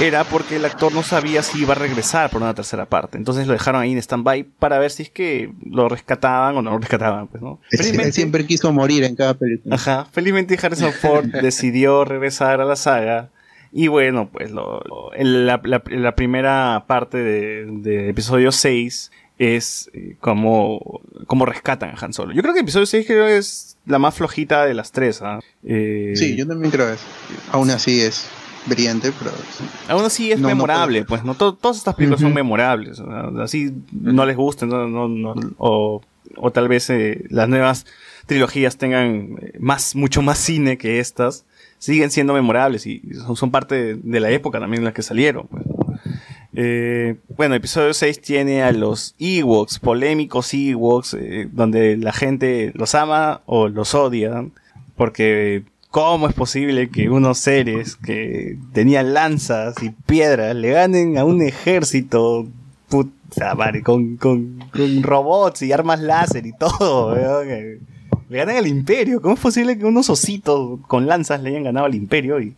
[0.01, 3.17] era porque el actor no sabía si iba a regresar por una tercera parte.
[3.17, 6.73] Entonces lo dejaron ahí en stand-by para ver si es que lo rescataban o no
[6.73, 7.61] lo rescataban, pues, ¿no?
[7.71, 9.77] Él siempre quiso morir en cada película.
[9.77, 13.31] Ajá, felizmente Harrison Ford decidió regresar a la saga.
[13.73, 19.11] Y bueno, pues lo, lo- el- la, la- la primera parte de, de episodio 6
[19.39, 22.33] es eh, como, como rescatan a Han Solo.
[22.35, 25.23] Yo creo que episodio 6 creo que es la más flojita de las tres.
[25.23, 25.41] ¿ah?
[25.65, 27.05] Eh, Sí, yo también creo eso.
[27.53, 28.29] Aún así es
[28.67, 29.31] brillante, pero
[29.89, 31.35] Aún así es No, no memorable, pues, ¿no?
[31.35, 33.01] To- todas estas películas son memorables.
[33.43, 36.03] Así no les gusten, no, no, no- o,
[36.37, 37.87] o tal vez eh, las nuevas
[38.27, 41.47] trilogías tengan eh, más, mucho más cine que estas.
[41.81, 43.03] Siguen siendo memorables y
[43.35, 45.49] son, parte de, la época también en la que salieron.
[45.49, 45.65] pues.
[46.53, 52.95] Eh, bueno, episodio 6 tiene a los Ewoks, polémicos Ewoks, eh, donde la gente los
[52.95, 54.45] ama o los odia,
[54.97, 61.25] porque ¿cómo es posible que unos seres que tenían lanzas y piedras le ganen a
[61.25, 62.47] un ejército
[62.89, 64.61] puta madre, con, con,
[65.03, 67.15] robots y armas láser y todo?
[68.31, 69.21] Le ganan al imperio.
[69.21, 72.41] ¿Cómo es posible que unos ositos con lanzas le hayan ganado al imperio?
[72.41, 72.55] Y,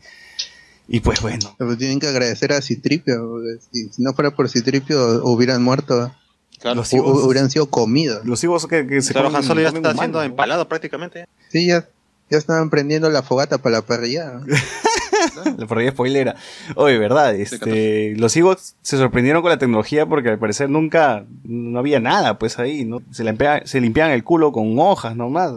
[0.86, 1.54] y pues bueno.
[1.58, 3.38] pero tienen que agradecer a Citripio.
[3.72, 6.14] Si, si no fuera por Citripio, hubieran muerto.
[6.60, 6.76] Claro.
[6.76, 8.24] Los Ewoks- hubieran sido comidos.
[8.24, 10.24] Los Ewoks que, que se Han Solo ya comen está humanos, siendo ¿no?
[10.24, 11.26] empalado prácticamente.
[11.48, 11.88] Sí, ya,
[12.30, 14.40] ya estaban prendiendo la fogata para la parrilla.
[15.58, 16.36] La parrilla spoilera.
[16.76, 21.78] Oye, verdad, este, los Ewoks se sorprendieron con la tecnología porque al parecer nunca, no
[21.78, 23.02] había nada, pues ahí, ¿no?
[23.10, 25.52] Se, limpia- se limpiaban el culo con hojas nomás.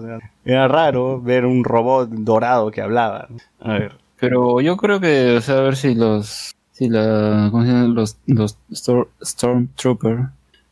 [0.45, 3.27] Era raro ver un robot dorado que hablaba.
[3.60, 3.94] A ver.
[4.19, 7.88] Pero yo creo que, o sea, a ver si los, si la, ¿cómo se llama?
[7.94, 10.19] Los, los Stor- Stormtrooper,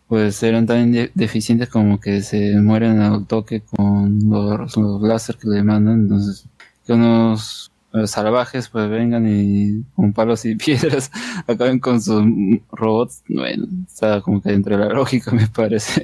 [0.08, 5.38] pues eran tan de- deficientes como que se mueren al toque con los, los láser
[5.38, 6.46] que le mandan, entonces,
[6.86, 11.12] que unos eh, salvajes pues vengan y con palos y piedras
[11.48, 12.24] acaben con sus
[12.72, 16.04] robots, bueno, está como que entre la lógica me parece.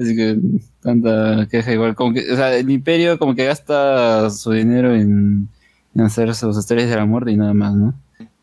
[0.00, 0.38] Así que
[0.80, 5.48] tanta queja igual, como que, o sea, el imperio como que gasta su dinero en,
[5.94, 7.94] en hacer sus estrellas de la muerte y nada más, ¿no?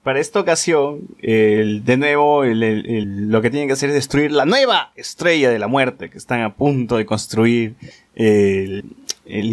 [0.01, 4.91] Para esta ocasión, de nuevo, el- lo que tienen que hacer es destruir la nueva
[4.95, 7.75] estrella de la muerte que están a punto de construir
[8.15, 8.83] el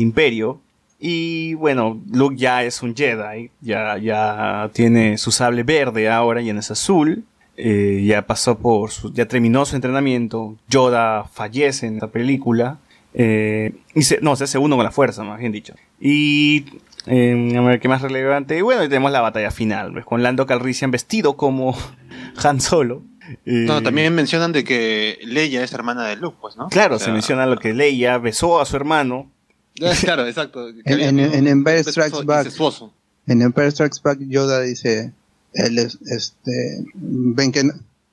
[0.01, 0.61] imperio.
[0.99, 6.49] Y bueno, Luke ya es un Jedi, ya, ya tiene su sable verde ahora y
[6.51, 7.25] en es azul.
[7.59, 10.57] eh, ya pasó por su, ya terminó su entrenamiento.
[10.69, 12.79] Yoda fallece en esta película.
[13.15, 15.75] eh, y se, no, se hace uno con la fuerza, más bien dicho.
[16.01, 16.67] Y
[17.07, 18.59] eh, a ver qué más relevante.
[18.59, 21.75] Y bueno, y tenemos la batalla final, pues, con Lando Calrissian vestido como
[22.45, 23.03] Han Solo.
[23.47, 26.69] Eh, No, también mencionan de que Leia es hermana de Luke, pues, ¿no?
[26.69, 29.31] Claro, O se menciona lo que Leia besó a su hermano.
[30.01, 30.69] Claro, exacto.
[30.85, 32.49] En, Empire Strikes Back,
[33.27, 35.13] en Empire Strikes Back, Yoda dice,
[35.53, 37.71] él es, este, ven que,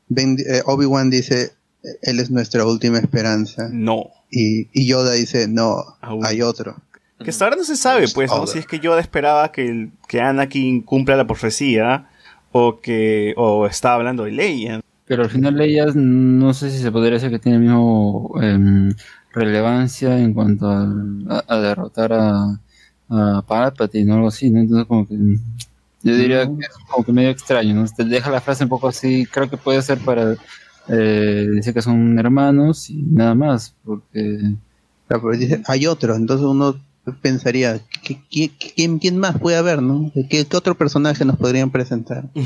[0.09, 1.53] ven, eh, Obi-Wan dice,
[2.01, 3.69] él es nuestra última esperanza.
[3.71, 4.09] No.
[4.29, 6.25] Y, y Yoda dice, no, Aún.
[6.25, 6.75] hay otro.
[7.23, 8.29] Que hasta ahora no se sabe, pues.
[8.51, 12.09] Si es que Yoda esperaba que, el- que Anakin cumpla la profecía
[12.51, 14.81] o que o estaba hablando de Leia.
[15.05, 18.93] Pero al final ellas no sé si se podría decir que tiene el mismo em,
[19.33, 22.59] relevancia en cuanto al- a, a derrotar a,
[23.09, 24.59] a Palpatine o algo así, ¿no?
[24.61, 25.15] Entonces como que
[26.03, 27.85] yo diría que es como que medio extraño, ¿no?
[27.87, 30.35] Te deja la frase un poco así, creo que puede ser para
[30.89, 34.53] eh, decir que son hermanos y nada más, porque
[35.07, 36.75] Claro, pero dice, hay otro, entonces uno
[37.21, 40.11] pensaría, ¿qué- qué- quién, quién más puede haber, no?
[40.13, 42.29] ¿Qué, qué otro personaje nos podrían presentar?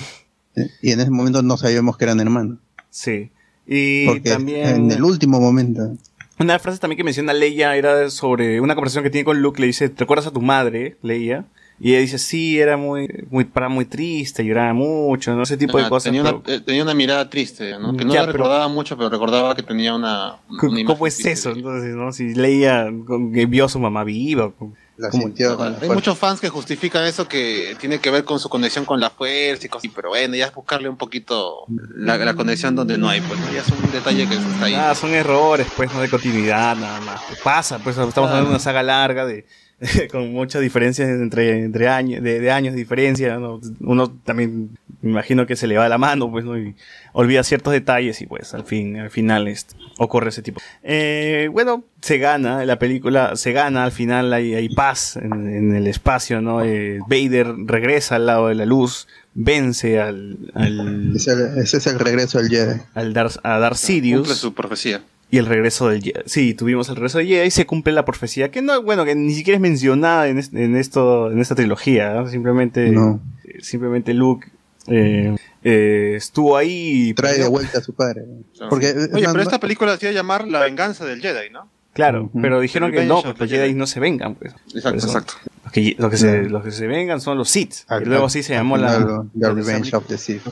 [0.81, 2.57] Y en ese momento no sabíamos que eran hermanos.
[2.89, 3.29] Sí.
[3.67, 4.67] Y Porque también.
[4.67, 5.95] en el último momento.
[6.39, 9.41] Una de las frases también que menciona Leia era sobre una conversación que tiene con
[9.41, 9.59] Luke.
[9.59, 11.45] Le dice, ¿te acuerdas a tu madre, Leia?
[11.79, 15.77] Y ella dice, sí, era muy, muy, para muy triste, lloraba mucho, no ese tipo
[15.77, 16.05] de cosas.
[16.11, 17.95] tenía, pero- una, eh, tenía una mirada triste, ¿no?
[17.95, 20.37] Que no Ya, la pero- recordaba mucho, pero recordaba que tenía una.
[20.59, 21.31] ¿Cómo una ¿Cómo es triste.
[21.33, 21.51] eso?
[21.51, 22.11] Entonces, ¿no?
[22.11, 24.51] Si Leia vio a su mamá viva.
[24.51, 25.93] con- La ¿cómo- sintió con la Hay fuerza.
[25.93, 29.65] muchos fans que justifican eso que tiene que ver con su conexión con la fuerza
[29.65, 33.07] y cosas, así, pero bueno, ya es buscarle un poquito la, la conexión donde no
[33.07, 33.51] hay, pues ¿no?
[33.53, 34.73] ya es un detalle que está ahí.
[34.73, 37.21] Ah, son errores, pues, no de continuidad, nada más.
[37.43, 39.45] Pasa, pues, estamos hablando de una saga larga de
[40.11, 43.61] con muchas diferencias entre, entre años, de, de años de diferencia, ¿no?
[43.81, 46.57] Uno también, me imagino que se le va la mano, pues, ¿no?
[46.57, 46.75] Y
[47.13, 50.59] olvida ciertos detalles y, pues, al fin, al final, este, ocurre ese tipo.
[50.83, 55.75] Eh, bueno, se gana, la película se gana, al final hay, hay paz en, en
[55.75, 56.63] el espacio, ¿no?
[56.63, 61.77] Eh, Vader regresa al lado de la luz, vence al, al, Ese, es el- ese
[61.77, 62.81] es el regreso del Jedi.
[62.95, 64.21] al Dar- a Darth Sidious.
[64.21, 65.01] Cumple su profecía.
[65.29, 66.21] Y el regreso del Jedi.
[66.25, 68.49] Sí, tuvimos el regreso del Jedi y se cumple la profecía.
[68.49, 72.13] Que no, bueno, que ni siquiera es mencionada en, es- en esto, en esta trilogía.
[72.13, 72.27] ¿no?
[72.27, 73.19] Simplemente, No.
[73.43, 74.47] eh, simplemente Luke
[74.87, 77.09] eh, eh, estuvo ahí.
[77.09, 78.23] y Trae de vuelta a su padre.
[78.69, 81.69] Porque, Oye, es pero esta película se iba a llamar La venganza del Jedi, ¿no?
[81.93, 84.35] Claro, pero dijeron que no, pues the los Jedi no se vengan.
[84.35, 84.53] Pues.
[84.73, 85.33] Exacto, eso, exacto.
[85.63, 87.73] Los que, los, que se, los que se vengan son los Sith.
[87.87, 89.23] al- y luego así se llamó la.
[89.37, 90.43] The Revenge of the Sith.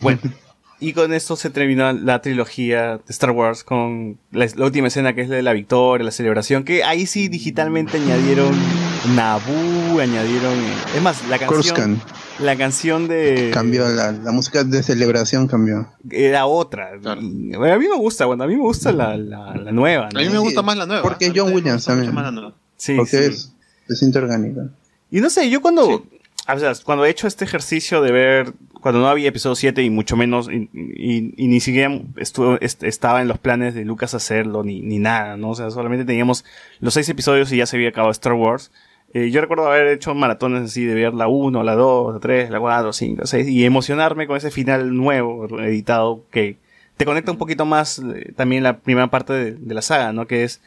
[0.00, 0.18] Bueno,
[0.80, 5.14] y con esto se terminó la trilogía de Star Wars con la, la última escena
[5.14, 8.52] que es la de la victoria, la celebración, que ahí sí digitalmente añadieron
[9.14, 10.54] Naboo, añadieron...
[10.96, 12.00] Es más, la canción,
[12.38, 13.50] la canción de...
[13.52, 15.88] cambió, la, la música de celebración cambió.
[16.10, 16.90] Era otra.
[17.00, 17.20] Claro.
[17.22, 20.08] Y, bueno, a mí me gusta, bueno, a mí me gusta la, la, la nueva.
[20.12, 20.18] ¿no?
[20.18, 21.02] A mí me gusta más la nueva.
[21.02, 22.14] Porque A mí John me Williams también.
[22.14, 22.54] más la nueva.
[22.76, 23.24] Sí, porque sí.
[23.24, 23.52] es,
[23.88, 24.62] es interorgánica.
[25.10, 26.18] Y no sé, yo cuando, Sí.
[26.48, 28.52] o sea, cuando he hecho este ejercicio de ver,
[28.84, 30.68] cuando no había episodio 7 y mucho menos, y,
[31.38, 35.48] ni siquiera estuvo, est- estaba en los planes de Lucas hacerlo, ni, ni nada, ¿no?
[35.50, 36.44] O sea, solamente teníamos
[36.80, 38.70] los seis episodios y ya se había acabado Star Wars.
[39.14, 42.50] Eh, yo recuerdo haber hecho maratones así de ver la 1, la 2, la 3,
[42.50, 46.58] la 4, 5, 6 y emocionarme con ese final nuevo, editado, que
[46.98, 50.26] te conecta un poquito más eh, también la primera parte de, de la saga, ¿no?
[50.26, 50.60] Que es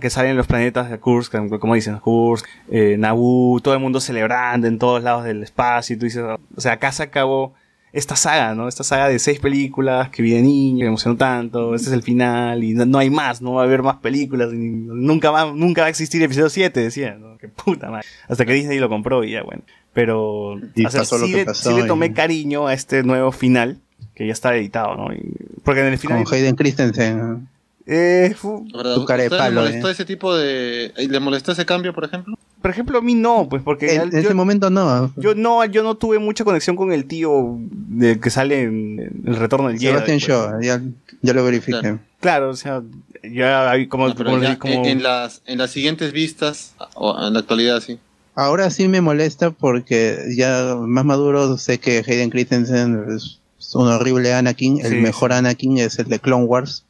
[0.00, 4.66] que salen los planetas de Kursk, como dicen, Kursk, eh, Naboo, todo el mundo celebrando
[4.66, 7.54] en todos lados del espacio, y tú dices, o sea, acá se acabó
[7.92, 8.66] esta saga, ¿no?
[8.66, 12.02] Esta saga de seis películas que vi de niño, me emocionó tanto, este es el
[12.02, 15.52] final, y no, no hay más, no va a haber más películas, y nunca va,
[15.52, 17.38] nunca va a existir episodio 7, decía, ¿no?
[17.38, 18.06] Qué puta madre.
[18.28, 19.62] Hasta que Disney lo compró y ya, bueno.
[19.92, 23.04] Pero, Y o sea, sí, que le, pasó sí le y- tomé cariño a este
[23.04, 23.78] nuevo final,
[24.16, 25.12] que ya está editado, ¿no?
[25.12, 26.24] Y- porque en el final...
[26.24, 27.48] Con Hayden Christensen.
[27.86, 29.92] Eh, fu- Tu cara de ¿ustedes palo, ¿Le molestó eh.
[29.92, 30.86] ese tipo de.
[30.96, 32.36] eh, ¿Le molestó ese cambio, por ejemplo?
[32.62, 35.12] por ejemplo, a mí no, pues porque En, en yo, ese momento no.
[35.16, 39.36] yo no, yo no tuve mucha conexión con el tío de que sale en, el
[39.36, 39.92] retorno del Jedi.
[39.92, 40.28] Sebastian pues.
[40.28, 40.80] Shaw, ya,
[41.20, 41.78] ya lo verifiqué.
[41.80, 41.98] Claro.
[42.20, 42.82] Claro, o sea,
[43.22, 47.14] ya hay como, No, como, ya como- en, en las, en las siguientes vistas, o
[47.26, 47.98] en la actualidad sí.
[48.34, 53.40] Ahora sí me molesta porque ya más maduro sé que Hayden Christensen es
[53.74, 54.80] un horrible Anakin.
[54.80, 56.84] El Sí, mejor Anakin es el de Clone Wars,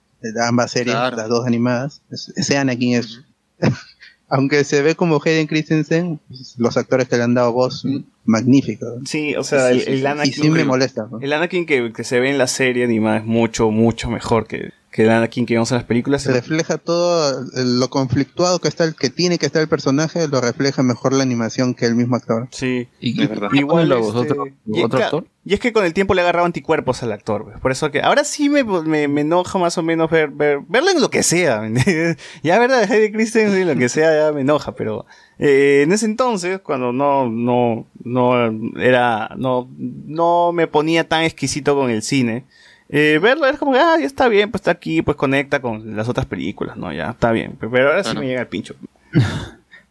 [0.46, 1.16] ambas series, Claro.
[1.16, 2.02] las dos animadas.
[2.10, 3.20] Es- Ese Anakin es.
[4.28, 7.98] Aunque se ve como Hayden Christensen, pues, los actores que le han dado voz, Mm.
[8.24, 8.94] magníficos.
[9.04, 10.06] sí, o sea, Sí, el.
[10.06, 11.06] Anakin, Y sí me molesta.
[11.10, 11.20] ¿no?
[11.20, 14.72] el Anakin que, que se ve en la serie animada es mucho, mucho mejor que,
[14.94, 16.22] que el Anakin que vemos en las películas.
[16.22, 20.40] Se refleja todo lo conflictuado que está el que tiene que estar el personaje, lo
[20.40, 22.46] refleja mejor la animación que el mismo actor.
[22.52, 22.86] Sí.
[23.00, 23.48] ¿Y, Es verdad.
[23.52, 25.26] Igual, este, otro, y- otro actor?
[25.44, 27.58] Y es que con el tiempo le ha agarrado anticuerpos al actor, pues.
[27.58, 30.90] Por eso que ahora sí me, me, me enoja más o menos ver, ver, verlo
[30.92, 31.68] en lo que sea.
[32.44, 35.06] ya verdad, Heidi Christensen, lo que sea, ya me enoja, pero
[35.40, 41.74] eh, en ese entonces, cuando no, no, no era, no, no me ponía tan exquisito
[41.74, 42.44] con el cine,
[42.88, 45.96] eh, verlo era como que, ah, ya está bien, pues está aquí, pues conecta con
[45.96, 46.92] las otras películas, ¿no?
[46.92, 47.56] Ya está bien.
[47.58, 48.74] Pero ahora sí me llega el pincho.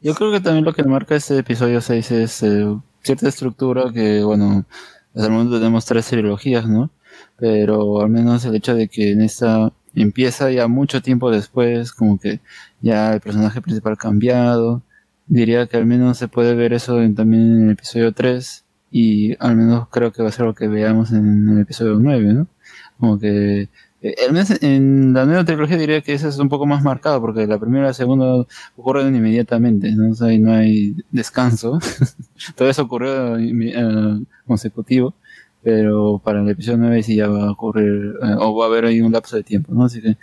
[0.02, 2.66] Yo creo que también lo que marca este episodio 6 es eh,
[3.02, 4.66] cierta estructura que, bueno,
[5.16, 6.90] hasta el momento tenemos tres trilogías, ¿no?
[7.38, 12.20] Pero al menos el hecho de que en esta empieza ya mucho tiempo después, como
[12.20, 12.40] que
[12.82, 14.82] ya el personaje principal ha cambiado.
[15.28, 19.36] Diría que al menos se puede ver eso en- también en el episodio 3 y
[19.42, 22.48] al menos creo que va a ser lo que veamos en el episodio 9, ¿no?
[23.04, 23.68] Como que
[24.02, 24.16] Eh,
[24.62, 27.86] en la nueva trilogía diría que ese es un poco más marcado, porque la primera
[27.86, 28.46] y la segunda
[28.78, 30.12] ocurren inmediatamente, ¿no?
[30.12, 31.80] O sea, no hay descanso.
[32.56, 35.14] Todo eso ocurrió eh, consecutivo,
[35.62, 38.86] pero para el episodio 9 sí ya va a ocurrir, eh, o va a haber
[38.86, 39.86] ahí un lapso de tiempo, ¿no?
[39.86, 40.18] Así que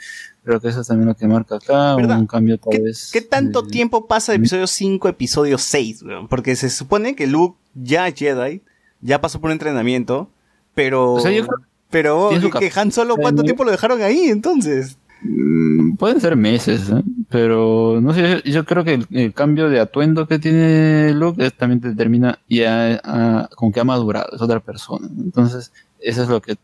[0.44, 2.18] creo que eso es también lo que marca acá, ¿Verdad?
[2.18, 3.10] un cambio tal vez.
[3.12, 6.28] ¿Qué tanto tiempo pasa de episodio 5 a episodio 6, weón?
[6.28, 8.60] Porque se supone que Luke ya Jedi,
[9.00, 10.28] ya pasó por un entrenamiento,
[10.74, 11.14] pero...
[11.14, 14.96] O sea, yo creo- pero que Han Solo, ¿cuánto tiempo lo dejaron ahí entonces?
[15.22, 17.02] Mm, Pueden ser meses, ¿eh?
[17.28, 21.52] pero no sé, yo creo que el, el cambio de atuendo que tiene Luke es-
[21.54, 25.08] también determina ya como que ha madurado, es otra persona.
[25.18, 26.56] Entonces, eso es lo que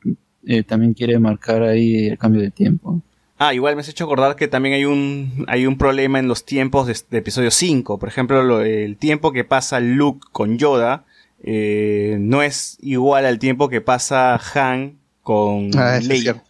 [0.46, 3.02] eh, también quiere marcar ahí el cambio de tiempo.
[3.38, 6.46] Ah, igual me has hecho acordar que también hay un, hay un problema en los
[6.46, 7.98] tiempos de, de episodio 5.
[7.98, 11.04] Por ejemplo, lo- el tiempo que pasa Luke con Yoda
[11.42, 14.94] eh, no es igual al tiempo que pasa Han
[15.26, 16.22] con Ah, Leia.
[16.22, 16.42] cierto.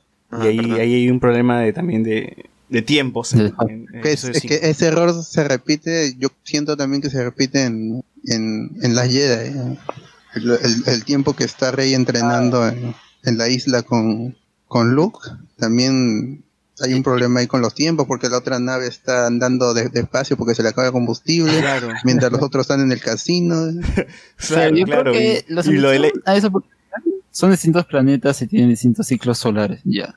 [0.45, 3.33] y ahí, ahí hay un problema de, también de, de tiempos.
[3.33, 4.55] en- en- en Que es, que 5.
[4.61, 9.49] ese error se repite, yo siento también que se repite en, en, en las Jedi.
[9.49, 9.79] ¿eh?
[10.35, 14.37] El, el- el tiempo que está Rey entrenando en, en la isla con,
[14.69, 15.21] con Luke,
[15.59, 16.43] también
[16.81, 20.37] hay un problema ahí con los tiempos porque la otra nave está andando de- despacio
[20.37, 21.65] porque se le acaba el combustible,
[22.05, 23.69] mientras los otros están en el casino.
[24.49, 26.51] Claro, yo creo que los y lo de a eso
[27.37, 30.15] son distintos planetas y tienen distintos ciclos solares, ya.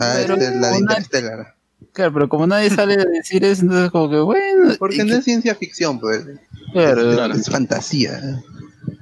[0.00, 1.54] Ah, Pero esta es la de Interstellar.
[1.92, 4.72] Claro, pero como nadie sale a decir eso, entonces como que bueno.
[4.78, 6.24] Porque no es ciencia ficción, pues.
[6.72, 7.32] Claro.
[7.34, 8.42] Es, es fantasía.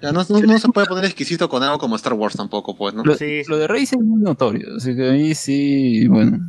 [0.02, 2.92] Ya, no, no- no se puede poner exquisito con algo como Star Wars tampoco, pues,
[2.94, 3.05] ¿no?
[3.05, 3.15] Lo,
[3.47, 6.40] lo de Rey sí es muy notorio, así que ahí sí, bueno,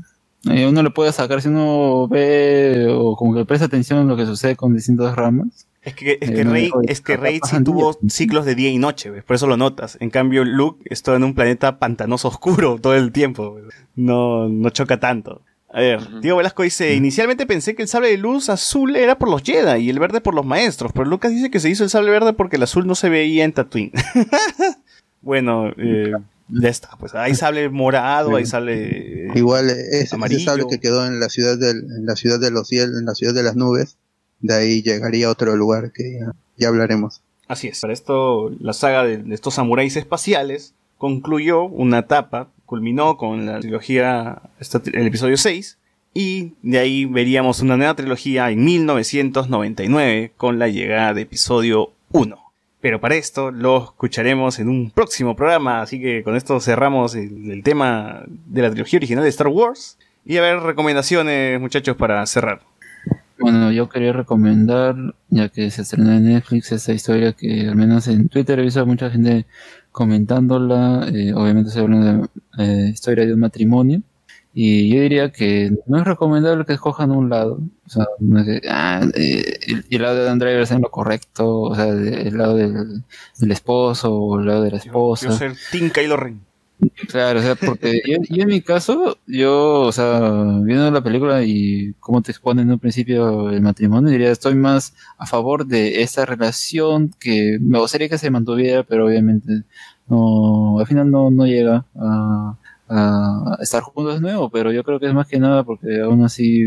[0.47, 4.17] ahí uno le puede sacar si uno ve o como que presta atención a lo
[4.17, 5.67] que sucede con distintas ramas.
[5.83, 9.09] Es que, es Eh, que Rey, es que sí tuvo ciclos de día y noche,
[9.09, 9.23] ¿ves?
[9.23, 9.97] por eso lo notas.
[9.99, 13.55] En cambio, Luke está en un planeta pantanoso oscuro todo el tiempo.
[13.55, 13.65] ¿ves?
[13.95, 15.41] No, no choca tanto.
[15.73, 19.29] A ver, Diego Velasco dice, inicialmente pensé que el sable de luz azul era por
[19.29, 21.89] los Jedi y el verde por los maestros, pero Lucas dice que se hizo el
[21.89, 23.93] sable verde porque el azul no se veía en Tatooine.
[25.21, 26.11] bueno, eh,
[26.49, 29.27] ya está, pues hay sable morado, hay sable...
[29.27, 30.39] eh, Igual eh, ese, amarillo.
[30.39, 33.05] ese sable que quedó en la ciudad del, en la ciudad de los cielos, en
[33.05, 33.97] la ciudad de las nubes,
[34.41, 36.19] de ahí llegaría otro lugar que
[36.57, 37.21] ya, hablaremos.
[37.47, 37.81] Así es.
[37.81, 44.41] Para esto, la saga de, estos samuráis espaciales concluyó una etapa, culminó con la trilogía,
[44.93, 45.77] el episodio 6,
[46.13, 52.37] y de ahí veríamos una nueva trilogía en 1999 con la llegada de episodio 1.
[52.81, 57.61] Pero para esto lo escucharemos en un próximo programa, así que con esto cerramos el
[57.63, 59.97] tema de la trilogía original de Star Wars.
[60.25, 62.61] Y a ver, recomendaciones, muchachos, para cerrar.
[63.41, 64.95] Bueno, yo quería recomendar,
[65.29, 68.81] ya que se estrenó en Netflix, esta historia que al menos en Twitter he visto
[68.81, 69.45] a mucha gente
[69.91, 72.29] comentándola, eh, obviamente se habla de
[72.59, 74.01] eh, historia de un matrimonio,
[74.53, 78.45] y yo diría que no es recomendable que escojan un lado, o sea, no es
[78.45, 81.87] que, ah, eh, el, el lado de Dan Driver está en lo correcto, o sea,
[81.87, 83.03] el lado del,
[83.39, 85.27] del esposo o el lado de la esposa.
[85.27, 86.50] Yo ser Team Kylo Ren.
[87.09, 90.19] Claro, o sea, porque yo, en mi caso, yo, o sea,
[90.63, 94.95] viendo la película y cómo te expone en un principio el matrimonio, diría, estoy más
[95.19, 99.63] a favor de esta relación que me gustaría que se mantuviera, pero obviamente
[100.07, 102.57] no, al final no, no llega a,
[102.89, 106.23] a estar juntos de nuevo, pero yo creo que es más que nada porque aún
[106.23, 106.63] así,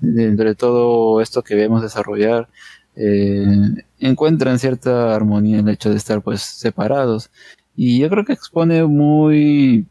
[0.00, 2.48] dentro de todo esto que vemos desarrollar,
[2.94, 3.44] eh,
[4.00, 7.30] encuentran cierta armonía en el hecho de estar pues separados.
[7.76, 9.86] Y yo creo que expone muy,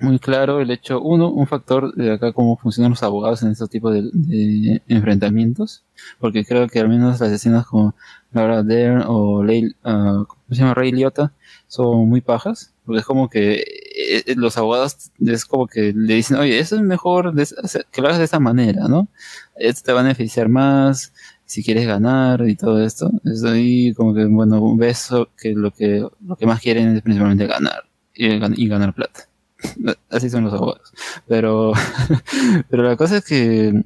[0.00, 3.70] muy claro el hecho, uno, un factor de acá cómo funcionan los abogados en estos
[3.70, 5.84] tipos de, enfrentamientos,
[6.18, 7.94] porque creo que al menos las escenas como
[8.32, 10.74] Laura Dern o Leil, ah, ¿cómo se llama?
[10.74, 11.32] Ray Liotta
[11.66, 16.14] son muy pajas, porque es como que eh, eh, los abogados es como que le
[16.14, 17.46] dicen, oye, eso es mejor de
[17.90, 19.08] que lo hagas de esta manera, ¿no?
[19.56, 21.12] Esto te va a beneficiar más,
[21.54, 23.10] si quieres ganar y todo esto.
[23.24, 25.10] Es ahí como que, bueno, ves
[25.40, 27.84] que lo que, lo que más quieren es principalmente ganar
[28.14, 29.28] y, gan- y ganar plata.
[30.10, 30.92] Así son los abogados.
[31.28, 31.72] Pero,
[32.70, 33.84] pero la cosa es que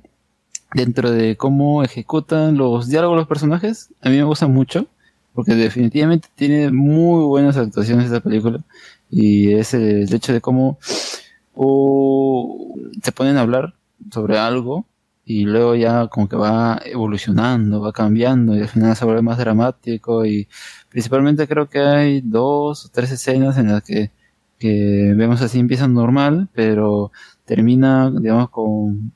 [0.74, 4.86] dentro de cómo ejecutan los diálogos los personajes, a mí me gusta mucho,
[5.34, 8.60] porque definitivamente tiene muy buenas actuaciones esta película,
[9.10, 10.78] y es el, el hecho de cómo
[11.54, 13.74] o se ponen a hablar
[14.12, 14.86] sobre algo
[15.28, 19.36] y luego ya como que va evolucionando, va cambiando y al final se vuelve más
[19.36, 20.48] dramático y
[20.88, 24.10] principalmente creo que hay dos o tres escenas en las que,
[24.58, 27.12] que vemos así empiezan normal, pero
[27.44, 29.12] termina, digamos, con,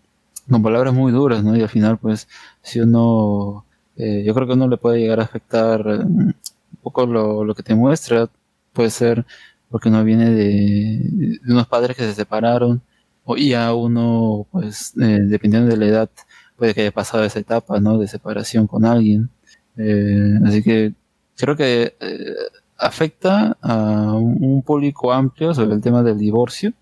[0.50, 1.56] con palabras muy duras, ¿no?
[1.56, 2.28] Y al final, pues,
[2.60, 3.64] si uno,
[3.96, 6.34] eh, yo creo que uno le puede llegar a afectar eh, un
[6.82, 8.28] poco lo, lo que te muestra,
[8.74, 9.24] puede ser
[9.70, 12.82] porque uno viene de, de unos padres que se separaron
[13.24, 16.10] o ya uno, pues, eh, dependiendo de la edad,
[16.56, 17.98] puede que haya pasado esa etapa, ¿no?
[17.98, 19.30] De separación con alguien.
[19.76, 20.92] Eh, así que
[21.36, 22.34] creo que eh,
[22.78, 26.72] afecta a un, público amplio sobre el tema del divorcio.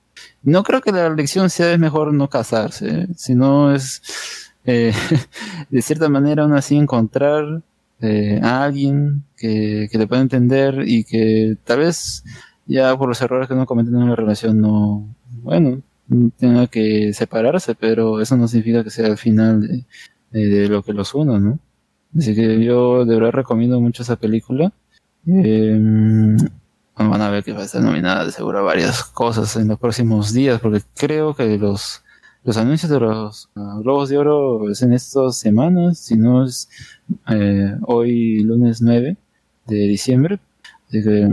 [0.42, 4.02] No creo que la lección sea es mejor no casarse, sino es
[4.64, 7.62] de cierta manera aún así encontrar
[8.42, 12.24] a alguien que, que le pueda entender y que tal vez
[12.66, 15.06] ya por los errores que uno cometen en una relación no,
[15.42, 15.82] bueno,
[16.36, 19.84] tenga que separarse, pero eso no significa que sea el final de,
[20.30, 21.58] de- lo que los una, ¿no?
[22.16, 24.72] Así que yo de verdad recomiendo mucho esa película.
[25.26, 25.76] Eh,
[26.96, 29.68] bueno, van a ver que va a estar nominada de seguro a varias cosas en
[29.68, 32.02] los próximos días, porque creo que los,
[32.44, 36.68] los anuncios de los ah, Globos de Oro es en estas semanas, si no es
[37.28, 39.16] eh, hoy lunes 9
[39.66, 40.40] de diciembre.
[40.88, 41.28] Así que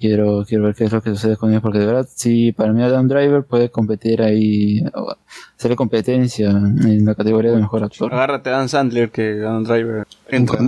[0.00, 2.72] quiero, quiero ver qué es lo que sucede con ellos, porque de verdad, sí, para
[2.72, 5.14] mí Adam Driver puede competir ahí, o
[5.56, 8.12] hacerle competencia en la categoría de mejor actor.
[8.12, 10.58] Agárrate a Dan Sandler que Dan Driver entra.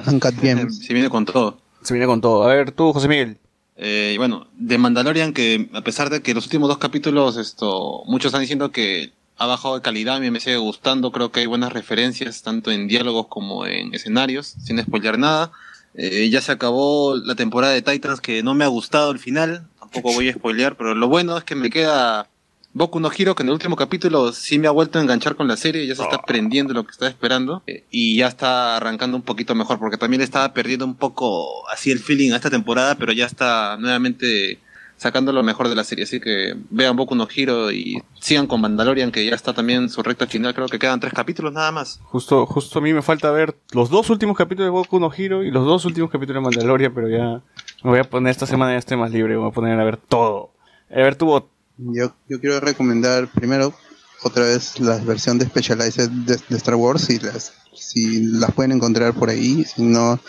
[0.41, 0.79] Gems.
[0.79, 1.59] Se viene con todo.
[1.83, 2.45] Se viene con todo.
[2.45, 3.39] A ver, tú, José Miguel.
[3.77, 8.27] Eh, bueno, de Mandalorian, que a pesar de que los últimos dos capítulos, esto, muchos
[8.27, 11.47] están diciendo que ha bajado de calidad, a mí me sigue gustando, creo que hay
[11.47, 15.51] buenas referencias, tanto en diálogos como en escenarios, sin spoilear nada.
[15.95, 19.67] Eh, ya se acabó la temporada de Titans, que no me ha gustado el final,
[19.79, 22.29] tampoco voy a spoilear, pero lo bueno es que me queda
[22.75, 25.47] Boku no Hero, que en el último capítulo sí me ha vuelto a enganchar con
[25.47, 29.17] la serie, ya se está aprendiendo lo que estaba esperando eh, y ya está arrancando
[29.17, 32.95] un poquito mejor, porque también estaba perdiendo un poco así el feeling a esta temporada,
[32.95, 34.59] pero ya está nuevamente
[35.03, 36.05] sacando lo mejor de la serie.
[36.05, 40.03] Así que vean Boku no Hero y sigan con Mandalorian, que ya está también su
[40.03, 42.01] recta final, creo que quedan tres capítulos nada más.
[42.05, 45.43] Justo, justo a mí me falta ver los dos últimos capítulos de Boku no Hero
[45.43, 47.43] y los dos últimos capítulos de Mandalorian, pero ya
[47.83, 49.85] me voy a poner esta semana ya estoy más libre, me voy a poner a
[49.85, 50.53] ver todo.
[50.91, 51.49] A ver, tu bot.
[51.79, 53.75] Yo, yo quiero recomendar primero
[54.23, 58.73] otra vez la versión de Specialized de, de Star Wars, si las, si las pueden
[58.73, 60.21] encontrar por ahí, si no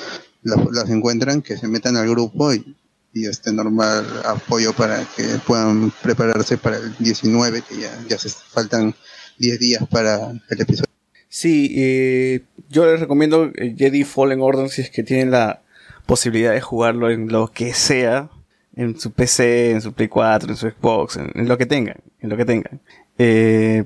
[0.42, 2.76] las, las encuentran, que se metan al grupo y,
[3.14, 8.18] y este normal apoyo para que puedan prepararse para el 19, que ya,
[8.50, 8.96] faltan
[9.38, 10.92] 10 días para el episodio.
[11.30, 15.62] Sí, eh, yo les recomiendo eh, Jedi Fallen Order si es que tienen la
[16.06, 18.30] posibilidad de jugarlo en lo que sea,
[18.76, 21.98] en su PC, en su Play 4, en su Xbox, en, en lo que tengan,
[22.20, 22.82] en lo que tengan.
[23.18, 23.84] Eh,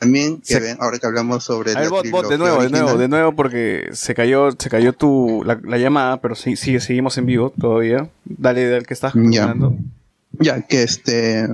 [0.00, 2.70] También que Se- ven, ahora que hablamos sobre a ver, bot, bot, de nuevo, de
[2.70, 6.80] nuevo, de nuevo, porque se cayó, se cayó tu, la, la llamada, pero sí, sí,
[6.80, 8.08] seguimos en vivo todavía.
[8.24, 9.20] Dale, dale, que estás Ya.
[9.20, 9.76] comentando.
[10.38, 11.48] Ya, que este.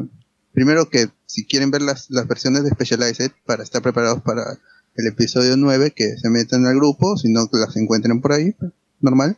[0.53, 4.43] Primero que si quieren ver las, las versiones de Specialized para estar preparados para
[4.95, 8.55] el episodio 9, que se metan al grupo, si no que las encuentren por ahí,
[9.01, 9.37] normal.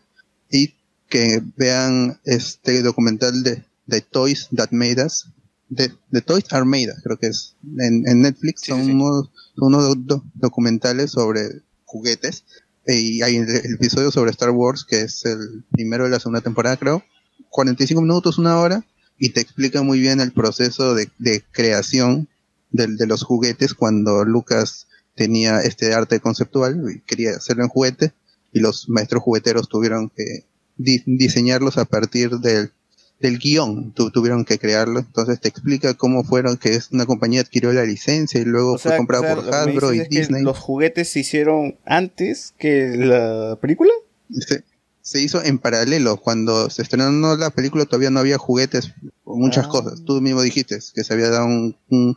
[0.50, 0.74] Y
[1.08, 5.28] que vean este documental de, de Toys That Made Us.
[5.68, 7.56] De, de Toys Are Made Us, creo que es.
[7.78, 12.44] En, en Netflix Sí, son sí, unos, son unos do- documentales sobre juguetes.
[12.86, 16.40] Y hay el, el episodio sobre Star Wars, que es el primero de la segunda
[16.40, 17.02] temporada, creo.
[17.50, 18.84] 45 minutos, una hora
[19.18, 22.28] y te explica muy bien el proceso de, de creación
[22.70, 28.12] del- de, los juguetes cuando Lucas tenía este arte conceptual y quería hacerlo en juguete
[28.52, 30.44] y los maestros jugueteros tuvieron que
[30.76, 32.70] di- diseñarlos a partir del,
[33.20, 37.40] del guion, tu- tuvieron que crearlo, entonces te explica cómo fueron que es una compañía
[37.40, 40.42] adquirió la licencia y luego O sea, fue comprada o sea, por Hasbro y Disney.
[40.44, 43.90] los juguetes se hicieron antes que la película.
[44.30, 44.62] se,
[45.02, 46.18] se hizo en paralelo.
[46.18, 48.92] Cuando se estrenó la película todavía no había juguetes
[49.24, 49.68] o muchas Ah.
[49.68, 50.05] cosas.
[50.05, 51.76] Tú mismo dijiste que se había dado un...
[51.88, 52.16] un,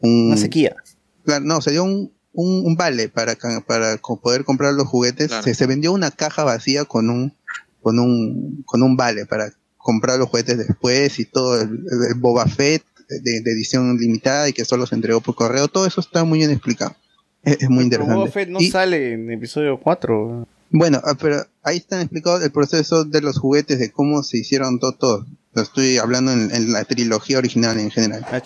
[0.00, 0.76] un- Una sequía.
[1.24, 5.28] Claro, no, se dio un, un, un vale para, para poder comprar los juguetes.
[5.28, 5.42] Claro.
[5.44, 7.32] Se, se vendió una caja vacía con un,
[7.80, 9.52] con un, con un vale para
[9.82, 11.84] comprar los juguetes después y todo el,
[12.16, 15.68] Boba Fett de, de edición limitada y que solo se entregó por correo.
[15.68, 16.94] Todo eso está muy bien explicado.
[17.42, 18.16] Es, es muy interesante.
[18.18, 20.46] Boba Fett no Y- sale en episodio 4.
[20.70, 24.78] bueno, ah, pero ahí está explicado el proceso de los juguetes, de cómo se hicieron
[24.78, 24.92] todo.
[24.94, 25.26] todo.
[25.54, 28.24] Estoy hablando en, en la trilogía original en general.
[28.30, 28.40] Ah.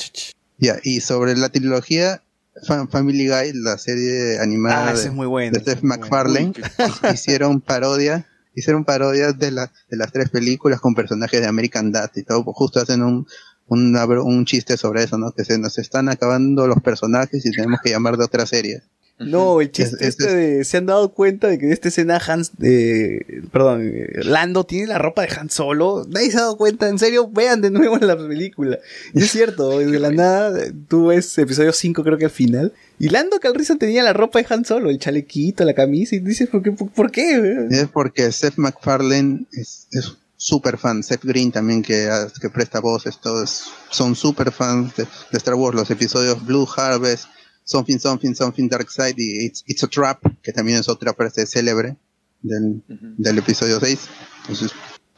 [0.58, 2.22] Ya, y sobre la trilogía
[2.66, 5.56] Fa- Family Guy, la serie animada Ah, de, es muy bueno.
[5.58, 5.80] de bueno.
[5.82, 6.52] MacFarlane,
[7.14, 12.10] hicieron parodia, hicieron parodias de, la, de las tres películas con personajes de American Dad
[12.16, 12.42] y todo.
[12.42, 13.26] Justo hacen un,
[13.68, 15.30] bro- un chiste sobre eso, ¿no?
[15.32, 18.82] Que se nos están acabando los personajes y tenemos que llamar de otra serie.
[19.18, 21.88] No, el chiste Es- es- este de, se han dado cuenta de que en esta
[21.88, 23.20] escena Hans, eh,
[23.50, 26.04] perdón, eh, Lando tiene la ropa de Han Solo.
[26.08, 28.78] Nadie se ha dado cuenta, en serio, vean de nuevo la película.
[29.14, 30.52] Y es cierto, de la nada,
[30.88, 34.46] tú ves episodio 5 creo que al final, y Lando Calrissian tenía la ropa de
[34.50, 36.72] Han Solo, el chalequito, la camisa, y dices, ¿por qué?
[36.72, 37.66] ¿Por, por qué?
[37.70, 41.06] Es porque Seth MacFarlane es, es super fans.
[41.06, 42.06] Seth Green también que,
[42.40, 45.74] que presta voz, estos son super fans de, de Star Wars.
[45.74, 47.24] Los episodios Blue Harvest,
[47.66, 51.46] Something Something Something Dark Side y It's, It's a Trap, que también es otra frase
[51.46, 51.96] célebre
[52.40, 53.98] del, del episodio 6.
[54.42, 54.70] Entonces,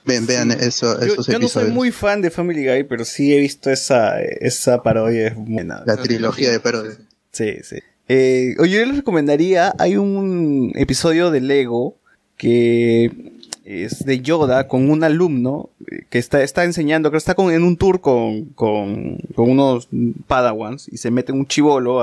[0.06, 3.34] ven, vean eso, Yo, esos yo no soy muy fan de Family Guy, pero sí
[3.34, 5.28] he visto esa, esa parodia.
[5.28, 5.82] Es buena.
[5.86, 6.98] La trilogía de parodias.
[7.32, 7.76] Sí, sí.
[8.08, 11.98] Eh, yo les recomendaría, hay un episodio de Lego
[12.38, 13.37] que
[13.68, 17.52] es de Yoda con un alumno eh, que está, está enseñando, creo que está con,
[17.52, 19.88] en un tour con, con, unos
[20.26, 22.02] padawans y se mete un chivolo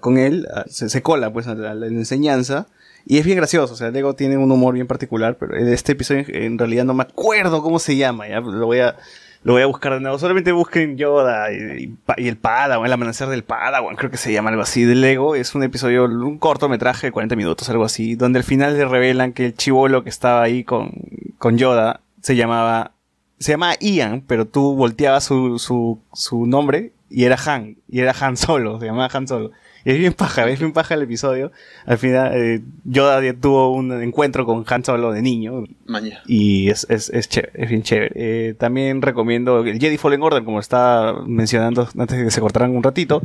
[0.00, 2.66] con él, se, se cola pues a la, a la enseñanza.
[3.08, 6.24] Y es bien gracioso, o sea, Lego tiene un humor bien particular, pero este episodio
[6.26, 8.96] en realidad no me acuerdo cómo se llama, ya lo voy a...
[9.42, 10.18] Lo voy a buscar de nuevo.
[10.18, 14.62] Solamente busquen Yoda y, el Padawan, el amanecer del Padawan, creo que se llama algo
[14.62, 15.34] así, de Lego.
[15.34, 19.32] Es un episodio, un cortometraje de 40 minutos, algo así, donde al final le revelan
[19.32, 20.90] que el chivolo que estaba ahí con,
[21.38, 22.92] con Yoda se llamaba,
[23.38, 28.14] se llamaba Ian, pero tú volteabas su, su, su nombre y era Han, y era
[28.18, 29.52] Han Solo, se llamaba Han Solo.
[29.86, 31.52] Es bien paja, es bien paja el episodio.
[31.84, 36.22] Al final, eh, Yoda tuvo un encuentro con Han Solo de niño, Maña.
[36.26, 38.10] y es, es, es, chévere, es bien chévere.
[38.16, 42.74] Eh, también recomiendo el Jedi Fallen Order, como estaba mencionando antes de que se cortaran
[42.74, 43.22] un ratito,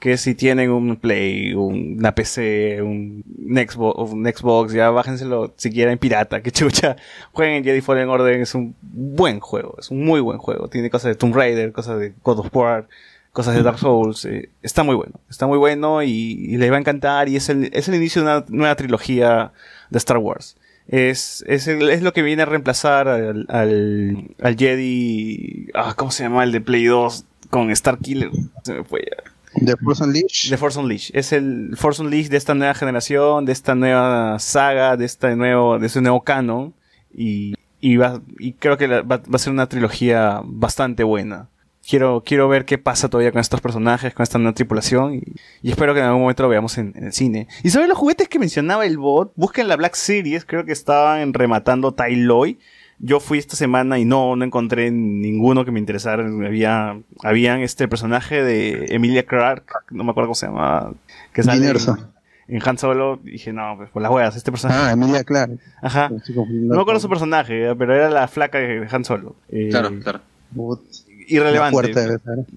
[0.00, 3.24] que si tienen un Play, un- una PC, un
[3.68, 6.94] Xbox, un Xbox, ya bájenselo si quieren pirata, que chucha,
[7.32, 10.68] jueguen Jedi Fallen Order, es un buen juego, es un muy buen juego.
[10.68, 12.86] Tiene cosas de Tomb Raider, cosas de God of War,
[13.34, 16.76] cosas de Dark Souls, eh, está muy bueno, está muy bueno y, y les va
[16.76, 19.52] a encantar y es el, es el inicio de una nueva trilogía
[19.90, 20.56] de Star Wars.
[20.88, 25.68] Es, es, el- es lo que viene a reemplazar al, al, al Jedi.
[25.74, 26.44] Ah, ¿Cómo se llama?
[26.44, 28.30] El de Play 2 con Star Killer.
[28.62, 29.64] Se me fue ya.
[29.64, 30.50] The Force Unleashed.
[30.50, 31.16] The Force Unleashed.
[31.16, 35.78] Es el Force Unleashed de esta nueva generación, de esta nueva saga, de este nuevo,
[35.78, 36.74] de este nuevo canon.
[37.14, 41.48] Y, y, va, y creo que la- va, va a ser una trilogía bastante buena.
[41.88, 45.14] Quiero, quiero ver qué pasa todavía con estos personajes, con esta nueva tripulación.
[45.14, 45.22] Y,
[45.62, 47.46] y espero que en algún momento lo veamos en, en el cine.
[47.62, 49.32] ¿Y saben los juguetes que mencionaba el bot?
[49.36, 52.58] Busquen la Black Series, creo que estaban rematando Tyloy.
[53.00, 56.24] Yo fui esta semana y no, no encontré ninguno que me interesara.
[56.24, 60.92] Había, habían este personaje de Emilia Clarke, no me acuerdo cómo se llama,
[61.32, 63.18] que sale en, en Han Solo.
[63.22, 64.80] Dije, no, pues por las huevas, este personaje.
[64.80, 65.58] Ah, Emilia Clarke.
[65.82, 66.08] Ajá.
[66.34, 69.36] No me acuerdo su personaje, pero era la flaca de Han Solo.
[69.50, 70.20] Eh, Claro, claro.
[70.54, 70.80] Put-
[71.28, 71.92] Irrelevante.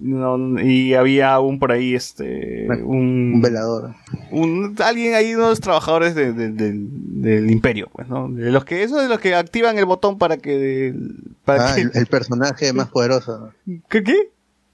[0.00, 3.94] No, y había un por ahí, este, Un un, velador.
[4.30, 6.88] un- alguien ahí, unos trabajadores de- de- del-
[7.22, 8.28] del imperio, pues, ¿no?
[8.28, 10.94] De los que, esos de los que activan el botón para que,
[11.44, 13.52] para Ah, que, el, el personaje más poderoso.
[13.88, 14.30] ¿qué, qué?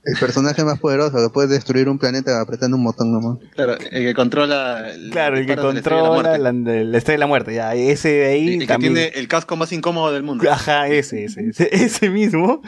[0.07, 3.39] El personaje más poderoso que puede destruir un planeta apretando un botón nomás.
[3.55, 4.91] Claro, el que controla.
[4.91, 6.73] el- Claro, el que disparo de la estrella de la controla muerte.
[6.83, 8.94] la, la estrella de la muerte, ya, ese de ahí El que también.
[8.94, 10.44] tiene el casco más incómodo del mundo.
[10.50, 12.60] Ajá, ese, ese, ese, ese mismo.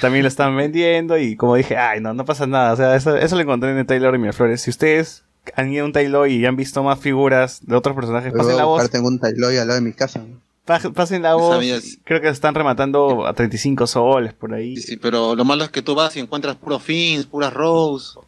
[0.00, 2.72] También lo están vendiendo y como dije, ay, no, no pasa nada.
[2.72, 4.60] O sea, eso, eso lo encontré en el Taylor y Miraflores.
[4.60, 5.24] Si ustedes
[5.56, 8.64] han ido a un Taylor y han visto más figuras de otros personajes, pasen la
[8.64, 8.90] voz.
[8.90, 10.18] tengo un Tailoy al lado de mi casa.
[10.20, 10.40] ¿no?
[10.64, 11.54] Pa- Pasen la voz.
[11.54, 11.98] Sabías.
[12.04, 14.76] Creo que están rematando a 35 soles por ahí.
[14.76, 18.18] Sí, sí, pero lo malo es que tú vas y encuentras puros fins, puras Rose,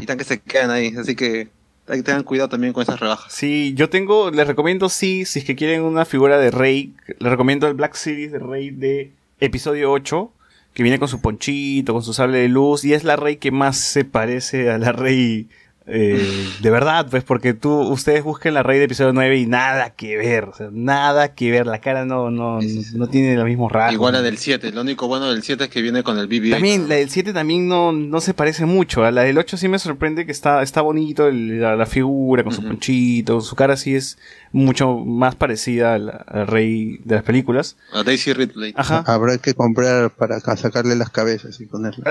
[0.00, 0.94] y tan que se quedan ahí.
[0.98, 1.48] Así que
[1.88, 3.32] hay que tengan cuidado también con esas rebajas.
[3.32, 7.30] Sí, yo tengo, les recomiendo, sí, si es que quieren una figura de Rey, les
[7.30, 10.30] recomiendo el Black Series de Rey de episodio 8,
[10.74, 13.50] que viene con su ponchito, con su sable de luz, y es la Rey que
[13.50, 15.48] más se parece a la Rey
[15.90, 19.90] eh, de verdad, pues, porque tú, ustedes busquen la Rey de episodio 9 y nada
[19.90, 23.44] que ver, o sea, nada que ver, la cara no, no, no, no tiene los
[23.44, 23.94] mismos rasgos.
[23.94, 24.72] Igual la del 7.
[24.72, 26.50] Lo único bueno del 7 es que viene con el BB-8.
[26.52, 29.04] También, la del 7 también no, no se parece mucho.
[29.04, 32.42] A la del 8 sí me sorprende que está, está bonito el- la, la figura
[32.44, 32.68] con su Ujú.
[32.68, 33.40] ponchito.
[33.40, 34.18] Su cara sí es
[34.52, 37.76] mucho más parecida al, al rey de las películas.
[37.92, 38.72] A Daisy Ridley.
[38.76, 39.04] Ajá.
[39.06, 42.04] Habrá que comprar para ca- sacarle las cabezas y ponerle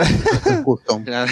[0.46, 1.04] un custom.
[1.04, 1.32] Claro.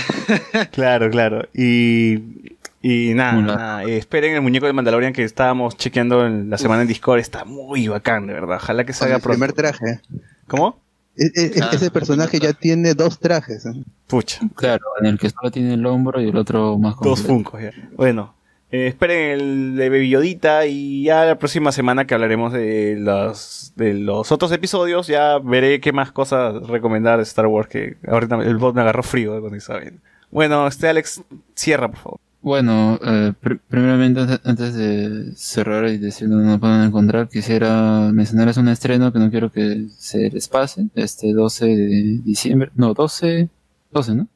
[0.72, 1.48] Claro, claro.
[1.54, 6.58] Y, y nada, nada, eh, esperen el muñeco de Mandalorian que estábamos chequeando en la
[6.58, 7.20] semana en Discord.
[7.20, 8.58] Está muy bacán, de verdad.
[8.58, 9.38] Ojalá que salga el pronto.
[9.40, 10.02] primer traje.
[10.48, 10.80] ¿Cómo?
[11.18, 13.66] E- e- Ah, ese personaje ya tiene dos trajes.
[13.66, 13.74] ¿eh?
[14.06, 14.40] Pucha.
[14.56, 17.22] Claro, en el que solo tiene el hombro y el otro más Dos.
[17.24, 17.72] Funkos ya.
[17.96, 18.36] Bueno,
[18.72, 23.74] eh, esperen el de Baby Yodita y ya la próxima semana que hablaremos de los,
[23.76, 28.36] de los otros episodios, ya veré qué más cosas recomendar de Star Wars que ahorita
[28.44, 30.00] el bot me agarró frío estaba viendo.
[30.32, 31.22] Bueno, este Alex,
[31.56, 32.20] cierra por favor.
[32.42, 38.58] Bueno, eh, pr- primeramente antes de cerrar y decir dónde nos pueden encontrar, quisiera mencionarles
[38.58, 40.88] un estreno que no quiero que se les pase.
[40.96, 43.50] Este 12 de diciembre, no, 12,
[43.92, 44.28] 12, ¿no?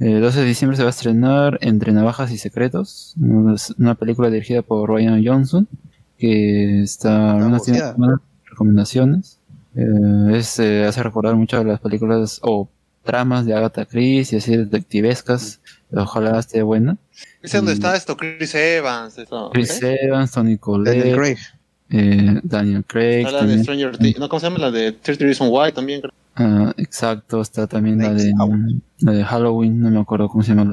[0.00, 3.14] Eh, 12 de diciembre se va a estrenar Entre Navajas y Secretos,
[3.78, 5.68] una, película dirigida por Ryan Johnson,
[6.18, 7.80] que está, al menos tiene
[8.44, 9.38] recomendaciones.
[9.76, 12.68] Eh, es, eh, hace recordar mucho a las películas o
[13.04, 15.60] tramas de Agatha Christie, así detectivescas.
[15.92, 16.96] Ojalá esté buena.
[17.40, 19.16] Es donde está esto, Chris Evans.
[19.16, 19.96] Esto, Chris ¿eh?
[20.02, 21.38] Evans, Tony Collette, Daniel Craig.
[22.42, 23.24] Daniel Craig.
[23.30, 23.62] La de.
[23.62, 24.18] Stranger Things.
[24.18, 24.58] No, ¿cómo se llama?
[24.58, 26.00] La de 30 Reasons Why también.
[26.00, 26.12] creo.
[26.36, 28.50] Ah, exacto, está también la de, Out.
[29.04, 30.64] La de Halloween, no me acuerdo cómo se llama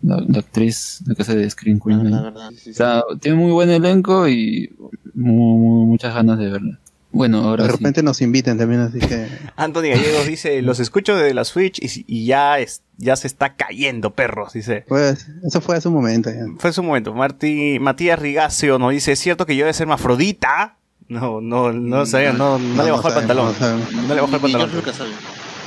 [0.00, 2.10] la, la, la actriz, la que hace de Screen Queen.
[2.10, 2.50] La verdad.
[2.50, 2.82] Sí, sí, sí.
[3.20, 4.74] Tiene muy buen elenco y
[5.14, 6.78] mu- mu- muchas ganas de verla.
[7.12, 7.76] Bueno, ahora De sí.
[7.76, 12.04] repente nos inviten también, así que Anthony Gallegos dice, los escucho desde la Switch y,
[12.06, 14.84] y ya, es, ya se está cayendo, perros, dice.
[14.88, 16.44] pues eso fue hace un momento ya.
[16.58, 17.12] Fue su momento.
[17.12, 20.76] Martí, Matías Rigacio nos dice, ¿es cierto que yo debe ser hermafrodita?
[21.08, 23.82] No, no, no sabía, no, no, le bajó el sabemos, pantalón.
[23.96, 24.02] no.
[24.06, 24.70] No le bajó el pantalón.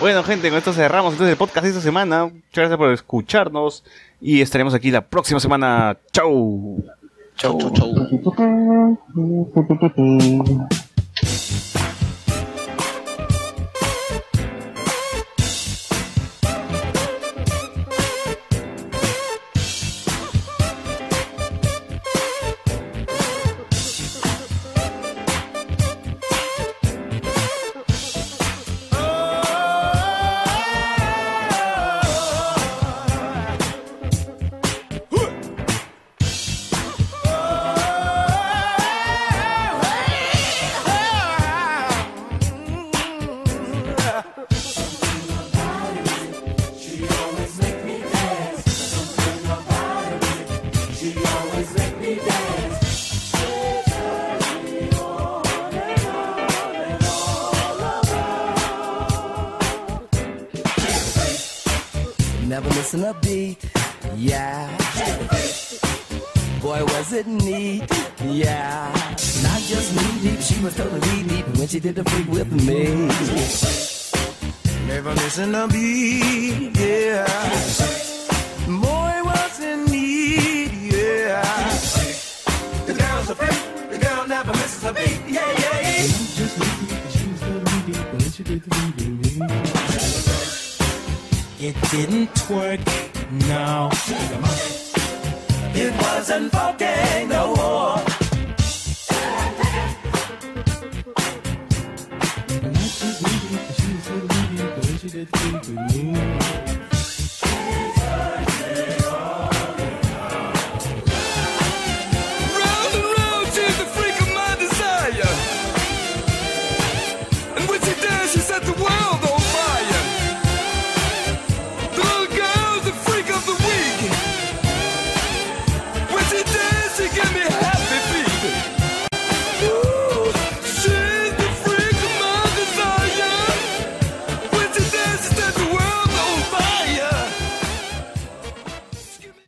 [0.04, 2.26] Bueno, gente, con esto cerramos entonces el podcast de esta semana.
[2.26, 3.86] Muchas gracias por escucharnos
[4.20, 5.98] y estaremos aquí la próxima semana.
[6.12, 6.84] ¡Chau!
[7.38, 7.94] Chau, chau, chau.